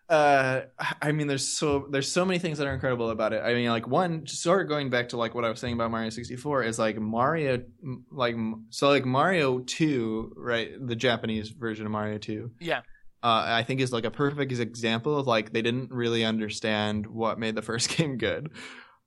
uh, 0.09 0.61
I 1.01 1.11
mean, 1.11 1.27
there's 1.27 1.45
so 1.47 1.87
there's 1.91 2.09
so 2.11 2.23
many 2.23 2.39
things 2.39 2.57
that 2.59 2.67
are 2.67 2.73
incredible 2.73 3.09
about 3.09 3.33
it. 3.33 3.41
I 3.43 3.53
mean, 3.53 3.69
like 3.69 3.87
one, 3.87 4.25
sort 4.25 4.61
of 4.61 4.69
going 4.69 4.89
back 4.89 5.09
to 5.09 5.17
like 5.17 5.35
what 5.35 5.43
I 5.43 5.49
was 5.49 5.59
saying 5.59 5.73
about 5.73 5.91
Mario 5.91 6.09
64 6.09 6.63
is 6.63 6.79
like 6.79 6.97
Mario, 6.97 7.61
like 8.11 8.35
so 8.69 8.87
like 8.89 9.05
Mario 9.05 9.59
2, 9.59 10.33
right? 10.37 10.71
The 10.87 10.95
Japanese 10.95 11.49
version 11.49 11.85
of 11.85 11.91
Mario 11.91 12.17
2. 12.17 12.51
yeah, 12.61 12.79
uh, 13.21 13.43
I 13.47 13.63
think 13.63 13.81
is 13.81 13.91
like 13.91 14.05
a 14.05 14.11
perfect 14.11 14.51
example 14.51 15.17
of 15.19 15.27
like 15.27 15.51
they 15.51 15.61
didn't 15.61 15.91
really 15.91 16.23
understand 16.23 17.05
what 17.07 17.37
made 17.37 17.55
the 17.55 17.61
first 17.61 17.89
game 17.97 18.17
good. 18.17 18.51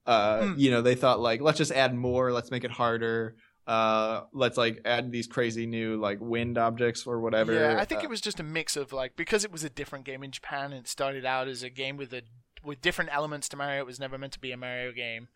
Uh, 0.07 0.49
Hmm. 0.49 0.55
You 0.59 0.71
know, 0.71 0.83
they 0.83 0.95
thought 0.97 1.21
like 1.21 1.41
let's 1.41 1.59
just 1.59 1.73
add 1.73 1.95
more, 1.95 2.33
let's 2.33 2.51
make 2.51 2.65
it 2.65 2.71
harder. 2.71 3.37
Uh, 3.67 4.23
let's 4.33 4.57
like 4.57 4.81
add 4.85 5.13
these 5.13 5.27
crazy 5.27 5.67
new 5.67 5.97
like 5.97 6.19
wind 6.21 6.59
objects 6.59 7.07
or 7.07 7.21
whatever. 7.21 7.53
yeah. 7.53 7.77
I 7.79 7.85
think 7.85 8.01
Uh, 8.01 8.05
it 8.05 8.11
was 8.11 8.21
just 8.21 8.41
a 8.41 8.43
mix 8.43 8.77
of 8.77 8.93
like 8.93 9.15
because 9.17 9.45
it 9.45 9.53
was 9.53 9.63
a 9.65 9.71
different 9.71 10.05
game 10.05 10.25
in 10.25 10.31
Japan. 10.33 10.73
And 10.73 10.85
it 10.85 10.89
started 10.89 11.25
out 11.25 11.47
as 11.47 11.63
a 11.63 11.71
game 11.71 11.97
with 11.97 12.13
a 12.13 12.23
with 12.65 12.81
different 12.81 13.11
elements 13.13 13.49
to 13.51 13.57
Mario. 13.57 13.81
It 13.81 13.87
was 13.87 14.01
never 14.01 14.19
meant 14.19 14.33
to 14.33 14.41
be 14.41 14.51
a 14.53 14.57
Mario 14.57 14.93
game. 14.93 15.29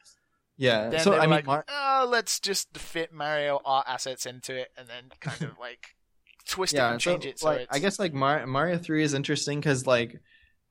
yeah. 0.56 0.88
Then 0.88 1.00
so 1.00 1.14
I 1.14 1.22
mean, 1.22 1.30
like, 1.30 1.46
Mar- 1.46 1.64
oh, 1.68 2.08
let's 2.10 2.40
just 2.40 2.76
fit 2.76 3.12
Mario 3.12 3.60
art 3.64 3.86
assets 3.88 4.26
into 4.26 4.56
it, 4.56 4.68
and 4.76 4.88
then 4.88 5.10
kind 5.20 5.42
of 5.42 5.58
like 5.58 5.94
twist 6.48 6.74
it 6.74 6.80
and 6.80 7.00
so, 7.00 7.12
change 7.12 7.26
it. 7.26 7.38
So 7.38 7.46
like, 7.46 7.60
it's, 7.60 7.76
I 7.76 7.78
guess 7.78 7.98
like 7.98 8.14
Mar- 8.14 8.46
Mario 8.46 8.78
Three 8.78 9.02
is 9.02 9.14
interesting 9.14 9.60
because 9.60 9.86
like. 9.86 10.20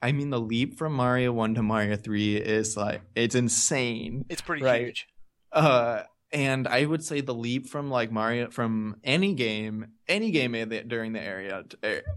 I 0.02 0.12
mean, 0.12 0.32
the 0.32 0.40
leap 0.40 0.78
from 0.78 0.92
Mario 0.92 1.32
One 1.32 1.56
to 1.56 1.64
Mario 1.64 1.96
Three 1.96 2.36
is 2.36 2.76
like 2.76 3.04
it's 3.16 3.36
insane. 3.36 4.26
it's 4.28 4.42
pretty 4.42 4.62
right. 4.62 4.82
huge. 4.88 5.08
Uh, 5.50 6.02
and 6.34 6.68
I 6.68 6.86
would 6.86 7.04
say 7.06 7.22
the 7.22 7.34
leap 7.34 7.68
from 7.68 7.92
like 7.92 8.12
Mario 8.12 8.50
from 8.50 8.98
any 9.04 9.34
game, 9.34 9.88
any 10.08 10.32
game 10.32 10.54
during 10.88 11.14
the 11.14 11.22
area 11.22 11.64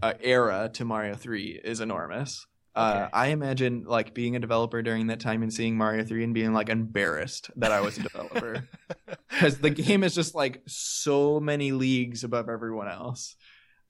uh, 0.01 0.13
era 0.19 0.69
to 0.73 0.85
Mario 0.85 1.15
Three 1.15 1.59
is 1.63 1.79
enormous. 1.79 2.45
Uh, 2.75 3.09
I 3.11 3.27
imagine 3.27 3.85
like 3.87 4.13
being 4.13 4.35
a 4.35 4.39
developer 4.39 4.83
during 4.83 5.07
that 5.07 5.19
time 5.19 5.41
and 5.41 5.53
seeing 5.53 5.77
Mario 5.77 6.03
Three 6.03 6.23
and 6.23 6.33
being 6.33 6.53
like 6.53 6.69
embarrassed 6.69 7.49
that 7.55 7.71
I 7.71 7.81
was 7.81 7.97
a 7.97 8.03
developer 8.03 8.67
because 9.29 9.59
the 9.59 9.69
game 9.69 10.03
is 10.03 10.13
just 10.13 10.35
like 10.35 10.61
so 10.67 11.39
many 11.39 11.71
leagues 11.71 12.23
above 12.23 12.49
everyone 12.49 12.87
else. 12.87 13.35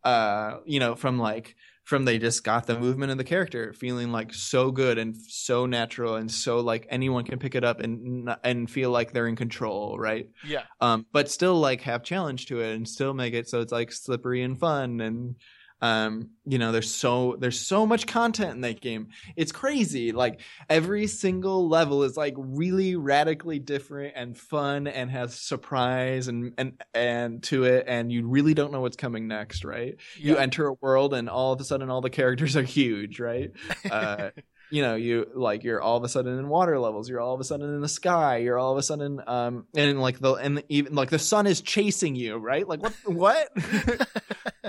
Uh, 0.03 0.59
you 0.65 0.79
know, 0.79 0.95
from 0.95 1.19
like 1.19 1.55
from 1.87 2.03
they 2.03 2.19
just 2.19 2.43
got 2.43 2.67
the 2.67 2.77
movement 2.77 3.13
of 3.13 3.17
the 3.17 3.23
character 3.23 3.71
feeling 3.71 4.11
like 4.11 4.33
so 4.33 4.71
good 4.71 4.97
and 4.97 5.15
so 5.15 5.65
natural 5.65 6.15
and 6.15 6.29
so 6.29 6.59
like 6.59 6.85
anyone 6.89 7.23
can 7.23 7.39
pick 7.39 7.55
it 7.55 7.63
up 7.63 7.79
and 7.79 8.29
and 8.43 8.69
feel 8.69 8.91
like 8.91 9.13
they're 9.13 9.29
in 9.29 9.37
control, 9.37 9.97
right? 9.97 10.27
yeah, 10.43 10.63
Um, 10.81 11.05
but 11.13 11.31
still 11.31 11.57
like 11.61 11.79
have 11.83 12.03
challenge 12.03 12.47
to 12.47 12.59
it 12.59 12.75
and 12.75 12.85
still 12.85 13.13
make 13.13 13.33
it 13.33 13.47
so 13.47 13.61
it's 13.61 13.71
like 13.71 13.93
slippery 13.93 14.43
and 14.43 14.59
fun 14.59 14.99
and 14.99 15.35
um 15.81 16.29
you 16.45 16.57
know 16.57 16.71
there's 16.71 16.93
so 16.93 17.35
there's 17.39 17.59
so 17.59 17.85
much 17.85 18.07
content 18.07 18.51
in 18.51 18.61
that 18.61 18.81
game. 18.81 19.09
It's 19.35 19.51
crazy 19.51 20.11
like 20.11 20.41
every 20.69 21.07
single 21.07 21.67
level 21.67 22.03
is 22.03 22.17
like 22.17 22.33
really 22.37 22.95
radically 22.95 23.59
different 23.59 24.13
and 24.15 24.37
fun 24.37 24.87
and 24.87 25.11
has 25.11 25.35
surprise 25.35 26.27
and 26.27 26.53
and 26.57 26.81
and 26.93 27.43
to 27.43 27.65
it 27.65 27.85
and 27.87 28.11
you 28.11 28.27
really 28.27 28.53
don't 28.53 28.71
know 28.71 28.81
what's 28.81 28.97
coming 28.97 29.27
next 29.27 29.63
right? 29.63 29.95
Yeah. 30.17 30.33
you 30.33 30.37
enter 30.37 30.67
a 30.67 30.73
world 30.73 31.13
and 31.13 31.29
all 31.29 31.53
of 31.53 31.61
a 31.61 31.63
sudden 31.63 31.89
all 31.89 32.01
the 32.01 32.09
characters 32.09 32.55
are 32.55 32.63
huge 32.63 33.19
right? 33.19 33.51
Uh, 33.91 34.31
you 34.69 34.81
know 34.81 34.95
you 34.95 35.25
like 35.33 35.63
you're 35.63 35.81
all 35.81 35.97
of 35.97 36.03
a 36.03 36.09
sudden 36.09 36.37
in 36.37 36.49
water 36.49 36.77
levels 36.79 37.07
you're 37.09 37.21
all 37.21 37.33
of 37.33 37.39
a 37.39 37.43
sudden 37.43 37.73
in 37.73 37.81
the 37.81 37.87
sky 37.87 38.37
you're 38.37 38.57
all 38.59 38.71
of 38.73 38.77
a 38.77 38.83
sudden 38.83 39.21
um 39.27 39.65
and 39.75 40.01
like 40.01 40.19
the 40.19 40.33
and 40.33 40.61
even 40.69 40.93
like 40.93 41.09
the 41.09 41.19
sun 41.19 41.47
is 41.47 41.61
chasing 41.61 42.15
you 42.15 42.37
right? 42.37 42.67
Like 42.67 42.81
what 42.81 42.93
what? 43.05 43.49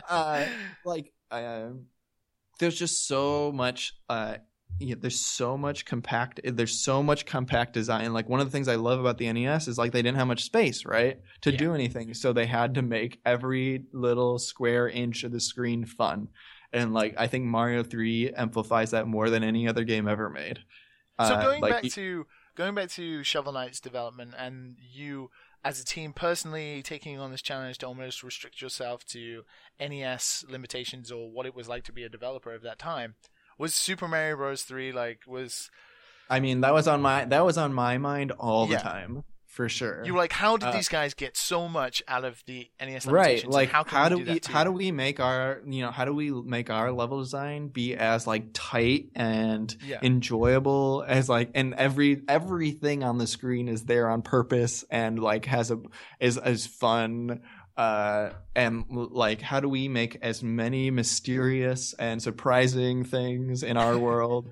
Uh 0.09 0.47
like 0.85 1.13
um 1.31 1.87
there's 2.61 2.79
just 2.79 3.07
so 3.07 3.53
much 3.53 3.93
uh 4.09 4.37
yeah, 4.81 4.95
there's 4.99 5.21
so 5.21 5.57
much 5.59 5.85
compact 5.85 6.41
there's 6.45 6.79
so 6.79 7.03
much 7.03 7.27
compact 7.27 7.73
design 7.73 8.13
like 8.13 8.29
one 8.29 8.39
of 8.39 8.47
the 8.47 8.51
things 8.53 8.69
i 8.69 8.77
love 8.77 9.01
about 9.01 9.19
the 9.19 9.31
nes 9.33 9.67
is 9.67 9.77
like 9.77 9.91
they 9.93 10.03
didn't 10.03 10.19
have 10.19 10.29
much 10.29 10.45
space 10.45 10.85
right 10.85 11.19
to 11.41 11.51
Yeah. 11.51 11.57
do 11.59 11.75
anything 11.75 12.15
so 12.15 12.33
they 12.33 12.47
had 12.47 12.75
to 12.75 12.83
make 12.83 13.19
every 13.27 13.85
little 13.93 14.39
square 14.39 14.89
inch 14.89 15.25
of 15.25 15.33
the 15.33 15.41
screen 15.41 15.85
fun 15.85 16.29
and 16.73 16.93
like 16.93 17.15
i 17.19 17.27
think 17.27 17.45
mario 17.45 17.83
3 17.83 18.31
amplifies 18.33 18.91
that 18.91 19.07
more 19.07 19.31
than 19.31 19.43
any 19.43 19.67
other 19.69 19.85
game 19.85 20.07
ever 20.09 20.29
made 20.29 20.61
So 21.21 21.35
Uh, 21.35 21.43
going 21.43 21.61
like, 21.63 21.73
back 21.75 21.83
y- 21.85 21.89
to 21.91 22.27
going 22.55 22.75
back 22.75 22.89
to 22.91 23.23
Shovel 23.25 23.53
Knight's 23.53 23.81
development 23.81 24.35
and 24.37 24.77
you 24.81 25.31
as 25.65 25.81
a 25.81 25.85
team 25.85 26.13
personally 26.13 26.83
taking 26.83 27.19
on 27.19 27.31
this 27.33 27.43
challenge 27.43 27.79
to 27.79 27.87
almost 27.87 28.23
restrict 28.23 28.61
yourself 28.63 29.05
to 29.07 29.43
NES 29.81 30.45
limitations 30.49 31.11
or 31.11 31.31
what 31.31 31.47
it 31.47 31.55
was 31.55 31.69
like 31.69 31.85
to 31.85 31.93
be 31.93 32.05
a 32.05 32.09
developer 32.09 32.53
of 32.55 32.63
that 32.63 32.79
time, 32.79 33.15
was 33.59 33.75
Super 33.75 34.07
Mario 34.09 34.37
Bros. 34.37 34.63
three 34.63 34.93
like 34.93 35.21
was 35.27 35.71
i 36.31 36.39
mean 36.41 36.61
that 36.61 36.73
was 36.75 36.87
on 36.87 37.01
my 37.03 37.25
that 37.25 37.45
was 37.45 37.57
on 37.59 37.73
my 37.73 37.97
mind 37.99 38.31
all 38.33 38.67
the 38.67 38.75
Yeah. 38.75 38.83
time 38.83 39.25
for 39.59 39.69
sure 39.69 40.05
you 40.05 40.13
were 40.13 40.21
like 40.21 40.33
how 40.33 40.57
did 40.57 40.69
Uh, 40.69 40.73
these 40.73 40.89
guys 40.89 41.15
get 41.15 41.37
so 41.37 41.69
much 41.69 42.01
out 42.07 42.25
of 42.25 42.41
the 42.47 42.71
NES 42.81 43.07
limitations? 43.07 43.45
right 43.45 43.53
like 43.53 43.69
how, 43.71 43.83
how, 43.83 44.09
do 44.09 44.19
we, 44.19 44.23
do 44.25 44.31
we 44.31 44.39
that 44.39 44.47
how 44.47 44.63
do 44.63 44.71
we 44.71 44.93
make 44.93 45.19
our 45.19 45.61
you 45.67 45.83
know 45.83 45.91
how 45.91 46.05
do 46.05 46.15
we 46.15 46.31
make 46.31 46.71
our 46.71 46.93
level 46.93 47.19
design 47.19 47.67
be 47.67 47.97
as 47.97 48.25
like 48.25 48.45
tight 48.55 49.07
and 49.17 49.75
Yeah. 49.85 49.99
enjoyable 50.01 51.05
as 51.09 51.29
like 51.29 51.51
and 51.57 51.75
every 51.75 52.23
everything 52.29 53.03
on 53.03 53.19
the 53.19 53.27
screen 53.27 53.67
is 53.67 53.83
there 53.85 54.09
on 54.09 54.23
purpose 54.23 54.85
and 54.91 55.19
like 55.19 55.47
has 55.47 55.73
a 55.73 55.79
is 56.21 56.39
is 56.55 56.65
fun 56.69 57.41
uh 57.77 58.31
and 58.55 58.85
like 58.89 59.41
how 59.41 59.59
do 59.59 59.69
we 59.69 59.89
make 59.89 60.19
as 60.23 60.41
many 60.41 60.93
mysterious 60.93 61.95
and 61.99 62.23
surprising 62.23 63.03
things 63.03 63.65
in 63.65 63.77
our 63.77 63.99
world 64.07 64.51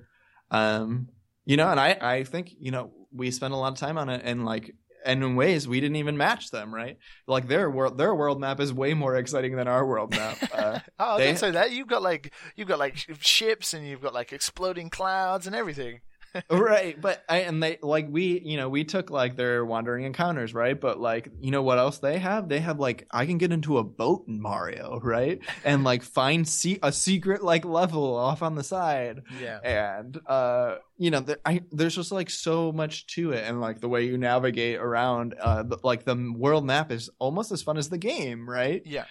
um 0.51 1.07
you 1.45 1.55
know 1.55 1.69
and 1.69 1.79
i 1.79 1.97
i 2.01 2.23
think 2.25 2.51
you 2.59 2.71
know 2.71 2.91
we 3.13 3.31
spend 3.31 3.53
a 3.53 3.57
lot 3.57 3.71
of 3.71 3.79
time 3.79 3.97
on 3.97 4.09
it 4.09 4.21
and 4.25 4.43
like 4.43 4.75
and 5.05 5.23
in 5.23 5.35
ways 5.35 5.67
we 5.67 5.79
didn't 5.79 5.95
even 5.97 6.17
match 6.17 6.51
them 6.51 6.73
right 6.73 6.97
like 7.27 7.47
their 7.47 7.69
world 7.69 7.97
their 7.97 8.13
world 8.15 8.39
map 8.39 8.59
is 8.59 8.73
way 8.73 8.93
more 8.93 9.15
exciting 9.15 9.55
than 9.55 9.67
our 9.67 9.85
world 9.85 10.11
map 10.11 10.37
uh, 10.53 10.79
Oh, 10.99 11.17
They- 11.17 11.27
didn't 11.27 11.39
say 11.39 11.51
that. 11.51 11.71
You've 11.71 11.87
got 11.87 12.01
like 12.01 12.33
you've 12.55 12.67
got 12.67 12.79
like 12.79 12.97
ships 13.19 13.73
and 13.73 13.85
you've 13.87 14.01
got 14.01 14.13
like 14.13 14.33
exploding 14.33 14.89
clouds 14.89 15.45
and 15.47 15.55
everything. 15.55 16.01
Right 16.49 16.99
but 17.01 17.23
I, 17.29 17.39
and 17.39 17.61
they 17.61 17.77
like 17.81 18.07
we 18.09 18.39
you 18.43 18.57
know 18.57 18.69
we 18.69 18.83
took 18.83 19.09
like 19.09 19.35
their 19.35 19.65
wandering 19.65 20.05
encounters 20.05 20.53
right? 20.53 20.79
But 20.79 20.99
like 20.99 21.29
you 21.39 21.51
know 21.51 21.61
what 21.61 21.77
else 21.77 21.99
they 21.99 22.19
have? 22.19 22.49
They 22.49 22.59
have 22.59 22.79
like 22.79 23.07
i 23.11 23.25
can 23.25 23.37
get 23.37 23.51
into 23.51 23.77
a 23.77 23.83
boat 23.83 24.25
in 24.27 24.41
mario 24.41 24.99
right? 25.03 25.39
And 25.63 25.83
like 25.83 26.03
find 26.03 26.47
se- 26.47 26.79
a 26.83 26.91
secret 26.91 27.43
like 27.43 27.65
level 27.65 28.15
off 28.15 28.41
on 28.41 28.55
the 28.55 28.63
side. 28.63 29.21
Yeah. 29.41 29.59
and 29.63 30.19
uh 30.27 30.75
you 30.97 31.11
know 31.11 31.19
there, 31.19 31.37
I, 31.45 31.63
there's 31.71 31.95
just 31.95 32.11
like 32.11 32.29
so 32.29 32.71
much 32.71 33.07
to 33.15 33.31
it. 33.31 33.43
And 33.47 33.61
like 33.61 33.79
the 33.81 33.89
way 33.89 34.05
you 34.05 34.17
navigate 34.17 34.79
around 34.79 35.35
uh 35.39 35.63
the, 35.63 35.77
like 35.83 36.05
the 36.05 36.33
world 36.35 36.65
map 36.65 36.91
is 36.91 37.09
almost 37.19 37.51
as 37.51 37.61
fun 37.61 37.77
as 37.77 37.89
the 37.89 37.97
game 37.97 38.49
right? 38.49 38.81
Yeah. 38.85 39.05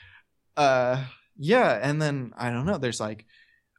uh 0.57 1.05
yeah 1.39 1.79
and 1.83 2.01
then 2.01 2.33
i 2.39 2.51
don't 2.51 2.65
know 2.65 2.79
there's 2.79 2.99
like 2.99 3.27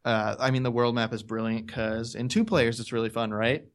uh 0.08 0.36
i 0.40 0.50
mean 0.52 0.64
the 0.64 0.72
world 0.72 0.96
map 0.96 1.14
is 1.14 1.22
brilliant 1.22 1.68
because 1.68 2.16
in 2.16 2.30
two 2.30 2.46
players 2.46 2.80
it's 2.80 2.94
really 2.94 3.10
fun 3.10 3.32
right 3.32 3.66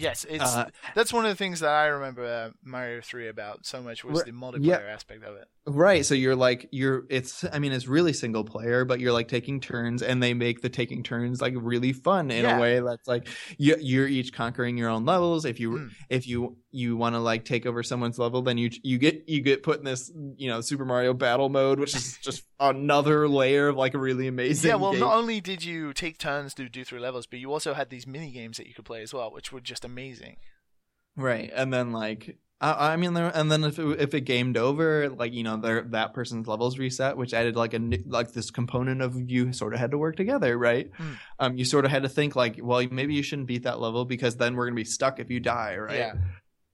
Yes, 0.00 0.24
it's 0.28 0.44
Uh, 0.44 0.66
that's 0.94 1.12
one 1.12 1.24
of 1.24 1.30
the 1.30 1.36
things 1.36 1.60
that 1.60 1.70
I 1.70 1.86
remember 1.86 2.24
uh, 2.24 2.50
Mario 2.62 3.00
Three 3.00 3.28
about 3.28 3.66
so 3.66 3.82
much 3.82 4.04
was 4.04 4.22
the 4.22 4.30
multiplayer 4.32 4.64
yeah. 4.64 4.94
aspect 4.94 5.24
of 5.24 5.36
it. 5.36 5.48
right 5.66 6.06
so 6.06 6.14
you're 6.14 6.36
like 6.36 6.66
you're 6.72 7.04
it's 7.10 7.44
i 7.52 7.58
mean 7.58 7.72
it's 7.72 7.86
really 7.86 8.14
single 8.14 8.42
player 8.42 8.86
but 8.86 9.00
you're 9.00 9.12
like 9.12 9.28
taking 9.28 9.60
turns 9.60 10.00
and 10.02 10.22
they 10.22 10.32
make 10.32 10.62
the 10.62 10.68
taking 10.70 11.02
turns 11.02 11.42
like 11.42 11.52
really 11.56 11.92
fun 11.92 12.30
in 12.30 12.44
Yeah. 12.44 12.56
a 12.56 12.60
way 12.60 12.80
that's 12.80 13.06
like 13.06 13.28
you, 13.58 13.76
you're 13.78 14.08
each 14.08 14.32
conquering 14.32 14.78
your 14.78 14.88
own 14.88 15.04
levels 15.04 15.44
if 15.44 15.60
you 15.60 15.68
Mm. 15.72 15.90
if 16.08 16.26
you 16.26 16.56
you 16.70 16.96
want 16.96 17.14
to 17.16 17.18
like 17.18 17.44
take 17.44 17.66
over 17.66 17.82
someone's 17.82 18.18
level 18.18 18.40
then 18.40 18.56
you 18.56 18.70
you 18.82 18.96
get 18.96 19.28
you 19.28 19.42
get 19.42 19.62
put 19.62 19.78
in 19.78 19.84
this 19.84 20.10
you 20.38 20.48
know 20.48 20.62
super 20.62 20.86
mario 20.86 21.12
battle 21.12 21.50
mode 21.50 21.78
which 21.80 21.94
is 21.94 22.16
just 22.22 22.44
another 22.60 23.28
layer 23.28 23.68
of 23.68 23.76
like 23.76 23.92
a 23.94 23.98
really 23.98 24.26
amazing 24.26 24.68
Yeah, 24.70 24.76
well, 24.76 24.92
game. 24.92 25.00
not 25.00 25.14
only 25.14 25.40
did 25.40 25.62
you 25.64 25.92
take 25.92 26.16
turns 26.18 26.54
to 26.54 26.68
do 26.68 26.82
through 26.84 26.98
levels, 27.00 27.24
but 27.26 27.38
you 27.38 27.52
also 27.52 27.72
had 27.74 27.88
these 27.88 28.04
mini 28.06 28.32
games 28.32 28.56
that 28.56 28.66
you 28.66 28.74
could 28.74 28.84
play 28.84 29.00
as 29.02 29.14
well, 29.14 29.30
which 29.32 29.52
were 29.52 29.60
just 29.60 29.84
amazing. 29.90 30.36
Right, 31.16 31.50
and 31.54 31.72
then 31.72 31.92
like 31.92 32.38
I, 32.60 32.92
I 32.92 32.96
mean, 32.96 33.14
there, 33.14 33.30
and 33.34 33.50
then 33.50 33.64
if 33.64 33.78
it, 33.78 34.00
if 34.00 34.14
it 34.14 34.22
gamed 34.22 34.56
over, 34.56 35.08
like 35.08 35.32
you 35.32 35.42
know, 35.42 35.56
there 35.56 35.82
that 35.90 36.12
person's 36.12 36.46
levels 36.46 36.78
reset, 36.78 37.16
which 37.16 37.32
added 37.32 37.56
like 37.56 37.74
a 37.74 37.78
new- 37.78 38.02
like 38.06 38.32
this 38.32 38.50
component 38.50 39.00
of 39.00 39.30
you 39.30 39.52
sort 39.52 39.74
of 39.74 39.80
had 39.80 39.92
to 39.92 39.98
work 39.98 40.16
together, 40.16 40.58
right? 40.58 40.90
Hmm. 40.96 41.12
Um, 41.38 41.56
you 41.56 41.64
sort 41.64 41.84
of 41.84 41.90
had 41.90 42.02
to 42.02 42.08
think 42.08 42.34
like, 42.34 42.58
well, 42.62 42.86
maybe 42.90 43.14
you 43.14 43.22
shouldn't 43.22 43.48
beat 43.48 43.62
that 43.64 43.80
level 43.80 44.04
because 44.04 44.36
then 44.36 44.56
we're 44.56 44.66
gonna 44.66 44.76
be 44.76 44.84
stuck 44.84 45.20
if 45.20 45.30
you 45.30 45.40
die, 45.40 45.76
right? 45.76 45.98
Yeah. 45.98 46.14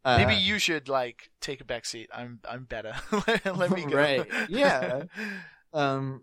Uh, 0.07 0.19
Maybe 0.19 0.35
you 0.35 0.59
should 0.59 0.89
like 0.89 1.31
take 1.41 1.63
a 1.63 1.65
back 1.65 1.87
seat. 1.87 2.11
I'm 2.13 2.41
I'm 2.49 2.65
better. 2.65 2.95
Let 3.45 3.71
me 3.71 3.87
go. 3.87 3.97
Right. 3.97 4.27
Yeah. 4.49 5.05
um 5.75 6.23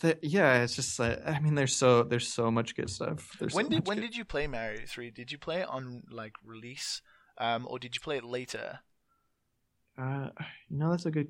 th- 0.00 0.18
yeah 0.22 0.62
it's 0.62 0.74
just 0.74 0.98
like 0.98 1.18
i 1.26 1.38
mean 1.38 1.54
there's 1.54 1.74
so 1.76 2.02
there's 2.02 2.26
so 2.26 2.50
much 2.50 2.74
good 2.74 2.90
stuff 2.90 3.36
there's 3.38 3.54
when 3.54 3.66
so 3.66 3.70
did 3.70 3.86
when 3.86 3.96
good- 3.98 4.02
did 4.08 4.16
you 4.16 4.24
play 4.24 4.46
Mario 4.46 4.80
Three? 4.86 5.10
Did 5.10 5.30
you 5.32 5.38
play 5.38 5.60
it 5.62 5.68
on 5.68 6.02
like 6.10 6.32
release, 6.44 7.00
um, 7.38 7.66
or 7.70 7.78
did 7.78 7.94
you 7.94 8.00
play 8.00 8.16
it 8.18 8.24
later? 8.24 8.80
uh 9.98 10.28
you 10.68 10.76
know 10.78 10.90
that's 10.90 11.06
a 11.06 11.10
good 11.10 11.28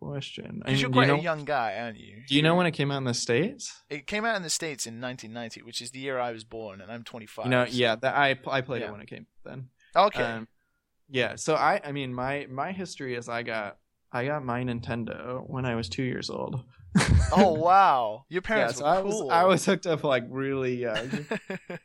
question 0.00 0.60
Because 0.64 0.80
you're 0.82 0.90
do 0.90 0.98
you 0.98 1.04
quite 1.04 1.08
know, 1.08 1.20
a 1.20 1.22
young 1.22 1.44
guy, 1.44 1.76
aren't 1.78 1.98
you? 1.98 2.22
do 2.28 2.34
you 2.34 2.42
know 2.42 2.54
when 2.56 2.66
it 2.66 2.72
came 2.72 2.90
out 2.90 2.98
in 2.98 3.04
the 3.04 3.14
states 3.14 3.82
It 3.88 4.06
came 4.06 4.24
out 4.24 4.36
in 4.36 4.42
the 4.42 4.50
states 4.50 4.86
in 4.86 5.00
1990, 5.00 5.62
which 5.62 5.80
is 5.80 5.90
the 5.92 6.00
year 6.00 6.18
I 6.18 6.32
was 6.32 6.44
born, 6.44 6.80
and 6.80 6.90
I'm 6.90 7.04
25. 7.04 7.44
you 7.46 7.50
know 7.50 7.64
so- 7.66 7.72
yeah 7.72 7.96
that 7.96 8.14
i 8.16 8.36
i 8.46 8.60
played 8.60 8.82
Yeah. 8.82 8.88
it 8.88 8.92
when 8.92 9.00
it 9.00 9.08
came 9.08 9.26
then 9.44 9.68
Okay. 9.94 10.22
Um, 10.22 10.48
yeah, 11.10 11.36
so 11.36 11.54
I 11.54 11.80
I 11.84 11.92
mean 11.92 12.14
my 12.14 12.46
my 12.48 12.72
history 12.72 13.14
is 13.14 13.28
I 13.28 13.42
got 13.42 13.76
I 14.10 14.24
got 14.24 14.42
my 14.44 14.62
Nintendo 14.64 15.42
when 15.46 15.64
I 15.66 15.74
was 15.74 15.88
two 15.88 16.02
years 16.02 16.30
old. 16.30 16.62
oh 17.32 17.52
wow, 17.54 18.24
your 18.28 18.42
yeah, 18.42 18.46
parents 18.46 18.78
so 18.78 18.84
were 18.84 18.90
I 18.90 19.00
cool. 19.02 19.26
was 19.26 19.30
I 19.32 19.44
was 19.44 19.64
hooked 19.64 19.86
up 19.86 20.04
like 20.04 20.24
really 20.28 20.76
young. 20.76 21.26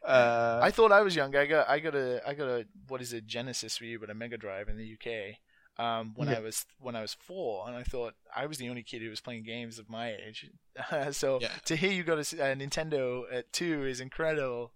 Uh, 0.05 0.59
I 0.63 0.71
thought 0.71 0.91
I 0.91 1.01
was 1.01 1.15
young. 1.15 1.35
I 1.35 1.45
got 1.45 1.67
I 1.69 1.79
got 1.79 1.93
a 1.95 2.21
I 2.27 2.33
got 2.33 2.47
a 2.47 2.65
what 2.87 3.01
is 3.01 3.11
it 3.13 3.27
Genesis 3.27 3.77
for 3.77 3.85
you, 3.85 3.99
but 3.99 4.09
a 4.09 4.13
Mega 4.13 4.37
Drive 4.37 4.69
in 4.69 4.77
the 4.77 4.93
UK. 4.93 5.37
Um, 5.79 6.13
when 6.15 6.27
I 6.29 6.39
was 6.39 6.65
when 6.79 6.95
I 6.95 7.01
was 7.01 7.13
four, 7.13 7.67
and 7.67 7.75
I 7.75 7.83
thought 7.83 8.15
I 8.35 8.45
was 8.47 8.57
the 8.57 8.69
only 8.69 8.83
kid 8.83 9.01
who 9.01 9.09
was 9.09 9.21
playing 9.21 9.43
games 9.43 9.77
of 9.79 9.89
my 9.89 10.11
age. 10.13 10.49
so 11.11 11.39
Yeah. 11.41 11.49
to 11.65 11.75
hear 11.75 11.91
you 11.91 12.03
got 12.03 12.17
a, 12.17 12.51
a 12.51 12.55
Nintendo 12.55 13.23
at 13.31 13.51
two 13.53 13.85
is 13.85 13.99
incredible. 14.01 14.71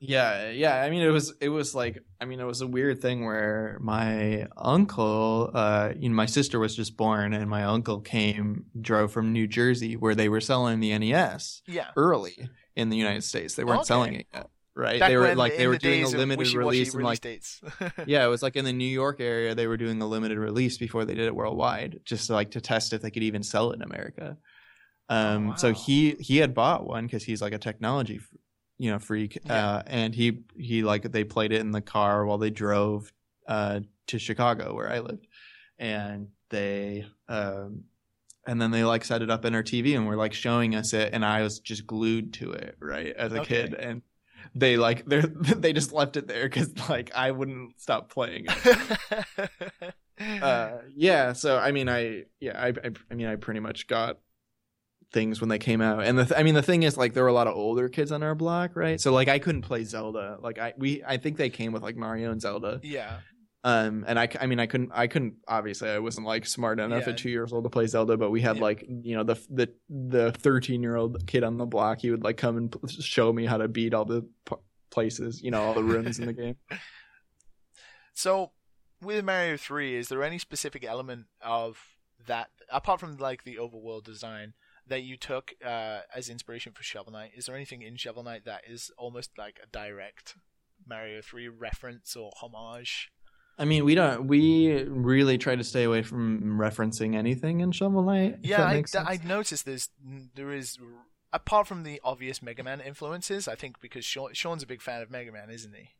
Yeah, 0.00 0.50
yeah. 0.50 0.82
I 0.82 0.88
mean, 0.90 1.02
it 1.02 1.10
was 1.10 1.34
it 1.40 1.50
was 1.50 1.74
like 1.74 2.02
I 2.20 2.24
mean, 2.24 2.40
it 2.40 2.44
was 2.44 2.62
a 2.62 2.66
weird 2.66 3.00
thing 3.02 3.24
where 3.24 3.78
my 3.80 4.46
uncle, 4.56 5.50
uh, 5.52 5.92
you 5.98 6.08
know, 6.08 6.14
my 6.14 6.26
sister 6.26 6.58
was 6.58 6.74
just 6.74 6.96
born, 6.96 7.34
and 7.34 7.48
my 7.50 7.64
uncle 7.64 8.00
came 8.00 8.64
drove 8.80 9.12
from 9.12 9.32
New 9.32 9.46
Jersey 9.46 9.96
where 9.96 10.14
they 10.14 10.28
were 10.28 10.40
selling 10.40 10.80
the 10.80 10.98
NES 10.98 11.62
Yeah, 11.66 11.88
early 11.96 12.48
in 12.76 12.88
the 12.88 12.96
United 12.96 13.24
States. 13.24 13.54
They 13.56 13.64
weren't 13.64 13.80
Okay. 13.80 13.88
selling 13.88 14.14
it 14.14 14.26
yet, 14.32 14.48
right? 14.74 15.00
Back 15.00 15.10
they 15.10 15.16
were 15.18 15.34
like 15.34 15.52
in 15.52 15.58
they 15.58 15.66
were 15.66 15.74
the 15.74 15.78
doing 15.80 16.02
a 16.04 16.08
limited 16.08 16.54
release 16.54 16.94
and 16.94 17.04
like 17.04 17.24
yeah, 18.06 18.24
it 18.24 18.28
was 18.28 18.42
like 18.42 18.56
in 18.56 18.64
the 18.64 18.72
New 18.72 18.84
York 18.84 19.20
area 19.20 19.54
they 19.54 19.66
were 19.66 19.76
doing 19.76 20.00
a 20.00 20.06
limited 20.06 20.38
release 20.38 20.78
before 20.78 21.04
they 21.04 21.14
did 21.14 21.26
it 21.26 21.34
worldwide, 21.34 22.00
just 22.04 22.28
to, 22.28 22.32
like 22.32 22.52
to 22.52 22.60
test 22.60 22.92
if 22.94 23.02
they 23.02 23.10
could 23.10 23.22
even 23.22 23.42
sell 23.42 23.70
it 23.70 23.76
in 23.76 23.82
America. 23.82 24.38
Um, 25.08 25.48
wow. 25.48 25.54
so 25.56 25.72
he 25.72 26.16
he 26.20 26.38
had 26.38 26.54
bought 26.54 26.86
one 26.86 27.06
because 27.06 27.24
he's 27.24 27.42
like 27.42 27.52
a 27.52 27.58
technology, 27.58 28.20
you 28.80 28.90
know, 28.90 28.98
freak, 28.98 29.38
Yeah. 29.44 29.68
uh, 29.68 29.82
and 29.86 30.14
he 30.14 30.44
he 30.56 30.82
like 30.82 31.02
they 31.12 31.22
played 31.24 31.52
it 31.52 31.60
in 31.60 31.70
the 31.70 31.82
car 31.82 32.24
while 32.24 32.38
they 32.38 32.48
drove 32.50 33.12
uh, 33.46 33.80
to 34.06 34.18
Chicago 34.18 34.74
where 34.74 34.90
I 34.90 35.00
lived, 35.00 35.26
and 35.78 36.28
they 36.48 37.04
um, 37.28 37.84
and 38.46 38.60
then 38.60 38.70
they 38.70 38.82
like 38.84 39.04
set 39.04 39.20
it 39.20 39.30
up 39.30 39.44
in 39.44 39.54
our 39.54 39.62
TV 39.62 39.94
and 39.96 40.06
were 40.06 40.16
like 40.16 40.32
showing 40.32 40.74
us 40.74 40.94
it, 40.94 41.12
and 41.12 41.24
I 41.26 41.42
was 41.42 41.58
just 41.60 41.86
glued 41.86 42.32
to 42.34 42.52
it 42.52 42.76
right 42.80 43.14
as 43.14 43.32
a 43.34 43.40
Okay. 43.40 43.68
kid, 43.68 43.74
and 43.74 44.00
they 44.54 44.78
like 44.78 45.04
they 45.04 45.20
they 45.56 45.74
just 45.74 45.92
left 45.92 46.16
it 46.16 46.26
there 46.26 46.44
because 46.44 46.72
like 46.88 47.10
I 47.14 47.32
wouldn't 47.32 47.78
stop 47.80 48.10
playing 48.10 48.46
it. 48.48 49.94
uh, 50.42 50.78
yeah. 50.94 51.34
So 51.34 51.58
I 51.58 51.72
mean, 51.72 51.88
I 51.88 52.24
yeah, 52.40 52.58
I, 52.58 52.68
I 52.68 52.90
I 53.10 53.14
mean, 53.14 53.26
I 53.26 53.36
pretty 53.36 53.60
much 53.60 53.86
got 53.88 54.18
things 55.12 55.40
when 55.40 55.48
they 55.48 55.58
came 55.58 55.80
out, 55.80 56.04
and 56.04 56.16
the 56.18 56.24
th- 56.24 56.38
I 56.38 56.42
mean, 56.44 56.54
the 56.54 56.62
thing 56.62 56.82
is, 56.84 56.96
like, 56.96 57.14
there 57.14 57.22
were 57.24 57.28
a 57.28 57.32
lot 57.32 57.46
of 57.48 57.54
older 57.56 57.88
kids 57.88 58.12
on 58.12 58.22
our 58.22 58.34
block, 58.34 58.76
right? 58.76 59.00
So 59.00 59.12
like, 59.12 59.28
I 59.28 59.38
couldn't 59.38 59.62
play 59.62 59.84
Zelda. 59.84 60.38
Like, 60.40 60.58
I 60.58 60.72
we 60.78 61.02
I 61.06 61.16
think 61.16 61.36
they 61.36 61.50
came 61.50 61.72
with 61.72 61.82
like 61.82 61.96
Mario 61.96 62.30
and 62.30 62.40
Zelda. 62.40 62.80
yeah, 62.82 63.18
Um, 63.64 64.04
and 64.08 64.18
I, 64.18 64.28
I 64.40 64.46
mean, 64.46 64.58
I 64.60 64.66
couldn't, 64.66 64.90
I 64.94 65.06
couldn't. 65.06 65.34
Obviously, 65.48 65.90
I 65.90 65.98
wasn't 65.98 66.26
like 66.26 66.46
smart 66.46 66.80
enough 66.80 67.04
Yeah. 67.06 67.12
at 67.12 67.18
two 67.18 67.28
years 67.30 67.52
old 67.52 67.64
to 67.64 67.70
play 67.70 67.86
Zelda. 67.86 68.16
But 68.16 68.30
we 68.30 68.40
had 68.40 68.56
Yeah. 68.56 68.62
like, 68.62 68.84
you 68.88 69.16
know, 69.16 69.24
the 69.24 69.36
the 69.50 69.72
the 69.88 70.32
thirteen 70.32 70.82
year 70.82 70.96
old 70.96 71.26
kid 71.26 71.44
on 71.44 71.58
the 71.58 71.66
block. 71.66 72.00
He 72.00 72.10
would 72.10 72.22
like 72.24 72.36
come 72.36 72.56
and 72.56 72.70
p- 72.72 72.88
show 73.02 73.32
me 73.32 73.46
how 73.46 73.56
to 73.58 73.68
beat 73.68 73.92
all 73.94 74.04
the 74.04 74.22
p- 74.46 74.56
places, 74.90 75.42
you 75.42 75.50
know, 75.50 75.62
all 75.62 75.74
the 75.74 75.84
rooms 75.84 76.18
in 76.18 76.26
the 76.26 76.32
game. 76.32 76.56
So, 78.14 78.50
with 79.00 79.24
Mario 79.24 79.56
3, 79.56 79.96
is 79.96 80.08
there 80.08 80.22
any 80.22 80.38
specific 80.38 80.84
element 80.84 81.26
of 81.40 81.78
that, 82.26 82.50
apart 82.70 83.00
from 83.00 83.16
like 83.16 83.44
the 83.44 83.56
overworld 83.56 84.04
design, 84.04 84.54
that 84.90 85.02
you 85.02 85.16
took 85.16 85.54
uh, 85.64 86.00
as 86.14 86.28
inspiration 86.28 86.72
for 86.72 86.82
Shovel 86.82 87.12
Knight? 87.12 87.30
Is 87.34 87.46
there 87.46 87.56
anything 87.56 87.80
in 87.80 87.96
Shovel 87.96 88.22
Knight 88.22 88.44
that 88.44 88.62
is 88.68 88.90
almost 88.98 89.30
like 89.38 89.58
a 89.62 89.66
direct 89.66 90.36
Mario 90.86 91.22
3 91.22 91.48
reference 91.48 92.14
or 92.14 92.30
homage? 92.42 93.10
I 93.58 93.64
mean, 93.64 93.84
we 93.84 93.94
don't. 93.94 94.26
We 94.26 94.82
really 94.84 95.38
try 95.38 95.54
to 95.54 95.64
stay 95.64 95.84
away 95.84 96.02
from 96.02 96.58
referencing 96.58 97.14
anything 97.14 97.60
in 97.60 97.72
Shovel 97.72 98.02
Knight. 98.02 98.38
Yeah, 98.42 98.64
I, 98.66 98.82
sense. 98.82 98.96
I 98.96 99.18
noticed 99.24 99.64
there's 99.64 99.90
there 100.34 100.52
is 100.52 100.78
apart 101.32 101.66
from 101.66 101.82
the 101.82 102.00
obvious 102.02 102.42
Mega 102.42 102.62
Man 102.62 102.80
influences. 102.80 103.48
I 103.48 103.54
think 103.54 103.80
because 103.80 104.04
Sean, 104.04 104.32
Sean's 104.32 104.62
a 104.62 104.66
big 104.66 104.80
fan 104.80 105.02
of 105.02 105.10
Mega 105.10 105.30
Man, 105.30 105.50
isn't 105.50 105.74
he? 105.74 105.90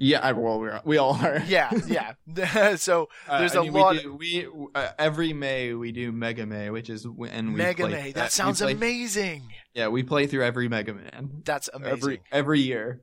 Yeah, 0.00 0.20
I, 0.20 0.32
well, 0.32 0.58
we're, 0.58 0.80
we 0.84 0.96
all 0.98 1.14
are. 1.14 1.40
Yeah, 1.46 1.70
yeah. 1.86 2.74
so 2.76 3.08
Uh, 3.28 3.38
There's 3.38 3.54
I 3.54 3.60
a 3.60 3.62
mean, 3.64 3.72
lot- 3.74 3.94
We, 4.18 4.40
do, 4.40 4.54
we 4.54 4.70
uh, 4.74 4.88
every 4.98 5.32
May 5.32 5.74
we 5.74 5.92
do 5.92 6.10
Mega 6.10 6.46
May, 6.46 6.70
which 6.70 6.88
is 6.90 7.04
and 7.04 7.52
we 7.52 7.58
Mega 7.58 7.86
play, 7.86 8.10
uh, 8.10 8.14
that 8.14 8.32
sounds 8.32 8.60
play, 8.60 8.72
amazing. 8.72 9.52
Yeah, 9.74 9.88
we 9.88 10.02
play 10.02 10.26
through 10.26 10.42
every 10.44 10.68
Mega 10.68 10.94
Man 10.94 11.42
That's 11.44 11.68
amazing. 11.72 11.92
every 11.98 12.20
every 12.32 12.60
year. 12.60 13.02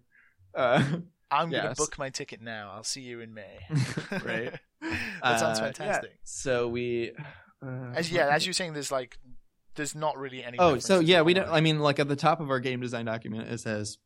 Uh, 0.53 0.83
I'm 1.31 1.51
gonna 1.51 1.75
book 1.75 1.97
my 1.99 2.09
ticket 2.09 2.41
now. 2.41 2.71
I'll 2.75 2.83
see 2.83 3.01
you 3.01 3.19
in 3.19 3.33
May. 3.33 3.59
Right. 4.11 4.53
that 5.21 5.39
sounds 5.39 5.59
uh, 5.59 5.63
yeah, 5.65 5.71
fantastic. 5.71 6.11
So 6.23 6.67
we. 6.67 7.11
Uh, 7.65 7.91
As 7.95 8.11
yeah, 8.11 8.29
as 8.33 8.45
you're 8.45 8.53
saying, 8.53 8.73
there's 8.73 8.91
like, 8.91 9.17
there's 9.75 9.93
not 9.93 10.17
really 10.17 10.43
any. 10.43 10.57
Oh, 10.57 10.79
so 10.79 10.99
yeah, 10.99 11.21
we 11.23 11.33
don't. 11.33 11.49
I 11.49 11.59
mean, 11.59 11.79
like 11.79 11.99
at 11.99 12.07
the 12.07 12.15
top 12.15 12.39
of 12.39 12.49
our 12.49 12.59
game 12.59 12.79
design 12.79 13.05
document, 13.05 13.49
it 13.51 13.59
says, 13.59 13.97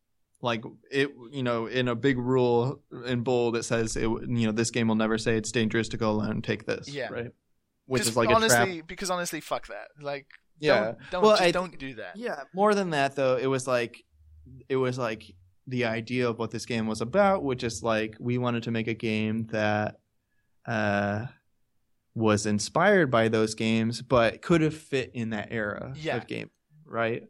like 0.41 0.63
it, 0.91 1.11
you 1.31 1.43
know, 1.43 1.67
in 1.67 1.87
a 1.87 1.95
big 1.95 2.17
rule 2.17 2.81
in 3.05 3.21
bold, 3.21 3.55
it 3.55 3.63
says, 3.63 3.95
it, 3.95 4.03
you 4.03 4.45
know, 4.47 4.51
this 4.51 4.71
game 4.71 4.87
will 4.87 4.95
never 4.95 5.17
say 5.17 5.35
it's 5.37 5.51
dangerous 5.51 5.89
to 5.89 5.97
go 5.97 6.09
alone. 6.11 6.41
Take 6.41 6.65
this, 6.65 6.87
Yeah. 6.89 7.09
right? 7.09 7.31
Which 7.85 8.01
is 8.03 8.15
like 8.17 8.29
a 8.29 8.33
honestly, 8.35 8.77
trap. 8.77 8.87
because 8.87 9.09
honestly, 9.09 9.39
fuck 9.41 9.67
that. 9.67 9.89
Like, 10.01 10.25
Yeah. 10.59 10.83
don't, 10.83 10.97
don't 11.11 11.21
Well, 11.23 11.31
just 11.33 11.43
I- 11.43 11.51
don't 11.51 11.77
do 11.77 11.95
that. 11.95 12.15
Yeah. 12.15 12.43
More 12.53 12.73
than 12.73 12.89
that, 12.91 13.15
though, 13.15 13.37
it 13.37 13.47
was 13.47 13.67
like, 13.67 14.03
it 14.69 14.77
was 14.77 14.97
like 14.97 15.23
the 15.67 15.85
idea 15.85 16.27
of 16.27 16.39
what 16.39 16.49
this 16.51 16.65
game 16.65 16.87
was 16.87 17.01
about, 17.01 17.43
which 17.43 17.63
is 17.63 17.83
like 17.83 18.15
we 18.19 18.37
wanted 18.39 18.63
to 18.63 18.71
make 18.71 18.87
a 18.87 18.93
game 18.95 19.45
that, 19.51 19.99
uh, 20.65 21.27
was 22.15 22.45
inspired 22.45 23.09
by 23.09 23.27
those 23.29 23.55
games, 23.55 24.01
but 24.01 24.41
could 24.41 24.61
have 24.61 24.75
fit 24.75 25.11
in 25.13 25.29
that 25.29 25.47
era 25.51 25.93
Yeah. 25.95 26.17
of 26.17 26.27
game, 26.27 26.49
right? 26.85 27.23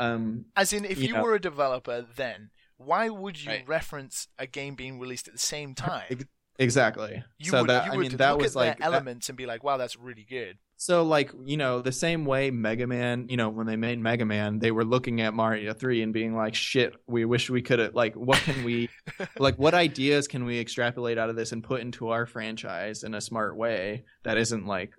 Um, 0.00 0.46
As 0.56 0.72
in, 0.72 0.84
if 0.84 0.98
You 0.98 1.08
you, 1.08 1.12
know- 1.14 1.22
were 1.22 1.34
a 1.34 1.40
developer, 1.40 2.06
then 2.16 2.50
why 2.76 3.08
would 3.10 3.42
you 3.42 3.50
Right. 3.50 3.68
reference 3.68 4.28
a 4.38 4.46
game 4.46 4.74
being 4.74 4.98
released 4.98 5.28
at 5.28 5.34
the 5.34 5.38
same 5.40 5.74
time? 5.74 6.20
Exactly. 6.58 7.22
You 7.38 7.50
so 7.50 7.60
would, 7.62 7.70
that 7.70 7.86
you 7.86 7.92
I 7.92 7.96
would 7.96 8.08
mean 8.08 8.16
that 8.18 8.32
look 8.32 8.42
was 8.42 8.54
at 8.54 8.58
like 8.60 8.78
their 8.78 8.86
elements 8.86 9.28
and 9.30 9.38
be 9.38 9.46
like, 9.46 9.64
"Wow, 9.64 9.76
that's 9.78 9.96
really 9.96 10.26
good." 10.28 10.58
so 10.76 11.02
like 11.04 11.30
you 11.44 11.58
know 11.58 11.82
the 11.82 11.92
same 11.92 12.24
way 12.24 12.50
Mega 12.50 12.86
Man 12.86 13.26
you 13.28 13.36
know 13.36 13.50
when 13.50 13.66
they 13.66 13.76
made 13.76 13.98
Mega 13.98 14.24
Man 14.24 14.60
they 14.60 14.70
were 14.70 14.84
looking 14.84 15.20
at 15.20 15.34
Mario 15.34 15.74
3 15.74 16.00
and 16.00 16.10
being 16.14 16.34
like 16.34 16.54
shit 16.54 16.94
we 17.06 17.26
wish 17.26 17.50
we 17.50 17.60
could 17.60 17.78
have 17.78 17.94
like 17.94 18.14
what 18.14 18.38
can 18.38 18.64
we 18.64 18.88
like 19.38 19.56
what 19.58 19.74
ideas 19.74 20.26
can 20.26 20.46
we 20.46 20.58
extrapolate 20.58 21.18
out 21.18 21.28
of 21.28 21.36
this 21.36 21.52
and 21.52 21.62
put 21.62 21.82
into 21.82 22.08
our 22.08 22.24
franchise 22.24 23.04
in 23.04 23.12
a 23.12 23.20
smart 23.20 23.56
way 23.58 24.04
that 24.22 24.38
isn't 24.38 24.64
like 24.66 24.92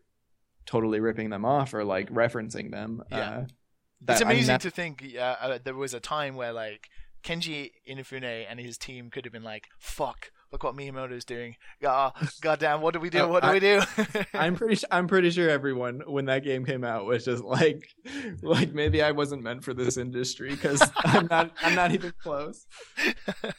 totally 0.68 1.00
ripping 1.00 1.32
them 1.32 1.46
off 1.46 1.74
or 1.74 1.84
like 1.84 2.12
referencing 2.12 2.70
them 2.70 3.02
Yeah. 3.10 3.18
uh, 3.18 3.40
that- 3.42 3.52
it's 4.08 4.22
amazing 4.22 4.60
to 4.60 4.70
think 4.72 5.04
uh, 5.18 5.20
uh, 5.22 5.60
there 5.64 5.76
was 5.76 5.94
a 5.94 6.00
time 6.00 6.36
where 6.36 6.54
like 6.54 6.90
Keiji 7.24 7.72
Inafune 7.90 8.46
and 8.50 8.60
his 8.60 8.78
team 8.78 9.10
could 9.12 9.26
have 9.26 9.32
been 9.34 9.44
like, 9.44 9.68
"Fuck, 9.78 10.32
look 10.52 10.64
what 10.64 10.76
Miyamoto's 10.76 11.24
doing. 11.24 11.56
God, 11.82 12.14
goddamn, 12.42 12.82
what 12.82 12.96
do 12.96 13.00
we 13.00 13.12
do? 13.12 13.20
Oh, 13.20 13.28
what 13.28 13.44
do 13.44 13.50
I- 13.50 13.54
we 13.54 13.60
do?" 13.60 13.82
I'm 14.34 14.56
pretty. 14.56 14.84
I'm 14.90 15.08
pretty 15.08 15.30
sure 15.30 15.48
everyone 15.48 16.02
when 16.08 16.26
that 16.26 16.44
game 16.44 16.66
came 16.66 16.84
out 16.84 17.06
was 17.06 17.24
just 17.26 17.44
like, 17.44 17.88
like 18.42 18.74
maybe 18.74 19.04
I 19.04 19.12
wasn't 19.12 19.44
meant 19.44 19.64
for 19.64 19.76
this 19.76 19.98
industry 19.98 20.50
because 20.50 20.82
I'm 20.98 21.28
not. 21.30 21.52
I'm 21.62 21.76
not 21.76 21.92
even 21.92 22.12
close. 22.24 22.66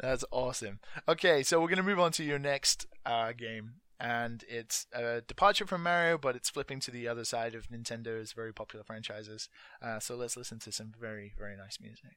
That's 0.00 0.24
awesome. 0.30 0.78
Okay, 1.08 1.42
so 1.42 1.60
we're 1.60 1.68
gonna 1.68 1.82
move 1.82 1.98
on 1.98 2.12
to 2.12 2.24
your 2.24 2.38
next 2.38 2.86
uh, 3.04 3.32
game, 3.32 3.72
and 3.98 4.44
it's 4.48 4.86
a 4.92 5.22
departure 5.22 5.66
from 5.66 5.82
Mario, 5.82 6.18
but 6.18 6.36
it's 6.36 6.50
flipping 6.50 6.80
to 6.80 6.90
the 6.90 7.08
other 7.08 7.24
side 7.24 7.54
of 7.54 7.68
Nintendo's 7.68 8.32
very 8.32 8.52
popular 8.52 8.84
franchises. 8.84 9.48
Uh, 9.82 9.98
so 9.98 10.14
let's 10.16 10.36
listen 10.36 10.58
to 10.60 10.72
some 10.72 10.92
very, 10.98 11.32
very 11.38 11.56
nice 11.56 11.78
music. 11.80 12.16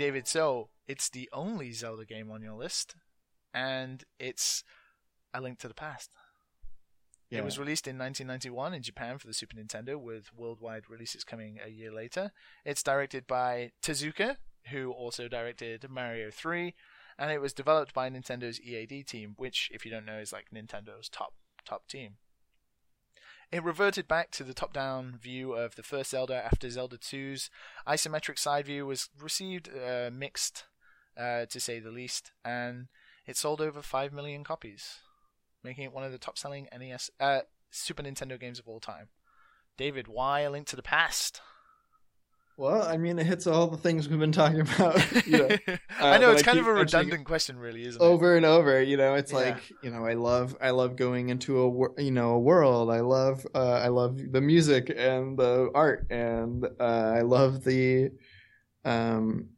David, 0.00 0.26
so 0.26 0.70
it's 0.88 1.10
the 1.10 1.28
only 1.30 1.72
Zelda 1.72 2.06
game 2.06 2.30
on 2.30 2.40
your 2.40 2.54
list, 2.54 2.94
and 3.52 4.02
it's 4.18 4.64
A 5.34 5.42
Link 5.42 5.58
to 5.58 5.68
the 5.68 5.74
Past. 5.74 6.16
It 7.30 7.44
was 7.44 7.58
released 7.58 7.86
in 7.86 7.98
1991 7.98 8.72
in 8.72 8.82
Japan 8.82 9.18
for 9.18 9.26
the 9.26 9.34
Super 9.34 9.56
Nintendo, 9.56 10.00
with 10.00 10.32
worldwide 10.34 10.88
releases 10.88 11.22
coming 11.22 11.58
a 11.62 11.68
year 11.68 11.92
later. 11.92 12.32
It's 12.64 12.82
directed 12.82 13.26
by 13.26 13.72
Tezuka, 13.82 14.38
who 14.70 14.90
also 14.90 15.28
directed 15.28 15.84
Mario 15.90 16.30
3, 16.30 16.74
and 17.18 17.30
it 17.30 17.42
was 17.42 17.52
developed 17.52 17.92
by 17.92 18.08
Nintendo's 18.08 18.58
EAD 18.58 19.06
team, 19.06 19.34
which, 19.36 19.68
if 19.70 19.84
you 19.84 19.90
don't 19.90 20.06
know, 20.06 20.18
is 20.18 20.32
like 20.32 20.46
Nintendo's 20.50 21.10
top 21.10 21.34
top 21.66 21.86
team. 21.88 22.16
It 23.52 23.64
reverted 23.64 24.06
back 24.06 24.30
to 24.32 24.44
the 24.44 24.54
top-down 24.54 25.18
view 25.20 25.54
of 25.54 25.74
the 25.74 25.82
first 25.82 26.10
Zelda 26.10 26.34
after 26.34 26.70
Zelda 26.70 26.96
2's 26.96 27.50
isometric 27.86 28.38
side 28.38 28.66
view 28.66 28.86
was 28.86 29.08
received 29.20 29.68
uh, 29.68 30.08
mixed, 30.12 30.66
uh, 31.16 31.46
to 31.46 31.58
say 31.58 31.80
the 31.80 31.90
least, 31.90 32.30
and 32.44 32.86
it 33.26 33.36
sold 33.36 33.60
over 33.60 33.82
5 33.82 34.12
million 34.12 34.44
copies, 34.44 35.00
making 35.64 35.82
it 35.82 35.92
one 35.92 36.04
of 36.04 36.12
the 36.12 36.18
top-selling 36.18 36.68
NES 36.78 37.10
uh, 37.18 37.40
Super 37.70 38.04
Nintendo 38.04 38.38
games 38.38 38.60
of 38.60 38.68
all 38.68 38.78
time. 38.78 39.08
David, 39.76 40.06
why 40.06 40.40
A 40.40 40.50
Link 40.50 40.68
to 40.68 40.76
the 40.76 40.82
Past? 40.82 41.40
Well, 42.60 42.82
I 42.82 42.98
mean, 42.98 43.18
it 43.18 43.24
hits 43.24 43.46
all 43.46 43.68
the 43.68 43.78
things 43.78 44.06
we've 44.06 44.18
been 44.18 44.32
talking 44.32 44.60
about. 44.60 44.96
you 45.26 45.38
know, 45.38 45.48
I 45.98 46.18
know 46.18 46.32
it's 46.32 46.42
I 46.42 46.44
kind 46.44 46.58
of 46.58 46.66
a 46.66 46.72
redundant 46.74 47.24
question, 47.24 47.58
really, 47.58 47.86
isn't 47.86 48.00
it? 48.00 48.04
over 48.04 48.36
and 48.36 48.44
over. 48.44 48.82
You 48.82 48.98
know, 48.98 49.14
it's 49.14 49.32
Yeah. 49.32 49.38
like 49.38 49.72
you 49.82 49.90
know, 49.90 50.04
I 50.04 50.12
love, 50.12 50.54
I 50.60 50.68
love 50.68 50.96
going 50.96 51.30
into 51.30 51.58
a, 51.96 52.02
you 52.02 52.10
know, 52.10 52.32
a 52.32 52.38
world. 52.38 52.90
I 52.90 53.00
love, 53.00 53.46
uh, 53.54 53.80
I 53.82 53.88
love 53.88 54.20
the 54.30 54.42
music 54.42 54.92
and 54.94 55.38
the 55.38 55.70
art, 55.74 56.08
and 56.10 56.66
uh, 56.78 57.12
I 57.16 57.22
love 57.22 57.64
the, 57.64 58.10
um, 58.84 59.48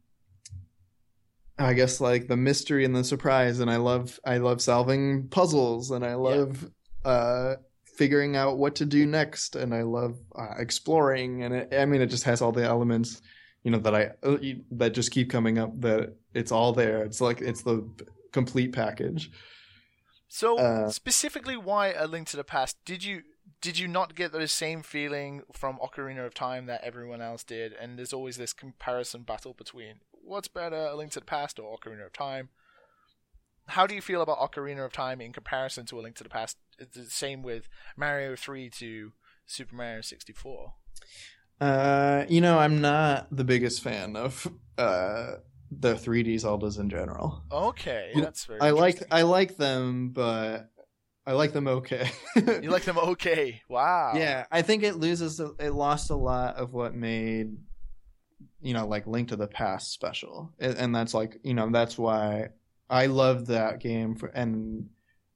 I 1.59 1.73
guess 1.73 1.99
like 1.99 2.29
the 2.29 2.37
mystery 2.37 2.85
and 2.85 2.95
the 2.95 3.03
surprise, 3.03 3.59
and 3.59 3.69
I 3.69 3.77
love, 3.77 4.17
I 4.25 4.37
love 4.37 4.61
solving 4.61 5.27
puzzles, 5.27 5.91
and 5.91 6.05
I 6.05 6.15
love, 6.15 6.69
uh, 7.03 7.55
figuring 7.95 8.35
out 8.35 8.57
what 8.57 8.75
to 8.75 8.85
do 8.85 9.05
next, 9.05 9.55
and 9.55 9.73
I 9.73 9.83
love 9.83 10.17
uh, 10.35 10.55
exploring, 10.57 11.43
and 11.43 11.53
it, 11.53 11.73
I 11.73 11.85
mean, 11.85 12.01
it 12.01 12.07
just 12.07 12.23
has 12.23 12.41
all 12.41 12.51
the 12.51 12.63
elements. 12.63 13.21
You 13.63 13.71
know 13.71 13.79
that 13.79 13.95
I 13.95 14.11
uh, 14.23 14.37
that 14.71 14.93
just 14.93 15.11
keep 15.11 15.29
coming 15.29 15.57
up. 15.57 15.79
That 15.81 16.15
it's 16.33 16.51
all 16.51 16.73
there. 16.73 17.03
It's 17.03 17.21
like 17.21 17.41
it's 17.41 17.61
the 17.61 17.87
complete 18.31 18.73
package. 18.73 19.31
So 20.27 20.57
Uh, 20.57 20.89
specifically, 20.89 21.55
why 21.55 21.93
A 21.93 22.07
Link 22.07 22.27
to 22.29 22.37
the 22.37 22.43
Past? 22.43 22.77
Did 22.85 23.03
you 23.03 23.21
did 23.61 23.77
you 23.77 23.87
not 23.87 24.15
get 24.15 24.31
the 24.31 24.47
same 24.47 24.81
feeling 24.83 25.43
from 25.53 25.77
Ocarina 25.77 26.25
of 26.25 26.33
Time 26.33 26.65
that 26.65 26.83
everyone 26.83 27.21
else 27.21 27.43
did? 27.43 27.71
And 27.73 27.97
there's 27.97 28.11
always 28.11 28.35
this 28.35 28.51
comparison 28.51 29.21
battle 29.21 29.53
between 29.53 30.01
what's 30.11 30.47
better, 30.49 30.87
A 30.87 30.95
Link 30.95 31.11
to 31.11 31.19
the 31.19 31.25
Past 31.25 31.59
or 31.59 31.77
Ocarina 31.77 32.05
of 32.05 32.13
Time. 32.13 32.49
How 33.67 33.87
do 33.87 33.95
you 33.95 34.01
feel 34.01 34.21
about 34.21 34.39
Ocarina 34.39 34.83
of 34.83 34.91
Time 34.91 35.21
in 35.21 35.31
comparison 35.31 35.85
to 35.85 35.99
A 35.99 36.01
Link 36.01 36.15
to 36.17 36.23
the 36.23 36.29
Past? 36.29 36.57
The 36.77 37.05
same 37.05 37.43
with 37.43 37.69
Mario 37.97 38.35
3 38.35 38.69
to 38.79 39.13
Super 39.45 39.75
Mario 39.75 40.01
64. 40.01 40.73
Uh, 41.61 42.25
you 42.27 42.41
know, 42.41 42.59
I'm 42.59 42.81
not 42.81 43.27
the 43.35 43.43
biggest 43.43 43.81
fan 43.81 44.15
of 44.15 44.47
uh 44.77 45.33
the 45.71 45.93
3D 45.95 46.35
Zeldas 46.35 46.79
in 46.79 46.89
general. 46.89 47.43
Okay, 47.51 48.11
that's 48.15 48.45
very. 48.45 48.59
I 48.59 48.71
like. 48.71 49.01
I 49.11 49.23
like 49.23 49.57
them, 49.57 50.09
but 50.09 50.69
I 51.25 51.33
like 51.33 51.53
them 51.53 51.67
okay. 51.67 52.09
You 52.35 52.69
like 52.69 52.83
them 52.83 52.97
okay? 52.97 53.61
Wow. 53.69 54.13
Yeah, 54.15 54.45
I 54.51 54.61
think 54.61 54.83
it 54.83 54.97
loses 54.97 55.39
it 55.39 55.73
lost 55.73 56.09
a 56.09 56.15
lot 56.15 56.57
of 56.57 56.73
what 56.73 56.93
made 56.93 57.57
you 58.61 58.73
know 58.73 58.87
like 58.87 59.07
Link 59.07 59.29
to 59.29 59.35
the 59.35 59.47
Past 59.47 59.91
special, 59.91 60.51
and, 60.59 60.75
and 60.77 60.95
that's 60.95 61.13
like 61.13 61.39
you 61.43 61.53
know 61.53 61.69
that's 61.69 61.97
why 61.97 62.49
I 62.89 63.05
love 63.05 63.47
that 63.47 63.79
game 63.79 64.15
for 64.15 64.27
and 64.27 64.89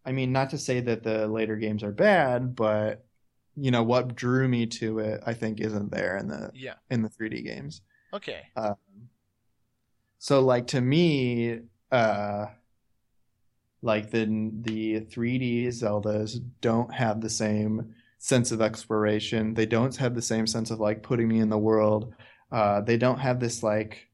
I 0.07 0.11
mean 0.13 0.31
not 0.31 0.49
to 0.51 0.57
say 0.57 0.79
that 0.79 1.03
the 1.03 1.27
later 1.27 1.57
games 1.57 1.83
are 1.83 1.91
bad, 1.91 2.55
but 2.55 3.05
you 3.55 3.71
know 3.71 3.83
what 3.83 4.15
drew 4.15 4.47
me 4.47 4.65
to 4.67 4.99
it 4.99 5.21
I 5.25 5.33
think 5.33 5.59
isn't 5.59 5.91
there 5.91 6.17
in 6.17 6.27
the 6.29 6.49
Yeah. 6.55 6.75
in 6.89 7.01
the 7.01 7.09
3D 7.09 7.43
games. 7.43 7.81
Okay. 8.13 8.41
So 10.19 10.41
like 10.41 10.67
to 10.67 10.81
me, 10.81 11.59
uh 11.91 12.47
like 13.81 14.09
the 14.09 14.25
the 14.61 15.01
3D 15.01 15.67
Zeldas 15.67 16.39
don't 16.61 16.93
have 16.93 17.21
the 17.21 17.29
same 17.29 17.93
sense 18.17 18.51
of 18.51 18.61
exploration. 18.61 19.53
They 19.53 19.65
don't 19.65 19.95
have 19.97 20.15
the 20.15 20.21
same 20.21 20.47
sense 20.47 20.71
of 20.71 20.79
like 20.79 21.03
putting 21.03 21.27
me 21.27 21.39
in 21.39 21.49
the 21.49 21.57
world. 21.57 22.13
Uh 22.51 22.81
they 22.81 22.97
don't 22.97 23.19
have 23.19 23.39
this 23.39 23.61
like 23.61 24.06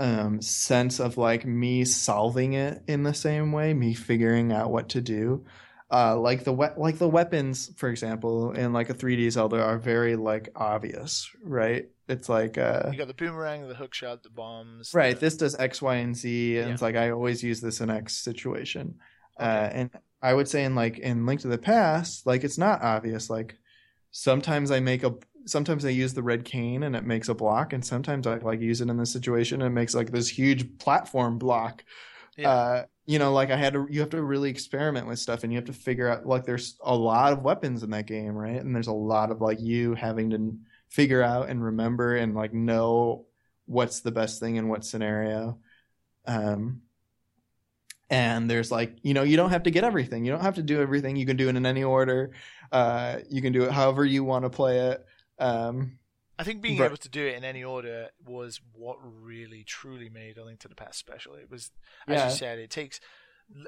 um 0.00 0.40
sense 0.42 0.98
of 1.00 1.16
like 1.16 1.44
me 1.46 1.84
solving 1.84 2.54
it 2.54 2.82
in 2.88 3.02
the 3.04 3.14
same 3.14 3.52
way, 3.52 3.72
me 3.74 3.94
figuring 3.94 4.52
out 4.52 4.70
what 4.70 4.88
to 4.90 5.00
do. 5.00 5.44
Uh 5.90 6.18
like 6.18 6.44
the 6.44 6.52
we- 6.52 6.66
like 6.76 6.98
the 6.98 7.08
weapons 7.08 7.70
for 7.76 7.88
example 7.88 8.50
in 8.52 8.72
like 8.72 8.90
a 8.90 8.94
3D 8.94 9.30
Zelda 9.30 9.62
are 9.62 9.78
very 9.78 10.16
like 10.16 10.48
obvious, 10.56 11.30
right? 11.44 11.86
It's 12.08 12.28
like 12.28 12.58
uh 12.58 12.88
You 12.90 12.98
got 12.98 13.06
the 13.08 13.14
boomerang, 13.14 13.68
the 13.68 13.74
hook 13.74 13.94
shot, 13.94 14.22
the 14.22 14.30
bombs. 14.30 14.92
Right. 14.92 15.14
the- 15.14 15.20
This 15.20 15.36
does 15.36 15.54
X, 15.54 15.80
Y, 15.80 15.94
and 15.96 16.16
Z, 16.16 16.58
and 16.58 16.68
Yeah. 16.68 16.72
it's 16.72 16.82
like 16.82 16.96
I 16.96 17.10
always 17.10 17.42
use 17.44 17.60
this 17.60 17.80
in 17.80 17.90
X 17.90 18.14
situation. 18.16 18.96
Uh, 19.38 19.68
and 19.72 19.90
I 20.22 20.32
would 20.34 20.48
say 20.48 20.64
in 20.64 20.74
like 20.74 20.98
in 20.98 21.26
Link 21.26 21.40
to 21.42 21.48
the 21.48 21.58
Past, 21.58 22.26
like 22.26 22.44
it's 22.44 22.58
not 22.58 22.82
obvious. 22.82 23.28
Like 23.30 23.56
sometimes 24.10 24.70
I 24.70 24.80
make 24.80 25.02
a, 25.04 25.14
sometimes 25.46 25.84
I 25.84 25.90
use 25.90 26.14
the 26.14 26.22
red 26.22 26.44
cane 26.44 26.82
and 26.82 26.96
it 26.96 27.04
makes 27.04 27.28
a 27.28 27.34
block, 27.34 27.72
and 27.72 27.84
sometimes 27.84 28.26
I 28.26 28.36
like 28.38 28.60
use 28.60 28.80
it 28.80 28.88
in 28.88 28.96
this 28.96 29.12
situation 29.12 29.62
and 29.62 29.68
it 29.68 29.74
makes 29.74 29.94
like 29.94 30.10
this 30.10 30.28
huge 30.28 30.78
platform 30.78 31.38
block. 31.38 31.84
Yeah. 32.36 32.50
Uh, 32.50 32.84
you 33.06 33.18
know, 33.18 33.32
like 33.32 33.50
I 33.50 33.56
had 33.56 33.74
to, 33.74 33.86
you 33.90 34.00
have 34.00 34.10
to 34.10 34.22
really 34.22 34.50
experiment 34.50 35.06
with 35.06 35.18
stuff, 35.18 35.44
and 35.44 35.52
you 35.52 35.58
have 35.58 35.66
to 35.66 35.72
figure 35.72 36.08
out 36.08 36.26
like 36.26 36.44
there's 36.44 36.76
a 36.82 36.94
lot 36.94 37.32
of 37.32 37.42
weapons 37.42 37.82
in 37.82 37.90
that 37.90 38.06
game, 38.06 38.34
right? 38.34 38.60
And 38.60 38.74
there's 38.74 38.86
a 38.86 38.92
lot 38.92 39.30
of 39.30 39.40
like 39.40 39.60
you 39.60 39.94
having 39.94 40.30
to 40.30 40.56
figure 40.88 41.22
out 41.22 41.48
and 41.48 41.62
remember 41.62 42.16
and 42.16 42.34
like 42.34 42.54
know 42.54 43.26
what's 43.66 44.00
the 44.00 44.10
best 44.10 44.40
thing 44.40 44.56
in 44.56 44.68
what 44.68 44.84
scenario. 44.84 45.58
Um, 46.26 46.82
and 48.10 48.50
there's 48.50 48.70
like 48.70 48.96
you 49.02 49.14
know 49.14 49.22
you 49.22 49.36
don't 49.36 49.50
have 49.50 49.62
to 49.62 49.70
get 49.70 49.82
everything 49.82 50.24
you 50.24 50.32
don't 50.32 50.42
have 50.42 50.54
to 50.54 50.62
do 50.62 50.80
everything 50.80 51.16
you 51.16 51.26
can 51.26 51.36
do 51.36 51.48
it 51.48 51.56
in 51.56 51.64
any 51.64 51.82
order 51.82 52.32
uh 52.72 53.18
you 53.30 53.40
can 53.40 53.52
do 53.52 53.64
it 53.64 53.72
however 53.72 54.04
you 54.04 54.22
want 54.22 54.44
to 54.44 54.50
play 54.50 54.78
it 54.90 55.04
um 55.38 55.98
I 56.38 56.42
think 56.42 56.62
being 56.62 56.78
Right. 56.78 56.86
able 56.86 56.96
to 56.96 57.08
do 57.08 57.24
it 57.24 57.36
in 57.36 57.44
any 57.44 57.62
order 57.62 58.08
was 58.24 58.60
what 58.72 58.96
really 59.00 59.62
truly 59.62 60.08
made 60.08 60.36
A 60.36 60.44
Link 60.44 60.58
to 60.60 60.68
the 60.68 60.74
Past 60.74 60.98
special. 60.98 61.34
It 61.34 61.48
was, 61.48 61.70
as 62.08 62.14
Yeah. 62.18 62.24
you 62.24 62.30
said, 62.36 62.58
it 62.58 62.70
takes 62.70 62.98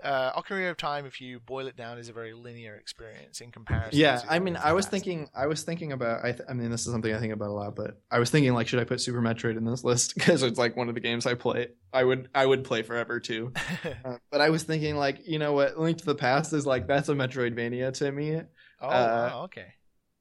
uh, 0.03 0.33
Ocarina 0.33 0.71
of 0.71 0.77
Time. 0.77 1.07
If 1.07 1.21
you 1.21 1.39
boil 1.39 1.69
it 1.69 1.77
down, 1.77 1.99
is 1.99 2.09
a 2.09 2.13
very 2.13 2.33
linear 2.33 2.75
experience 2.75 3.41
in 3.41 3.53
comparison. 3.53 4.01
yeah 4.01 4.23
i 4.29 4.39
mean 4.39 4.57
i 4.57 4.73
was 4.73 4.87
thinking 4.87 5.29
i 5.35 5.47
was 5.47 5.63
thinking 5.65 5.93
about 5.93 6.25
I, 6.25 6.33
th- 6.33 6.49
I 6.49 6.55
mean 6.55 6.71
this 6.71 6.87
is 6.87 6.93
something 6.93 7.15
i 7.15 7.19
think 7.21 7.33
about 7.35 7.51
a 7.51 7.53
lot 7.53 7.77
but 7.77 8.01
i 8.11 8.19
was 8.19 8.31
thinking 8.31 8.53
like 8.55 8.67
should 8.69 8.81
i 8.81 8.85
put 8.85 9.01
super 9.03 9.21
metroid 9.21 9.57
in 9.59 9.65
this 9.65 9.85
list 9.85 10.15
because 10.17 10.43
it's 10.43 10.59
like 10.59 10.77
one 10.77 10.89
of 10.89 10.95
the 10.95 11.01
games 11.01 11.27
i 11.27 11.35
play 11.35 11.69
i 11.93 12.03
would 12.03 12.29
i 12.35 12.45
would 12.47 12.65
play 12.65 12.83
forever 12.83 13.21
too 13.21 13.53
uh, 14.05 14.17
but 14.31 14.41
i 14.41 14.49
was 14.51 14.63
thinking 14.65 14.97
like 14.97 15.21
you 15.27 15.39
know 15.39 15.53
what 15.53 15.79
link 15.79 15.99
to 15.99 16.07
the 16.07 16.15
past 16.15 16.53
is 16.55 16.65
like 16.67 16.87
that's 16.89 17.09
a 17.11 17.15
metroidvania 17.15 17.93
to 17.93 18.11
me 18.11 18.41
oh, 18.81 18.89
uh, 18.89 19.29
wow, 19.29 19.43
okay. 19.45 19.75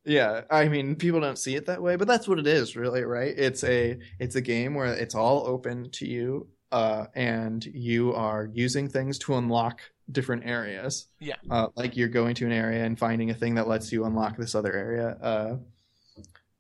Yeah, 0.06 0.41
I 0.52 0.68
mean, 0.69 0.95
people 0.95 1.19
don't 1.19 1.38
see 1.38 1.56
it 1.56 1.65
that 1.65 1.82
way, 1.82 1.95
but 1.95 2.07
that's 2.07 2.27
what 2.27 2.38
it 2.38 2.45
is, 2.45 2.76
really, 2.76 3.03
right? 3.03 3.34
It's 3.36 3.64
a 3.64 3.98
it's 4.19 4.36
a 4.36 4.41
game 4.41 4.76
where 4.76 4.94
it's 4.94 5.15
all 5.15 5.48
open 5.48 5.90
to 5.91 6.07
you, 6.07 6.48
uh, 6.72 7.07
and 7.15 7.65
you 7.65 8.14
are 8.14 8.49
using 8.53 8.88
things 8.88 9.18
to 9.19 9.36
unlock 9.36 9.82
different 10.11 10.45
areas. 10.45 11.07
Yeah. 11.19 11.36
uh, 11.49 11.68
like 11.76 11.98
you're 11.98 12.07
going 12.07 12.36
to 12.36 12.45
an 12.45 12.52
area 12.52 12.86
and 12.86 12.98
finding 12.99 13.32
a 13.32 13.34
thing 13.34 13.56
that 13.56 13.68
lets 13.68 13.91
you 13.91 14.06
unlock 14.06 14.38
this 14.38 14.53
other 14.53 14.73
area. 14.73 15.18
Uh, 15.22 15.57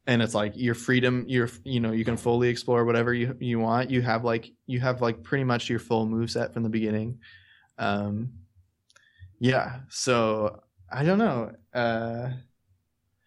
and 0.07 0.21
it's 0.21 0.33
like 0.33 0.53
your 0.55 0.75
freedom, 0.75 1.25
your 1.27 1.49
you 1.63 1.79
know, 1.79 1.91
you 1.91 2.05
can 2.05 2.17
fully 2.17 2.49
explore 2.49 2.83
whatever 2.85 3.13
you 3.13 3.35
you 3.39 3.59
want. 3.59 3.91
You 3.91 4.01
have 4.01 4.23
like 4.23 4.51
you 4.65 4.79
have 4.79 5.01
like 5.01 5.23
pretty 5.23 5.43
much 5.43 5.69
your 5.69 5.79
full 5.79 6.07
move 6.07 6.31
set 6.31 6.53
from 6.53 6.63
the 6.63 6.69
beginning. 6.69 7.19
Um, 7.77 8.33
yeah, 9.39 9.81
so 9.89 10.61
I 10.91 11.03
don't 11.03 11.19
know. 11.19 11.51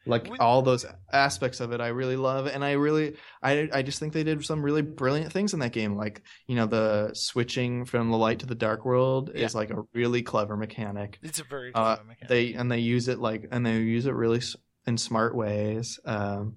Uh, 0.09 0.12
like 0.12 0.30
We- 0.30 0.39
all 0.39 0.62
those 0.62 0.86
aspects 1.12 1.60
of 1.60 1.72
it 1.72 1.80
i 1.80 1.89
really 1.89 2.16
love 2.16 2.47
and 2.47 2.64
i 2.64 2.72
really 2.72 3.16
i 3.43 3.68
i 3.72 3.82
just 3.82 3.98
think 3.98 4.12
they 4.12 4.24
did 4.24 4.44
some 4.44 4.62
really 4.62 4.82
brilliant 4.82 5.32
things 5.32 5.52
in 5.55 5.60
that 5.60 5.72
game 5.72 5.97
like 5.97 6.22
you 6.47 6.56
know 6.56 6.66
the 6.66 7.10
switching 7.14 7.85
from 7.85 8.10
the 8.10 8.16
light 8.16 8.39
to 8.40 8.47
the 8.47 8.55
dark 8.55 8.85
world 8.85 9.30
is 9.35 9.55
like 9.55 9.70
a 9.70 9.82
really 9.94 10.22
clever 10.22 10.56
mechanic 10.56 11.18
It's 11.22 11.40
a 11.40 11.44
very 11.44 11.72
uh, 11.74 11.98
mechanic. 12.06 12.28
they 12.28 12.55
and 12.55 12.70
they 12.72 12.78
use 12.80 13.09
it 13.09 13.18
like 13.18 13.47
and 13.51 13.64
they 13.66 13.76
use 13.78 14.06
it 14.06 14.14
really 14.14 14.39
s- 14.39 14.56
in 14.86 14.97
smart 14.98 15.35
ways 15.35 16.01
um 16.05 16.56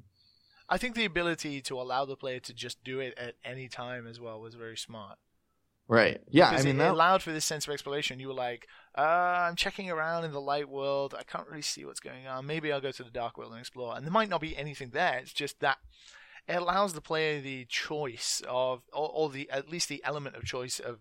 I 0.70 0.78
think 0.78 0.96
the 0.96 1.04
ability 1.04 1.60
to 1.64 1.82
allow 1.82 2.06
the 2.06 2.16
player 2.16 2.40
to 2.40 2.54
just 2.54 2.82
do 2.86 3.02
it 3.02 3.14
at 3.18 3.36
any 3.44 3.68
time 3.68 4.08
as 4.08 4.22
well 4.22 4.40
was 4.40 4.56
very 4.56 4.78
smart. 4.78 5.18
Right 5.92 6.22
yeah 6.30 6.50
i 6.50 6.64
mean 6.64 6.76
it 6.76 6.80
that 6.80 6.92
allowed 6.92 7.22
for 7.22 7.32
this 7.32 7.46
sense 7.46 7.68
of 7.68 7.74
exploration. 7.74 8.20
You 8.20 8.30
were 8.30 8.34
like, 8.34 8.68
uh, 8.98 9.02
I'm 9.02 9.56
checking 9.56 9.90
around 9.90 10.26
in 10.26 10.32
the 10.32 10.42
light 10.42 10.70
world. 10.70 11.16
I 11.18 11.24
can't 11.24 11.48
really 11.48 11.62
see 11.62 11.86
what's 11.86 12.00
going 12.00 12.28
on. 12.28 12.46
Maybe 12.46 12.72
I'll 12.72 12.82
go 12.82 12.92
to 12.92 13.04
the 13.04 13.10
dark 13.12 13.38
world 13.38 13.52
and 13.52 13.60
explore. 13.60 13.96
And 13.96 14.06
there 14.06 14.12
might 14.12 14.30
not 14.30 14.42
be 14.42 14.58
anything 14.58 14.92
there. 14.92 15.20
It's 15.20 15.34
just 15.34 15.60
that 15.60 15.78
it 16.48 16.56
allows 16.56 16.94
the 16.94 17.02
player 17.02 17.40
the 17.40 17.66
choice 17.66 18.42
of, 18.48 18.82
or, 18.94 19.10
or 19.14 19.30
the 19.30 19.50
at 19.50 19.70
least 19.70 19.90
the 19.90 20.02
element 20.04 20.36
of 20.36 20.44
choice 20.44 20.80
of, 20.80 21.00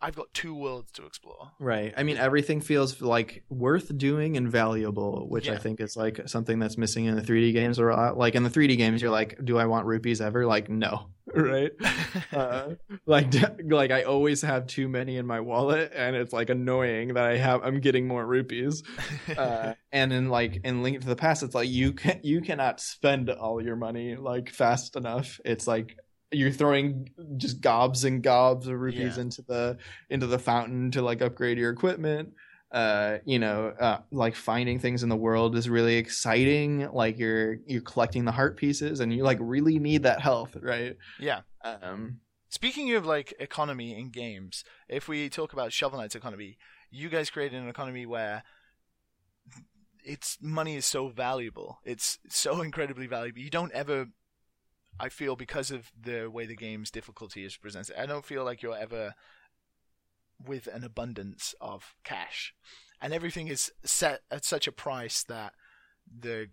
I've 0.00 0.14
got 0.14 0.32
two 0.32 0.54
worlds 0.54 0.92
to 0.92 1.06
explore. 1.06 1.50
Right. 1.58 1.92
I 1.96 2.04
mean, 2.04 2.16
everything 2.16 2.60
feels 2.60 3.00
like 3.00 3.42
worth 3.48 3.96
doing 3.96 4.36
and 4.36 4.50
valuable, 4.50 5.26
which 5.28 5.48
I 5.48 5.56
think 5.56 5.80
is 5.80 5.96
like 5.96 6.28
something 6.28 6.58
that's 6.58 6.78
missing 6.78 7.06
in 7.06 7.16
the 7.16 7.22
3D 7.22 7.52
games. 7.52 7.80
Or 7.80 8.12
like 8.14 8.34
in 8.34 8.44
the 8.44 8.50
3D 8.50 8.76
games, 8.76 9.02
you're 9.02 9.10
like, 9.10 9.44
do 9.44 9.58
I 9.58 9.66
want 9.66 9.86
rupees 9.86 10.20
ever? 10.20 10.46
Like, 10.46 10.68
no. 10.68 11.06
Right. 11.34 11.72
Uh, 12.32 12.74
like, 13.06 13.32
like 13.64 13.90
I 13.90 14.02
always 14.02 14.42
have 14.42 14.66
too 14.66 14.88
many 14.88 15.16
in 15.16 15.26
my 15.26 15.40
wallet, 15.40 15.92
and 15.94 16.16
it's 16.16 16.32
like 16.32 16.50
annoying 16.50 17.14
that 17.14 17.24
I 17.24 17.36
have. 17.36 17.62
I'm 17.62 17.80
getting 17.80 18.06
more 18.06 18.24
rupees. 18.24 18.82
Uh, 19.36 19.74
and 19.92 20.12
in 20.12 20.30
like 20.30 20.60
in 20.64 20.82
Link 20.82 21.00
to 21.00 21.06
the 21.06 21.14
Past, 21.14 21.42
it's 21.42 21.54
like 21.54 21.68
you 21.68 21.92
can 21.92 22.20
you 22.22 22.40
cannot 22.40 22.80
spend 22.80 23.30
all 23.30 23.62
your 23.62 23.76
money 23.76 24.16
like 24.16 24.50
fast 24.50 24.96
enough. 24.96 25.38
It's 25.44 25.66
like 25.66 25.96
you're 26.30 26.50
throwing 26.50 27.10
just 27.36 27.60
gobs 27.60 28.04
and 28.04 28.22
gobs 28.22 28.66
of 28.68 28.78
rupees 28.78 29.16
Yeah. 29.16 29.22
into 29.22 29.42
the 29.42 29.78
into 30.10 30.26
the 30.26 30.38
fountain 30.38 30.90
to 30.92 31.02
like 31.02 31.22
upgrade 31.22 31.58
your 31.58 31.70
equipment. 31.70 32.34
Uh, 32.70 33.16
you 33.24 33.38
know, 33.38 33.68
uh, 33.80 33.98
like 34.10 34.34
finding 34.34 34.78
things 34.78 35.02
in 35.02 35.08
the 35.08 35.16
world 35.16 35.56
is 35.56 35.70
really 35.70 35.96
exciting. 35.96 36.86
Like 36.92 37.18
you're 37.18 37.56
you're 37.66 37.80
collecting 37.80 38.26
the 38.26 38.32
heart 38.32 38.58
pieces, 38.58 39.00
and 39.00 39.10
you 39.12 39.22
like 39.22 39.38
really 39.40 39.78
need 39.78 40.02
that 40.02 40.20
health, 40.20 40.54
right? 40.60 40.96
yeah. 41.18 41.40
Um, 41.64 42.20
Speaking 42.50 42.94
of 42.94 43.06
like 43.06 43.32
economy 43.40 43.98
in 43.98 44.10
games, 44.10 44.64
if 44.88 45.08
we 45.08 45.28
talk 45.30 45.52
about 45.54 45.72
Shovel 45.72 45.98
Knight's 45.98 46.14
economy, 46.14 46.58
you 46.90 47.08
guys 47.08 47.30
created 47.30 47.60
an 47.62 47.68
economy 47.68 48.04
where 48.06 48.42
its 50.04 50.38
money 50.40 50.76
is 50.76 50.86
so 50.86 51.08
valuable. 51.08 51.78
It's 51.84 52.18
so 52.28 52.60
incredibly 52.62 53.06
valuable. 53.06 53.40
You 53.40 53.50
don't 53.50 53.72
ever 53.72 54.06
I 55.00 55.08
feel 55.08 55.36
because 55.36 55.70
of 55.70 55.90
the 56.00 56.26
way 56.26 56.46
the 56.46 56.56
game's 56.56 56.90
difficulty 56.90 57.44
is 57.44 57.56
presented, 57.56 58.00
I 58.00 58.06
don't 58.06 58.24
feel 58.24 58.44
like 58.44 58.62
you're 58.62 58.76
ever 58.76 59.14
with 60.44 60.66
an 60.68 60.84
abundance 60.84 61.54
of 61.60 61.94
cash. 62.04 62.54
And 63.00 63.12
everything 63.12 63.48
is 63.48 63.72
set 63.84 64.22
at 64.30 64.44
such 64.44 64.66
a 64.66 64.72
price 64.72 65.22
that 65.24 65.52
the 66.20 66.48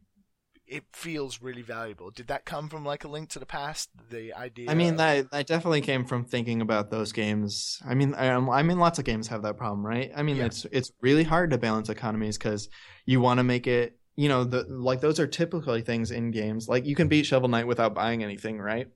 it 0.67 0.83
feels 0.93 1.41
really 1.41 1.61
valuable. 1.61 2.09
Did 2.09 2.27
that 2.27 2.43
come 2.45 2.69
from 2.69 2.83
like 2.83 3.03
a 3.03 3.07
link 3.07 3.29
to 3.29 3.39
the 3.39 3.45
past? 3.45 3.89
The 4.09 4.33
idea 4.33 4.69
I 4.69 4.73
mean 4.73 4.95
that 4.95 5.29
that 5.31 5.47
definitely 5.47 5.81
came 5.81 6.05
from 6.05 6.25
thinking 6.25 6.61
about 6.61 6.89
those 6.89 7.11
games. 7.11 7.79
I 7.87 7.93
mean, 7.93 8.15
I, 8.15 8.29
um, 8.29 8.49
I 8.49 8.63
mean, 8.63 8.79
lots 8.79 8.97
of 8.97 9.05
games 9.05 9.27
have 9.27 9.43
that 9.43 9.57
problem, 9.57 9.85
right? 9.85 10.11
I 10.15 10.23
mean, 10.23 10.37
Yeah. 10.37 10.45
it's 10.45 10.65
it's 10.71 10.91
really 11.01 11.23
hard 11.23 11.51
to 11.51 11.57
balance 11.57 11.89
economies 11.89 12.37
because 12.37 12.69
you 13.05 13.21
want 13.21 13.37
to 13.39 13.43
make 13.43 13.67
it. 13.67 13.99
You 14.15 14.29
know, 14.29 14.43
the 14.43 14.63
like 14.63 15.01
those 15.01 15.19
are 15.19 15.27
typically 15.27 15.81
things 15.81 16.11
in 16.11 16.31
games. 16.31 16.69
Like 16.69 16.85
you 16.85 16.95
can 16.95 17.07
beat 17.07 17.25
Shovel 17.25 17.49
Knight 17.49 17.67
without 17.67 17.93
buying 17.93 18.23
anything, 18.23 18.59
right? 18.59 18.87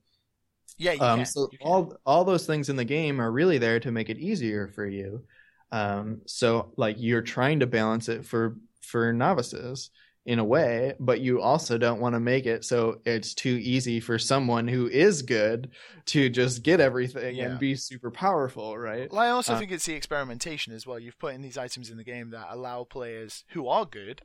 Yeah, 0.78 0.94
you 0.94 1.02
um, 1.02 1.20
can. 1.20 1.26
so 1.26 1.50
all 1.62 1.98
all 2.06 2.24
those 2.24 2.46
things 2.46 2.70
in 2.70 2.78
the 2.78 2.86
game 2.86 3.20
are 3.20 3.32
really 3.32 3.58
there 3.58 3.80
to 3.82 3.92
make 3.92 4.10
it 4.10 4.18
easier 4.18 4.68
for 4.68 4.86
you. 4.86 5.24
Um, 5.72 6.22
so 6.26 6.72
like 6.78 6.96
you're 7.00 7.22
trying 7.22 7.60
to 7.60 7.68
balance 7.68 8.08
it 8.10 8.26
for 8.26 8.56
for 8.82 9.12
novices 9.14 9.92
in 10.26 10.40
a 10.40 10.44
way, 10.44 10.94
but 11.00 11.22
you 11.22 11.42
also 11.42 11.78
don't 11.78 12.00
want 12.00 12.14
to 12.14 12.20
make 12.20 12.46
it 12.46 12.64
so 12.64 13.02
it's 13.06 13.34
too 13.34 13.60
easy 13.62 14.00
for 14.00 14.20
someone 14.20 14.68
who 14.68 14.88
is 14.88 15.22
good 15.22 15.72
to 16.06 16.30
just 16.30 16.62
get 16.62 16.80
everything 16.80 17.36
Yeah. 17.36 17.46
and 17.46 17.60
be 17.60 17.76
super 17.76 18.12
powerful, 18.12 18.78
right? 18.78 19.12
Well, 19.12 19.22
I 19.22 19.30
also 19.30 19.54
uh, 19.54 19.60
think 19.60 19.72
it's 19.72 19.86
the 19.86 19.96
experimentation 19.96 20.74
as 20.74 20.86
well. 20.86 21.00
You've 21.00 21.18
put 21.20 21.34
in 21.34 21.42
these 21.42 21.58
items 21.58 21.90
in 21.90 21.98
the 21.98 22.04
game 22.04 22.30
that 22.32 22.48
allow 22.50 22.84
players 22.84 23.44
who 23.50 23.68
are 23.68 23.86
good 23.86 24.22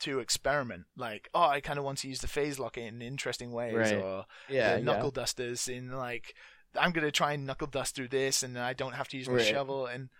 to 0.00 0.18
experiment. 0.20 0.84
Like, 0.96 1.28
oh, 1.34 1.42
I 1.42 1.60
kind 1.60 1.78
of 1.78 1.84
want 1.84 1.98
to 1.98 2.08
use 2.08 2.20
the 2.20 2.28
phase 2.28 2.58
lock 2.58 2.76
in 2.76 3.00
interesting 3.02 3.52
ways, 3.52 3.74
Right. 3.74 3.94
or 3.94 4.26
Yeah, 4.48 4.78
knuckle 4.78 5.10
dusters 5.10 5.68
in 5.68 5.90
like, 5.90 6.34
I'm 6.78 6.92
gonna 6.92 7.10
try 7.10 7.32
and 7.32 7.46
knuckle 7.46 7.66
dust 7.68 7.94
through 7.94 8.08
this, 8.08 8.42
and 8.42 8.58
I 8.58 8.72
don't 8.72 8.94
have 8.94 9.08
to 9.08 9.16
use 9.16 9.28
my 9.28 9.34
Right. 9.36 9.44
shovel. 9.46 9.86
And 9.86 10.10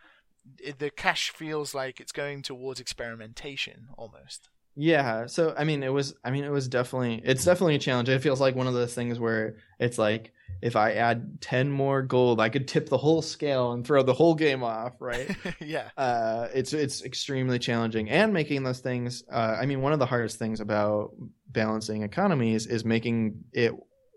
it, 0.59 0.79
the 0.79 0.91
cash 0.91 1.31
feels 1.31 1.75
like 1.75 2.01
it's 2.01 2.13
going 2.13 2.43
towards 2.43 2.81
experimentation 2.81 3.89
almost. 3.97 4.49
Yeah, 4.77 5.27
so 5.27 5.55
I 5.57 5.65
mean, 5.65 5.83
it 5.83 5.93
was. 5.93 6.15
I 6.25 6.31
mean, 6.31 6.45
it 6.45 6.51
was 6.51 6.69
definitely. 6.69 7.21
It's 7.25 7.45
definitely 7.45 7.77
a 7.77 7.79
challenge. 7.79 8.09
It 8.09 8.23
feels 8.23 8.41
like 8.41 8.57
one 8.57 8.67
of 8.67 8.75
those 8.75 8.95
things 8.95 9.21
where 9.21 9.57
it's 9.79 9.99
like, 9.99 10.33
if 10.61 10.75
I 10.75 10.93
add 10.95 11.41
ten 11.41 11.71
more 11.71 12.03
gold, 12.03 12.41
I 12.41 12.49
could 12.49 12.67
tip 12.67 12.89
the 12.89 12.99
whole 12.99 13.23
scale 13.23 13.73
and 13.73 13.87
throw 13.87 14.03
the 14.03 14.15
whole 14.15 14.35
game 14.35 14.65
off, 14.65 14.95
right? 15.01 15.31
yeah, 15.61 15.91
uh, 15.97 16.49
it's 16.53 16.73
it's 16.73 17.05
extremely 17.05 17.59
challenging 17.59 18.11
and 18.11 18.33
making 18.33 18.65
those 18.65 18.81
things. 18.81 19.23
Uh, 19.31 19.57
I 19.61 19.67
mean, 19.67 19.81
one 19.81 19.93
of 19.93 20.01
the 20.01 20.07
hardest 20.07 20.39
things 20.39 20.61
about 20.61 21.13
balancing 21.49 22.03
economies 22.03 22.67
is 22.67 22.85
making 22.85 23.45
it 23.53 23.73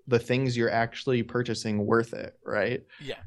the 0.08 0.20
things 0.20 0.58
you're 0.58 0.72
actually 0.72 1.22
purchasing 1.22 1.86
worth 1.86 2.14
it, 2.14 2.36
right? 2.44 2.84
yeah, 3.00 3.20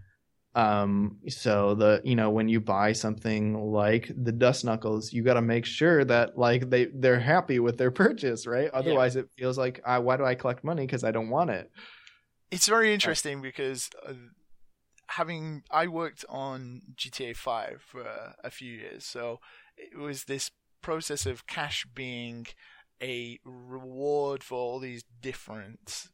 Um, 0.54 1.18
so 1.28 1.74
the 1.74 2.00
you 2.04 2.16
know 2.16 2.30
when 2.30 2.48
you 2.48 2.60
buy 2.60 2.92
something 2.92 3.54
like 3.54 4.10
the 4.16 4.32
dust 4.32 4.64
knuckles, 4.64 5.12
you 5.12 5.22
got 5.22 5.34
to 5.34 5.42
make 5.42 5.64
sure 5.64 6.04
that 6.04 6.36
like 6.36 6.70
they 6.70 6.86
they're 6.86 7.20
happy 7.20 7.60
with 7.60 7.78
their 7.78 7.90
purchase, 8.04 8.46
right? 8.46 8.70
Otherwise, 8.72 9.16
it 9.16 9.28
feels 9.38 9.56
like 9.56 9.80
I, 9.86 9.98
why 9.98 10.16
do 10.16 10.24
I 10.24 10.34
collect 10.34 10.64
money 10.64 10.86
because 10.86 11.04
I 11.04 11.12
don't 11.12 11.30
want 11.30 11.50
it? 11.50 11.70
it's 12.50 12.66
very 12.66 12.92
interesting 12.92 13.40
because 13.40 13.90
uh, 14.06 14.12
having 15.08 15.62
I 15.70 15.86
worked 15.86 16.24
on 16.28 16.82
GTA 16.96 17.34
5 17.34 17.82
for 17.86 18.02
a, 18.02 18.34
a 18.44 18.50
few 18.50 18.72
years, 18.72 19.04
so 19.04 19.40
it 19.76 19.98
was 19.98 20.24
this 20.24 20.50
process 20.82 21.26
of 21.26 21.46
cash 21.46 21.86
being 21.94 22.46
a 23.02 23.38
reward 23.44 24.42
for 24.42 24.58
all 24.58 24.78
these 24.78 25.04
different 25.20 26.08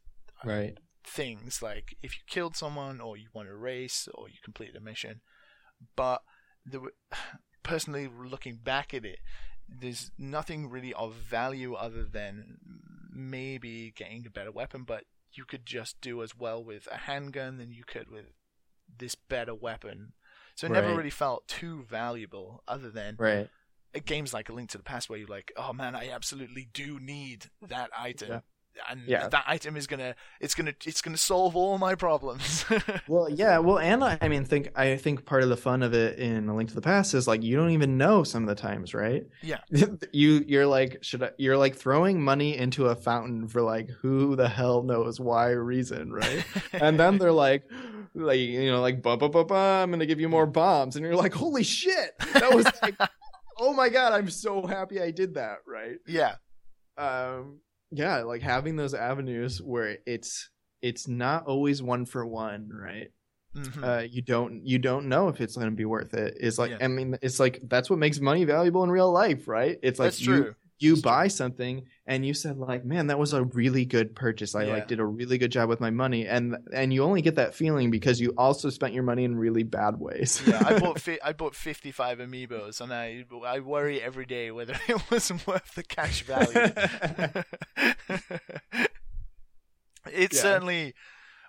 Right. 0.45 0.77
Things, 1.07 1.61
like 1.61 1.95
if 2.03 2.15
you 2.15 2.21
killed 2.27 2.55
someone 2.55 2.99
or 2.99 3.17
you 3.17 3.27
won 3.33 3.47
a 3.47 3.55
race 3.55 4.07
or 4.13 4.27
you 4.29 4.35
completed 4.43 4.75
a 4.75 4.81
mission. 4.81 5.21
But 5.95 6.21
the, 6.65 6.81
personally, 7.63 8.07
looking 8.07 8.57
back 8.63 8.93
at 8.93 9.05
it, 9.05 9.19
there's 9.67 10.11
nothing 10.17 10.69
really 10.69 10.93
of 10.93 11.13
value 11.13 11.73
other 11.73 12.03
than 12.03 12.57
maybe 13.11 13.91
getting 13.95 14.25
a 14.25 14.29
better 14.29 14.51
weapon, 14.51 14.83
but 14.83 15.03
you 15.33 15.43
could 15.45 15.65
just 15.65 15.99
do 16.01 16.21
as 16.23 16.35
well 16.37 16.63
with 16.63 16.87
a 16.91 16.97
handgun 16.97 17.57
than 17.57 17.71
you 17.71 17.83
could 17.85 18.09
with 18.09 18.25
this 18.97 19.15
better 19.15 19.53
weapon. 19.53 20.13
So 20.55 20.67
it 20.67 20.71
never 20.71 20.95
really 20.95 21.09
felt 21.09 21.47
too 21.47 21.83
valuable 21.83 22.63
other 22.67 22.89
than 22.89 23.15
Right. 23.19 23.49
games 24.05 24.33
like 24.33 24.49
A 24.49 24.53
Link 24.53 24.69
to 24.71 24.77
the 24.77 24.83
Past 24.83 25.09
where 25.09 25.19
you're 25.19 25.27
like, 25.27 25.51
oh 25.57 25.73
man, 25.73 25.95
I 25.95 26.09
absolutely 26.09 26.69
do 26.73 26.99
need 26.99 27.49
that 27.67 27.89
item. 27.97 28.29
Yeah. 28.29 28.39
And 28.89 29.01
Yeah. 29.07 29.27
that 29.27 29.43
item 29.47 29.75
is 29.77 29.87
gonna, 29.87 30.15
it's 30.39 30.53
gonna, 30.55 30.73
it's 30.85 31.01
gonna 31.01 31.17
solve 31.17 31.55
all 31.55 31.77
my 31.77 31.95
problems. 31.95 32.65
Well, 33.07 33.29
yeah, 33.29 33.59
well, 33.59 33.79
and 33.79 34.03
I 34.03 34.17
I 34.21 34.27
mean, 34.27 34.43
think 34.45 34.69
I 34.75 34.97
think 34.97 35.25
part 35.25 35.43
of 35.43 35.49
the 35.49 35.55
fun 35.57 35.81
of 35.83 35.93
it 35.93 36.19
in 36.19 36.49
A 36.49 36.55
Link 36.55 36.69
to 36.69 36.75
the 36.75 36.81
Past 36.81 37.13
is 37.13 37.27
like 37.27 37.41
you 37.43 37.55
don't 37.55 37.71
even 37.71 37.97
know 37.97 38.23
some 38.23 38.43
of 38.43 38.49
the 38.49 38.61
times, 38.61 38.93
right? 38.93 39.23
Yeah. 39.41 39.59
you 40.11 40.43
you're 40.47 40.67
like 40.67 40.97
should 41.01 41.23
I, 41.23 41.31
you're 41.37 41.57
like 41.57 41.75
throwing 41.75 42.21
money 42.21 42.57
into 42.57 42.87
a 42.87 42.95
fountain 42.95 43.47
for 43.47 43.61
like 43.61 43.89
who 44.01 44.35
the 44.35 44.49
hell 44.49 44.83
knows 44.83 45.19
why 45.19 45.51
reason, 45.51 46.11
right? 46.11 46.45
and 46.73 46.99
then 46.99 47.17
they're 47.17 47.31
like, 47.31 47.63
like 48.13 48.39
you 48.39 48.69
know, 48.71 48.81
like 48.81 49.01
ba 49.01 49.15
ba 49.15 49.29
ba 49.29 49.45
ba, 49.45 49.55
I'm 49.83 49.91
gonna 49.91 50.05
give 50.05 50.19
you 50.19 50.29
more 50.29 50.45
bombs, 50.45 50.95
and 50.95 51.05
you're 51.05 51.15
like, 51.15 51.33
holy 51.33 51.63
shit, 51.63 52.11
that 52.33 52.53
was 52.53 52.65
like, 52.81 52.95
oh 53.59 53.73
my 53.73 53.89
god, 53.89 54.13
I'm 54.13 54.29
so 54.29 54.65
happy 54.67 54.99
I 55.01 55.11
did 55.11 55.35
that, 55.35 55.59
right? 55.65 55.97
yeah, 56.07 56.35
um 56.97 57.59
yeah 57.91 58.17
like 58.23 58.41
having 58.41 58.75
those 58.75 58.93
avenues 58.93 59.61
where 59.61 59.97
it's 60.05 60.49
it's 60.81 61.07
not 61.07 61.45
always 61.45 61.81
one 61.81 62.05
for 62.05 62.25
one 62.25 62.69
right 62.73 63.11
Mhm. 63.55 63.83
uh 63.83 64.01
you 64.03 64.21
don't 64.21 64.65
you 64.67 64.77
don't 64.77 65.07
know 65.07 65.29
if 65.29 65.41
it's 65.41 65.55
going 65.55 65.69
to 65.69 65.75
be 65.75 65.85
worth 65.85 66.13
it 66.13 66.35
it's 66.39 66.59
like 66.59 66.71
Yeah. 66.71 66.77
i 66.81 66.87
mean 66.87 67.17
it's 67.23 67.39
like 67.39 67.59
that's 67.63 67.89
what 67.89 67.97
makes 67.97 68.19
money 68.19 68.43
valuable 68.43 68.83
in 68.83 68.91
real 68.91 69.11
life 69.11 69.47
right 69.47 69.79
it's 69.81 69.97
like 69.99 70.07
that's 70.07 70.21
you 70.21 70.27
true. 70.43 70.55
You 70.79 71.01
buy 71.01 71.27
something 71.27 71.85
and 72.05 72.23
you 72.25 72.33
said 72.33 72.57
like 72.57 72.85
man 72.85 73.07
that 73.07 73.17
was 73.17 73.33
a 73.33 73.43
really 73.45 73.83
good 73.83 74.15
purchase 74.15 74.53
i 74.53 74.63
Yeah. 74.63 74.73
like 74.73 74.87
did 74.87 74.99
a 74.99 75.05
really 75.05 75.37
good 75.39 75.51
job 75.51 75.69
with 75.69 75.79
my 75.79 75.89
money 75.89 76.27
and 76.27 76.55
and 76.71 76.93
you 76.93 77.03
only 77.03 77.21
get 77.23 77.35
that 77.35 77.55
feeling 77.55 77.89
because 77.89 78.21
you 78.21 78.33
also 78.37 78.69
spent 78.69 78.93
your 78.93 79.01
money 79.03 79.23
in 79.23 79.35
really 79.35 79.63
bad 79.63 79.99
ways 79.99 80.41
yeah, 80.45 80.61
I 80.65 80.77
bought 80.79 81.01
fi- 81.05 81.19
I 81.23 81.33
bought 81.33 81.55
55 81.55 82.19
amiibos, 82.19 82.79
and 82.81 82.93
I 82.93 83.25
I 83.45 83.59
worry 83.59 84.01
every 84.01 84.25
day 84.25 84.51
whether 84.51 84.75
it 84.87 85.01
wasn't 85.09 85.45
worth 85.47 85.73
the 85.75 85.83
cash 85.83 86.21
value. 86.23 86.71
it's 90.11 90.35
Yeah. 90.37 90.41
certainly 90.41 90.93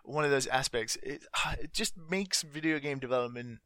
one 0.04 0.24
of 0.24 0.30
those 0.30 0.46
aspects. 0.46 0.96
It, 1.02 1.22
ah, 1.36 1.54
it 1.60 1.72
just 1.72 1.94
makes 2.10 2.42
video 2.42 2.78
game 2.78 2.98
development 2.98 3.58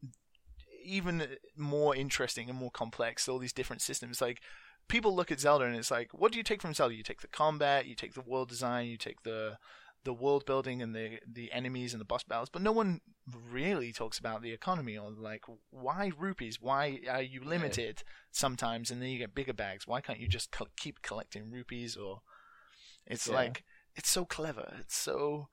even 0.83 1.25
more 1.57 1.95
interesting 1.95 2.49
and 2.49 2.57
more 2.59 2.71
complex. 2.71 3.27
All 3.29 3.39
these 3.39 3.53
different 3.53 3.81
systems, 3.81 4.21
like 4.21 4.41
people 4.87 5.15
look 5.15 5.31
at 5.31 5.39
Zelda 5.39 5.65
and 5.65 5.75
it's 5.75 5.91
like, 5.91 6.11
what 6.13 6.31
do 6.31 6.37
you 6.37 6.43
take 6.43 6.61
from 6.61 6.73
Zelda? 6.73 6.95
You 6.95 7.03
take 7.03 7.21
the 7.21 7.27
combat, 7.27 7.85
you 7.85 7.95
take 7.95 8.13
the 8.13 8.21
world 8.21 8.49
design, 8.49 8.87
you 8.87 8.97
take 8.97 9.23
the 9.23 9.57
the 10.05 10.13
world 10.13 10.45
building 10.45 10.81
and 10.81 10.93
the 10.93 11.19
the 11.25 11.51
enemies 11.53 11.93
and 11.93 12.01
the 12.01 12.05
boss 12.05 12.23
battles, 12.23 12.49
but 12.49 12.61
no 12.61 12.73
one 12.73 12.99
really 13.49 13.93
talks 13.93 14.19
about 14.19 14.41
the 14.41 14.51
economy 14.51 14.97
or 14.97 15.09
like 15.11 15.45
why 15.69 16.11
rupees? 16.17 16.61
Why 16.61 16.99
are 17.09 17.21
you 17.21 17.41
limited 17.41 18.03
sometimes 18.31 18.91
and 18.91 19.01
then 19.01 19.09
you 19.09 19.17
get 19.17 19.33
bigger 19.35 19.53
bags? 19.53 19.87
Why 19.87 20.01
can't 20.01 20.19
you 20.19 20.27
just 20.27 20.51
co- 20.51 20.67
keep 20.75 21.01
collecting 21.01 21.49
rupees? 21.49 21.95
Or 21.95 22.21
it's 23.07 23.27
Yeah. 23.27 23.35
like 23.35 23.63
it's 23.95 24.09
so 24.09 24.25
clever, 24.25 24.73
it's 24.79 24.97
so 24.97 25.47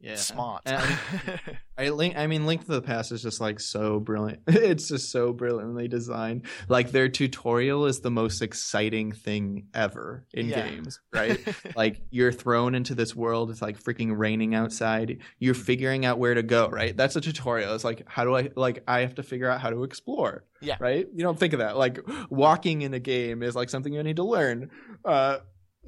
yeah 0.00 0.14
smart. 0.16 0.62
And- 0.66 0.84
I 1.78 1.90
link. 1.90 2.16
I 2.16 2.26
mean, 2.26 2.44
Link 2.44 2.62
to 2.64 2.72
the 2.72 2.82
Past 2.82 3.12
is 3.12 3.22
just 3.22 3.40
like 3.40 3.60
so 3.60 4.00
brilliant. 4.00 4.40
It's 4.48 4.88
just 4.88 5.12
so 5.12 5.32
brilliantly 5.32 5.86
designed. 5.86 6.46
Like 6.68 6.90
their 6.90 7.08
tutorial 7.08 7.86
is 7.86 8.00
the 8.00 8.10
most 8.10 8.42
exciting 8.42 9.12
thing 9.12 9.68
ever 9.74 10.26
in 10.34 10.48
Yeah. 10.48 10.68
games, 10.68 10.98
right? 11.12 11.38
like 11.76 12.02
you're 12.10 12.32
thrown 12.32 12.74
into 12.74 12.96
this 12.96 13.14
world. 13.14 13.50
It's 13.52 13.62
like 13.62 13.80
freaking 13.80 14.18
raining 14.18 14.56
outside. 14.56 15.18
You're 15.38 15.54
figuring 15.54 16.04
out 16.04 16.18
where 16.18 16.34
to 16.34 16.42
go, 16.42 16.68
right? 16.68 16.96
That's 16.96 17.14
a 17.14 17.20
tutorial. 17.20 17.72
It's 17.76 17.84
like 17.84 18.02
how 18.08 18.24
do 18.24 18.36
I 18.36 18.50
like 18.56 18.82
I 18.88 19.00
have 19.00 19.14
to 19.16 19.22
figure 19.22 19.48
out 19.48 19.60
how 19.60 19.70
to 19.70 19.84
explore. 19.84 20.44
Yeah. 20.60 20.76
Right. 20.80 21.06
You 21.14 21.22
don't 21.22 21.38
think 21.38 21.52
of 21.52 21.60
that. 21.60 21.76
Like 21.76 22.00
walking 22.30 22.82
in 22.82 22.92
a 22.92 22.98
game 23.00 23.44
is 23.44 23.54
like 23.54 23.70
something 23.70 23.92
you 23.92 24.02
need 24.02 24.16
to 24.16 24.24
learn. 24.24 24.70
Uh, 25.04 25.38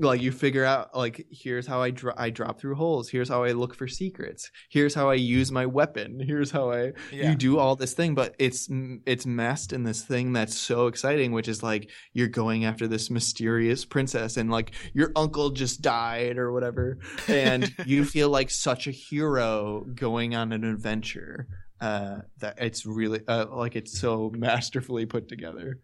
like 0.00 0.22
you 0.22 0.32
figure 0.32 0.64
out 0.64 0.96
like 0.96 1.26
here's 1.30 1.66
how 1.66 1.80
I 1.82 1.90
dro- 1.90 2.14
I 2.16 2.30
drop 2.30 2.60
through 2.60 2.74
holes. 2.74 3.08
Here's 3.08 3.28
how 3.28 3.44
I 3.44 3.52
look 3.52 3.74
for 3.74 3.86
secrets. 3.86 4.50
Here's 4.70 4.94
how 4.94 5.10
I 5.10 5.14
use 5.14 5.52
my 5.52 5.66
weapon. 5.66 6.20
Here's 6.26 6.50
how 6.50 6.70
I 6.70 6.92
yeah. 7.12 7.30
you 7.30 7.34
do 7.36 7.58
all 7.58 7.76
this 7.76 7.92
thing, 7.92 8.14
but 8.14 8.34
it's 8.38 8.68
it's 9.06 9.26
masked 9.26 9.72
in 9.72 9.84
this 9.84 10.02
thing 10.02 10.32
that's 10.32 10.56
so 10.56 10.86
exciting, 10.86 11.32
which 11.32 11.48
is 11.48 11.62
like 11.62 11.90
you're 12.12 12.28
going 12.28 12.64
after 12.64 12.88
this 12.88 13.10
mysterious 13.10 13.84
princess, 13.84 14.36
and 14.36 14.50
like 14.50 14.72
your 14.94 15.12
uncle 15.16 15.50
just 15.50 15.82
died 15.82 16.38
or 16.38 16.52
whatever, 16.52 16.98
and 17.28 17.74
you 17.86 18.04
feel 18.04 18.28
like 18.30 18.50
such 18.50 18.86
a 18.86 18.92
hero 18.92 19.84
going 19.94 20.34
on 20.34 20.52
an 20.52 20.64
adventure. 20.64 21.46
Uh, 21.80 22.20
that 22.40 22.58
it's 22.58 22.84
really 22.84 23.20
uh, 23.26 23.46
like 23.50 23.74
it's 23.74 23.98
so 23.98 24.30
masterfully 24.34 25.06
put 25.06 25.28
together. 25.28 25.78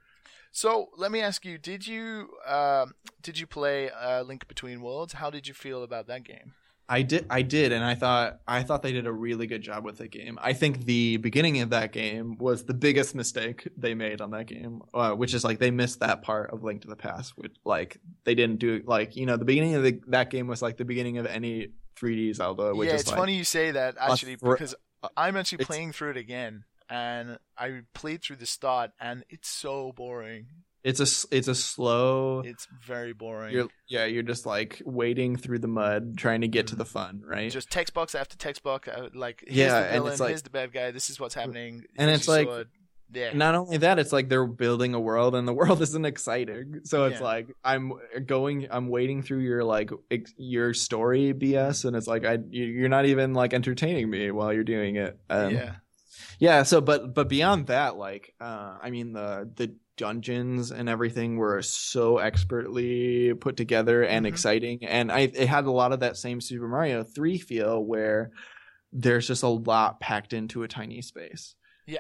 So 0.57 0.89
let 0.97 1.13
me 1.13 1.21
ask 1.21 1.45
you: 1.45 1.59
Did 1.59 1.87
you 1.87 2.31
um, 2.47 2.95
did 3.21 3.39
you 3.39 3.47
play 3.47 3.91
uh, 3.91 4.23
Link 4.23 4.49
Between 4.49 4.81
Worlds? 4.81 5.13
How 5.13 5.29
did 5.29 5.47
you 5.47 5.53
feel 5.53 5.83
about 5.83 6.07
that 6.07 6.25
game? 6.25 6.55
I 6.89 7.03
did, 7.03 7.27
I 7.29 7.43
did, 7.43 7.73
and 7.73 7.85
I 7.85 7.95
thought 7.95 8.41
I 8.49 8.63
thought 8.63 8.83
they 8.83 8.93
did 8.93 9.07
a 9.07 9.13
really 9.13 9.47
good 9.47 9.61
job 9.61 9.85
with 9.85 9.99
the 9.99 10.09
game. 10.09 10.39
I 10.41 10.55
think 10.55 10.87
the 10.87 11.19
beginning 11.19 11.61
of 11.61 11.69
that 11.71 11.93
game 11.93 12.39
was 12.39 12.65
the 12.65 12.73
biggest 12.73 13.15
mistake 13.15 13.69
they 13.77 13.93
made 13.93 14.23
on 14.23 14.31
that 14.31 14.47
game, 14.47 14.81
uh, 14.95 15.11
which 15.11 15.35
is 15.35 15.45
like 15.45 15.59
they 15.59 15.71
missed 15.71 16.01
that 16.01 16.23
part 16.23 16.51
of 16.51 16.65
Link 16.65 16.81
to 16.83 16.89
the 16.89 16.97
Past. 16.97 17.37
Which 17.37 17.55
like 17.67 17.99
they 18.25 18.35
didn't 18.35 18.59
do 18.59 18.83
like 18.87 19.15
you 19.15 19.27
know 19.27 19.37
the 19.37 19.45
beginning 19.45 19.75
of 19.75 19.83
the, 19.83 20.01
that 20.07 20.31
game 20.31 20.47
was 20.47 20.63
like 20.63 20.79
the 20.79 20.87
beginning 20.87 21.19
of 21.19 21.27
any 21.27 21.69
3D 22.01 22.35
Zelda. 22.35 22.75
Which 22.75 22.89
yeah, 22.89 22.95
is 22.95 23.03
it's 23.03 23.11
like, 23.11 23.19
funny 23.19 23.37
you 23.37 23.45
say 23.45 23.73
that 23.73 23.97
actually 24.01 24.37
because 24.37 24.75
I'm 25.19 25.37
actually 25.37 25.67
playing 25.67 25.93
through 25.93 26.13
it 26.13 26.17
again, 26.17 26.65
and 26.89 27.39
I 27.59 27.81
played 27.95 28.23
through 28.23 28.37
the 28.37 28.47
start, 28.47 28.91
and 29.01 29.25
it's 29.29 29.49
so 29.49 29.93
boring. 29.97 30.47
It's 30.85 31.01
a 31.01 31.37
it's 31.37 31.49
a 31.49 31.55
slow. 31.55 32.41
It's 32.45 32.69
very 32.87 33.13
boring. 33.13 33.53
You're 33.53 33.69
yeah, 33.89 34.05
you're 34.05 34.23
just 34.23 34.47
like 34.47 34.81
wading 34.85 35.37
through 35.37 35.59
the 35.59 35.67
mud 35.69 36.17
trying 36.17 36.43
to 36.43 36.49
get 36.49 36.69
to 36.69 36.77
the 36.77 36.85
fun, 36.85 37.23
right? 37.25 37.51
just 37.51 37.71
text 37.71 37.93
box 37.93 38.15
after 38.15 38.37
text 38.37 38.63
box, 38.63 38.87
uh, 38.87 39.09
like 39.15 39.43
here's 39.47 39.57
Yeah, 39.57 39.81
the 39.81 39.87
and 39.89 40.07
it's 40.07 40.21
like- 40.21 40.29
here's 40.29 40.43
the 40.43 40.51
bad 40.51 40.73
guy, 40.73 40.93
this 40.93 41.11
is 41.11 41.19
what's 41.19 41.35
happening. 41.35 41.83
And 41.99 42.09
here's 42.09 42.21
it's 42.21 42.29
like- 42.29 42.47
sword. 42.47 42.69
yeah, 43.13 43.33
not 43.35 43.57
only 43.57 43.79
that 43.79 43.99
it's 43.99 44.13
like 44.13 44.29
they're 44.29 44.47
building 44.47 44.95
a 44.95 45.01
world 45.01 45.35
and 45.35 45.47
the 45.49 45.53
world 45.61 45.81
isn't 45.83 46.05
exciting 46.05 46.81
so 46.85 47.05
it's 47.05 47.21
Yeah. 47.21 47.25
like 47.27 47.47
i'm 47.65 47.93
going 48.27 48.67
i'm 48.71 48.89
waiting 48.89 49.23
through 49.23 49.41
your 49.41 49.63
like 49.63 49.91
ex- 50.11 50.35
your 50.37 50.75
story 50.75 51.33
bs 51.33 51.85
and 51.85 51.95
it's 51.95 52.09
like 52.09 52.25
i 52.25 52.39
you- 52.51 52.65
you're 52.65 52.89
not 52.89 53.07
even 53.07 53.33
like 53.33 53.55
entertaining 53.55 54.11
me 54.11 54.33
while 54.33 54.53
you're 54.53 54.65
doing 54.65 54.97
it 54.97 55.17
um, 55.31 55.55
yeah, 55.55 55.77
yeah 56.39 56.63
so 56.63 56.81
but 56.81 57.15
but 57.15 57.29
beyond 57.29 57.67
that 57.69 57.97
like 57.97 58.35
uh 58.41 58.77
i 58.83 58.91
mean 58.91 59.13
the 59.13 59.51
the 59.57 59.75
dungeons 59.97 60.71
and 60.73 60.89
everything 60.89 61.37
were 61.37 61.63
so 61.63 62.19
expertly 62.19 63.33
put 63.35 63.57
together 63.57 64.03
and 64.03 64.27
Mhm. 64.27 64.29
exciting 64.29 64.85
and 64.85 65.11
i 65.11 65.21
it 65.21 65.49
had 65.49 65.65
a 65.65 65.71
lot 65.71 65.93
of 65.93 66.01
that 66.01 66.17
same 66.17 66.41
super 66.41 66.69
mario 66.69 67.03
3 67.03 67.39
feel 67.39 67.83
where 67.83 68.31
there's 68.93 69.27
just 69.27 69.43
a 69.43 69.49
lot 69.49 70.01
packed 70.01 70.33
into 70.33 70.63
a 70.63 70.69
tiny 70.69 71.01
space 71.03 71.55
Yeah. 71.87 71.99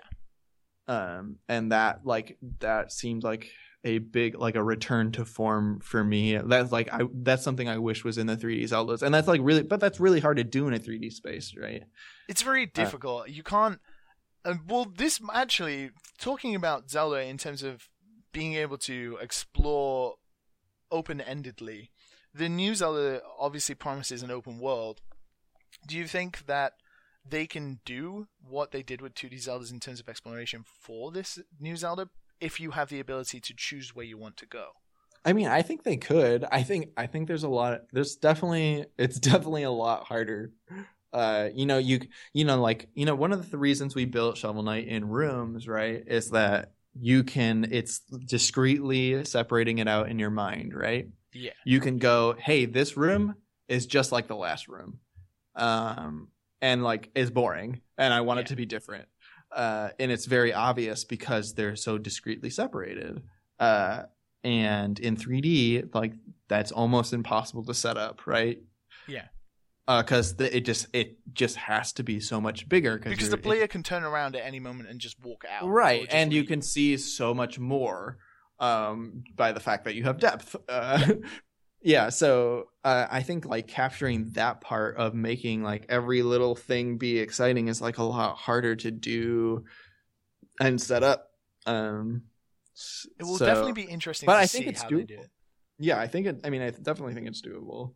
um 0.89 1.37
and 1.49 1.73
that 1.73 2.01
like 2.05 2.39
that 2.61 2.93
seemed 2.93 3.25
like 3.25 3.51
a 3.85 3.99
big 3.99 4.37
like 4.39 4.57
a 4.57 4.63
return 4.63 5.13
to 5.13 5.25
form 5.25 5.81
for 5.81 6.03
me 6.03 6.37
that's 6.37 6.73
like 6.73 6.93
i 6.93 7.01
that's 7.23 7.43
something 7.45 7.69
i 7.69 7.79
wish 7.79 8.05
was 8.05 8.19
in 8.19 8.27
the 8.27 8.37
3d 8.37 8.65
zeldas 8.65 9.03
and 9.03 9.15
that's 9.15 9.29
like 9.29 9.41
really 9.43 9.63
but 9.63 9.81
that's 9.81 10.01
really 10.01 10.21
hard 10.21 10.37
to 10.39 10.45
do 10.45 10.67
in 10.69 10.75
a 10.75 10.79
3d 10.79 11.13
space 11.13 11.55
right 11.61 11.83
it's 12.29 12.43
very 12.43 12.67
difficult. 12.67 13.29
you 13.29 13.45
can't. 13.45 13.79
Well, 14.69 14.85
this 14.85 15.21
actually 15.33 15.91
talking 16.19 16.55
about 16.55 16.91
Zelda 16.91 17.23
in 17.23 17.37
terms 17.39 17.63
of 17.63 17.89
being 18.33 18.55
able 18.55 18.79
to 18.79 19.19
explore 19.21 20.17
open-endedly. 20.91 21.89
The 22.35 22.49
new 22.49 22.75
Zelda 22.75 23.23
obviously 23.39 23.75
promises 23.75 24.23
an 24.23 24.31
open 24.31 24.59
world. 24.59 25.01
Do 25.87 25.97
you 25.97 26.07
think 26.07 26.47
that 26.47 26.75
they 27.29 27.47
can 27.47 27.81
do 27.85 28.29
what 28.47 28.71
they 28.71 28.83
did 28.83 29.01
with 29.01 29.15
2D 29.15 29.35
Zeldas 29.35 29.73
in 29.73 29.81
terms 29.81 30.01
of 30.01 30.09
exploration 30.09 30.65
for 30.65 31.11
this 31.11 31.39
new 31.59 31.77
Zelda 31.77 32.09
if 32.41 32.61
you 32.61 32.73
have 32.73 32.89
the 32.89 33.01
ability 33.01 33.41
to 33.41 33.55
choose 33.57 33.95
where 33.95 34.05
you 34.05 34.19
want 34.19 34.37
to 34.37 34.47
go? 34.47 34.67
I 35.25 35.33
mean, 35.33 35.49
I 35.49 35.63
think 35.63 35.83
they 35.83 35.97
could. 35.97 36.45
I 36.53 36.63
think 36.63 36.91
I 36.97 37.07
think 37.07 37.27
there's 37.27 37.43
a 37.43 37.49
lot. 37.49 37.81
There's 37.93 38.15
definitely 38.15 38.87
it's 38.97 39.19
definitely 39.31 39.65
a 39.65 39.71
lot 39.71 40.05
harder. 40.05 40.53
Uh, 41.17 41.49
you 41.55 41.65
know, 41.65 41.79
you 41.79 41.99
you 42.35 42.45
know, 42.45 42.61
like 42.61 42.89
you 42.95 43.07
know, 43.07 43.15
one 43.15 43.33
of 43.33 43.51
the 43.51 43.57
reasons 43.57 43.95
we 43.95 44.05
built 44.05 44.37
Shovel 44.37 44.63
Knight 44.63 44.87
in 44.87 45.09
rooms, 45.09 45.67
right, 45.67 46.03
is 46.07 46.31
that 46.31 46.73
you 46.95 47.25
can. 47.25 47.67
It's 47.71 48.01
discreetly 48.01 49.25
separating 49.25 49.79
it 49.79 49.89
out 49.89 50.11
in 50.11 50.19
your 50.19 50.29
mind, 50.31 50.75
right? 50.75 51.09
Yeah. 51.33 51.53
You 51.65 51.81
can 51.81 51.97
go, 51.99 52.35
hey, 52.39 52.67
this 52.67 52.97
room 52.99 53.35
is 53.67 53.87
just 53.87 54.13
like 54.13 54.29
the 54.29 54.37
last 54.37 54.69
room, 54.69 54.99
um, 55.55 56.29
and 56.61 56.85
like 56.85 57.11
is 57.15 57.31
boring, 57.31 57.81
and 57.97 58.13
I 58.13 58.21
want 58.21 58.37
Yeah. 58.39 58.43
it 58.43 58.47
to 58.49 58.57
be 58.57 58.67
different. 58.67 59.09
Uh, 59.51 59.89
and 59.99 60.11
it's 60.13 60.27
very 60.27 60.53
obvious 60.53 61.05
because 61.05 61.55
they're 61.55 61.77
so 61.77 61.97
discreetly 61.99 62.51
separated. 62.51 63.23
Uh, 63.59 64.03
and 64.45 64.99
in 64.99 65.17
3D, 65.17 65.95
like 65.95 66.13
that's 66.49 66.73
almost 66.73 67.13
impossible 67.15 67.65
to 67.65 67.73
set 67.75 67.97
up, 67.97 68.27
right? 68.27 68.59
Yeah. 69.09 69.29
Because 69.87 70.35
it 70.41 70.63
just 70.65 70.89
it 70.93 71.17
just 71.33 71.57
has 71.57 71.93
to 71.93 72.03
be 72.03 72.19
so 72.19 72.41
much 72.41 72.69
bigger 72.69 72.99
Because 72.99 73.31
the 73.31 73.37
player 73.37 73.69
can 73.69 73.83
turn 73.85 74.03
around 74.03 74.35
at 74.35 74.45
any 74.45 74.59
moment 74.59 74.89
and 74.89 75.01
just 75.01 75.17
walk 75.23 75.45
out. 75.49 75.69
right, 75.69 76.07
and 76.11 76.33
you 76.33 76.43
can 76.45 76.61
see 76.61 76.97
so 76.97 77.33
much 77.35 77.59
more 77.59 78.19
um, 78.59 79.23
by 79.37 79.53
the 79.53 79.61
fact 79.61 79.85
that 79.85 79.95
you 79.95 80.03
have 80.05 80.19
depth. 80.19 80.57
Uh, 80.69 81.07
yeah, 81.83 82.09
so 82.09 82.65
uh, 82.83 83.07
I 83.09 83.23
think 83.23 83.45
like 83.47 83.69
capturing 83.69 84.31
that 84.33 84.61
part 84.61 84.97
of 84.97 85.15
making 85.15 85.63
like 85.63 85.87
every 85.89 86.23
little 86.23 86.57
thing 86.57 86.99
be 86.99 87.19
exciting 87.19 87.69
is 87.69 87.81
like 87.81 87.99
a 87.99 88.03
lot 88.03 88.37
harder 88.37 88.75
to 88.75 88.91
do 88.91 89.65
and 90.59 90.81
set 90.83 91.05
up. 91.05 91.29
Um, 91.65 92.23
It 93.21 93.25
will 93.25 93.39
so- 93.39 93.47
definitely 93.47 93.73
be 93.73 93.83
interesting 93.85 94.27
but 94.27 94.35
to 94.35 94.41
I 94.41 94.47
see 94.47 94.59
think 94.59 94.71
it's 94.71 94.83
how 94.83 94.89
they 94.89 95.03
do 95.05 95.15
doable. 95.17 95.21
it. 95.25 95.31
Yeah, 95.79 96.01
I 96.01 96.07
think 96.09 96.27
it. 96.27 96.41
I 96.43 96.51
mean, 96.51 96.63
I 96.63 96.71
definitely 96.71 97.15
think 97.15 97.29
it's 97.29 97.43
doable. 97.43 97.93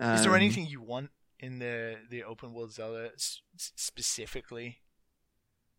Is 0.00 0.22
there 0.22 0.30
Um, 0.30 0.36
anything 0.36 0.66
you 0.66 0.80
want 0.80 1.10
in 1.38 1.58
the 1.58 1.96
the 2.08 2.24
open 2.24 2.52
world 2.54 2.72
Zelda 2.72 3.10
s- 3.14 3.40
s- 3.54 3.72
specifically? 3.76 4.78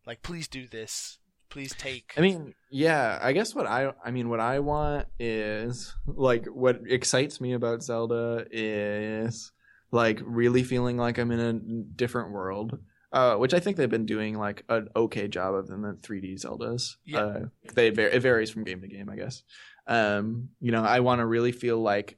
Like, 0.06 0.22
please 0.22 0.48
do 0.48 0.66
this. 0.68 1.18
Please 1.48 1.74
take. 1.74 2.14
I 2.16 2.20
mean, 2.22 2.54
yeah, 2.70 3.18
I 3.22 3.32
guess 3.32 3.54
what 3.54 3.66
I 3.66 3.92
I 4.04 4.10
mean 4.10 4.28
what 4.28 4.40
I 4.40 4.60
want 4.60 5.06
is 5.18 5.94
like 6.06 6.46
what 6.46 6.80
excites 6.86 7.40
me 7.40 7.52
about 7.52 7.82
Zelda 7.82 8.46
is 8.50 9.52
like 9.90 10.20
really 10.24 10.62
feeling 10.62 10.96
like 10.96 11.18
I'm 11.18 11.30
in 11.30 11.40
a 11.40 11.52
different 11.96 12.32
world. 12.32 12.78
Uh, 13.12 13.36
which 13.36 13.52
I 13.52 13.60
think 13.60 13.76
they've 13.76 13.90
been 13.90 14.06
doing 14.06 14.38
like 14.38 14.64
an 14.70 14.88
okay 14.96 15.28
job 15.28 15.54
of 15.54 15.68
in 15.68 15.82
the 15.82 15.92
3D 16.00 16.42
Zeldas. 16.42 16.96
Yeah. 17.04 17.18
Uh, 17.20 17.40
they 17.74 17.90
var- 17.90 18.06
it 18.06 18.20
varies 18.22 18.48
from 18.50 18.64
game 18.64 18.80
to 18.80 18.88
game, 18.88 19.10
I 19.10 19.16
guess. 19.16 19.42
Um, 19.86 20.48
you 20.60 20.72
know, 20.72 20.82
I 20.82 21.00
want 21.00 21.18
to 21.18 21.26
really 21.26 21.52
feel 21.52 21.78
like 21.78 22.16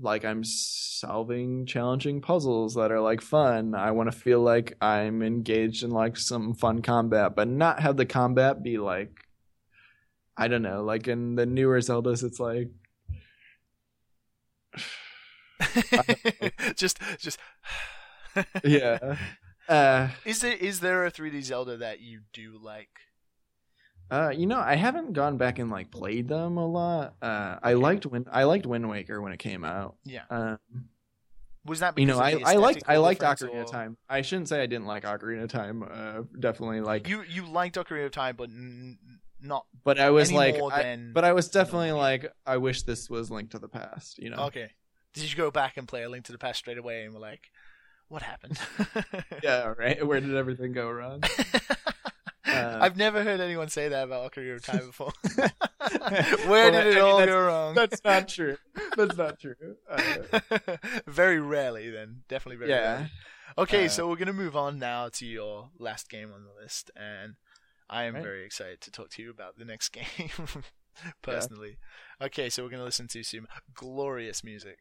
like 0.00 0.24
I'm 0.24 0.42
solving 0.44 1.66
challenging 1.66 2.20
puzzles 2.20 2.74
that 2.74 2.90
are 2.90 3.00
like 3.00 3.20
fun. 3.20 3.74
I 3.74 3.92
want 3.92 4.10
to 4.10 4.18
feel 4.18 4.40
like 4.40 4.76
I'm 4.80 5.22
engaged 5.22 5.82
in 5.82 5.90
like 5.90 6.16
some 6.16 6.54
fun 6.54 6.82
combat, 6.82 7.36
but 7.36 7.48
not 7.48 7.80
have 7.80 7.96
the 7.96 8.06
combat 8.06 8.62
be 8.62 8.78
like 8.78 9.10
I 10.36 10.48
don't 10.48 10.62
know, 10.62 10.82
like 10.82 11.06
in 11.06 11.36
the 11.36 11.46
newer 11.46 11.78
Zeldas 11.78 12.24
it's 12.24 12.40
like 12.40 12.70
just 16.76 16.98
just 17.18 17.38
yeah. 18.64 19.16
Uh 19.66 20.10
is 20.26 20.42
there 20.42 20.52
is 20.52 20.80
there 20.80 21.06
a 21.06 21.10
3D 21.10 21.42
Zelda 21.42 21.78
that 21.78 22.00
you 22.00 22.20
do 22.34 22.58
like? 22.60 22.90
Uh, 24.14 24.30
you 24.30 24.46
know, 24.46 24.60
I 24.60 24.76
haven't 24.76 25.12
gone 25.12 25.36
back 25.38 25.58
and 25.58 25.70
like 25.70 25.90
played 25.90 26.28
them 26.28 26.56
a 26.56 26.66
lot. 26.66 27.14
Uh, 27.20 27.56
I 27.62 27.72
liked 27.72 28.06
when 28.06 28.26
I 28.30 28.44
liked 28.44 28.64
Wind 28.64 28.88
Waker 28.88 29.20
when 29.20 29.32
it 29.32 29.38
came 29.38 29.64
out. 29.64 29.96
Yeah. 30.04 30.22
Um, 30.30 30.58
Was 31.64 31.80
that 31.80 31.98
you 31.98 32.06
know, 32.06 32.20
I, 32.20 32.40
I 32.44 32.54
liked 32.54 32.84
I 32.86 32.98
liked 32.98 33.22
Ocarina 33.22 33.54
or- 33.54 33.60
of 33.62 33.70
Time. 33.70 33.96
I 34.08 34.22
shouldn't 34.22 34.48
say 34.48 34.62
I 34.62 34.66
didn't 34.66 34.86
like 34.86 35.02
Ocarina 35.02 35.42
of 35.44 35.48
Time. 35.50 35.82
Uh, 35.82 36.22
definitely 36.38 36.80
like, 36.80 37.08
You 37.08 37.22
you 37.28 37.44
liked 37.46 37.74
Ocarina 37.76 38.06
of 38.06 38.12
Time, 38.12 38.36
but 38.36 38.50
n- 38.50 38.98
not 39.40 39.66
but 39.82 39.98
I 39.98 40.10
was 40.10 40.30
like, 40.32 40.54
I- 40.62 40.96
but 41.12 41.24
I 41.24 41.32
was 41.32 41.48
definitely 41.48 41.92
like, 41.92 42.32
I 42.46 42.58
wish 42.58 42.82
this 42.82 43.10
was 43.10 43.32
Link 43.32 43.50
to 43.50 43.58
the 43.58 43.68
Past. 43.68 44.18
You 44.20 44.30
know, 44.30 44.44
okay. 44.46 44.70
Did 45.14 45.28
you 45.28 45.36
go 45.36 45.50
back 45.50 45.76
and 45.76 45.88
play 45.88 46.04
A 46.04 46.08
Link 46.08 46.24
to 46.26 46.32
the 46.32 46.38
Past 46.38 46.60
straight 46.60 46.78
away 46.78 47.04
and 47.04 47.14
were 47.14 47.20
like, 47.20 47.50
what 48.08 48.22
happened? 48.22 48.58
yeah, 49.42 49.72
right. 49.78 50.06
Where 50.06 50.20
did 50.20 50.36
everything 50.36 50.72
go 50.72 50.88
wrong? 50.88 51.22
Uh, 52.46 52.78
I've 52.80 52.96
never 52.96 53.22
heard 53.22 53.40
anyone 53.40 53.68
say 53.68 53.88
that 53.88 54.04
about 54.04 54.30
Ocarina 54.32 54.56
of 54.56 54.64
Time 54.64 54.86
before. 54.86 55.12
Where 55.36 56.70
Well, 56.70 56.72
did 56.72 56.74
I 56.86 56.90
it 56.90 56.94
mean, 56.94 56.98
all 57.04 57.24
go 57.26 57.40
wrong? 57.46 57.74
That's 57.74 58.02
not 58.04 58.28
true. 58.36 58.56
That's 58.96 59.16
not 59.16 59.38
true. 59.40 59.54
Uh, 59.90 59.98
very 61.06 61.40
rarely, 61.40 61.90
then. 61.90 62.22
Definitely 62.28 62.58
very 62.58 62.70
yeah. 62.70 62.92
rarely. 62.92 63.10
Okay, 63.56 63.84
Uh, 63.86 63.88
so 63.88 64.08
we're 64.08 64.16
going 64.16 64.26
to 64.26 64.32
move 64.32 64.56
on 64.56 64.78
now 64.78 65.08
to 65.10 65.24
your 65.26 65.70
last 65.78 66.08
game 66.10 66.32
on 66.34 66.44
the 66.44 66.62
list. 66.62 66.90
And 66.96 67.34
I 67.88 68.04
am 68.04 68.14
Right. 68.14 68.22
very 68.22 68.44
excited 68.44 68.80
to 68.82 68.90
talk 68.90 69.10
to 69.10 69.22
you 69.22 69.30
about 69.30 69.56
the 69.58 69.64
next 69.64 69.90
game, 69.90 70.30
personally. 71.22 71.78
Okay, 72.20 72.50
so 72.50 72.62
we're 72.62 72.70
going 72.70 72.80
to 72.80 72.84
listen 72.84 73.08
to 73.08 73.22
some 73.22 73.46
glorious 73.74 74.42
music. 74.44 74.78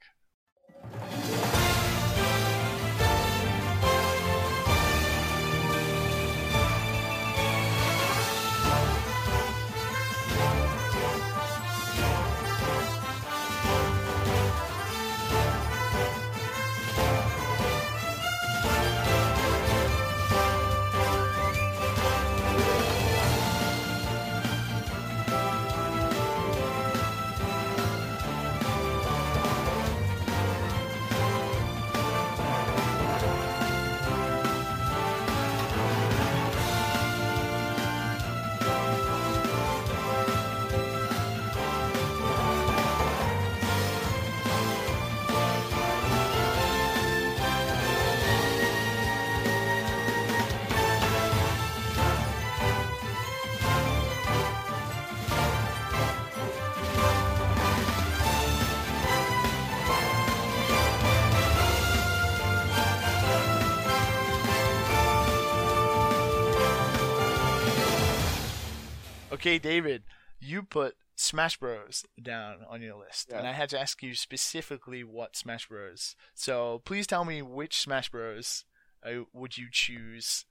Okay, 69.43 69.59
David, 69.59 70.03
you 70.39 70.63
put 70.63 70.95
Smash 71.17 71.57
Bros. 71.57 72.05
down 72.21 72.59
on 72.69 72.81
your 72.81 72.95
list, 72.95 73.27
Yeah. 73.29 73.39
and 73.39 73.47
I 73.47 73.51
had 73.51 73.67
to 73.71 73.79
ask 73.79 74.01
you 74.01 74.15
specifically 74.15 75.03
what 75.03 75.35
Smash 75.35 75.67
Bros. 75.67 76.15
So 76.33 76.81
please 76.85 77.05
tell 77.05 77.25
me 77.25 77.41
which 77.41 77.77
Smash 77.81 78.09
Bros. 78.09 78.63
Uh, 79.05 79.23
would 79.33 79.57
you 79.57 79.67
choose 79.69 80.45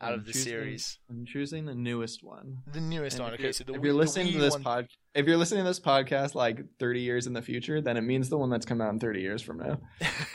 out 0.00 0.12
I'm 0.12 0.20
of 0.20 0.26
the 0.26 0.32
choosing- 0.32 0.48
series? 0.48 0.98
I'm 1.10 1.26
choosing 1.26 1.64
the 1.66 1.74
newest 1.74 2.22
one. 2.22 2.58
The 2.72 2.80
newest 2.80 3.16
And 3.16 3.24
one. 3.24 3.34
Okay, 3.34 3.50
so 3.50 3.64
the 3.64 3.74
if 3.74 3.82
you're 3.82 3.94
listening 3.94 4.32
to 4.34 4.38
this 4.38 4.52
one- 4.54 4.62
pod, 4.62 4.88
if 5.12 5.26
you're 5.26 5.36
listening 5.36 5.64
to 5.64 5.68
this 5.68 5.80
podcast 5.80 6.36
like 6.36 6.60
30 6.78 7.00
years 7.00 7.26
in 7.26 7.32
the 7.32 7.42
future, 7.42 7.80
then 7.80 7.96
it 7.96 8.02
means 8.02 8.28
the 8.28 8.38
one 8.38 8.48
that's 8.48 8.64
come 8.64 8.80
out 8.80 8.92
in 8.92 9.00
30 9.00 9.20
years 9.22 9.42
from 9.42 9.58
now. 9.58 9.80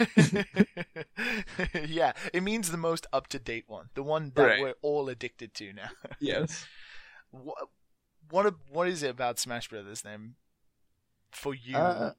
yeah, 1.88 2.12
it 2.34 2.44
means 2.44 2.72
the 2.72 2.78
most 2.78 3.08
up 3.14 3.28
to 3.28 3.40
date 3.40 3.64
one, 3.68 3.88
the 3.94 4.04
one 4.04 4.34
that 4.36 4.44
Right. 4.46 4.60
we're 4.62 4.74
all 4.82 5.08
addicted 5.08 5.54
to 5.54 5.72
now. 5.72 5.92
Yes. 6.20 6.66
what 7.32 7.70
what 8.36 8.54
what 8.70 8.88
is 8.90 9.02
it 9.02 9.12
about 9.12 9.40
Smash 9.40 9.70
Brothers 9.70 10.02
then 10.02 10.36
for 11.32 11.56
you? 11.56 11.78
Uh, 11.78 12.12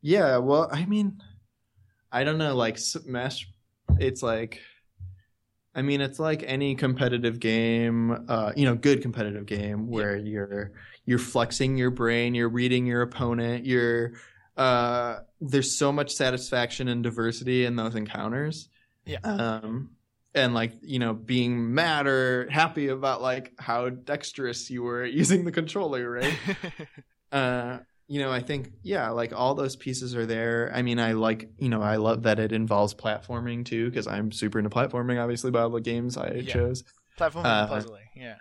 yeah. 0.00 0.36
Well, 0.36 0.68
I 0.70 0.86
mean, 0.86 1.20
I 2.12 2.22
don't 2.22 2.38
know. 2.38 2.54
Like 2.54 2.78
Smash, 2.78 3.48
it's 3.98 4.22
like, 4.22 4.60
I 5.74 5.82
mean, 5.82 6.00
it's 6.00 6.20
like 6.20 6.44
any 6.46 6.76
competitive 6.76 7.40
game. 7.40 8.24
Uh, 8.28 8.52
you 8.54 8.66
know, 8.66 8.76
good 8.76 9.02
competitive 9.02 9.46
game 9.46 9.88
where 9.88 10.16
you're 10.16 10.70
you're 11.04 11.18
flexing 11.18 11.76
your 11.76 11.90
brain, 11.90 12.34
you're 12.36 12.48
reading 12.48 12.86
your 12.86 13.02
opponent, 13.02 13.66
you're 13.66 14.12
uh, 14.56 15.16
there's 15.40 15.76
so 15.76 15.90
much 15.90 16.12
satisfaction 16.12 16.86
and 16.86 17.02
diversity 17.02 17.64
in 17.64 17.74
those 17.74 17.96
encounters. 17.96 18.68
Yeah. 19.06 19.18
Um, 19.24 19.90
and 20.34 20.54
like 20.54 20.72
you 20.82 20.98
know, 20.98 21.14
being 21.14 21.74
mad 21.74 22.06
or 22.06 22.48
happy 22.50 22.88
about 22.88 23.22
like 23.22 23.52
how 23.58 23.88
dexterous 23.88 24.70
you 24.70 24.82
were 24.82 25.04
using 25.22 25.44
the 25.44 25.52
controller, 25.52 26.10
right? 26.10 26.38
uh 27.32 27.78
you 28.06 28.20
know 28.20 28.30
i 28.30 28.40
think 28.40 28.70
yeah 28.82 29.08
like 29.08 29.32
all 29.32 29.54
those 29.54 29.76
pieces 29.76 30.14
are 30.14 30.26
there 30.26 30.70
i 30.74 30.82
mean 30.82 31.00
i 31.00 31.12
like 31.12 31.48
you 31.58 31.70
know 31.70 31.80
i 31.80 31.96
love 31.96 32.24
that 32.24 32.38
it 32.38 32.52
involves 32.52 32.92
platforming 32.92 33.64
too 33.64 33.88
because 33.88 34.06
i'm 34.06 34.30
super 34.30 34.58
into 34.58 34.68
platforming 34.70 35.18
obviously 35.20 35.50
by 35.50 35.62
all 35.62 35.70
the 35.70 35.80
games 35.80 36.18
i 36.18 36.30
Yeah. 36.34 36.52
chose 36.52 36.84
Platforming 37.18 37.46
uh, 37.46 37.66
puzzling, 37.66 38.04
yeah. 38.14 38.34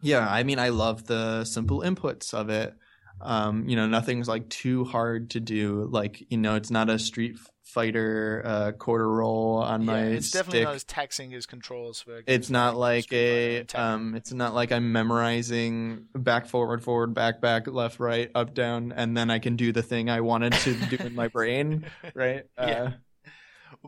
yeah 0.00 0.26
i 0.26 0.42
mean 0.42 0.58
i 0.58 0.70
love 0.70 1.06
the 1.06 1.44
simple 1.44 1.80
inputs 1.82 2.32
of 2.32 2.48
it 2.48 2.72
um 3.20 3.68
you 3.68 3.76
know 3.76 3.86
nothing's 3.86 4.26
like 4.26 4.48
too 4.48 4.84
hard 4.84 5.28
to 5.30 5.38
do 5.38 5.86
like 5.90 6.24
you 6.30 6.38
know 6.38 6.54
it's 6.54 6.70
not 6.70 6.88
a 6.88 6.98
street 6.98 7.36
fighter 7.64 8.42
uh 8.44 8.72
quarter 8.72 9.10
roll 9.10 9.56
on 9.56 9.80
yeah, 9.80 9.86
my 9.86 10.00
it's 10.02 10.30
definitely 10.30 10.64
not 10.64 10.74
as 10.74 10.84
taxing 10.84 11.32
as 11.32 11.46
controls 11.46 12.04
it's 12.26 12.50
not 12.50 12.76
like 12.76 13.10
a 13.10 13.64
um 13.74 14.14
it's 14.14 14.34
not 14.34 14.54
like 14.54 14.70
i'm 14.70 14.92
memorizing 14.92 16.04
back 16.14 16.46
forward 16.46 16.84
forward 16.84 17.14
back 17.14 17.40
back 17.40 17.66
left 17.66 17.98
right 17.98 18.30
up 18.34 18.52
down 18.52 18.92
and 18.94 19.16
then 19.16 19.30
i 19.30 19.38
can 19.38 19.56
do 19.56 19.72
the 19.72 19.82
thing 19.82 20.10
i 20.10 20.20
wanted 20.20 20.52
to 20.52 20.74
do 20.74 20.96
in 21.00 21.14
my 21.14 21.28
brain 21.28 21.86
right? 22.14 22.44
Yeah. 22.58 22.64
uh, 22.64 22.90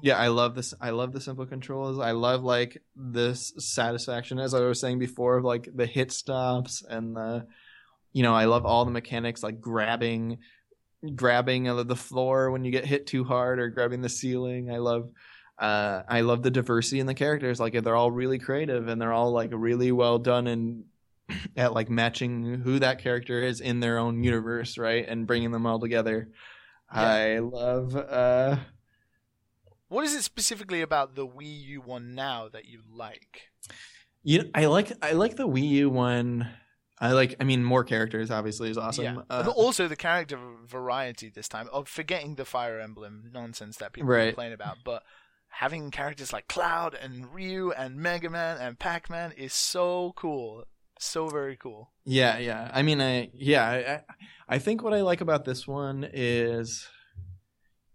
yeah 0.02 0.16
i 0.16 0.28
love 0.28 0.54
this 0.54 0.72
i 0.80 0.88
love 0.90 1.12
the 1.12 1.20
simple 1.20 1.44
controls. 1.44 1.98
I 1.98 2.12
love 2.12 2.42
like 2.42 2.82
this 2.96 3.52
satisfaction 3.58 4.38
as 4.38 4.54
i 4.54 4.60
was 4.60 4.80
saying 4.80 4.98
before 4.98 5.36
of 5.36 5.44
like 5.44 5.68
the 5.74 5.86
hit 5.86 6.12
stops 6.12 6.82
and 6.82 7.14
the 7.14 7.46
you 8.14 8.22
know 8.22 8.34
i 8.34 8.46
love 8.46 8.64
all 8.64 8.86
the 8.86 8.90
mechanics 8.90 9.42
like 9.42 9.60
grabbing 9.60 10.38
grabbing 11.14 11.64
the 11.86 11.96
floor 11.96 12.50
when 12.50 12.64
you 12.64 12.72
get 12.72 12.84
hit 12.84 13.06
too 13.06 13.22
hard 13.22 13.58
or 13.58 13.68
grabbing 13.68 14.02
the 14.02 14.08
ceiling 14.08 14.70
i 14.70 14.78
love 14.78 15.08
uh, 15.58 16.02
I 16.06 16.20
love 16.20 16.42
the 16.42 16.50
diversity 16.50 17.00
in 17.00 17.06
the 17.06 17.14
characters. 17.14 17.58
Like 17.58 17.72
they're 17.82 17.96
all 17.96 18.10
really 18.10 18.38
creative 18.38 18.88
and 18.88 19.00
they're 19.00 19.12
all 19.12 19.32
like 19.32 19.50
really 19.52 19.90
well 19.92 20.18
done 20.18 20.46
and 20.46 20.84
at 21.56 21.72
like 21.72 21.88
matching 21.88 22.60
who 22.60 22.78
that 22.78 22.98
character 22.98 23.42
is 23.42 23.60
in 23.60 23.80
their 23.80 23.98
own 23.98 24.22
universe, 24.22 24.76
right? 24.76 25.06
And 25.08 25.26
bringing 25.26 25.52
them 25.52 25.66
all 25.66 25.80
together. 25.80 26.28
Yeah. 26.94 27.00
I 27.00 27.38
love. 27.38 27.96
uh 27.96 28.56
What 29.88 30.04
is 30.04 30.14
it 30.14 30.22
specifically 30.22 30.82
about 30.82 31.14
the 31.14 31.26
Wii 31.26 31.64
U 31.68 31.80
one 31.80 32.14
now 32.14 32.48
that 32.52 32.66
you 32.66 32.82
like? 32.92 33.48
You, 34.22 34.50
I 34.54 34.66
like. 34.66 34.92
I 35.02 35.12
like 35.12 35.36
the 35.36 35.48
Wii 35.48 35.68
U 35.68 35.90
one. 35.90 36.48
I 36.98 37.12
like. 37.12 37.36
I 37.40 37.44
mean, 37.44 37.62
more 37.62 37.84
characters 37.84 38.30
obviously 38.30 38.70
is 38.70 38.78
awesome. 38.78 39.04
yeah, 39.04 39.16
Uh, 39.28 39.42
but 39.44 39.50
also 39.56 39.86
the 39.88 39.96
character 39.96 40.38
variety 40.66 41.28
this 41.28 41.48
time. 41.48 41.68
Of 41.72 41.88
forgetting 41.88 42.36
the 42.36 42.44
Fire 42.44 42.80
Emblem 42.80 43.30
nonsense 43.32 43.76
that 43.78 43.92
people 43.92 44.08
Right. 44.10 44.28
complain 44.28 44.52
about, 44.52 44.78
but 44.84 45.02
having 45.48 45.90
characters 45.90 46.32
like 46.32 46.48
Cloud 46.48 46.94
and 46.94 47.32
Ryu 47.34 47.70
and 47.72 47.96
Mega 47.96 48.30
Man 48.30 48.56
and 48.58 48.78
Pac 48.78 49.10
Man 49.10 49.32
is 49.32 49.52
so 49.52 50.12
cool. 50.16 50.64
So 50.98 51.28
very 51.28 51.56
cool. 51.56 51.92
Yeah, 52.06 52.38
yeah. 52.38 52.70
I 52.72 52.80
mean, 52.82 53.02
I 53.02 53.28
yeah, 53.34 54.02
I, 54.48 54.54
I 54.54 54.58
think 54.58 54.82
what 54.82 54.94
I 54.94 55.02
like 55.02 55.20
about 55.20 55.44
this 55.44 55.66
one 55.68 56.08
is 56.10 56.88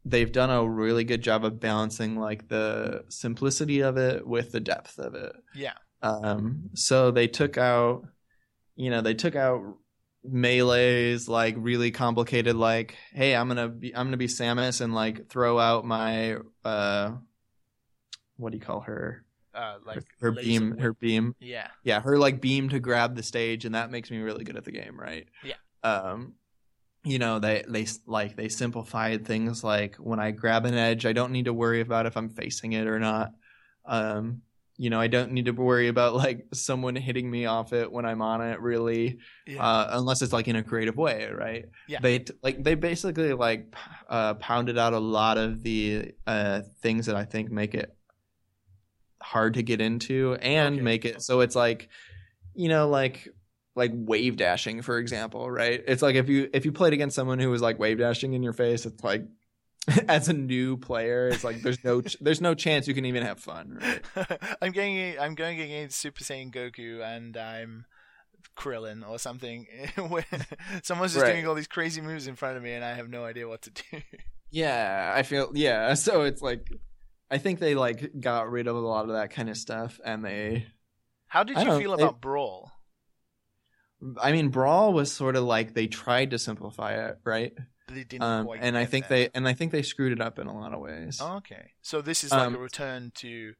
they've 0.05 0.31
done 0.31 0.49
a 0.51 0.67
really 0.67 1.03
good 1.03 1.21
job 1.23 1.43
of 1.45 1.59
balancing 1.59 2.15
like 2.19 2.47
the 2.49 3.03
simplicity 3.09 3.81
of 3.81 3.97
it 3.97 4.25
with 4.27 4.51
the 4.51 4.59
depth 4.59 4.99
of 4.99 5.15
it. 5.15 5.33
Yeah. 5.55 5.73
Um, 6.03 6.69
so 6.73 7.11
they 7.11 7.27
took 7.27 7.57
out, 7.57 8.05
you 8.75 8.89
know, 8.89 9.01
they 9.01 9.13
took 9.13 9.35
out 9.35 9.77
melees 10.23 11.27
like 11.27 11.55
really 11.57 11.89
complicated 11.89 12.55
like 12.55 12.95
hey 13.11 13.35
i'm 13.35 13.47
gonna 13.47 13.67
be 13.67 13.95
i'm 13.95 14.05
gonna 14.05 14.17
be 14.17 14.27
samus 14.27 14.79
and 14.79 14.93
like 14.93 15.27
throw 15.29 15.57
out 15.57 15.83
my 15.83 16.37
uh 16.63 17.11
what 18.37 18.51
do 18.51 18.57
you 18.57 18.63
call 18.63 18.81
her? 18.81 19.23
Uh, 19.53 19.75
like 19.85 19.97
her, 19.97 20.03
her 20.21 20.31
beam 20.31 20.77
her 20.77 20.93
beam? 20.93 21.35
Yeah. 21.39 21.67
yeah 21.83 22.01
her 22.01 22.17
like 22.17 22.39
beam 22.39 22.69
to 22.69 22.79
grab 22.79 23.15
the 23.15 23.23
stage 23.23 23.65
and 23.65 23.75
that 23.75 23.91
makes 23.91 24.09
me 24.09 24.17
really 24.19 24.43
good 24.43 24.57
at 24.57 24.63
the 24.63 24.71
game 24.71 24.99
right? 24.99 25.27
Yeah. 25.43 25.55
um 25.83 26.33
you 27.03 27.17
know 27.19 27.39
they 27.39 27.63
they 27.67 27.87
like 28.05 28.35
they 28.35 28.47
simplified 28.47 29.25
things 29.25 29.63
like 29.63 29.95
when 29.95 30.19
i 30.19 30.31
grab 30.31 30.65
an 30.65 30.75
edge 30.75 31.05
i 31.05 31.13
don't 31.13 31.31
need 31.31 31.45
to 31.45 31.53
worry 31.53 31.81
about 31.81 32.05
if 32.05 32.15
i'm 32.15 32.29
facing 32.29 32.73
it 32.73 32.87
or 32.87 32.99
not. 32.99 33.31
Um 33.85 34.43
you 34.81 34.89
know 34.89 34.99
i 34.99 35.05
don't 35.15 35.31
need 35.31 35.45
to 35.45 35.51
worry 35.51 35.87
about 35.89 36.15
like 36.15 36.47
someone 36.53 36.95
hitting 36.95 37.29
me 37.29 37.45
off 37.45 37.71
it 37.71 37.91
when 37.91 38.03
i'm 38.03 38.21
on 38.21 38.41
it 38.41 38.59
really 38.61 39.19
Yeah. 39.45 39.63
uh 39.63 39.89
unless 39.99 40.23
it's 40.23 40.33
like 40.33 40.47
in 40.47 40.55
a 40.55 40.63
creative 40.63 40.97
way 40.97 41.29
right 41.31 41.65
Yeah. 41.87 41.99
they 42.01 42.25
like 42.41 42.63
they 42.63 42.73
basically 42.75 43.33
like 43.33 43.75
uh 44.09 44.33
pounded 44.35 44.77
out 44.79 44.93
a 44.93 44.99
lot 44.99 45.37
of 45.37 45.61
the 45.61 46.13
uh 46.25 46.61
things 46.81 47.05
that 47.05 47.15
i 47.15 47.25
think 47.25 47.51
make 47.51 47.75
it 47.75 47.95
hard 49.21 49.53
to 49.53 49.63
get 49.63 49.81
into 49.81 50.35
and 50.41 50.75
Okay. 50.75 50.83
make 50.83 51.05
it 51.05 51.21
so 51.21 51.41
it's 51.41 51.55
like 51.55 51.89
you 52.55 52.69
know 52.69 52.89
like 52.89 53.27
like 53.75 53.91
wave 53.93 54.35
dashing 54.35 54.81
for 54.81 54.97
example 54.97 55.49
right 55.49 55.83
it's 55.87 56.01
like 56.01 56.15
if 56.15 56.27
you 56.27 56.49
if 56.53 56.65
you 56.65 56.71
played 56.71 56.93
against 56.93 57.15
someone 57.15 57.39
who 57.39 57.49
was 57.51 57.61
like 57.61 57.77
wave 57.77 57.99
dashing 57.99 58.33
in 58.33 58.41
your 58.41 58.53
face 58.53 58.85
it's 58.85 59.03
like 59.03 59.23
as 60.07 60.29
a 60.29 60.33
new 60.33 60.77
player 60.77 61.27
it's 61.29 61.43
like 61.43 61.61
there's 61.63 61.83
no 61.83 62.01
ch- 62.01 62.17
there's 62.21 62.39
no 62.41 62.53
chance 62.53 62.87
you 62.87 62.93
can 62.93 63.05
even 63.05 63.23
have 63.23 63.39
fun 63.39 63.79
right 63.81 64.37
I'm 64.61 64.71
going. 64.71 65.17
I'm 65.19 65.33
going 65.35 65.59
against 65.59 65.97
Super 65.99 66.23
Saiyan 66.23 66.53
Goku, 66.53 67.01
and 67.03 67.35
I'm 67.35 67.85
Krillin 68.57 69.07
or 69.07 69.17
something. 69.17 69.65
Someone's 70.83 71.13
just 71.13 71.23
Right. 71.23 71.31
doing 71.33 71.47
all 71.47 71.55
these 71.55 71.67
crazy 71.67 72.01
moves 72.01 72.27
in 72.27 72.35
front 72.35 72.57
of 72.57 72.63
me, 72.63 72.73
and 72.73 72.83
I 72.85 72.93
have 72.93 73.09
no 73.09 73.25
idea 73.25 73.47
what 73.47 73.63
to 73.63 73.69
do. 73.71 74.01
yeah 74.51 75.13
i 75.15 75.23
feel 75.23 75.49
yeah 75.55 75.93
so 75.93 76.23
it's 76.23 76.41
like 76.41 76.67
i 77.31 77.37
think 77.37 77.59
they 77.59 77.73
like 77.73 78.11
got 78.19 78.51
rid 78.51 78.67
of 78.67 78.75
a 78.75 78.79
lot 78.79 79.05
of 79.05 79.11
that 79.13 79.29
kind 79.31 79.49
of 79.49 79.55
stuff 79.55 79.97
and 80.03 80.25
they 80.25 80.67
How 81.27 81.43
did 81.43 81.57
you 81.57 81.79
feel 81.79 81.95
they- 81.95 82.03
about 82.03 82.19
Brawl? 82.21 82.69
i 84.21 84.31
mean 84.33 84.49
brawl 84.49 84.91
was 84.93 85.09
sort 85.11 85.35
of 85.37 85.43
like 85.45 85.73
they 85.73 85.87
tried 85.87 86.31
to 86.31 86.39
simplify 86.39 87.07
it 87.07 87.17
right 87.23 87.53
They 87.87 88.03
didn't 88.03 88.23
um 88.23 88.45
quite 88.45 88.59
and 88.61 88.77
i 88.77 88.85
think 88.85 89.07
there. 89.07 89.25
they 89.25 89.29
and 89.33 89.47
i 89.47 89.53
think 89.53 89.71
they 89.71 89.81
screwed 89.81 90.11
it 90.13 90.21
up 90.21 90.39
in 90.39 90.47
a 90.47 90.57
lot 90.57 90.73
of 90.73 90.79
ways 90.79 91.19
Oh, 91.21 91.37
okay, 91.37 91.71
so 91.81 92.01
this 92.01 92.23
is 92.23 92.31
like 92.31 92.41
Um, 92.47 92.55
a 92.55 92.59
return 92.59 93.11
to, 93.15 93.53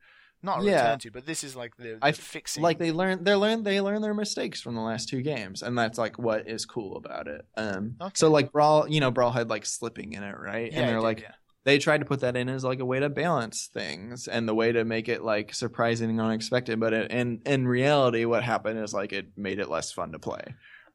not 0.43 0.61
a 0.61 0.63
yeah. 0.63 0.81
return 0.83 0.99
to, 0.99 1.11
but 1.11 1.25
this 1.25 1.43
is 1.43 1.55
like 1.55 1.75
the, 1.77 1.83
the 1.95 1.99
I- 2.01 2.11
fixing. 2.13 2.63
like 2.63 2.77
they 2.79 2.91
learn 2.91 3.23
they 3.23 3.35
learn 3.35 3.63
they 3.63 3.81
learn 3.81 4.01
their 4.01 4.13
mistakes 4.13 4.61
from 4.61 4.75
the 4.75 4.81
last 4.81 5.09
two 5.09 5.21
games 5.21 5.61
and 5.61 5.77
that's 5.77 5.97
like 5.97 6.17
what 6.17 6.47
is 6.47 6.65
cool 6.65 6.95
about 6.97 7.27
it 7.27 7.45
um 7.57 7.95
Okay. 8.01 8.11
so 8.15 8.29
like 8.31 8.51
brawl 8.51 8.87
you 8.87 8.99
know 8.99 9.11
brawl 9.11 9.31
had 9.31 9.49
like 9.49 9.65
slipping 9.65 10.13
in 10.13 10.23
it 10.23 10.37
right 10.37 10.71
Yeah, 10.71 10.79
and 10.79 10.89
they're 10.89 10.95
did, 10.97 11.03
like 11.03 11.21
yeah. 11.21 11.31
they 11.65 11.77
tried 11.77 11.99
to 11.99 12.05
put 12.05 12.21
that 12.21 12.35
in 12.37 12.47
as 12.49 12.63
like 12.63 12.79
a 12.79 12.85
way 12.85 12.99
to 13.01 13.09
balance 13.09 13.69
things 13.73 14.27
and 14.27 14.47
the 14.47 14.55
way 14.55 14.71
to 14.71 14.83
make 14.85 15.09
it 15.09 15.23
like 15.23 15.53
surprising 15.53 16.09
and 16.09 16.21
unexpected 16.21 16.79
but 16.79 16.93
it, 16.93 17.11
in 17.11 17.41
in 17.45 17.67
reality 17.67 18.23
what 18.25 18.43
happened 18.43 18.79
is 18.79 18.93
like 18.93 19.11
it 19.13 19.37
made 19.37 19.59
it 19.59 19.69
less 19.69 19.91
fun 19.91 20.11
to 20.13 20.19
play 20.19 20.41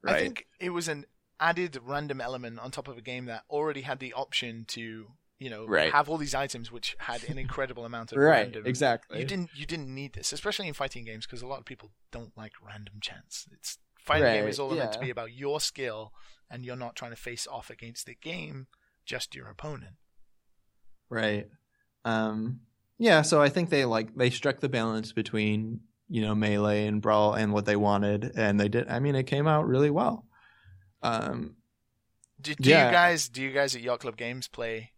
right 0.02 0.16
I 0.16 0.20
think 0.22 0.46
it 0.58 0.70
was 0.70 0.88
an 0.88 1.04
added 1.40 1.78
random 1.84 2.20
element 2.20 2.58
on 2.58 2.70
top 2.70 2.88
of 2.88 2.96
a 2.96 3.02
game 3.02 3.26
that 3.26 3.44
already 3.50 3.82
had 3.82 3.98
the 3.98 4.12
option 4.14 4.64
to, 4.68 5.06
you 5.38 5.50
know, 5.50 5.66
Right. 5.66 5.92
have 5.92 6.08
all 6.08 6.16
these 6.16 6.34
items 6.34 6.72
which 6.72 6.96
had 6.98 7.22
an 7.24 7.38
incredible 7.38 7.84
amount 7.84 8.12
of 8.12 8.18
right 8.22 8.42
random. 8.42 8.66
exactly 8.66 9.18
You 9.20 9.24
didn't 9.26 9.50
you 9.54 9.66
didn't 9.66 9.94
need 9.94 10.14
this, 10.14 10.32
especially 10.32 10.68
in 10.68 10.74
fighting 10.74 11.04
games, 11.04 11.26
because 11.26 11.42
a 11.42 11.46
lot 11.46 11.58
of 11.58 11.64
people 11.66 11.90
don't 12.10 12.36
like 12.36 12.52
random 12.64 12.94
chance. 13.00 13.46
It's 13.52 13.78
fighting 13.98 14.32
game 14.32 14.44
Right, 14.44 14.50
is 14.50 14.58
all 14.58 14.70
meant 14.74 14.92
to 14.92 14.98
be 15.00 15.10
about 15.10 15.32
your 15.32 15.60
skill, 15.60 16.12
and 16.50 16.64
you're 16.64 16.76
not 16.76 16.96
trying 16.96 17.10
to 17.10 17.16
face 17.16 17.46
off 17.46 17.70
against 17.70 18.06
the 18.06 18.14
game, 18.14 18.68
just 19.04 19.34
your 19.34 19.48
opponent. 19.48 19.96
Right. 21.10 21.48
Um 22.04 22.60
yeah, 22.98 23.20
so 23.22 23.42
I 23.42 23.50
think 23.50 23.68
they 23.68 23.84
like 23.84 24.14
they 24.16 24.30
struck 24.30 24.60
the 24.60 24.68
balance 24.70 25.12
between, 25.12 25.80
you 26.08 26.22
know, 26.22 26.34
melee 26.34 26.86
and 26.86 27.02
brawl 27.02 27.34
and 27.34 27.52
what 27.52 27.66
they 27.66 27.76
wanted 27.76 28.32
and 28.36 28.58
they 28.58 28.68
did 28.68 28.88
I 28.88 29.00
mean 29.00 29.14
it 29.14 29.24
came 29.26 29.46
out 29.46 29.66
really 29.66 29.90
well. 29.90 30.24
Um 31.02 31.56
Do, 32.40 32.54
do 32.54 32.68
Yeah. 32.70 32.86
you 32.86 32.92
guys 32.92 33.28
do 33.28 33.42
you 33.42 33.52
guys 33.52 33.74
at 33.76 33.82
Yacht 33.82 34.00
Club 34.00 34.16
Games 34.16 34.48
play 34.48 34.92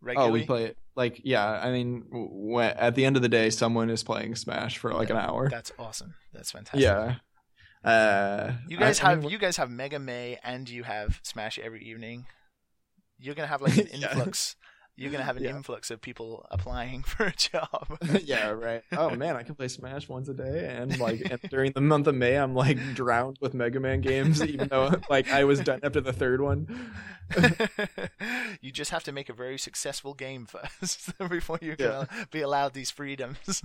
regularly? 0.00 0.30
oh, 0.30 0.32
we 0.32 0.46
play 0.46 0.64
it 0.64 0.78
like 0.96 1.20
yeah, 1.24 1.44
I 1.44 1.70
mean 1.72 2.04
w- 2.10 2.60
at 2.60 2.94
the 2.94 3.04
end 3.04 3.16
of 3.16 3.22
the 3.22 3.28
day 3.28 3.50
someone 3.50 3.90
is 3.90 4.02
playing 4.02 4.34
Smash 4.36 4.78
for 4.78 4.92
like 4.92 5.10
an 5.10 5.16
hour. 5.16 5.48
That's 5.50 5.72
awesome. 5.78 6.14
That's 6.32 6.50
fantastic. 6.52 6.82
Yeah. 6.82 7.16
Uh 7.82 8.52
You 8.68 8.76
guys 8.78 9.00
I- 9.00 9.06
I 9.06 9.10
have 9.10 9.20
mean, 9.22 9.30
you 9.30 9.38
guys 9.38 9.56
have 9.56 9.70
Mega 9.70 9.98
May 9.98 10.38
and 10.42 10.68
you 10.68 10.84
have 10.84 11.20
Smash 11.22 11.58
every 11.58 11.82
evening. 11.84 12.26
You're 13.18 13.34
gonna 13.34 13.48
have 13.48 13.62
like 13.62 13.76
an 13.76 13.88
Yeah. 13.92 14.10
influx. 14.12 14.56
You're 14.96 15.10
gonna 15.10 15.24
have 15.24 15.36
an 15.36 15.42
Yeah. 15.44 15.50
influx 15.50 15.90
of 15.90 16.00
people 16.00 16.46
applying 16.50 17.02
for 17.12 17.26
a 17.26 17.32
job. 17.32 17.98
yeah, 18.24 18.50
right. 18.50 18.82
Oh 18.96 19.10
man, 19.10 19.34
I 19.36 19.42
can 19.42 19.54
play 19.56 19.68
Smash 19.68 20.08
once 20.08 20.28
a 20.28 20.34
day, 20.34 20.74
and 20.78 20.98
like 20.98 21.20
and 21.30 21.40
during 21.50 21.72
the 21.72 21.80
month 21.80 22.06
of 22.06 22.14
May, 22.14 22.36
I'm 22.36 22.54
like 22.54 22.78
drowned 22.94 23.38
with 23.40 23.54
Mega 23.54 23.80
Man 23.80 24.00
games, 24.00 24.42
even 24.42 24.68
though 24.68 24.92
like 25.10 25.30
I 25.30 25.44
was 25.44 25.60
done 25.60 25.80
after 25.82 26.00
the 26.00 26.12
third 26.12 26.40
one. 26.40 26.68
you 28.60 28.70
just 28.70 28.90
have 28.90 29.02
to 29.04 29.10
make 29.12 29.28
a 29.28 29.32
very 29.32 29.58
successful 29.58 30.12
game 30.14 30.46
first 30.46 31.12
before 31.30 31.58
you 31.62 31.74
can 31.76 31.86
Yeah. 31.86 32.04
be 32.30 32.42
allowed 32.42 32.74
these 32.74 32.90
freedoms. 32.90 33.62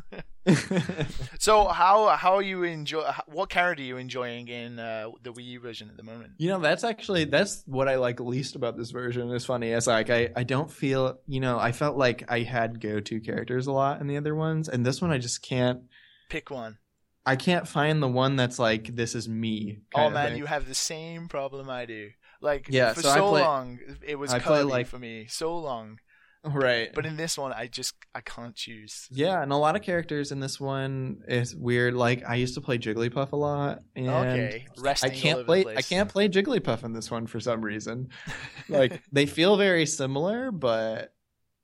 so 1.40 1.66
how 1.68 2.08
how 2.16 2.36
are 2.36 2.42
you 2.42 2.64
enjoy? 2.64 3.04
What 3.28 3.50
character 3.50 3.84
are 3.84 3.86
you 3.86 3.98
enjoying 3.98 4.48
in 4.48 4.80
uh, 4.80 5.10
the 5.22 5.32
Wii 5.34 5.46
U 5.46 5.60
version 5.60 5.90
at 5.90 5.98
the 5.98 6.04
moment? 6.04 6.34
You 6.38 6.50
know, 6.50 6.60
that's 6.60 6.84
actually 6.84 7.26
that's 7.26 7.64
what 7.66 7.88
I 7.88 7.96
like 7.96 8.20
least 8.20 8.56
about 8.56 8.78
this 8.78 8.92
version. 8.92 9.30
It's 9.32 9.46
funny. 9.46 9.70
It's 9.70 9.88
like 9.88 10.10
I 10.10 10.30
I 10.36 10.44
don't 10.44 10.72
feel 10.72 11.19
you 11.28 11.40
know 11.40 11.60
I 11.60 11.72
felt 11.72 11.98
like 11.98 12.24
I 12.30 12.42
had 12.42 12.80
go 12.82 13.00
to 13.00 13.20
characters 13.20 13.68
a 13.68 13.72
lot 13.72 14.02
in 14.02 14.08
the 14.08 14.18
other 14.18 14.36
ones, 14.36 14.70
and 14.70 14.86
this 14.86 15.02
one 15.02 15.12
I 15.12 15.18
just 15.18 15.42
can't. 15.42 15.82
Pick 16.30 16.50
one. 16.52 16.78
I 17.26 17.36
can't 17.36 17.68
find 17.68 18.02
the 18.02 18.08
one 18.08 18.36
that's 18.36 18.60
like 18.60 18.96
this 18.96 19.14
is 19.16 19.28
me. 19.30 19.82
Oh 19.94 20.10
man, 20.10 20.38
you 20.38 20.46
have 20.46 20.68
the 20.68 20.76
same 20.76 21.28
problem 21.28 21.70
I 21.70 21.86
do. 21.86 22.10
Like 22.42 22.68
Yeah, 22.70 22.94
for 22.94 23.02
so 23.02 23.14
so, 23.14 23.30
play- 23.30 23.42
long, 23.42 23.80
it 24.06 24.16
was 24.16 24.32
I 24.34 24.40
play, 24.40 24.60
Kirby 24.60 24.70
like- 24.72 24.88
for 24.88 24.98
me. 25.00 25.28
So 25.28 25.58
long, 25.58 26.00
right. 26.44 26.90
but 26.94 27.06
in 27.06 27.18
this 27.18 27.38
one, 27.38 27.52
I 27.54 27.68
just 27.68 27.94
I 28.16 28.22
can't 28.22 28.56
choose. 28.56 29.08
yeah, 29.12 29.42
and 29.42 29.52
a 29.52 29.56
lot 29.58 29.76
of 29.76 29.82
characters 29.82 30.32
in 30.32 30.40
this 30.40 30.60
one 30.60 31.22
is 31.28 31.56
weird. 31.56 31.94
Like 31.94 32.24
I 32.28 32.36
used 32.36 32.56
to 32.56 32.62
play 32.62 32.78
Jigglypuff 32.78 33.32
a 33.32 33.36
lot, 33.36 33.80
and 33.96 34.10
okay, 34.10 34.66
I 35.04 35.10
can't 35.10 35.46
play. 35.46 35.66
I 35.76 35.82
can't 35.82 36.10
play 36.10 36.30
Jigglypuff 36.30 36.84
in 36.84 36.94
this 36.94 37.12
one 37.12 37.28
for 37.28 37.40
some 37.40 37.62
reason. 37.62 38.10
Like 38.68 39.02
they 39.12 39.26
feel 39.26 39.58
very 39.58 39.86
similar, 39.86 40.52
but 40.52 41.14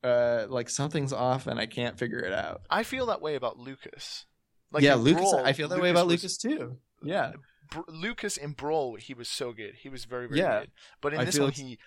uh, 0.04 0.46
like 0.50 0.70
something's 0.70 1.14
off, 1.14 1.48
and 1.48 1.60
I 1.60 1.66
can't 1.66 1.98
figure 1.98 2.20
it 2.20 2.34
out. 2.34 2.62
I 2.70 2.84
feel 2.84 3.08
that 3.08 3.22
way 3.22 3.36
about 3.36 3.58
Lucas. 3.58 4.26
Like 4.72 4.84
yeah, 4.84 4.96
Lucas. 4.96 5.22
Brawl, 5.32 5.46
I 5.46 5.54
feel 5.54 5.68
that 5.70 5.80
way 5.82 5.90
about 5.90 6.08
was- 6.08 6.22
Lucas 6.24 6.38
too. 6.38 6.78
Yeah, 7.02 7.34
Br- 7.72 7.82
Lucas 7.88 8.36
in 8.38 8.52
Brawl, 8.54 8.96
he 8.96 9.14
was 9.14 9.30
so 9.30 9.54
good. 9.54 9.76
He 9.76 9.90
was 9.90 10.06
very 10.06 10.28
very 10.28 10.40
Yeah. 10.40 10.62
good. 10.62 10.72
But 11.02 11.14
in 11.14 11.20
I 11.22 11.26
this 11.26 11.40
one, 11.40 11.52
he 11.52 11.78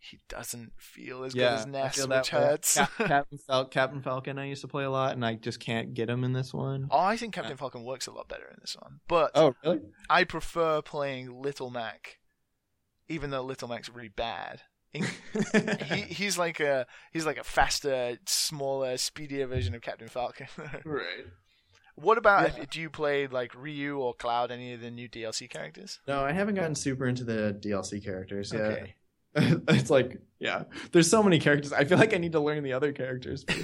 he 0.00 0.18
doesn't 0.28 0.72
feel 0.76 1.24
as 1.24 1.34
yeah. 1.34 1.50
good 1.50 1.58
as 1.58 1.66
Ness, 1.66 2.06
which 2.06 2.28
hurts. 2.30 2.74
Cap- 2.76 2.90
Captain, 2.98 3.38
Fal- 3.38 3.64
Captain 3.66 4.00
Falcon. 4.02 4.38
I 4.38 4.46
used 4.46 4.62
to 4.62 4.68
play 4.68 4.84
a 4.84 4.90
lot, 4.90 5.12
and 5.12 5.24
I 5.24 5.34
just 5.34 5.60
can't 5.60 5.92
get 5.94 6.08
him 6.08 6.24
in 6.24 6.32
this 6.32 6.54
one. 6.54 6.88
oh, 6.90 6.98
I 6.98 7.16
think 7.16 7.34
Captain 7.34 7.56
Falcon 7.56 7.84
works 7.84 8.06
a 8.06 8.12
lot 8.12 8.28
better 8.28 8.46
in 8.48 8.56
this 8.60 8.76
one, 8.80 9.00
but 9.08 9.32
Oh, 9.34 9.54
really? 9.64 9.80
I 10.08 10.24
prefer 10.24 10.80
playing 10.82 11.42
Little 11.42 11.70
Mac, 11.70 12.18
even 13.08 13.30
though 13.30 13.42
Little 13.42 13.68
Mac's 13.68 13.88
really 13.88 14.08
bad. 14.08 14.62
He 14.92 15.02
he's 16.08 16.38
like 16.38 16.60
a 16.60 16.86
he's 17.12 17.26
like 17.26 17.36
a 17.36 17.44
faster, 17.44 18.16
smaller, 18.26 18.96
speedier 18.96 19.46
version 19.46 19.74
of 19.74 19.82
Captain 19.82 20.08
Falcon. 20.08 20.46
right. 20.86 21.26
what 21.94 22.16
about 22.16 22.56
Yeah. 22.56 22.64
do 22.70 22.80
you 22.80 22.88
play 22.88 23.26
like 23.26 23.54
Ryu 23.54 23.98
or 23.98 24.14
Cloud, 24.14 24.50
any 24.50 24.72
of 24.72 24.80
the 24.80 24.90
new 24.90 25.06
DLC 25.08 25.50
characters? 25.50 25.98
No, 26.08 26.20
I 26.24 26.32
haven't 26.32 26.54
gotten 26.54 26.74
super 26.74 27.06
into 27.06 27.24
the 27.24 27.58
DLC 27.60 28.02
characters 28.02 28.50
yet. 28.52 28.62
Okay. 28.62 28.94
it's 29.68 29.90
like, 29.90 30.18
yeah, 30.38 30.64
there's 30.92 31.10
so 31.10 31.22
many 31.22 31.38
characters. 31.38 31.72
I 31.72 31.84
feel 31.84 31.98
like 31.98 32.14
I 32.14 32.18
need 32.18 32.32
to 32.32 32.40
learn 32.40 32.62
the 32.62 32.72
other 32.72 32.92
characters. 32.92 33.44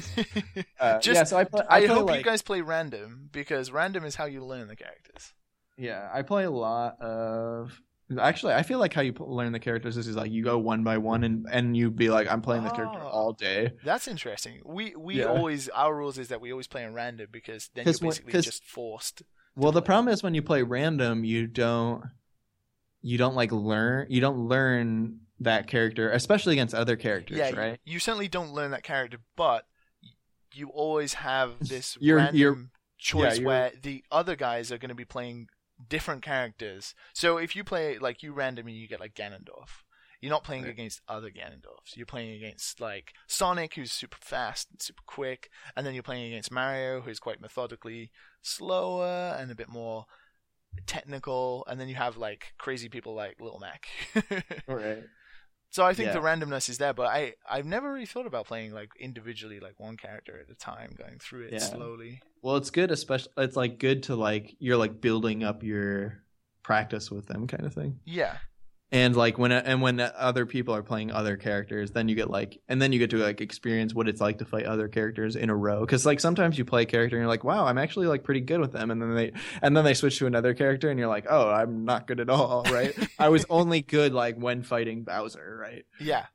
Uh, 0.80 0.98
Just- 1.00 1.16
yeah, 1.16 1.24
so 1.24 1.36
I 1.38 1.44
play. 1.44 1.62
I, 1.68 1.76
I, 1.76 1.86
play 1.86 1.86
hope 1.94 2.08
like, 2.08 2.18
you 2.18 2.24
guys 2.24 2.42
play 2.42 2.60
random 2.60 3.28
because 3.32 3.70
random 3.70 4.04
is 4.04 4.14
how 4.16 4.26
you 4.26 4.44
learn 4.44 4.68
the 4.68 4.76
characters. 4.76 5.32
Yeah, 5.78 6.10
I 6.12 6.22
play 6.22 6.44
a 6.44 6.50
lot 6.50 7.00
of. 7.00 7.80
Actually, 8.20 8.52
I 8.52 8.62
feel 8.64 8.78
like 8.78 8.92
how 8.92 9.00
you 9.00 9.14
learn 9.18 9.52
the 9.52 9.58
characters 9.60 9.96
is, 9.96 10.06
is 10.08 10.14
like 10.16 10.30
you 10.30 10.44
go 10.44 10.58
one 10.58 10.84
by 10.84 10.98
one 10.98 11.24
and 11.24 11.46
and 11.50 11.74
you 11.76 11.90
be 11.90 12.10
like, 12.10 12.30
I'm 12.30 12.42
playing 12.42 12.64
this 12.64 12.72
character 12.72 12.98
Oh. 13.00 13.06
all 13.08 13.32
day. 13.32 13.72
That's 13.82 14.06
interesting. 14.06 14.60
We 14.66 14.94
we 14.94 15.20
Yeah. 15.20 15.26
always 15.26 15.68
our 15.70 15.96
rules 15.96 16.18
is 16.18 16.28
that 16.28 16.40
we 16.42 16.50
always 16.52 16.66
play 16.66 16.84
in 16.84 16.92
random 16.92 17.28
because 17.32 17.70
then 17.74 17.86
you're 17.86 17.94
when- 17.94 18.10
basically 18.10 18.42
just 18.42 18.64
forced 18.64 19.22
Well, 19.56 19.72
the 19.72 19.80
problem 19.82 20.12
is 20.12 20.22
when 20.22 20.34
you 20.34 20.42
play 20.42 20.62
random, 20.62 21.24
you 21.24 21.46
don't 21.46 22.02
you 23.00 23.16
don't 23.16 23.34
like 23.34 23.52
learn 23.52 24.06
you 24.10 24.20
don't 24.20 24.48
learn 24.48 25.20
that 25.40 25.66
character, 25.66 26.10
especially 26.10 26.52
against 26.54 26.74
other 26.74 26.96
characters, 26.96 27.38
yeah, 27.38 27.50
right? 27.50 27.80
you 27.84 27.98
certainly 27.98 28.28
don't 28.28 28.52
learn 28.52 28.70
that 28.70 28.82
character, 28.82 29.18
but 29.36 29.66
you 30.54 30.68
always 30.68 31.14
have 31.14 31.58
this 31.60 31.96
You're- 32.00 32.18
random 32.22 32.36
you're- 32.36 32.66
choice 32.98 33.34
you're- 33.38 33.46
where 33.46 33.72
the 33.82 34.04
other 34.10 34.36
guys 34.36 34.70
are 34.70 34.78
going 34.78 34.90
to 34.90 34.94
be 34.94 35.04
playing 35.04 35.48
different 35.88 36.22
characters. 36.22 36.94
So 37.12 37.36
if 37.38 37.56
you 37.56 37.64
play 37.64 37.98
like 37.98 38.22
you 38.22 38.32
randomly, 38.32 38.72
you 38.72 38.86
get 38.86 39.00
like 39.00 39.14
Ganondorf. 39.14 39.82
You're 40.20 40.30
not 40.30 40.44
playing 40.44 40.62
Right. 40.62 40.70
against 40.70 41.02
other 41.08 41.28
Ganondorfs. 41.30 41.96
You're 41.96 42.06
playing 42.06 42.34
against 42.36 42.80
like 42.80 43.12
Sonic, 43.26 43.74
who's 43.74 43.92
super 43.92 44.16
fast 44.20 44.70
and 44.70 44.80
super 44.80 45.02
quick, 45.04 45.50
and 45.76 45.84
then 45.84 45.92
you're 45.92 46.02
playing 46.04 46.32
against 46.32 46.52
Mario, 46.52 47.00
who's 47.02 47.18
quite 47.18 47.40
methodically 47.40 48.10
slower 48.40 49.36
and 49.38 49.50
a 49.50 49.54
bit 49.56 49.68
more 49.68 50.06
technical. 50.86 51.64
And 51.68 51.78
then 51.80 51.88
you 51.88 51.94
have 51.96 52.16
like 52.16 52.54
crazy 52.58 52.88
people 52.88 53.14
like 53.14 53.40
Little 53.40 53.60
Mac. 53.60 53.86
Right. 54.68 55.02
So 55.74 55.84
I 55.84 55.92
think 55.92 56.06
Yeah. 56.06 56.12
the 56.12 56.20
randomness 56.20 56.68
is 56.68 56.78
there, 56.78 56.92
but 56.94 57.08
I 57.08 57.34
I've 57.50 57.66
never 57.66 57.92
really 57.92 58.06
thought 58.06 58.26
about 58.26 58.46
playing 58.46 58.72
like 58.72 58.90
individually, 58.96 59.58
like 59.58 59.80
one 59.80 59.96
character 59.96 60.38
at 60.38 60.48
a 60.48 60.54
time, 60.54 60.94
going 60.96 61.18
through 61.18 61.46
it 61.46 61.54
Yeah. 61.54 61.58
slowly. 61.58 62.22
Well, 62.42 62.54
it's 62.54 62.70
good, 62.70 62.92
especially 62.92 63.32
it's 63.38 63.56
like 63.56 63.80
good 63.80 64.04
to 64.04 64.14
like 64.14 64.54
you're 64.60 64.76
like 64.76 65.00
building 65.00 65.42
up 65.42 65.64
your 65.64 66.22
practice 66.62 67.10
with 67.10 67.26
them, 67.26 67.48
kind 67.48 67.66
of 67.66 67.74
thing. 67.74 67.98
Yeah, 68.04 68.36
And 68.92 69.16
like 69.16 69.38
when 69.38 69.50
and 69.50 69.82
when 69.82 69.98
other 69.98 70.46
people 70.46 70.74
are 70.74 70.82
playing 70.82 71.10
other 71.10 71.36
characters, 71.36 71.90
then 71.90 72.08
you 72.08 72.14
get 72.14 72.30
like 72.30 72.60
and 72.68 72.80
then 72.80 72.92
you 72.92 72.98
get 72.98 73.10
to 73.10 73.16
like 73.16 73.40
experience 73.40 73.92
what 73.92 74.08
it's 74.08 74.20
like 74.20 74.38
to 74.38 74.44
fight 74.44 74.66
other 74.66 74.88
characters 74.88 75.34
in 75.34 75.50
a 75.50 75.56
row. 75.56 75.80
Because 75.80 76.06
like 76.06 76.20
sometimes 76.20 76.58
you 76.58 76.64
play 76.64 76.82
a 76.82 76.86
character 76.86 77.16
and 77.16 77.22
you're 77.22 77.28
like, 77.28 77.44
wow, 77.44 77.66
I'm 77.66 77.78
actually 77.78 78.06
like 78.06 78.22
pretty 78.22 78.40
good 78.40 78.60
with 78.60 78.72
them, 78.72 78.90
and 78.90 79.02
then 79.02 79.14
they 79.14 79.32
and 79.62 79.76
then 79.76 79.84
they 79.84 79.94
switch 79.94 80.18
to 80.18 80.26
another 80.26 80.54
character 80.54 80.90
and 80.90 80.98
you're 80.98 81.08
like, 81.08 81.26
oh, 81.28 81.50
I'm 81.50 81.84
not 81.84 82.06
good 82.06 82.20
at 82.20 82.30
all, 82.30 82.62
right? 82.64 82.96
I 83.18 83.30
was 83.30 83.44
only 83.50 83.82
good 83.82 84.12
like 84.12 84.36
when 84.36 84.62
fighting 84.62 85.02
Bowser, 85.02 85.58
right? 85.60 85.84
yeah. 85.98 86.26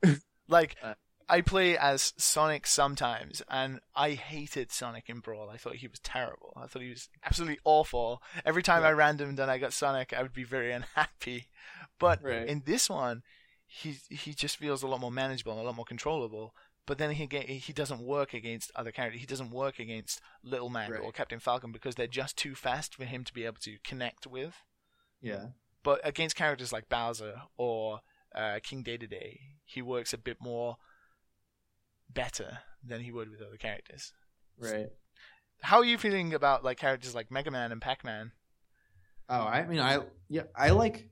like 0.48 0.76
Uh, 0.82 0.94
I 1.30 1.40
play 1.42 1.78
as 1.78 2.12
Sonic 2.16 2.66
sometimes, 2.66 3.42
and 3.48 3.80
I 3.94 4.10
hated 4.12 4.72
Sonic 4.72 5.08
in 5.08 5.20
Brawl. 5.20 5.48
I 5.48 5.56
thought 5.56 5.76
he 5.76 5.86
was 5.88 6.00
terrible. 6.00 6.52
I 6.56 6.66
thought 6.66 6.82
he 6.82 6.90
was 6.90 7.08
absolutely 7.24 7.58
awful. 7.64 8.22
Every 8.44 8.62
time 8.62 8.82
Yeah. 8.82 8.88
I 8.90 8.92
randomed 8.92 9.38
and 9.38 9.50
I 9.50 9.58
got 9.58 9.72
Sonic, 9.72 10.12
I 10.12 10.22
would 10.22 10.32
be 10.34 10.44
very 10.44 10.72
unhappy. 10.78 11.48
But 11.98 12.22
Right. 12.22 12.46
in 12.46 12.62
this 12.66 12.90
one, 12.90 13.22
he 13.66 13.98
he 14.10 14.34
just 14.34 14.56
feels 14.56 14.82
a 14.82 14.88
lot 14.88 15.00
more 15.00 15.12
manageable, 15.12 15.52
and 15.52 15.60
a 15.60 15.64
lot 15.64 15.76
more 15.76 15.84
controllable. 15.84 16.54
But 16.86 16.98
then 16.98 17.12
he 17.12 17.26
he 17.26 17.72
doesn't 17.72 18.00
work 18.00 18.34
against 18.34 18.72
other 18.74 18.90
characters. 18.90 19.20
He 19.20 19.26
doesn't 19.26 19.50
work 19.50 19.78
against 19.78 20.20
Little 20.42 20.70
Mac 20.70 20.90
Right. 20.90 21.00
or 21.00 21.12
Captain 21.12 21.38
Falcon 21.38 21.70
because 21.70 21.94
they're 21.94 22.08
just 22.08 22.36
too 22.36 22.54
fast 22.56 22.94
for 22.96 23.04
him 23.04 23.22
to 23.24 23.32
be 23.32 23.44
able 23.44 23.60
to 23.62 23.76
connect 23.84 24.26
with. 24.26 24.54
Yeah. 25.20 25.50
But 25.84 26.00
against 26.02 26.34
characters 26.34 26.72
like 26.72 26.88
Bowser 26.88 27.42
or 27.56 28.00
uh, 28.34 28.58
King 28.62 28.82
Dedede, 28.82 29.38
he 29.64 29.82
works 29.82 30.12
a 30.12 30.18
bit 30.18 30.38
more 30.40 30.76
better 32.12 32.58
than 32.84 33.00
he 33.00 33.12
would 33.12 33.30
with 33.30 33.42
other 33.42 33.56
characters. 33.56 34.12
Right. 34.58 34.88
How 35.62 35.78
are 35.78 35.84
you 35.84 35.98
feeling 35.98 36.34
about 36.34 36.64
like 36.64 36.78
characters 36.78 37.14
like 37.14 37.30
Mega 37.30 37.50
Man 37.50 37.72
and 37.72 37.80
Pac 37.80 38.04
Man? 38.04 38.32
Oh, 39.28 39.42
I 39.42 39.66
mean, 39.66 39.78
I 39.78 40.00
yeah, 40.28 40.44
I 40.56 40.70
like. 40.70 41.08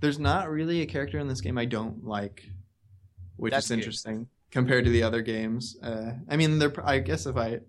There's 0.00 0.18
not 0.18 0.50
really 0.50 0.80
a 0.80 0.86
character 0.86 1.18
in 1.18 1.28
this 1.28 1.40
game 1.40 1.58
I 1.58 1.66
don't 1.66 2.04
like, 2.04 2.44
which 3.36 3.52
That's 3.52 3.66
is 3.66 3.70
good. 3.70 3.78
interesting 3.78 4.28
compared 4.50 4.84
to 4.86 4.90
the 4.90 5.02
other 5.02 5.22
games. 5.22 5.76
Uh, 5.82 6.12
I 6.28 6.36
mean, 6.36 6.58
there. 6.58 6.72
I 6.82 6.98
guess 6.98 7.26
if 7.26 7.36
I 7.36 7.60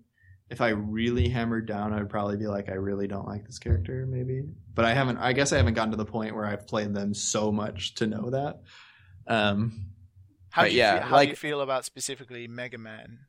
if 0.50 0.60
I 0.60 0.70
really 0.70 1.28
hammered 1.28 1.66
down, 1.66 1.92
I'd 1.92 2.10
probably 2.10 2.36
be 2.36 2.46
like, 2.46 2.68
I 2.68 2.74
really 2.74 3.06
don't 3.06 3.26
like 3.26 3.46
this 3.46 3.58
character, 3.58 4.06
maybe. 4.06 4.42
But 4.74 4.84
I 4.84 4.94
haven't. 4.94 5.18
I 5.18 5.32
guess 5.32 5.52
I 5.52 5.56
haven't 5.58 5.74
gotten 5.74 5.92
to 5.92 5.96
the 5.96 6.04
point 6.04 6.34
where 6.34 6.46
I've 6.46 6.66
played 6.66 6.94
them 6.94 7.14
so 7.14 7.52
much 7.52 7.94
to 7.96 8.06
know 8.06 8.30
that. 8.30 8.60
Um, 9.26 9.91
How 10.52 10.62
But 10.62 10.68
do 10.68 10.72
you 10.74 10.78
yeah, 10.78 10.98
feel, 11.00 11.08
how 11.08 11.22
do 11.22 11.28
you 11.28 11.36
feel 11.36 11.60
about 11.62 11.84
specifically 11.84 12.46
Mega 12.46 12.78
Man 12.78 13.20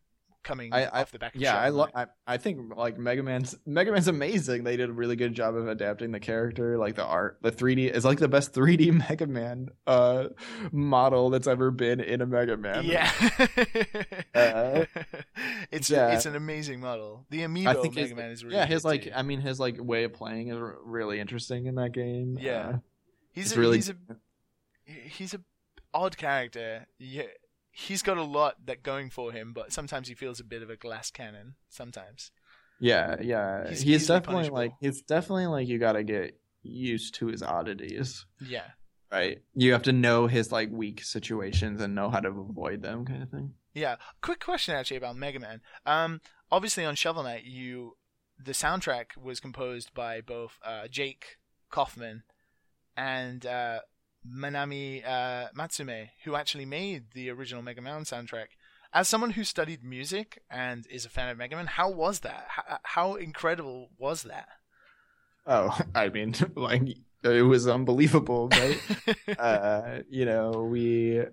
coming 0.44 0.74
I- 0.74 0.84
I- 0.84 1.02
off 1.02 1.12
the 1.14 1.20
back? 1.20 1.34
Of 1.36 1.40
yeah, 1.42 1.58
I 1.58 1.70
love. 1.70 1.90
I, 1.96 2.08
I 2.28 2.36
think 2.36 2.76
like 2.76 2.98
Mega 2.98 3.24
Man's 3.24 3.56
Mega 3.66 3.94
Man's 3.94 4.10
amazing. 4.10 4.66
They 4.66 4.76
did 4.76 4.90
a 4.90 4.94
really 4.94 5.16
good 5.16 5.34
job 5.34 5.56
of 5.56 5.70
adapting 5.70 6.12
the 6.12 6.20
character, 6.20 6.78
like 6.78 6.96
the 6.96 7.06
art, 7.06 7.38
the 7.42 7.50
3D 7.52 7.90
is 7.90 8.04
like 8.04 8.20
the 8.20 8.28
best 8.28 8.52
3D 8.54 8.92
Mega 9.10 9.26
Man 9.26 9.70
uh 9.88 10.26
model 10.74 11.30
that's 11.30 11.48
ever 11.48 11.72
been 11.72 12.02
in 12.02 12.20
a 12.20 12.26
Mega 12.26 12.58
Man. 12.58 12.84
Yeah, 12.84 13.10
Uh, 14.36 14.86
it's 15.72 15.90
yeah. 15.90 16.10
it's 16.14 16.26
an 16.26 16.36
amazing 16.36 16.80
model. 16.82 17.26
The 17.30 17.42
amiibo 17.42 17.68
I 17.68 17.74
think 17.76 17.96
Mega 17.96 18.08
his, 18.10 18.16
Man 18.18 18.32
is 18.32 18.44
really 18.44 18.58
yeah, 18.58 18.66
his 18.66 18.84
like 18.84 19.04
too. 19.04 19.12
I 19.16 19.22
mean 19.22 19.40
his 19.42 19.60
like 19.62 19.78
way 19.80 20.04
of 20.04 20.14
playing 20.14 20.50
is 20.50 20.58
really 20.84 21.20
interesting 21.22 21.68
in 21.68 21.76
that 21.76 21.94
game. 21.94 22.38
Yeah. 22.40 22.68
Uh, 22.68 22.78
he's 23.32 23.56
a, 23.56 23.60
really 23.60 23.78
he's 23.78 23.90
a 23.90 23.96
he's 24.86 25.34
a 25.34 25.40
odd 25.94 26.18
character. 26.18 26.88
Yeah, 27.00 27.24
he's 27.72 28.02
got 28.02 28.18
a 28.18 28.24
lot 28.24 28.66
that 28.66 28.84
going 28.84 29.10
for 29.10 29.32
him, 29.32 29.54
but 29.54 29.72
sometimes 29.74 30.08
he 30.08 30.14
feels 30.14 30.40
a 30.40 30.44
bit 30.44 30.62
of 30.62 30.70
a 30.70 30.76
glass 30.78 31.12
cannon. 31.12 31.56
Sometimes. 31.70 32.32
yeah, 32.80 33.16
yeah. 33.22 33.70
He's 33.70 33.82
He's, 33.82 34.08
definitely 34.08 34.34
punishable. 34.50 34.58
like 34.58 34.72
he's 34.80 35.02
definitely 35.02 35.48
like 35.48 35.68
you 35.68 35.80
got 35.80 35.94
to 35.94 36.04
get 36.04 36.40
used 36.62 37.16
to 37.16 37.28
his 37.28 37.44
oddities. 37.44 38.26
Yeah. 38.46 38.66
Right. 39.12 39.42
You 39.54 39.74
have 39.74 39.84
to 39.84 39.92
know 39.94 40.28
his 40.28 40.52
like 40.52 40.70
weak 40.72 41.04
situations 41.04 41.82
and 41.82 41.94
know 41.94 42.10
how 42.10 42.20
to 42.20 42.30
avoid 42.30 42.82
them 42.82 43.06
kind 43.06 43.22
of 43.22 43.30
thing. 43.30 43.54
Yeah. 43.74 43.98
Quick 44.22 44.40
question 44.40 44.74
actually 44.76 44.98
about 44.98 45.16
Mega 45.18 45.40
Man. 45.40 45.62
Um, 45.86 46.20
obviously 46.52 46.84
on 46.86 46.96
Shovel 46.96 47.24
Knight, 47.24 47.44
you 47.44 47.96
the 48.44 48.54
soundtrack 48.54 49.16
was 49.22 49.40
composed 49.40 49.94
by 49.94 50.20
both 50.22 50.58
uh, 50.66 50.88
Jake 50.88 51.38
Kaufman 51.70 52.24
and 52.98 53.46
uh, 53.46 53.80
Manami 54.28 55.06
uh, 55.08 55.50
Matsumae, 55.58 56.10
who 56.24 56.36
actually 56.36 56.66
made 56.66 57.12
the 57.14 57.30
original 57.30 57.62
Mega 57.62 57.82
Man 57.82 58.04
soundtrack. 58.04 58.48
As 58.94 59.10
someone 59.10 59.32
who 59.32 59.44
studied 59.44 59.84
music 59.84 60.42
and 60.52 60.86
is 60.88 61.06
a 61.06 61.10
fan 61.10 61.30
of 61.30 61.38
Mega 61.38 61.56
Man, 61.56 61.66
how 61.66 61.90
was 61.90 62.20
that? 62.22 62.46
How, 62.48 62.80
how 62.84 63.16
incredible 63.16 63.90
was 63.98 64.24
that? 64.24 64.48
Oh, 65.46 65.78
I 65.96 66.10
mean, 66.10 66.36
like 66.56 66.84
it 67.24 67.42
was 67.44 67.68
unbelievable, 67.68 68.50
right? 68.50 68.80
uh, 69.40 70.00
you 70.10 70.26
know, 70.26 70.68
we, 70.70 71.24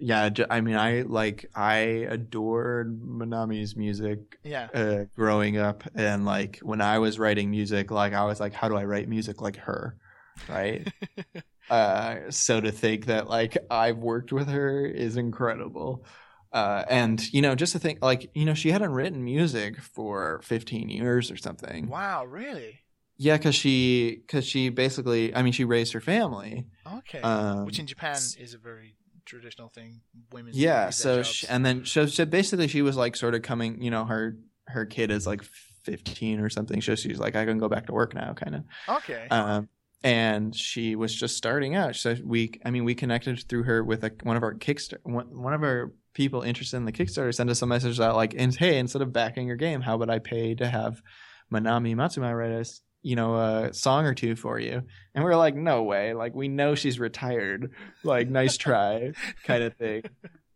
yeah. 0.00 0.28
I 0.50 0.60
mean, 0.60 0.76
I 0.76 1.02
like 1.02 1.50
I 1.54 1.76
adored 2.08 3.00
Manami's 3.00 3.76
music 3.76 4.38
yeah. 4.44 4.68
uh, 4.74 5.04
growing 5.16 5.56
up, 5.56 5.84
and 5.94 6.24
like 6.24 6.58
when 6.62 6.80
I 6.80 6.98
was 6.98 7.18
writing 7.18 7.50
music, 7.50 7.90
like 7.90 8.12
I 8.12 8.24
was 8.24 8.40
like, 8.40 8.52
how 8.52 8.68
do 8.68 8.76
I 8.76 8.84
write 8.84 9.08
music 9.08 9.40
like 9.40 9.56
her, 9.56 9.96
right? 10.48 10.86
Uh, 11.70 12.30
so 12.30 12.60
to 12.60 12.70
think 12.70 13.06
that 13.06 13.28
like 13.28 13.56
I've 13.70 13.98
worked 13.98 14.32
with 14.32 14.48
her 14.48 14.84
is 14.84 15.16
incredible. 15.16 16.04
Uh, 16.52 16.84
and 16.88 17.32
you 17.32 17.42
know, 17.42 17.54
just 17.54 17.72
to 17.72 17.78
think, 17.78 17.98
like 18.02 18.30
you 18.34 18.44
know, 18.44 18.54
she 18.54 18.70
hadn't 18.70 18.92
written 18.92 19.22
music 19.24 19.78
for 19.80 20.40
15 20.44 20.88
years 20.88 21.30
or 21.30 21.36
something. 21.36 21.88
Wow, 21.88 22.24
really? 22.24 22.80
Yeah, 23.18 23.36
because 23.36 23.54
she 23.54 24.18
because 24.26 24.46
she 24.46 24.68
basically, 24.68 25.34
I 25.34 25.42
mean, 25.42 25.52
she 25.52 25.64
raised 25.64 25.92
her 25.92 26.00
family. 26.00 26.66
Okay. 26.86 27.20
Um, 27.20 27.64
Which 27.64 27.78
in 27.78 27.86
Japan 27.86 28.16
is 28.16 28.54
a 28.54 28.58
very 28.58 28.94
traditional 29.24 29.68
thing. 29.68 30.00
Women. 30.32 30.52
yeah. 30.54 30.90
So 30.90 31.22
she, 31.22 31.46
and 31.48 31.64
then 31.64 31.84
so, 31.84 32.06
so 32.06 32.24
basically, 32.24 32.68
she 32.68 32.82
was 32.82 32.96
like 32.96 33.16
sort 33.16 33.34
of 33.34 33.42
coming. 33.42 33.82
You 33.82 33.90
know, 33.90 34.04
her 34.04 34.36
her 34.68 34.84
kid 34.86 35.10
is 35.10 35.26
like 35.26 35.42
15 35.84 36.40
or 36.40 36.50
something. 36.50 36.80
So 36.82 36.94
she's 36.94 37.18
like, 37.18 37.36
I 37.36 37.44
can 37.44 37.58
go 37.58 37.68
back 37.68 37.86
to 37.86 37.92
work 37.92 38.14
now, 38.14 38.34
kind 38.34 38.56
of. 38.56 38.64
okay. 38.96 39.28
Um, 39.30 39.68
and 40.06 40.54
she 40.54 40.94
was 40.94 41.12
just 41.12 41.36
starting 41.36 41.74
out. 41.74 41.96
So 41.96 42.14
we, 42.22 42.52
I 42.64 42.70
mean, 42.70 42.84
we 42.84 42.94
connected 42.94 43.42
through 43.48 43.64
her 43.64 43.82
with 43.82 44.04
a, 44.04 44.12
one 44.22 44.36
of 44.36 44.44
our 44.44 44.54
Kickstarter, 44.54 45.00
one, 45.02 45.42
one 45.42 45.52
of 45.52 45.64
our 45.64 45.90
people 46.14 46.42
interested 46.42 46.76
in 46.76 46.84
the 46.84 46.92
Kickstarter 46.92 47.34
sent 47.34 47.50
us 47.50 47.60
a 47.60 47.66
message 47.66 47.98
that 47.98 48.14
like, 48.14 48.32
hey, 48.32 48.78
instead 48.78 49.02
of 49.02 49.12
backing 49.12 49.48
your 49.48 49.56
game, 49.56 49.80
how 49.80 49.96
would 49.96 50.08
I 50.08 50.20
pay 50.20 50.54
to 50.54 50.68
have 50.68 51.02
Manami 51.52 51.96
Matsumae 51.96 52.38
write 52.38 52.52
us, 52.52 52.82
you 53.02 53.16
know, 53.16 53.34
a 53.34 53.74
song 53.74 54.06
or 54.06 54.14
two 54.14 54.36
for 54.36 54.60
you? 54.60 54.80
And 55.16 55.24
we 55.24 55.28
were 55.28 55.34
like, 55.34 55.56
no 55.56 55.82
way. 55.82 56.14
Like, 56.14 56.36
we 56.36 56.46
know 56.46 56.76
she's 56.76 57.00
retired. 57.00 57.72
Like, 58.04 58.28
nice 58.28 58.56
try, 58.56 59.10
kind 59.44 59.64
of 59.64 59.74
thing. 59.74 60.04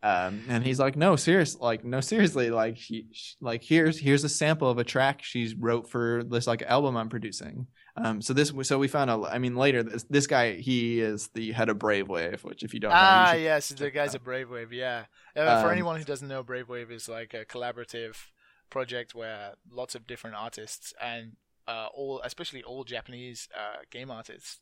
Um, 0.01 0.45
and 0.49 0.65
he's 0.65 0.79
like, 0.79 0.95
no, 0.95 1.17
serious, 1.17 1.59
like, 1.59 1.85
no, 1.85 2.01
seriously, 2.01 2.51
like, 2.51 2.77
he, 2.77 3.09
sh- 3.11 3.35
like, 3.41 3.65
here's 3.65 3.99
here's 3.99 4.23
a 4.23 4.29
sample 4.29 4.71
of 4.71 4.79
a 4.79 4.85
track 4.85 5.25
she 5.25 5.57
wrote 5.59 5.91
for 5.91 6.23
this 6.23 6.47
like 6.47 6.63
album 6.63 6.97
I'm 6.97 7.09
producing. 7.09 7.67
Um, 7.97 8.23
so 8.23 8.33
this, 8.33 8.53
so 8.63 8.79
we 8.79 8.89
found 8.89 9.11
out. 9.11 9.25
I 9.31 9.39
mean, 9.39 9.57
later 9.57 9.83
this 9.83 10.05
this 10.05 10.27
guy, 10.27 10.53
he 10.55 11.01
is 11.01 11.29
the 11.35 11.53
head 11.53 11.69
of 11.69 11.79
Brave 11.79 12.09
Wave, 12.09 12.43
which 12.45 12.63
if 12.63 12.73
you 12.73 12.81
don't 12.81 12.91
know, 12.91 12.97
Ah, 12.99 13.33
you 13.35 13.43
yes, 13.45 13.69
the 13.71 13.91
guys 13.91 14.15
at 14.15 14.23
Brave 14.25 14.49
Wave. 14.51 14.73
Yeah. 14.73 15.05
Uh, 15.37 15.61
for 15.63 15.67
Um, 15.69 15.73
anyone 15.73 15.97
who 15.99 16.05
doesn't 16.05 16.29
know, 16.29 16.43
Brave 16.43 16.69
Wave 16.69 16.91
is 16.91 17.09
like 17.09 17.35
a 17.35 17.45
collaborative 17.45 18.17
project 18.71 19.15
where 19.15 19.55
lots 19.71 19.95
of 19.95 20.07
different 20.07 20.37
artists 20.37 20.95
and 21.03 21.37
uh, 21.67 21.89
all, 21.93 22.21
especially 22.25 22.63
all 22.63 22.85
Japanese 22.85 23.49
uh, 23.57 23.79
game 23.91 24.11
artists, 24.11 24.61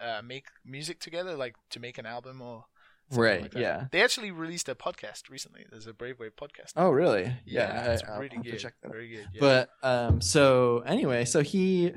uh, 0.00 0.20
make 0.24 0.46
music 0.64 1.00
together, 1.00 1.36
like 1.36 1.54
to 1.70 1.80
make 1.80 1.98
an 1.98 2.06
album 2.06 2.40
or. 2.42 2.64
something 3.10 3.22
Right, 3.24 3.42
like 3.42 3.54
yeah. 3.54 3.86
They 3.90 4.02
actually 4.02 4.30
released 4.30 4.68
a 4.68 4.74
podcast 4.74 5.28
recently. 5.30 5.66
There's 5.70 5.86
a 5.88 5.92
Brave 5.92 6.18
Wave 6.20 6.36
podcast. 6.36 6.72
Oh, 6.76 6.90
really? 6.90 7.32
yeah, 7.44 7.82
I- 7.86 7.92
it's 7.94 8.02
I'll 8.04 8.20
really 8.20 8.38
good. 8.38 8.58
check 8.58 8.74
that 8.82 8.88
out. 8.88 8.92
Very 8.92 9.08
good. 9.08 9.26
Yeah. 9.34 9.40
But 9.40 9.70
um, 9.82 10.20
so 10.20 10.82
anyway, 10.86 11.24
so 11.24 11.40
he, 11.42 11.92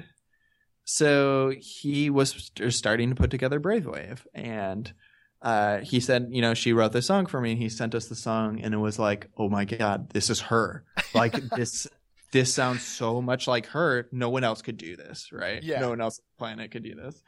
so 0.85 1.53
he 1.60 2.10
was 2.10 2.51
starting 2.69 3.10
to 3.10 3.15
put 3.15 3.31
together 3.31 3.60
Brave 3.60 3.85
Wave, 3.85 4.27
and 4.34 4.93
uh, 5.41 5.80
he 5.80 5.99
said, 5.99 6.30
you 6.31 6.41
know, 6.41 6.53
she 6.53 6.73
wrote 6.73 6.93
this 6.93 7.07
song 7.07 7.26
for 7.26 7.41
me, 7.41 7.51
and 7.51 7.61
he 7.61 7.69
sent 7.69 7.93
us 7.93 8.07
the 8.07 8.15
song, 8.15 8.61
and 8.61 8.73
it 8.73 8.77
was 8.77 8.97
like, 8.97 9.30
oh 9.38 9.49
my 9.49 9.65
god, 9.65 10.10
this 10.11 10.30
is 10.30 10.41
her. 10.41 10.85
Like 11.14 11.34
this, 11.55 11.88
this 12.31 12.53
sounds 12.53 12.81
so 12.81 13.22
much 13.22 13.47
like 13.47 13.68
her. 13.68 14.07
No 14.11 14.30
one 14.30 14.43
else 14.43 14.61
could 14.61 14.77
do 14.77 14.95
this, 14.95 15.30
right? 15.31 15.61
Yeah. 15.61 15.81
No 15.81 15.89
one 15.89 16.01
else 16.01 16.19
on 16.19 16.23
the 16.23 16.39
planet 16.39 16.72
could 16.72 16.84
do 16.84 16.95
this. 16.95 17.22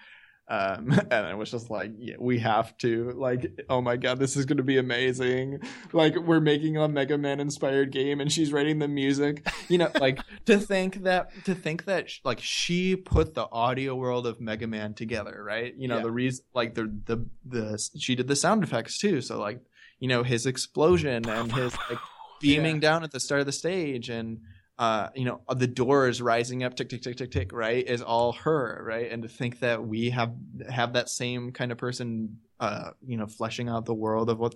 Um, 0.48 0.92
and 1.12 1.28
it 1.28 1.38
was 1.38 1.50
just 1.50 1.70
like, 1.72 1.92
yeah, 1.98 2.16
we 2.20 2.38
have 2.40 2.78
to, 2.80 3.12
like, 3.16 3.62
oh 3.70 3.82
my 3.82 3.98
god, 3.98 4.20
this 4.20 4.36
is 4.38 4.46
going 4.46 4.58
to 4.58 4.64
be 4.64 4.78
amazing. 4.78 5.60
Like, 5.92 6.16
we're 6.18 6.40
making 6.40 6.78
a 6.78 6.88
Mega 6.88 7.18
Man 7.18 7.40
inspired 7.40 7.92
game, 7.92 8.22
and 8.22 8.32
she's 8.32 8.54
writing 8.54 8.78
the 8.80 8.88
music. 8.88 9.48
You 9.70 9.80
know, 9.80 9.90
like 10.00 10.20
to 10.46 10.60
think 10.60 11.04
that 11.04 11.32
to 11.46 11.56
think 11.56 11.86
that 11.86 12.10
like 12.24 12.40
she 12.42 12.96
put 12.96 13.34
the 13.34 13.48
audio 13.52 13.96
world 13.96 14.28
of 14.28 14.40
Mega 14.40 14.68
Man 14.68 14.94
together, 14.94 15.44
right? 15.44 15.74
You 15.76 15.88
know, 15.88 15.98
Yeah. 15.98 16.04
the 16.04 16.12
reason, 16.12 16.46
like 16.54 16.76
the 16.76 16.94
the 17.06 17.26
the 17.44 17.90
she 17.98 18.14
did 18.16 18.28
the 18.28 18.36
sound 18.36 18.64
effects 18.64 18.98
too. 19.00 19.22
So 19.22 19.40
like, 19.40 19.62
you 20.00 20.08
know, 20.08 20.22
his 20.24 20.46
explosion 20.46 21.28
and 21.28 21.52
his 21.52 21.76
like 21.90 22.00
beaming 22.40 22.76
Yeah. 22.76 22.82
down 22.82 23.04
at 23.04 23.12
the 23.12 23.20
start 23.20 23.40
of 23.40 23.48
the 23.48 23.52
stage 23.52 24.10
and 24.10 24.42
uh 24.78 25.10
you 25.16 25.26
know 25.26 25.42
the 25.56 25.68
doors 25.68 26.22
rising 26.22 26.64
up 26.64 26.76
tick 26.76 26.90
tick 26.90 27.02
tick 27.02 27.16
tick 27.16 27.32
tick 27.32 27.52
right 27.54 27.88
is 27.88 28.02
all 28.02 28.34
her 28.34 28.84
right 28.86 29.12
and 29.12 29.24
to 29.24 29.30
think 29.30 29.60
that 29.60 29.86
we 29.86 30.10
have 30.10 30.34
have 30.70 30.94
that 30.94 31.10
same 31.10 31.52
kind 31.52 31.72
of 31.72 31.78
person 31.78 32.38
uh 32.60 32.92
you 33.06 33.16
know 33.18 33.28
fleshing 33.28 33.70
out 33.70 33.86
the 33.86 33.94
world 33.94 34.30
of 34.30 34.38
what 34.38 34.54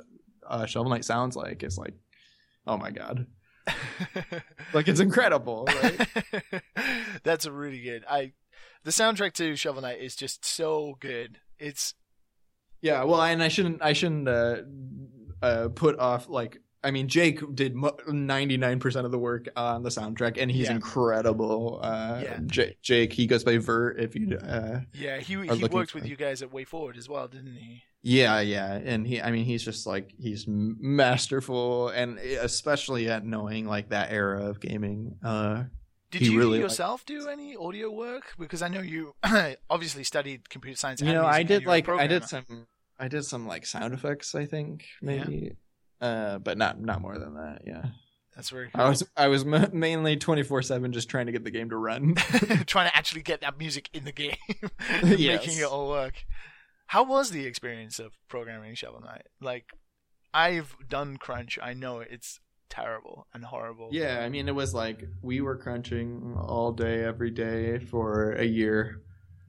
uh 0.47 0.65
shovel 0.65 0.89
knight 0.89 1.05
sounds 1.05 1.35
like 1.35 1.63
is 1.63 1.77
like 1.77 1.93
oh 2.67 2.77
my 2.77 2.91
god 2.91 3.25
like 4.73 4.87
it's 4.87 4.99
incredible 4.99 5.67
right 5.81 6.07
That's 7.23 7.45
really 7.45 7.81
good. 7.81 8.03
I 8.09 8.33
the 8.83 8.91
soundtrack 8.91 9.33
to 9.33 9.55
Shovel 9.55 9.81
Knight 9.81 9.99
is 9.99 10.15
just 10.15 10.45
so 10.45 10.97
good. 10.99 11.39
It's 11.57 11.93
yeah 12.81 13.03
well 13.03 13.21
and 13.21 13.43
i 13.43 13.49
shouldn't 13.49 13.81
i 13.81 13.91
shouldn't 13.91 14.29
uh 14.29 14.55
uh 15.41 15.67
put 15.75 15.99
off 15.99 16.29
like 16.29 16.61
I 16.83 16.91
mean, 16.91 17.07
Jake 17.09 17.41
did 17.55 17.75
ninety 18.07 18.55
nine 18.55 18.79
percent 18.79 19.05
of 19.05 19.11
the 19.11 19.19
work 19.19 19.47
on 19.55 19.83
the 19.83 19.89
soundtrack, 19.89 20.37
and 20.41 20.49
he's 20.49 20.67
Yeah. 20.67 20.75
incredible. 20.75 21.79
Uh, 21.83 22.21
Yeah. 22.23 22.39
J- 22.45 22.77
Jake, 22.81 23.11
he 23.13 23.27
goes 23.27 23.43
by 23.43 23.57
virt. 23.57 23.99
If 23.99 24.15
you, 24.15 24.37
uh, 24.37 24.81
yeah, 24.93 25.17
he 25.19 25.33
he 25.47 25.65
worked 25.65 25.93
with 25.93 26.05
you 26.07 26.15
guys 26.15 26.41
at 26.41 26.51
WayForward 26.51 26.97
as 26.97 27.09
well, 27.09 27.27
didn't 27.27 27.55
he? 27.55 27.83
Yeah, 28.01 28.39
yeah, 28.39 28.75
and 28.75 29.05
he, 29.05 29.21
I 29.21 29.29
mean, 29.31 29.43
he's 29.43 29.61
just 29.61 29.85
like 29.85 30.13
he's 30.17 30.45
masterful, 30.47 31.89
and 31.89 32.17
especially 32.17 33.09
at 33.09 33.25
knowing 33.25 33.65
like 33.67 33.89
that 33.89 34.11
era 34.11 34.45
of 34.45 34.61
gaming. 34.61 35.17
Uh, 35.23 35.63
Did 36.11 36.21
you 36.21 36.37
really, 36.39 36.59
yourself 36.59 37.05
do 37.05 37.27
any 37.27 37.55
audio 37.57 37.91
work? 37.91 38.33
Because 38.39 38.61
I 38.61 38.69
know 38.69 38.79
you 38.81 39.15
obviously 39.69 40.03
studied 40.05 40.49
computer 40.49 40.77
science. 40.77 41.01
you 41.01 41.11
know, 41.11 41.25
I 41.25 41.43
did 41.43 41.63
you 41.63 41.67
were 41.67 41.73
a 41.73 41.75
like 41.75 41.89
I 41.89 42.07
did 42.07 42.23
some, 42.23 42.67
I 42.97 43.07
did 43.09 43.25
some 43.25 43.47
like 43.47 43.65
sound 43.65 43.93
effects. 43.93 44.33
I 44.33 44.45
think 44.45 44.85
Yeah. 45.01 45.25
Uh, 46.01 46.39
but 46.39 46.57
not 46.57 46.79
not 46.81 47.01
more 47.01 47.17
than 47.17 47.35
that. 47.35 47.61
Yeah, 47.65 47.85
That's 48.35 48.49
very 48.49 48.69
I 48.75 48.87
was 48.89 49.03
I 49.17 49.27
was 49.27 49.45
ma- 49.45 49.67
mainly 49.73 50.15
twenty 50.17 50.43
four 50.43 50.61
seven 50.61 50.91
just 50.93 51.09
trying 51.09 51.25
to 51.27 51.31
get 51.31 51.43
the 51.43 51.51
game 51.51 51.69
to 51.69 51.77
run. 51.77 52.15
trying 52.65 52.89
to 52.89 52.95
actually 52.95 53.21
get 53.21 53.41
that 53.41 53.57
music 53.57 53.89
in 53.93 54.05
the 54.05 54.11
game, 54.11 54.35
Yes. 55.03 55.45
making 55.45 55.59
it 55.59 55.65
all 55.65 55.89
work. 55.89 56.23
How 56.87 57.03
was 57.03 57.31
the 57.31 57.45
experience 57.45 57.99
of 57.99 58.13
programming 58.27 58.73
Shovel 58.75 59.01
Knight? 59.01 59.27
Like, 59.39 59.65
I've 60.33 60.75
done 60.89 61.17
Crunch. 61.17 61.59
I 61.61 61.73
know 61.73 61.99
it's 61.99 62.39
terrible 62.69 63.27
and 63.33 63.43
horrible. 63.45 63.89
yeah, 63.91 64.19
I 64.23 64.29
mean, 64.29 64.47
it 64.47 64.55
was 64.55 64.73
like 64.73 65.03
we 65.21 65.41
were 65.41 65.55
crunching 65.57 66.35
all 66.39 66.71
day 66.71 67.03
every 67.03 67.31
day 67.31 67.79
for 67.79 68.31
a 68.33 68.43
year. 68.45 69.01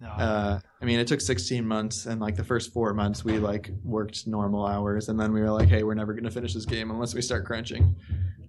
Uh, 0.02 0.60
I 0.80 0.84
mean, 0.84 0.98
it 0.98 1.06
took 1.06 1.20
16 1.20 1.66
months, 1.66 2.06
and 2.06 2.20
like 2.20 2.36
the 2.36 2.44
first 2.44 2.72
four 2.72 2.94
months, 2.94 3.24
we 3.24 3.38
like 3.38 3.70
worked 3.84 4.26
normal 4.26 4.66
hours, 4.66 5.08
and 5.08 5.20
then 5.20 5.32
we 5.32 5.40
were 5.40 5.50
like, 5.50 5.68
"Hey, 5.68 5.82
we're 5.82 5.94
never 5.94 6.14
gonna 6.14 6.30
finish 6.30 6.54
this 6.54 6.64
game 6.64 6.90
unless 6.90 7.14
we 7.14 7.22
start 7.22 7.44
crunching." 7.44 7.96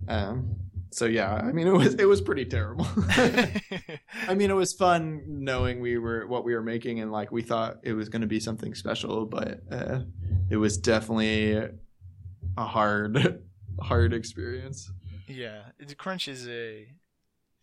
Um, 0.08 0.56
so 0.92 1.06
yeah, 1.06 1.34
I 1.34 1.52
mean, 1.52 1.68
it 1.68 1.74
was 1.74 1.96
it 1.96 2.06
was 2.06 2.22
pretty 2.22 2.46
terrible. 2.46 2.88
I 3.10 4.34
mean, 4.36 4.50
it 4.50 4.56
was 4.56 4.74
fun 4.74 5.24
knowing 5.26 5.80
we 5.80 5.98
were 5.98 6.28
what 6.28 6.44
we 6.44 6.54
were 6.54 6.64
making, 6.64 7.00
and 7.00 7.12
like 7.12 7.32
we 7.32 7.42
thought 7.42 7.78
it 7.84 7.94
was 7.94 8.10
gonna 8.10 8.28
be 8.28 8.40
something 8.40 8.76
special, 8.76 9.26
but 9.26 9.62
uh, 9.72 10.02
it 10.50 10.58
was 10.58 10.78
definitely 10.78 11.54
a 11.54 12.66
hard, 12.66 13.42
hard 13.80 14.14
experience. 14.14 14.92
yeah, 15.28 15.64
Crunch 15.98 16.28
is 16.28 16.48
a 16.48 16.88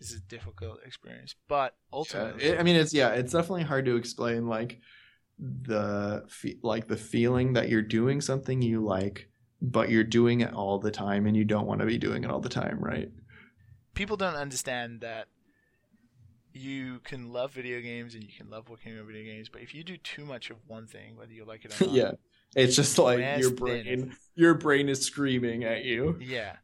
is 0.01 0.13
a 0.15 0.21
difficult 0.21 0.81
experience, 0.85 1.35
but 1.49 1.77
Yeah, 2.13 2.33
ultimately, 2.33 2.45
it- 2.45 2.61
I 2.61 2.63
mean, 2.63 2.77
it's 2.77 2.95
yeah, 2.95 3.11
it's 3.11 3.33
definitely 3.33 3.65
hard 3.65 3.85
to 3.87 3.97
explain 3.97 4.47
like 4.47 4.81
the 5.39 6.25
fe- 6.29 6.59
like 6.63 6.89
the 6.89 6.97
feeling 6.97 7.55
that 7.55 7.69
you're 7.69 7.83
doing 7.83 8.21
something 8.21 8.63
you 8.63 8.81
like, 8.85 9.29
but 9.63 9.91
you're 9.91 10.05
doing 10.05 10.41
it 10.41 10.53
all 10.55 10.79
the 10.79 10.91
time, 10.91 11.27
and 11.27 11.37
you 11.37 11.45
don't 11.45 11.67
want 11.67 11.81
to 11.81 11.87
be 11.87 11.99
doing 11.99 12.25
it 12.25 12.31
all 12.31 12.41
the 12.41 12.49
time, 12.49 12.79
right? 12.81 13.11
people 13.95 14.17
don't 14.17 14.37
understand 14.37 15.01
that 15.01 15.27
you 16.53 17.01
can 17.01 17.33
love 17.33 17.53
video 17.53 17.81
games 17.81 18.15
and 18.15 18.25
you 18.25 18.31
can 18.37 18.51
love 18.51 18.69
working 18.69 18.99
on 18.99 19.07
video 19.07 19.23
games, 19.25 19.49
but 19.49 19.63
if 19.63 19.75
you 19.75 19.85
do 19.85 19.97
too 19.97 20.25
much 20.25 20.51
of 20.51 20.57
one 20.67 20.87
thing, 20.87 21.17
whether 21.17 21.33
you 21.33 21.45
like 21.45 21.65
it 21.65 21.71
or 21.71 21.79
not, 21.87 21.95
yeah, 21.95 22.13
it's 22.57 22.75
just 22.77 22.99
like 22.99 23.19
your 23.35 23.51
thin. 23.51 23.85
brain, 23.85 24.17
your 24.35 24.55
brain 24.55 24.89
is 24.89 25.05
screaming 25.05 25.65
at 25.65 25.85
you. 25.85 26.19
yeah, 26.21 26.57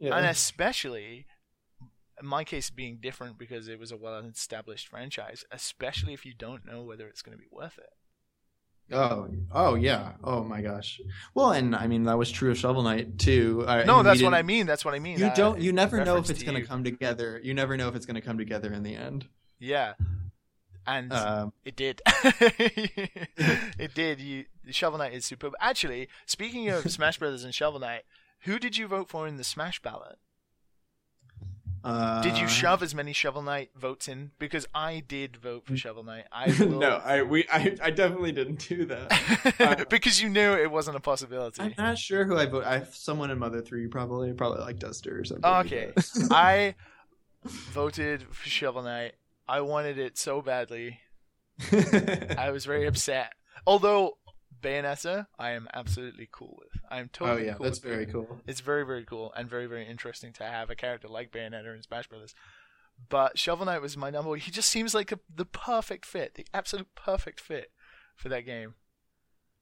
Yeah, 0.00 0.16
and 0.16 0.26
especially 0.26 1.26
my 2.22 2.44
case 2.44 2.70
being 2.70 2.98
different 3.00 3.38
because 3.38 3.68
it 3.68 3.78
was 3.78 3.92
a 3.92 3.96
well-established 3.96 4.88
franchise, 4.88 5.44
especially 5.50 6.12
if 6.12 6.24
you 6.26 6.34
don't 6.34 6.64
know 6.66 6.82
whether 6.82 7.06
it's 7.06 7.22
going 7.22 7.36
to 7.36 7.40
be 7.40 7.48
worth 7.50 7.78
it. 7.78 7.90
Oh, 8.92 9.28
oh 9.52 9.74
yeah. 9.76 10.12
Oh 10.24 10.42
my 10.42 10.62
gosh. 10.62 11.00
Well, 11.34 11.52
and 11.52 11.76
I 11.76 11.86
mean 11.86 12.04
that 12.04 12.18
was 12.18 12.30
true 12.30 12.50
of 12.50 12.58
Shovel 12.58 12.82
Knight 12.82 13.18
too. 13.18 13.64
I, 13.68 13.84
No, 13.84 14.02
that's 14.02 14.20
what 14.22 14.34
I 14.34 14.42
mean. 14.42 14.66
That's 14.66 14.84
what 14.84 14.94
I 14.94 14.98
mean. 14.98 15.18
You 15.18 15.26
Uh, 15.26 15.34
don't. 15.34 15.60
You 15.60 15.72
never 15.72 16.04
know 16.04 16.16
if 16.16 16.28
it's 16.28 16.42
going 16.42 16.60
to 16.60 16.66
come 16.66 16.82
together. 16.82 17.40
You 17.42 17.54
never 17.54 17.76
know 17.76 17.88
if 17.88 17.94
it's 17.94 18.04
going 18.06 18.16
to 18.16 18.20
come 18.20 18.36
together 18.36 18.72
in 18.72 18.82
the 18.82 18.96
end. 18.96 19.26
Yeah, 19.60 19.94
and 20.86 21.12
Um, 21.12 21.52
it 21.64 21.76
did. 21.76 22.00
it 22.06 23.94
did. 23.94 24.20
You 24.20 24.46
Shovel 24.70 24.98
Knight 24.98 25.12
is 25.12 25.24
superb. 25.24 25.54
Actually, 25.60 26.08
speaking 26.26 26.68
of 26.68 26.90
Smash 26.90 27.18
Brothers 27.18 27.44
and 27.44 27.54
Shovel 27.54 27.78
Knight, 27.80 28.02
who 28.40 28.58
did 28.58 28.76
you 28.76 28.88
vote 28.88 29.08
for 29.08 29.28
in 29.28 29.36
the 29.36 29.44
Smash 29.44 29.80
ballot? 29.82 30.18
Uh, 31.82 32.22
Did 32.22 32.38
you 32.38 32.46
shove 32.46 32.82
as 32.82 32.94
many 32.94 33.12
Shovel 33.12 33.42
Knight 33.42 33.70
votes 33.74 34.08
in? 34.08 34.32
Because 34.38 34.66
I 34.74 35.02
did 35.06 35.36
vote 35.36 35.66
for 35.66 35.76
Shovel 35.76 36.04
Knight. 36.04 36.24
I 36.32 36.54
will... 36.58 36.78
no, 36.78 37.00
I 37.04 37.22
we 37.22 37.46
I, 37.50 37.76
I 37.82 37.90
definitely 37.90 38.32
didn't 38.32 38.66
do 38.68 38.84
that. 38.86 39.86
because 39.90 40.20
you 40.20 40.28
knew 40.28 40.52
it 40.52 40.70
wasn't 40.70 40.96
a 40.96 41.00
possibility. 41.00 41.62
I'm 41.62 41.74
not 41.78 41.98
sure 41.98 42.24
who 42.24 42.36
I 42.36 42.46
vote. 42.46 42.64
I 42.64 42.78
have 42.78 42.94
someone 42.94 43.30
in 43.30 43.38
Mother 43.38 43.62
Three 43.62 43.86
probably 43.86 44.32
probably 44.32 44.60
like 44.60 44.78
Duster 44.78 45.18
or 45.18 45.24
something. 45.24 45.44
Okay. 45.44 45.92
I 46.30 46.74
voted 47.44 48.22
for 48.30 48.48
Shovel 48.48 48.82
Knight. 48.82 49.14
I 49.48 49.62
wanted 49.62 49.98
it 49.98 50.18
so 50.18 50.42
badly. 50.42 51.00
I 51.72 52.50
was 52.52 52.64
very 52.64 52.86
upset. 52.86 53.32
Although 53.66 54.18
Bayonetta, 54.60 55.26
I 55.38 55.50
am 55.50 55.68
absolutely 55.72 56.28
cool 56.30 56.58
with. 56.58 56.82
I 56.90 57.00
am 57.00 57.08
totally. 57.12 57.30
oh 57.30 57.34
totally 57.34 57.46
yeah, 57.48 57.54
cool 57.54 57.64
that's 57.64 57.78
very 57.78 58.06
Bayonetta. 58.06 58.12
cool. 58.12 58.40
It's 58.46 58.60
very 58.60 58.84
very 58.84 59.04
cool 59.04 59.32
and 59.36 59.48
very 59.48 59.66
very 59.66 59.86
interesting 59.86 60.32
to 60.34 60.44
have 60.44 60.70
a 60.70 60.74
character 60.74 61.08
like 61.08 61.30
Bayonetta 61.32 61.74
in 61.74 61.82
Smash 61.82 62.08
Brothers. 62.08 62.34
But 63.08 63.38
Shovel 63.38 63.64
Knight 63.66 63.80
was 63.80 63.96
my 63.96 64.10
number. 64.10 64.28
one. 64.30 64.38
He 64.40 64.50
just 64.50 64.68
seems 64.68 64.94
like 64.94 65.10
a, 65.10 65.18
the 65.34 65.46
perfect 65.46 66.04
fit, 66.04 66.34
the 66.34 66.46
absolute 66.52 66.94
perfect 66.94 67.40
fit 67.40 67.70
for 68.14 68.28
that 68.28 68.44
game. 68.44 68.74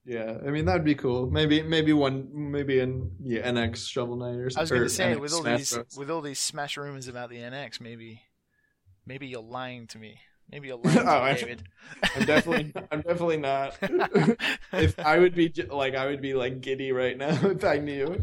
Yeah, 0.04 0.38
I 0.46 0.50
mean 0.50 0.64
that'd 0.64 0.84
be 0.84 0.94
cool. 0.94 1.30
Maybe 1.30 1.62
maybe 1.62 1.92
one 1.92 2.28
maybe 2.32 2.80
in 2.80 3.12
yeah 3.22 3.48
NX 3.50 3.88
Shovel 3.88 4.16
Knight 4.16 4.38
or 4.38 4.48
something. 4.50 4.58
I 4.58 4.62
was 4.62 4.70
gonna 4.70 4.88
say 4.88 5.14
NX 5.14 5.20
with 5.20 5.32
all 5.34 5.42
Smash 5.42 5.58
these 5.58 5.74
Bros. 5.74 5.96
with 5.98 6.10
all 6.10 6.20
these 6.22 6.40
Smash 6.40 6.76
rumors 6.76 7.08
about 7.08 7.30
the 7.30 7.36
NX, 7.36 7.80
maybe 7.80 8.22
maybe 9.06 9.26
you're 9.26 9.42
lying 9.42 9.86
to 9.88 9.98
me. 9.98 10.18
Maybe 10.50 10.72
lying 10.72 10.98
Oh, 11.06 11.18
I- 11.18 11.34
David. 11.34 11.62
I'm 12.16 12.24
definitely 12.24 12.72
I'm 12.90 13.00
definitely 13.02 13.36
not. 13.38 13.76
if 14.72 14.98
I 14.98 15.18
would 15.18 15.34
be 15.34 15.52
like 15.70 15.94
I 15.94 16.06
would 16.06 16.20
be 16.22 16.34
like 16.34 16.60
giddy 16.60 16.92
right 16.92 17.16
now 17.16 17.28
if 17.42 17.64
I 17.64 17.78
knew. 17.78 18.22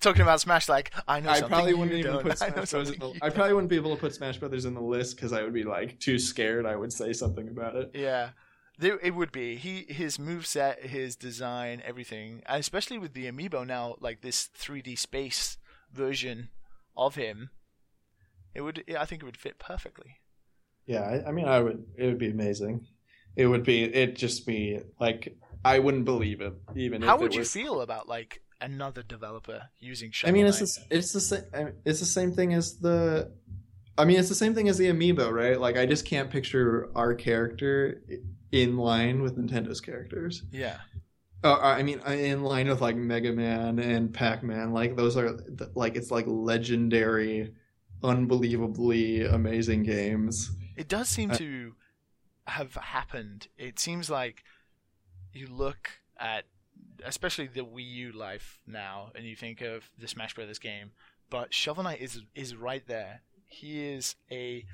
Talking 0.00 0.22
about 0.22 0.40
Smash, 0.40 0.68
like 0.68 0.92
I 1.08 1.20
know 1.20 1.30
I 1.30 1.40
probably 1.42 1.74
wouldn't 1.74 1.96
even 1.98 2.12
don't. 2.12 2.22
put 2.22 2.42
I 2.42 2.50
Smash 2.50 2.70
Bros. 2.70 2.90
In 2.90 2.98
the, 2.98 3.14
I 3.22 3.30
probably 3.30 3.54
wouldn't 3.54 3.70
be 3.70 3.76
able 3.76 3.94
to 3.94 4.00
put 4.00 4.14
Smash 4.14 4.38
Brothers 4.38 4.64
in 4.64 4.74
the 4.74 4.80
list 4.80 5.16
because 5.16 5.32
I 5.32 5.42
would 5.42 5.52
be 5.54 5.64
like 5.64 5.98
too 5.98 6.18
scared. 6.18 6.66
I 6.66 6.76
would 6.76 6.92
say 6.92 7.12
something 7.12 7.48
about 7.48 7.76
it. 7.76 7.90
Yeah. 7.94 8.30
There, 8.78 8.98
it 9.02 9.14
would 9.14 9.32
be 9.32 9.56
he 9.56 9.86
his 9.88 10.18
move 10.18 10.46
set, 10.46 10.84
his 10.84 11.16
design, 11.16 11.82
everything, 11.84 12.42
and 12.46 12.60
especially 12.60 12.98
with 12.98 13.14
the 13.14 13.24
amiibo 13.30 13.66
now, 13.66 13.96
like 14.00 14.20
this 14.20 14.50
3D 14.58 14.98
space 14.98 15.56
version 15.92 16.50
of 16.96 17.14
him. 17.14 17.50
It 18.54 18.60
would, 18.62 18.84
I 18.98 19.04
think, 19.06 19.22
it 19.22 19.26
would 19.26 19.36
fit 19.38 19.58
perfectly. 19.58 20.16
Yeah, 20.86 21.00
I, 21.00 21.28
I 21.28 21.32
mean, 21.32 21.46
I 21.46 21.60
would. 21.60 21.84
It 21.96 22.06
would 22.06 22.18
be 22.18 22.30
amazing. 22.30 22.86
It 23.34 23.46
would 23.46 23.64
be. 23.64 23.82
It 23.84 24.16
just 24.16 24.46
be 24.46 24.80
like 25.00 25.36
I 25.64 25.78
wouldn't 25.78 26.04
believe 26.04 26.40
it 26.40 26.54
even. 26.74 27.02
How 27.02 27.16
if 27.16 27.20
would 27.22 27.32
it 27.32 27.34
you 27.34 27.40
was, 27.40 27.52
feel 27.52 27.80
about 27.80 28.08
like 28.08 28.42
another 28.60 29.02
developer 29.02 29.62
using? 29.78 30.12
I 30.24 30.30
mean, 30.30 30.46
it's 30.46 30.60
Knight? 30.60 30.88
the, 30.88 30.96
it's 30.96 31.12
the 31.12 31.20
same. 31.20 31.42
It's 31.84 32.00
the 32.00 32.06
same 32.06 32.32
thing 32.32 32.54
as 32.54 32.78
the 32.78 33.32
I 33.98 34.04
mean, 34.04 34.18
it's 34.18 34.28
the 34.28 34.34
same 34.34 34.54
thing 34.54 34.68
as 34.68 34.76
the 34.78 34.86
amiibo, 34.86 35.32
right? 35.32 35.58
Like, 35.58 35.76
I 35.76 35.86
just 35.86 36.04
can't 36.04 36.30
picture 36.30 36.90
our 36.94 37.14
character 37.14 38.02
in 38.52 38.76
line 38.76 39.22
with 39.22 39.38
Nintendo's 39.38 39.80
characters. 39.80 40.42
Yeah. 40.52 40.78
Uh, 41.42 41.58
I 41.60 41.82
mean, 41.82 42.00
in 42.00 42.42
line 42.42 42.68
with 42.68 42.80
like 42.80 42.96
Mega 42.96 43.32
Man 43.32 43.78
and 43.78 44.12
Pac 44.12 44.42
Man. 44.42 44.72
Like, 44.72 44.96
those 44.96 45.16
are 45.16 45.38
like 45.74 45.96
it's 45.96 46.10
like 46.10 46.26
legendary, 46.26 47.54
unbelievably 48.02 49.24
amazing 49.24 49.84
games. 49.84 50.50
It 50.76 50.88
does 50.88 51.08
seem 51.08 51.30
uh, 51.30 51.36
to 51.36 51.74
have 52.46 52.74
happened. 52.74 53.48
It 53.58 53.78
seems 53.78 54.10
like 54.10 54.44
you 55.32 55.46
look 55.48 56.00
at, 56.18 56.44
especially 57.04 57.46
the 57.46 57.64
Wii 57.64 57.86
U 57.86 58.12
life 58.12 58.60
now, 58.66 59.10
and 59.14 59.24
you 59.24 59.36
think 59.36 59.60
of 59.60 59.90
the 59.98 60.08
Smash 60.08 60.34
Brothers 60.34 60.58
game, 60.58 60.92
but 61.30 61.52
Shovel 61.52 61.84
Knight 61.84 62.00
is 62.00 62.22
is 62.34 62.54
right 62.54 62.86
there. 62.86 63.22
He 63.46 63.84
is 63.84 64.16
a. 64.30 64.64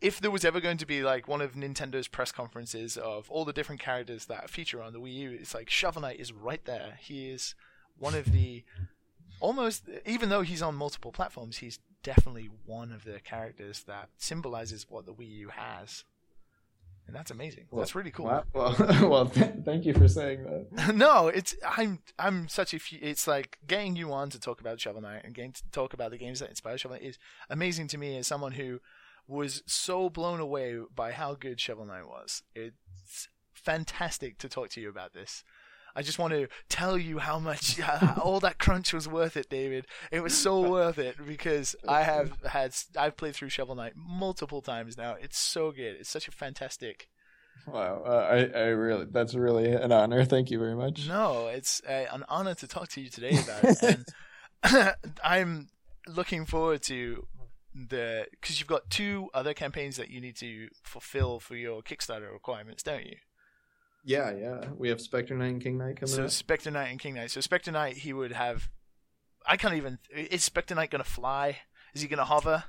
If 0.00 0.18
there 0.18 0.30
was 0.30 0.46
ever 0.46 0.60
going 0.60 0.78
to 0.78 0.86
be 0.86 1.02
like 1.02 1.28
one 1.28 1.42
of 1.42 1.52
Nintendo's 1.52 2.08
press 2.08 2.32
conferences 2.32 2.96
of 2.96 3.30
all 3.30 3.44
the 3.44 3.52
different 3.52 3.82
characters 3.82 4.24
that 4.26 4.48
feature 4.48 4.82
on 4.82 4.94
the 4.94 5.00
Wii 5.00 5.14
U, 5.14 5.30
it's 5.32 5.54
like 5.54 5.68
Shovel 5.68 6.02
Knight 6.02 6.18
is 6.18 6.32
right 6.32 6.64
there. 6.64 6.98
He 7.00 7.28
is 7.30 7.54
one 7.98 8.14
of 8.14 8.32
the 8.32 8.64
almost 9.40 9.84
even 10.06 10.28
though 10.28 10.42
he's 10.42 10.62
on 10.62 10.74
multiple 10.74 11.12
platforms, 11.12 11.58
he's 11.58 11.78
definitely 12.02 12.50
one 12.66 12.92
of 12.92 13.04
the 13.04 13.20
characters 13.20 13.82
that 13.86 14.08
symbolizes 14.16 14.86
what 14.88 15.06
the 15.06 15.12
Wii 15.12 15.30
U 15.38 15.48
has. 15.48 16.04
And 17.06 17.16
that's 17.16 17.32
amazing. 17.32 17.64
Well, 17.70 17.80
that's 17.80 17.96
really 17.96 18.12
cool. 18.12 18.26
Wow. 18.26 18.44
Well, 18.54 18.76
well 19.08 19.26
th- 19.26 19.64
thank 19.64 19.84
you 19.84 19.94
for 19.94 20.06
saying 20.06 20.44
that. 20.44 20.94
no, 20.94 21.26
it's 21.26 21.56
I'm 21.66 21.98
I'm 22.18 22.46
such 22.48 22.72
a 22.72 22.78
few, 22.78 23.00
it's 23.02 23.26
like 23.26 23.58
getting 23.66 23.96
you 23.96 24.12
on 24.12 24.30
to 24.30 24.38
talk 24.38 24.60
about 24.60 24.80
Shovel 24.80 25.02
Knight 25.02 25.22
and 25.24 25.34
getting 25.34 25.52
to 25.52 25.62
talk 25.72 25.92
about 25.92 26.12
the 26.12 26.18
games 26.18 26.38
that 26.38 26.50
inspire 26.50 26.78
Shovel 26.78 26.96
Knight 26.96 27.06
is 27.06 27.18
amazing 27.48 27.88
to 27.88 27.98
me 27.98 28.16
as 28.16 28.28
someone 28.28 28.52
who 28.52 28.78
was 29.26 29.62
so 29.66 30.08
blown 30.08 30.38
away 30.40 30.78
by 30.94 31.12
how 31.12 31.34
good 31.34 31.58
Shovel 31.58 31.86
Knight 31.86 32.06
was. 32.06 32.42
It's 32.54 33.28
fantastic 33.52 34.38
to 34.38 34.48
talk 34.48 34.68
to 34.70 34.80
you 34.80 34.88
about 34.88 35.12
this. 35.12 35.42
I 35.94 36.02
just 36.02 36.18
want 36.18 36.32
to 36.32 36.48
tell 36.68 36.96
you 36.96 37.18
how 37.18 37.38
much 37.38 37.80
all 38.22 38.40
that 38.40 38.58
crunch 38.58 38.92
was 38.92 39.08
worth 39.08 39.36
it, 39.36 39.48
David. 39.48 39.86
It 40.10 40.22
was 40.22 40.36
so 40.36 40.60
worth 40.70 40.98
it 40.98 41.16
because 41.26 41.76
I 41.88 42.02
have 42.02 42.32
had 42.46 42.74
I've 42.96 43.16
played 43.16 43.34
through 43.34 43.50
Shovel 43.50 43.74
Knight 43.74 43.94
multiple 43.96 44.62
times 44.62 44.96
now. 44.96 45.16
It's 45.20 45.38
so 45.38 45.72
good. 45.72 45.96
It's 45.98 46.10
such 46.10 46.28
a 46.28 46.32
fantastic. 46.32 47.08
Wow, 47.66 48.02
uh, 48.06 48.26
I 48.30 48.58
I 48.58 48.66
really 48.68 49.06
that's 49.10 49.34
really 49.34 49.70
an 49.70 49.92
honor. 49.92 50.24
Thank 50.24 50.50
you 50.50 50.58
very 50.58 50.74
much. 50.74 51.06
No, 51.06 51.48
it's 51.48 51.82
uh, 51.88 52.06
an 52.10 52.24
honor 52.28 52.54
to 52.54 52.66
talk 52.66 52.88
to 52.90 53.00
you 53.00 53.10
today 53.10 53.38
about 53.38 53.64
it, 53.64 53.82
and 54.64 54.94
I'm 55.22 55.68
looking 56.08 56.46
forward 56.46 56.82
to 56.84 57.26
the 57.74 58.26
because 58.30 58.58
you've 58.58 58.68
got 58.68 58.88
two 58.90 59.28
other 59.34 59.54
campaigns 59.54 59.96
that 59.96 60.10
you 60.10 60.20
need 60.20 60.36
to 60.36 60.68
fulfill 60.82 61.38
for 61.38 61.54
your 61.54 61.82
Kickstarter 61.82 62.32
requirements, 62.32 62.82
don't 62.82 63.04
you? 63.04 63.16
Yeah, 64.04 64.32
yeah. 64.32 64.64
We 64.76 64.88
have 64.88 65.00
Spectre 65.00 65.34
Knight 65.34 65.52
and 65.52 65.62
King 65.62 65.78
Knight 65.78 65.96
coming 65.96 66.14
so 66.14 66.24
up. 66.24 66.30
Spectre 66.30 66.70
Knight 66.70 66.88
and 66.88 66.98
King 66.98 67.14
Knight. 67.14 67.30
So 67.30 67.40
Spectre 67.40 67.72
Knight, 67.72 67.98
he 67.98 68.12
would 68.12 68.32
have. 68.32 68.68
I 69.46 69.56
can't 69.56 69.74
even. 69.74 69.98
Is 70.14 70.44
Spectre 70.44 70.74
Knight 70.74 70.90
gonna 70.90 71.04
fly? 71.04 71.58
Is 71.94 72.02
he 72.02 72.08
gonna 72.08 72.24
hover? 72.24 72.64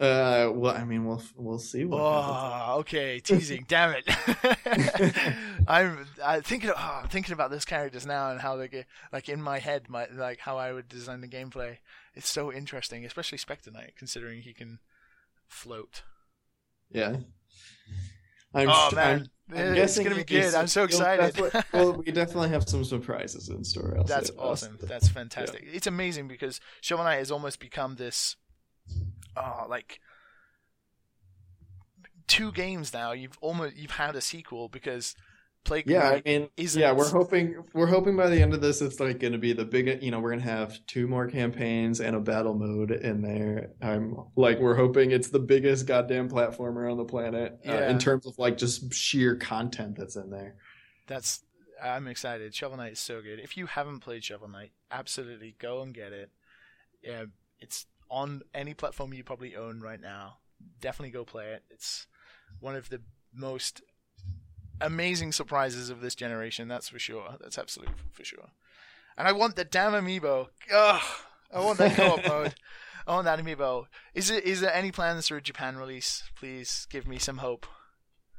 Uh, 0.00 0.50
well, 0.54 0.74
I 0.74 0.84
mean, 0.84 1.04
we'll 1.04 1.22
we'll 1.36 1.58
see. 1.58 1.84
What 1.84 2.00
oh, 2.00 2.76
okay, 2.78 3.20
teasing. 3.20 3.64
Damn 3.68 3.96
it! 3.98 5.34
I'm 5.68 6.06
I 6.24 6.40
thinking. 6.40 6.70
Oh, 6.70 7.00
I'm 7.02 7.08
thinking 7.08 7.34
about 7.34 7.50
those 7.50 7.66
characters 7.66 8.06
now 8.06 8.30
and 8.30 8.40
how 8.40 8.56
they 8.56 8.68
get 8.68 8.86
like 9.12 9.28
in 9.28 9.42
my 9.42 9.58
head, 9.58 9.90
my 9.90 10.06
like 10.10 10.38
how 10.40 10.56
I 10.56 10.72
would 10.72 10.88
design 10.88 11.20
the 11.20 11.28
gameplay. 11.28 11.78
It's 12.14 12.30
so 12.30 12.50
interesting, 12.50 13.04
especially 13.04 13.36
Spectre 13.36 13.70
Knight, 13.70 13.92
considering 13.94 14.40
he 14.40 14.54
can 14.54 14.78
float. 15.46 16.02
Yeah. 16.90 17.16
I'm, 18.52 18.68
oh 18.68 18.90
man, 18.94 19.28
I'm, 19.50 19.56
I'm 19.56 19.76
it's 19.76 19.98
gonna 19.98 20.14
be 20.14 20.24
good. 20.24 20.54
I'm 20.54 20.66
so 20.66 20.84
excited. 20.84 21.38
well, 21.72 21.92
we 21.92 22.12
definitely 22.12 22.50
have 22.50 22.68
some 22.68 22.84
surprises 22.84 23.48
in 23.48 23.64
store. 23.64 23.96
I'll 23.96 24.04
That's 24.04 24.30
awesome. 24.38 24.78
That's 24.82 25.08
fantastic. 25.08 25.62
Yeah. 25.64 25.72
It's 25.74 25.86
amazing 25.86 26.28
because 26.28 26.60
Shovel 26.80 27.04
Knight 27.04 27.18
has 27.18 27.30
almost 27.30 27.60
become 27.60 27.96
this, 27.96 28.36
oh, 29.36 29.66
like 29.68 30.00
two 32.26 32.52
games 32.52 32.92
now. 32.92 33.12
You've 33.12 33.38
almost 33.40 33.76
you've 33.76 33.92
had 33.92 34.16
a 34.16 34.20
sequel 34.20 34.68
because 34.68 35.14
Plague 35.64 35.88
yeah, 35.88 36.08
I 36.08 36.22
mean, 36.24 36.48
yeah, 36.56 36.92
we're 36.92 37.10
hoping 37.10 37.62
we're 37.74 37.86
hoping 37.86 38.16
by 38.16 38.28
the 38.28 38.40
end 38.40 38.54
of 38.54 38.62
this, 38.62 38.80
it's 38.80 38.98
like 38.98 39.18
going 39.20 39.34
to 39.34 39.38
be 39.38 39.52
the 39.52 39.64
big. 39.64 40.02
You 40.02 40.10
know, 40.10 40.18
we're 40.18 40.30
going 40.30 40.42
to 40.42 40.50
have 40.50 40.78
two 40.86 41.06
more 41.06 41.26
campaigns 41.26 42.00
and 42.00 42.16
a 42.16 42.20
battle 42.20 42.54
mode 42.54 42.90
in 42.90 43.20
there. 43.20 43.70
I'm 43.82 44.16
like, 44.36 44.58
we're 44.58 44.74
hoping 44.74 45.10
it's 45.10 45.28
the 45.28 45.38
biggest 45.38 45.86
goddamn 45.86 46.30
platformer 46.30 46.90
on 46.90 46.96
the 46.96 47.04
planet 47.04 47.60
uh, 47.68 47.72
in 47.72 47.98
terms 47.98 48.26
of 48.26 48.38
like 48.38 48.56
just 48.56 48.92
sheer 48.94 49.36
content 49.36 49.96
that's 49.98 50.16
in 50.16 50.30
there. 50.30 50.56
That's 51.06 51.44
I'm 51.82 52.06
excited. 52.06 52.54
Shovel 52.54 52.78
Knight 52.78 52.92
is 52.92 53.00
so 53.00 53.20
good. 53.20 53.38
If 53.38 53.56
you 53.56 53.66
haven't 53.66 54.00
played 54.00 54.24
Shovel 54.24 54.48
Knight, 54.48 54.72
absolutely 54.90 55.56
go 55.58 55.82
and 55.82 55.94
get 55.94 56.12
it. 56.12 56.30
Yeah, 57.02 57.24
it's 57.58 57.86
on 58.10 58.42
any 58.54 58.74
platform 58.74 59.12
you 59.12 59.24
probably 59.24 59.56
own 59.56 59.80
right 59.80 60.00
now. 60.00 60.38
Definitely 60.80 61.10
go 61.10 61.24
play 61.24 61.52
it. 61.52 61.64
It's 61.70 62.06
one 62.60 62.76
of 62.76 62.88
the 62.88 63.00
most 63.34 63.82
amazing 64.80 65.32
surprises 65.32 65.90
of 65.90 66.00
this 66.00 66.14
generation. 66.14 66.68
That's 66.68 66.88
for 66.88 66.98
sure. 66.98 67.36
That's 67.40 67.58
absolutely 67.58 67.94
for 68.12 68.24
sure. 68.24 68.50
And 69.16 69.28
I 69.28 69.32
want 69.32 69.56
the 69.56 69.64
damn 69.64 69.92
amiibo. 69.92 70.48
Ugh, 70.74 71.02
I 71.52 71.60
want 71.60 71.78
that 71.78 71.96
co-op 71.96 72.26
mode. 72.26 72.54
I 73.06 73.14
want 73.14 73.24
that 73.24 73.38
amiibo. 73.38 73.86
Is 74.14 74.30
it? 74.30 74.44
Is 74.44 74.60
there 74.60 74.72
any 74.72 74.92
plans 74.92 75.28
for 75.28 75.36
a 75.36 75.42
Japan 75.42 75.76
release? 75.76 76.24
Please 76.36 76.86
give 76.90 77.06
me 77.06 77.18
some 77.18 77.38
hope. 77.38 77.66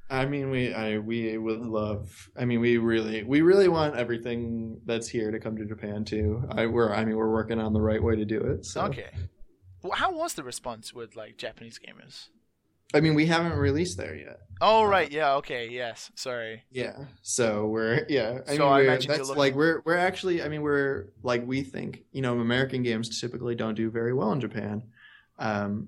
I 0.09 0.25
mean, 0.25 0.49
we 0.49 0.73
I 0.73 0.97
we 0.97 1.37
would 1.37 1.61
love. 1.61 2.29
I 2.37 2.45
mean, 2.45 2.59
we 2.59 2.77
really 2.77 3.23
we 3.23 3.41
really 3.41 3.69
want 3.69 3.95
everything 3.95 4.81
that's 4.85 5.07
here 5.07 5.31
to 5.31 5.39
come 5.39 5.55
to 5.57 5.65
Japan 5.65 6.03
too. 6.03 6.43
I 6.51 6.65
we're 6.65 6.93
I 6.93 7.05
mean 7.05 7.15
we're 7.15 7.31
working 7.31 7.59
on 7.59 7.73
the 7.73 7.81
right 7.81 8.03
way 8.03 8.15
to 8.15 8.25
do 8.25 8.39
it. 8.39 8.65
So. 8.65 8.81
Okay. 8.83 9.09
Well, 9.81 9.93
how 9.93 10.11
was 10.11 10.33
the 10.33 10.43
response 10.43 10.93
with 10.93 11.15
like 11.15 11.37
Japanese 11.37 11.79
gamers? 11.79 12.27
I 12.93 12.99
mean, 12.99 13.13
we 13.15 13.25
haven't 13.27 13.53
released 13.53 13.97
there 13.97 14.15
yet. 14.15 14.39
Oh 14.59 14.83
right, 14.83 15.11
yeah, 15.11 15.33
okay, 15.35 15.69
yes. 15.69 16.11
Sorry. 16.15 16.63
Yeah. 16.71 17.05
So 17.23 17.67
we're 17.67 18.05
yeah. 18.09 18.39
I 18.47 18.55
So 18.55 18.63
mean, 18.65 18.73
I 18.73 18.81
imagine 18.81 19.09
that's 19.09 19.21
looking- 19.29 19.35
like 19.39 19.55
we're 19.55 19.81
we're 19.85 19.97
actually. 19.97 20.43
I 20.43 20.49
mean, 20.49 20.61
we're 20.61 21.07
like 21.23 21.45
we 21.47 21.63
think. 21.63 22.03
You 22.11 22.21
know, 22.21 22.39
American 22.39 22.83
games 22.83 23.19
typically 23.19 23.55
don't 23.55 23.75
do 23.75 23.89
very 23.89 24.13
well 24.13 24.31
in 24.33 24.39
Japan. 24.39 24.83
Um, 25.39 25.87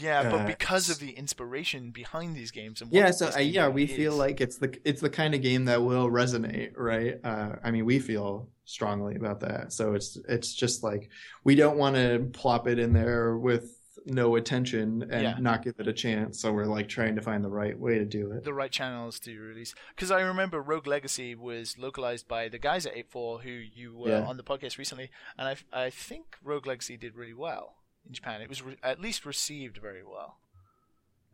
Yeah, 0.00 0.30
but 0.30 0.40
Uh, 0.42 0.46
because 0.46 0.88
of 0.90 0.98
the 1.00 1.10
inspiration 1.10 1.90
behind 1.90 2.34
these 2.36 2.50
games 2.52 2.80
and 2.80 2.90
what 2.90 2.96
yeah. 2.98 3.10
So 3.10 3.30
uh, 3.34 3.38
yeah, 3.38 3.68
we 3.68 3.86
feel 3.86 4.14
like 4.14 4.40
it's 4.40 4.56
the 4.58 4.76
it's 4.84 5.00
the 5.00 5.10
kind 5.10 5.34
of 5.34 5.42
game 5.42 5.64
that 5.66 5.82
will 5.82 6.08
resonate, 6.08 6.72
right? 6.76 7.18
Uh, 7.24 7.56
I 7.62 7.70
mean, 7.72 7.84
we 7.86 7.98
feel 7.98 8.48
strongly 8.64 9.16
about 9.16 9.40
that. 9.40 9.72
So 9.72 9.94
it's 9.94 10.16
it's 10.28 10.54
just 10.54 10.82
like 10.82 11.08
we 11.44 11.54
don't 11.56 11.76
want 11.76 11.96
to 11.96 12.30
plop 12.32 12.66
it 12.68 12.78
in 12.78 12.92
there 12.92 13.36
with 13.36 13.76
no 14.06 14.36
attention 14.36 15.02
and 15.10 15.22
Yeah. 15.22 15.34
not 15.38 15.62
give 15.62 15.74
it 15.78 15.86
a 15.88 15.92
chance. 15.92 16.40
So 16.40 16.52
we're 16.52 16.64
like 16.64 16.88
trying 16.88 17.14
to 17.16 17.22
find 17.22 17.44
the 17.44 17.48
right 17.50 17.78
way 17.78 17.98
to 17.98 18.04
do 18.04 18.32
it. 18.32 18.44
the 18.44 18.54
right 18.54 18.70
channels 18.70 19.20
to 19.20 19.38
release. 19.38 19.74
Because 19.94 20.10
I 20.10 20.20
remember 20.20 20.60
Rogue 20.62 20.86
Legacy 20.86 21.34
was 21.34 21.78
localized 21.78 22.26
by 22.28 22.48
the 22.48 22.58
guys 22.58 22.86
at 22.86 22.94
8-4 22.94 23.42
who 23.42 23.50
you 23.50 23.96
were 23.96 24.08
Yeah. 24.10 24.26
on 24.26 24.36
the 24.36 24.42
podcast 24.42 24.78
recently, 24.78 25.10
and 25.38 25.48
I 25.48 25.56
I 25.86 25.90
think 25.90 26.36
Rogue 26.42 26.66
Legacy 26.66 26.96
did 26.96 27.14
really 27.14 27.34
well 27.34 27.76
in 28.06 28.12
Japan. 28.14 28.40
It 28.42 28.48
was 28.48 28.62
re- 28.62 28.78
at 28.82 29.00
least 29.00 29.26
received 29.26 29.76
very 29.78 30.02
well. 30.04 30.38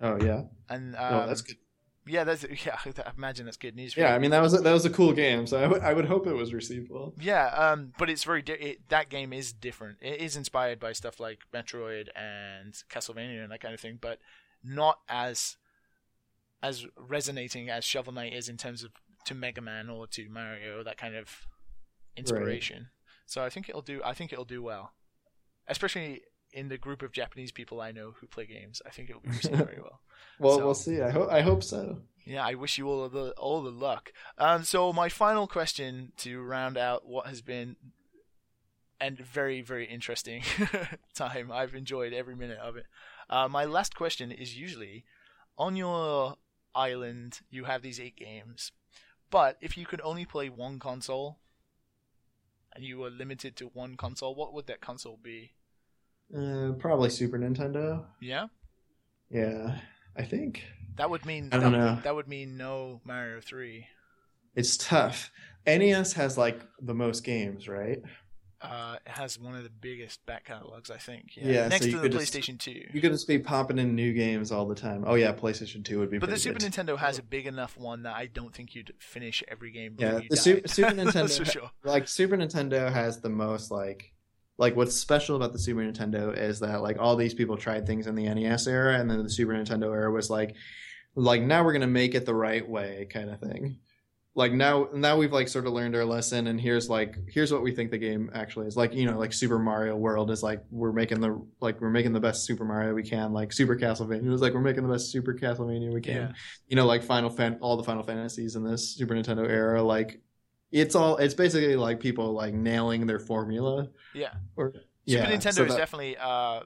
Oh 0.01 0.22
yeah. 0.22 0.44
And 0.68 0.94
um, 0.97 1.14
oh, 1.14 1.26
that's 1.26 1.43
good. 1.43 1.56
Yeah, 2.06 2.24
that's 2.24 2.44
yeah. 2.64 2.78
I 2.84 3.12
imagine 3.16 3.44
that's 3.46 3.56
good 3.56 3.74
news. 3.76 3.94
For 3.94 4.00
Yeah, 4.00 4.10
you. 4.10 4.14
I 4.14 4.18
mean 4.18 4.30
that 4.30 4.40
was 4.42 4.54
a, 4.54 4.58
that 4.58 4.72
was 4.72 4.84
a 4.84 4.90
cool 4.90 5.12
game, 5.12 5.46
so 5.46 5.58
I 5.62 5.66
would- 5.66 5.82
I 5.82 5.92
would 5.92 6.04
hope 6.06 6.26
it 6.26 6.34
was 6.34 6.54
received 6.54 6.90
well. 6.90 7.12
Yeah, 7.20 7.46
um, 7.48 7.92
but 7.98 8.08
it's 8.08 8.24
very 8.24 8.42
di- 8.42 8.52
it, 8.54 8.88
that 8.88 9.08
game 9.08 9.32
is 9.32 9.52
different. 9.52 9.98
It 10.00 10.20
is 10.20 10.36
inspired 10.36 10.78
by 10.78 10.92
stuff 10.92 11.18
like 11.20 11.40
Metroid 11.52 12.08
and 12.16 12.72
Castlevania 12.90 13.42
and 13.42 13.50
that 13.52 13.60
kind 13.60 13.74
of 13.74 13.80
thing, 13.80 13.98
but 14.00 14.18
not 14.62 15.00
as 15.08 15.56
as 16.62 16.86
resonating 16.96 17.68
as 17.70 17.84
Shovel 17.84 18.12
Knight 18.12 18.32
is 18.32 18.48
in 18.48 18.56
terms 18.56 18.82
of 18.82 18.90
to 19.26 19.34
Mega 19.34 19.60
Man 19.60 19.90
or 19.90 20.06
to 20.08 20.28
Mario 20.28 20.82
that 20.84 20.96
kind 20.98 21.14
of 21.16 21.46
inspiration. 22.16 22.88
So 23.26 23.42
I 23.44 23.50
think 23.50 23.68
it'll 23.68 23.82
do. 23.82 24.00
I 24.04 24.14
think 24.14 24.32
it'll 24.32 24.44
do 24.44 24.62
well, 24.62 24.92
especially 25.68 26.22
in 26.52 26.68
the 26.68 26.78
group 26.78 27.02
of 27.02 27.12
Japanese 27.12 27.52
people 27.52 27.81
I 27.81 27.93
know 27.93 28.14
who 28.20 28.27
play 28.27 28.47
games. 28.47 28.81
I 28.86 28.90
think 28.90 29.10
it'll 29.10 29.20
be 29.23 29.31
received 29.31 29.56
very 29.56 29.78
well. 29.81 30.01
Well, 30.39 30.59
So- 30.59 30.64
we'll 30.64 30.74
see. 30.74 31.01
I 31.01 31.10
hope 31.10 31.31
I 31.31 31.40
hope 31.40 31.62
so. 31.62 32.02
Yeah, 32.24 32.44
I 32.44 32.55
wish 32.55 32.77
you 32.78 32.89
all 32.89 33.09
the 33.09 33.31
all 33.32 33.62
the 33.62 33.70
luck. 33.70 34.12
Um, 34.36 34.64
so 34.64 34.93
my 34.93 35.09
final 35.09 35.47
question 35.47 36.12
to 36.18 36.43
round 36.43 36.77
out 36.77 37.06
what 37.06 37.27
has 37.27 37.40
been 37.40 37.77
and 39.01 39.18
very 39.18 39.62
very 39.62 39.86
interesting 39.86 40.43
time. 41.14 41.51
I've 41.52 41.74
enjoyed 41.74 42.12
every 42.12 42.35
minute 42.35 42.59
of 42.59 42.77
it. 42.77 42.86
Uh, 43.31 43.48
my 43.48 43.64
last 43.64 43.94
question 43.97 44.31
is 44.31 44.59
usually 44.59 45.05
on 45.59 45.74
your 45.77 46.36
island 46.74 47.40
you 47.51 47.64
have 47.64 47.81
these 47.82 47.98
eight 48.01 48.16
games, 48.16 48.73
but 49.31 49.56
if 49.62 49.78
you 49.78 49.86
could 49.86 50.01
only 50.02 50.24
play 50.27 50.48
one 50.51 50.78
console 50.78 51.39
and 52.74 52.85
you 52.85 52.98
were 52.98 53.10
limited 53.10 53.56
to 53.56 53.66
one 53.68 53.97
console, 53.97 54.35
what 54.35 54.52
would 54.52 54.66
that 54.66 54.81
console 54.82 55.18
be? 55.23 55.52
Uh, 56.36 56.73
probably 56.78 57.11
Super 57.11 57.39
Nintendo. 57.39 58.05
Yeah, 58.20 58.47
Yeah, 59.31 59.78
I 60.16 60.23
think 60.23 60.65
that 60.97 61.09
would 61.11 61.24
mean 61.27 61.51
I 61.53 61.59
don't 61.59 61.73
that, 61.73 61.78
know. 61.78 61.98
that 62.03 62.15
would 62.15 62.28
mean 62.28 62.57
no 62.57 63.01
Mario 63.05 63.40
Three. 63.40 63.86
it's 64.55 64.77
tough. 64.77 65.31
NES 65.66 66.12
has 66.15 66.36
like 66.39 66.61
the 66.81 66.94
most 66.94 67.24
games, 67.24 67.69
right? 67.69 68.01
Uh, 68.61 68.97
it 69.05 69.12
has 69.12 69.39
one 69.39 69.55
of 69.55 69.62
the 69.62 69.70
biggest 69.70 70.24
back 70.27 70.47
catalogs, 70.47 70.90
I 70.90 70.97
think. 70.97 71.32
Yeah, 71.36 71.65
so 71.65 71.69
next 71.69 71.86
you 71.86 71.93
to 71.93 71.98
the 71.98 72.09
just- 72.09 72.32
PlayStation 72.35 72.59
Two. 72.59 72.82
You 72.93 73.01
could 73.01 73.12
just 73.12 73.28
be 73.28 73.39
popping 73.39 73.78
in 73.78 73.94
new 73.94 74.12
games 74.12 74.51
all 74.51 74.66
the 74.66 74.74
time. 74.74 75.05
Oh 75.07 75.15
yeah, 75.15 75.32
PlayStation 75.32 75.85
Two 75.85 75.98
would 76.01 76.11
be. 76.11 76.19
But 76.19 76.31
the 76.31 76.39
Super 76.39 76.59
good. 76.59 76.73
Nintendo 76.73 76.98
has 76.98 77.19
a 77.19 77.23
big 77.23 77.47
enough 77.47 77.77
one 77.77 78.03
that 78.05 78.16
I 78.16 78.27
don't 78.27 78.53
think 78.55 78.74
you'd 78.74 78.93
finish 78.98 79.44
every 79.47 79.70
game. 79.70 79.94
Yeah, 79.98 80.20
the. 80.28 80.36
Super 80.36 80.61
That's 80.66 80.78
Nintendo 80.78 81.39
for 81.39 81.44
sure. 81.44 81.70
like 81.85 82.09
Super 82.09 82.36
Nintendo 82.36 82.90
has 82.90 83.20
the 83.20 83.28
most 83.28 83.70
like 83.70 84.12
like 84.58 84.74
what's 84.76 84.94
special 84.94 85.36
about 85.36 85.52
the 85.52 85.58
Super 85.58 85.80
Nintendo 85.80 86.36
is 86.36 86.60
that 86.60 86.80
like 86.82 86.96
all 86.98 87.16
these 87.16 87.34
people 87.34 87.56
tried 87.56 87.86
things 87.86 88.06
in 88.06 88.14
the 88.14 88.28
NES 88.32 88.66
era 88.66 88.98
and 88.98 89.10
then 89.10 89.22
the 89.22 89.28
Super 89.30 89.52
Nintendo 89.52 89.92
era 89.92 90.10
was 90.10 90.30
like 90.30 90.54
like 91.14 91.42
now 91.42 91.64
we're 91.64 91.72
gonna 91.72 91.86
make 91.86 92.14
it 92.14 92.26
the 92.26 92.34
right 92.34 92.66
way 92.68 93.06
kind 93.10 93.30
of 93.30 93.40
thing. 93.40 93.78
Like 94.34 94.52
now 94.52 94.88
now 94.92 95.16
we've 95.16 95.32
like 95.32 95.48
sort 95.48 95.66
of 95.66 95.72
learned 95.72 95.96
our 95.96 96.04
lesson 96.04 96.46
and 96.46 96.60
here's 96.60 96.90
like 96.90 97.16
here's 97.26 97.50
what 97.50 97.62
we 97.62 97.72
think 97.72 97.90
the 97.90 97.96
game 97.96 98.30
actually 98.34 98.66
is. 98.66 98.76
Like, 98.76 98.92
you 98.94 99.06
know, 99.10 99.18
like 99.18 99.32
Super 99.32 99.58
Mario 99.58 99.96
World 99.96 100.30
is 100.30 100.42
like 100.42 100.62
we're 100.70 100.92
making 100.92 101.20
the 101.20 101.42
like 101.60 101.80
we're 101.80 101.88
making 101.88 102.12
the 102.12 102.20
best 102.20 102.44
Super 102.44 102.64
Mario 102.66 102.92
we 102.92 103.02
can. 103.02 103.32
Like 103.32 103.50
Super 103.52 103.76
Castlevania 103.76 104.30
is 104.34 104.42
like 104.42 104.52
we're 104.52 104.60
making 104.60 104.86
the 104.86 104.92
best 104.92 105.10
Super 105.10 105.32
Castlevania 105.32 105.90
we 105.90 106.02
can 106.02 106.16
Yeah. 106.16 106.32
you 106.68 106.76
know, 106.76 106.84
like 106.84 107.02
Final 107.02 107.30
Fan, 107.30 107.56
all 107.62 107.78
the 107.78 107.82
Final 107.84 108.02
Fantasies 108.02 108.56
in 108.56 108.62
this 108.62 108.94
Super 108.94 109.14
Nintendo 109.14 109.48
era, 109.48 109.82
like 109.82 110.20
it's 110.72 110.94
all, 110.94 111.16
it's 111.16 111.34
basically 111.34 111.76
like 111.76 112.01
people 112.01 112.32
like 112.32 112.55
nailing 112.55 113.06
their 113.06 113.18
formula. 113.18 113.88
Yeah. 114.14 114.32
Or 114.56 114.72
Super 114.74 114.82
yeah, 115.05 115.26
Nintendo 115.30 115.52
so 115.55 115.64
is 115.64 115.72
that- 115.72 115.78
definitely 115.78 116.16
uh, 116.16 116.60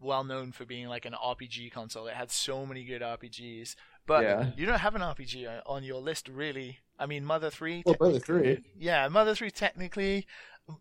well 0.00 0.24
known 0.24 0.52
for 0.52 0.64
being 0.64 0.88
like 0.88 1.04
an 1.04 1.12
RPG 1.14 1.70
console. 1.72 2.06
It 2.08 2.14
had 2.14 2.30
so 2.30 2.66
many 2.66 2.84
good 2.84 3.02
RPGs, 3.02 3.76
but 4.06 4.22
Yeah. 4.24 4.50
you 4.56 4.66
don't 4.66 4.80
have 4.80 4.94
an 4.96 5.02
RPG 5.02 5.46
on- 5.66 5.84
your 5.84 6.00
list, 6.00 6.28
really. 6.28 6.78
I 6.98 7.06
mean, 7.06 7.24
Mother 7.24 7.50
Three. 7.50 7.84
Well, 7.86 7.94
Mother 8.00 8.18
3. 8.18 8.64
Yeah, 8.76 9.06
Mother 9.08 9.34
Three. 9.36 9.52
Technically, 9.52 10.26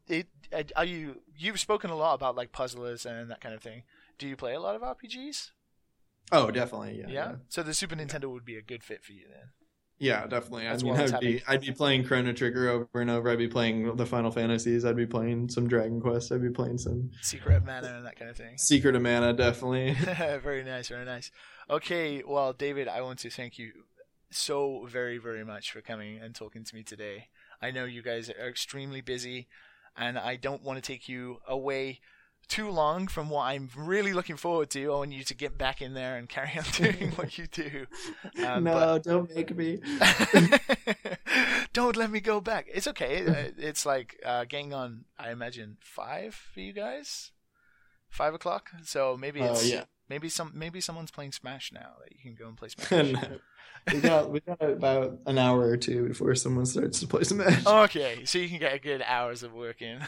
it 0.08 0.28
are 0.76 0.84
you? 0.86 1.22
You've 1.38 1.60
spoken 1.60 1.92
a 1.92 1.96
lot 1.96 2.16
about 2.16 2.36
like 2.36 2.52
puzzlers 2.52 3.06
and 3.06 3.30
that 3.30 3.40
kind 3.42 3.54
of 3.54 3.62
thing. 3.62 3.84
Do 4.18 4.28
you 4.28 4.36
play 4.36 4.56
a 4.56 4.60
lot 4.60 4.76
of 4.76 4.82
RPGs? 4.82 5.52
Oh, 6.32 6.50
definitely. 6.50 6.98
Yeah. 7.00 7.06
Yeah. 7.08 7.14
Yeah, 7.14 7.36
So 7.50 7.62
the 7.62 7.74
Super 7.76 7.96
Nintendo 7.96 8.32
would 8.32 8.44
be 8.46 8.56
a 8.58 8.62
good 8.64 8.84
fit 8.84 9.04
for 9.04 9.12
you 9.14 9.26
then. 9.30 9.50
Yeah, 10.00 10.28
definitely. 10.28 10.68
I 10.68 10.78
mean, 10.78 10.96
I'd 10.96 11.20
be, 11.20 11.44
I'd 11.48 11.62
be 11.62 11.72
playing 11.72 12.04
Chrono 12.04 12.32
Trigger 12.32 12.70
over 12.70 13.02
and 13.02 13.10
over. 13.10 13.30
I'd 13.30 13.40
be 13.40 13.48
playing 13.48 13.96
the 13.96 14.06
Final 14.06 14.30
Fantasies. 14.30 14.86
I'd 14.86 14.96
be 14.96 15.08
playing 15.08 15.50
some 15.50 15.68
Dragon 15.68 16.00
Quest. 16.00 16.32
I'd 16.32 16.42
be 16.42 16.52
playing 16.52 16.78
some 16.78 17.10
Secret 17.22 17.56
of 17.56 17.66
Mana 17.66 17.88
and 17.88 18.06
that 18.06 18.16
kind 18.16 18.30
of 18.30 18.38
thing. 18.38 18.58
Secret 18.58 18.96
of 18.96 19.02
Mana, 19.02 19.34
definitely. 19.34 19.94
very 20.44 20.64
nice, 20.64 20.90
very 20.90 21.06
nice. 21.06 21.32
Okay, 21.70 22.24
well, 22.28 22.54
David, 22.54 22.88
I 22.88 23.02
want 23.02 23.20
to 23.20 23.32
thank 23.32 23.58
you 23.58 23.72
so 24.30 24.86
very, 24.88 25.18
very 25.18 25.44
much 25.44 25.72
for 25.72 25.82
coming 25.82 26.18
and 26.18 26.36
talking 26.36 26.64
to 26.64 26.76
me 26.76 26.84
today. 26.84 27.30
I 27.60 27.72
know 27.72 27.86
you 27.86 28.04
guys 28.04 28.30
are 28.30 28.48
extremely 28.48 29.02
busy, 29.02 29.48
and 29.96 30.20
I 30.20 30.36
don't 30.36 30.62
want 30.62 30.78
to 30.78 30.82
take 30.82 31.10
you 31.10 31.40
away 31.48 32.02
too 32.48 32.70
long 32.70 33.08
from 33.08 33.30
what 33.30 33.44
I'm 33.44 33.70
really 33.76 34.14
looking 34.14 34.38
forward 34.38 34.70
to. 34.72 34.86
I 34.94 34.96
want 34.96 35.12
you 35.12 35.24
to 35.24 35.34
get 35.36 35.58
back 35.58 35.82
in 35.82 35.94
there 35.94 36.18
and 36.18 36.30
carry 36.30 36.52
on 36.58 36.64
doing 36.74 37.12
what 37.12 37.38
you 37.38 37.48
do. 37.48 37.88
Um, 38.46 38.64
no, 38.64 38.74
but- 38.74 39.04
don't 39.04 39.36
make 39.36 39.56
me. 39.56 39.80
don't 41.74 41.96
let 41.96 42.10
me 42.12 42.20
go 42.20 42.42
back. 42.42 42.68
It's 42.74 42.88
okay. 42.88 43.26
Uh, 43.26 43.52
It's 43.58 43.86
like 43.86 44.20
uh, 44.26 44.46
getting 44.46 44.74
on. 44.74 45.06
I 45.18 45.32
imagine 45.32 45.78
five 45.82 46.36
for 46.54 46.60
you 46.60 46.74
guys. 46.74 47.32
Five 48.10 48.34
o'clock. 48.34 48.70
So 48.84 49.18
maybe 49.20 49.42
Oh, 49.42 49.52
it's 49.52 49.70
yeah. 49.70 49.84
maybe 50.10 50.30
some 50.30 50.52
maybe 50.56 50.80
someone's 50.82 51.12
playing 51.12 51.34
Smash 51.34 51.72
now 51.74 51.96
that 52.02 52.14
you 52.14 52.20
can 52.22 52.36
go 52.36 52.48
and 52.48 52.58
play 52.58 52.70
Smash. 52.78 53.12
No. 53.12 53.40
We 53.94 54.00
got 54.00 54.32
we 54.32 54.40
got 54.42 54.62
about 54.62 55.20
an 55.26 55.38
hour 55.38 55.62
or 55.62 55.78
two 55.78 56.08
before 56.08 56.34
someone 56.36 56.66
starts 56.66 57.00
to 57.00 57.08
play 57.08 57.24
Smash. 57.24 57.66
okay, 57.66 58.26
so 58.26 58.38
you 58.38 58.50
can 58.50 58.60
get 58.60 58.74
a 58.74 58.80
good 58.80 59.02
hours 59.06 59.44
of 59.44 59.54
work 59.54 59.82
in. 59.82 60.00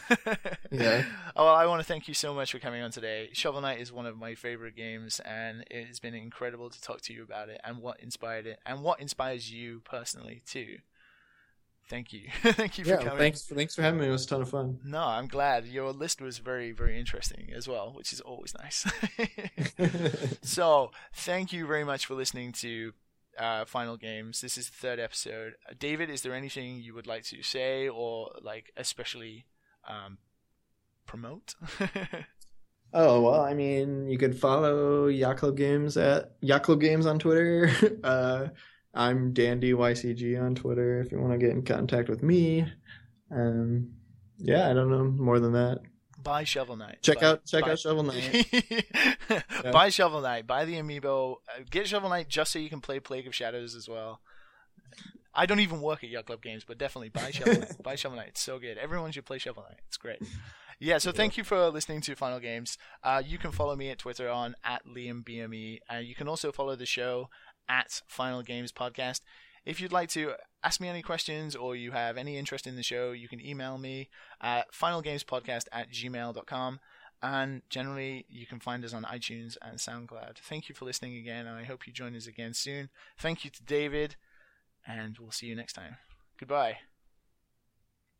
Yeah. 0.72 1.04
Oh, 1.34 1.46
well, 1.46 1.54
I 1.54 1.66
want 1.66 1.80
to 1.80 1.86
thank 1.86 2.06
you 2.06 2.14
so 2.14 2.32
much 2.32 2.52
for 2.52 2.60
coming 2.60 2.80
on 2.80 2.92
today. 2.92 3.30
Shovel 3.32 3.60
Knight 3.60 3.80
is 3.80 3.92
one 3.92 4.06
of 4.06 4.16
my 4.16 4.36
favorite 4.36 4.76
games, 4.76 5.20
and 5.20 5.64
it 5.68 5.88
has 5.88 5.98
been 5.98 6.14
incredible 6.14 6.70
to 6.70 6.80
talk 6.80 7.00
to 7.02 7.12
you 7.12 7.24
about 7.24 7.48
it 7.48 7.60
and 7.64 7.78
what 7.78 7.98
inspired 8.00 8.46
it 8.46 8.60
and 8.64 8.82
what 8.82 9.00
inspires 9.00 9.52
you 9.52 9.80
personally 9.84 10.42
too. 10.46 10.76
Thank 11.88 12.12
you, 12.12 12.28
thank 12.42 12.78
you 12.78 12.84
for 12.84 12.90
yeah, 12.90 12.96
coming. 12.98 13.18
thanks 13.18 13.44
for 13.44 13.56
thanks 13.56 13.74
for 13.74 13.82
having 13.82 13.98
me. 13.98 14.06
It 14.06 14.12
was 14.12 14.24
a 14.24 14.28
ton 14.28 14.42
of 14.42 14.48
fun. 14.48 14.78
No, 14.84 15.02
I'm 15.02 15.26
glad. 15.26 15.66
Your 15.66 15.90
list 15.90 16.20
was 16.20 16.38
very, 16.38 16.70
very 16.70 16.96
interesting 17.00 17.50
as 17.52 17.66
well, 17.66 17.92
which 17.96 18.12
is 18.12 18.20
always 18.20 18.54
nice. 18.54 18.86
so, 20.42 20.92
thank 21.12 21.52
you 21.52 21.66
very 21.66 21.82
much 21.82 22.06
for 22.06 22.14
listening 22.14 22.52
to 22.52 22.92
uh, 23.38 23.64
Final 23.64 23.96
Games. 23.96 24.40
This 24.40 24.58
is 24.58 24.68
the 24.68 24.76
third 24.76 24.98
episode. 24.98 25.54
Uh, 25.68 25.74
David, 25.78 26.10
is 26.10 26.22
there 26.22 26.34
anything 26.34 26.80
you 26.80 26.94
would 26.94 27.06
like 27.06 27.24
to 27.24 27.42
say 27.42 27.88
or, 27.88 28.30
like, 28.42 28.72
especially 28.76 29.46
um, 29.88 30.18
promote? 31.06 31.54
oh 32.92 33.20
well, 33.20 33.40
I 33.40 33.54
mean, 33.54 34.08
you 34.08 34.18
could 34.18 34.38
follow 34.38 35.06
Yacht 35.06 35.42
Games 35.56 35.96
at 35.96 36.32
Yacht 36.40 36.78
Games 36.78 37.06
on 37.06 37.18
Twitter. 37.18 37.70
Uh, 38.04 38.48
I'm 38.92 39.32
Dandy 39.32 39.72
YCG 39.72 40.42
on 40.42 40.54
Twitter 40.54 41.00
if 41.00 41.12
you 41.12 41.20
want 41.20 41.32
to 41.32 41.38
get 41.38 41.50
in 41.50 41.62
contact 41.62 42.08
with 42.08 42.22
me. 42.24 42.66
Um, 43.30 43.92
yeah, 44.38 44.68
I 44.68 44.72
don't 44.72 44.90
know 44.90 45.04
more 45.04 45.38
than 45.38 45.52
that. 45.52 45.78
Buy 46.22 46.44
Shovel 46.44 46.76
Knight. 46.76 46.98
Check 47.02 47.20
Buy- 47.20 47.26
out 47.26 47.44
check 47.46 47.64
buy- 47.64 47.72
out 47.72 47.78
Shovel 47.78 48.02
Knight. 48.04 48.84
Buy 49.72 49.88
Shovel 49.90 50.20
Knight. 50.20 50.46
Buy 50.46 50.64
the 50.64 50.74
amiibo. 50.74 51.36
Uh, 51.48 51.62
Get 51.70 51.86
Shovel 51.88 52.08
Knight 52.10 52.28
just 52.28 52.52
so 52.52 52.58
you 52.58 52.68
can 52.70 52.80
play 52.80 53.00
Plague 53.00 53.26
of 53.26 53.34
Shadows 53.34 53.74
as 53.74 53.88
well. 53.88 54.20
I 55.34 55.46
don't 55.46 55.60
even 55.60 55.80
work 55.80 56.02
at 56.02 56.10
Yacht 56.10 56.26
Club 56.26 56.42
Games, 56.42 56.64
but 56.66 56.78
definitely 56.78 57.08
buy 57.10 57.30
Shovel 57.32 57.54
Knight. 57.54 57.82
buy 57.82 57.94
Shovel 57.94 58.16
Knight. 58.16 58.28
It's 58.28 58.40
so 58.42 58.58
good. 58.58 58.78
Everyone 58.78 59.12
should 59.12 59.24
play 59.26 59.38
Shovel 59.38 59.62
Knight. 59.68 59.80
It's 59.86 59.96
great. 59.96 60.18
Yeah, 60.78 60.98
so 60.98 61.12
thank 61.12 61.36
you 61.36 61.44
for 61.44 61.68
listening 61.68 62.00
to 62.02 62.14
Final 62.16 62.40
Games. 62.40 62.78
Uh, 63.04 63.22
you 63.24 63.36
can 63.36 63.52
follow 63.52 63.76
me 63.76 63.90
at 63.90 63.98
Twitter 63.98 64.28
on 64.30 64.54
at 64.64 64.82
LiamBME. 64.86 65.78
Uh, 65.92 65.98
you 65.98 66.14
can 66.14 66.26
also 66.26 66.50
follow 66.52 66.74
the 66.74 66.86
show 66.86 67.28
at 67.68 68.00
Final 68.08 68.42
Games 68.42 68.72
Podcast. 68.72 69.20
If 69.64 69.80
you'd 69.80 69.92
like 69.92 70.08
to 70.10 70.34
ask 70.62 70.80
me 70.80 70.88
any 70.88 71.02
questions 71.02 71.54
or 71.54 71.76
you 71.76 71.92
have 71.92 72.16
any 72.16 72.36
interest 72.36 72.66
in 72.66 72.76
the 72.76 72.82
show, 72.82 73.12
you 73.12 73.28
can 73.28 73.44
email 73.44 73.78
me 73.78 74.08
at 74.40 74.72
finalgamespodcast 74.72 75.64
at 75.72 75.90
gmail.com. 75.90 76.80
And 77.22 77.62
generally, 77.68 78.24
you 78.30 78.46
can 78.46 78.60
find 78.60 78.82
us 78.84 78.94
on 78.94 79.04
iTunes 79.04 79.58
and 79.60 79.78
SoundCloud. 79.78 80.38
Thank 80.38 80.70
you 80.70 80.74
for 80.74 80.86
listening 80.86 81.16
again, 81.16 81.46
and 81.46 81.56
I 81.58 81.64
hope 81.64 81.86
you 81.86 81.92
join 81.92 82.16
us 82.16 82.26
again 82.26 82.54
soon. 82.54 82.88
Thank 83.18 83.44
you 83.44 83.50
to 83.50 83.62
David, 83.62 84.16
and 84.86 85.18
we'll 85.18 85.30
see 85.30 85.46
you 85.46 85.54
next 85.54 85.74
time. 85.74 85.96
Goodbye. 86.38 86.78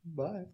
Bye. 0.05 0.45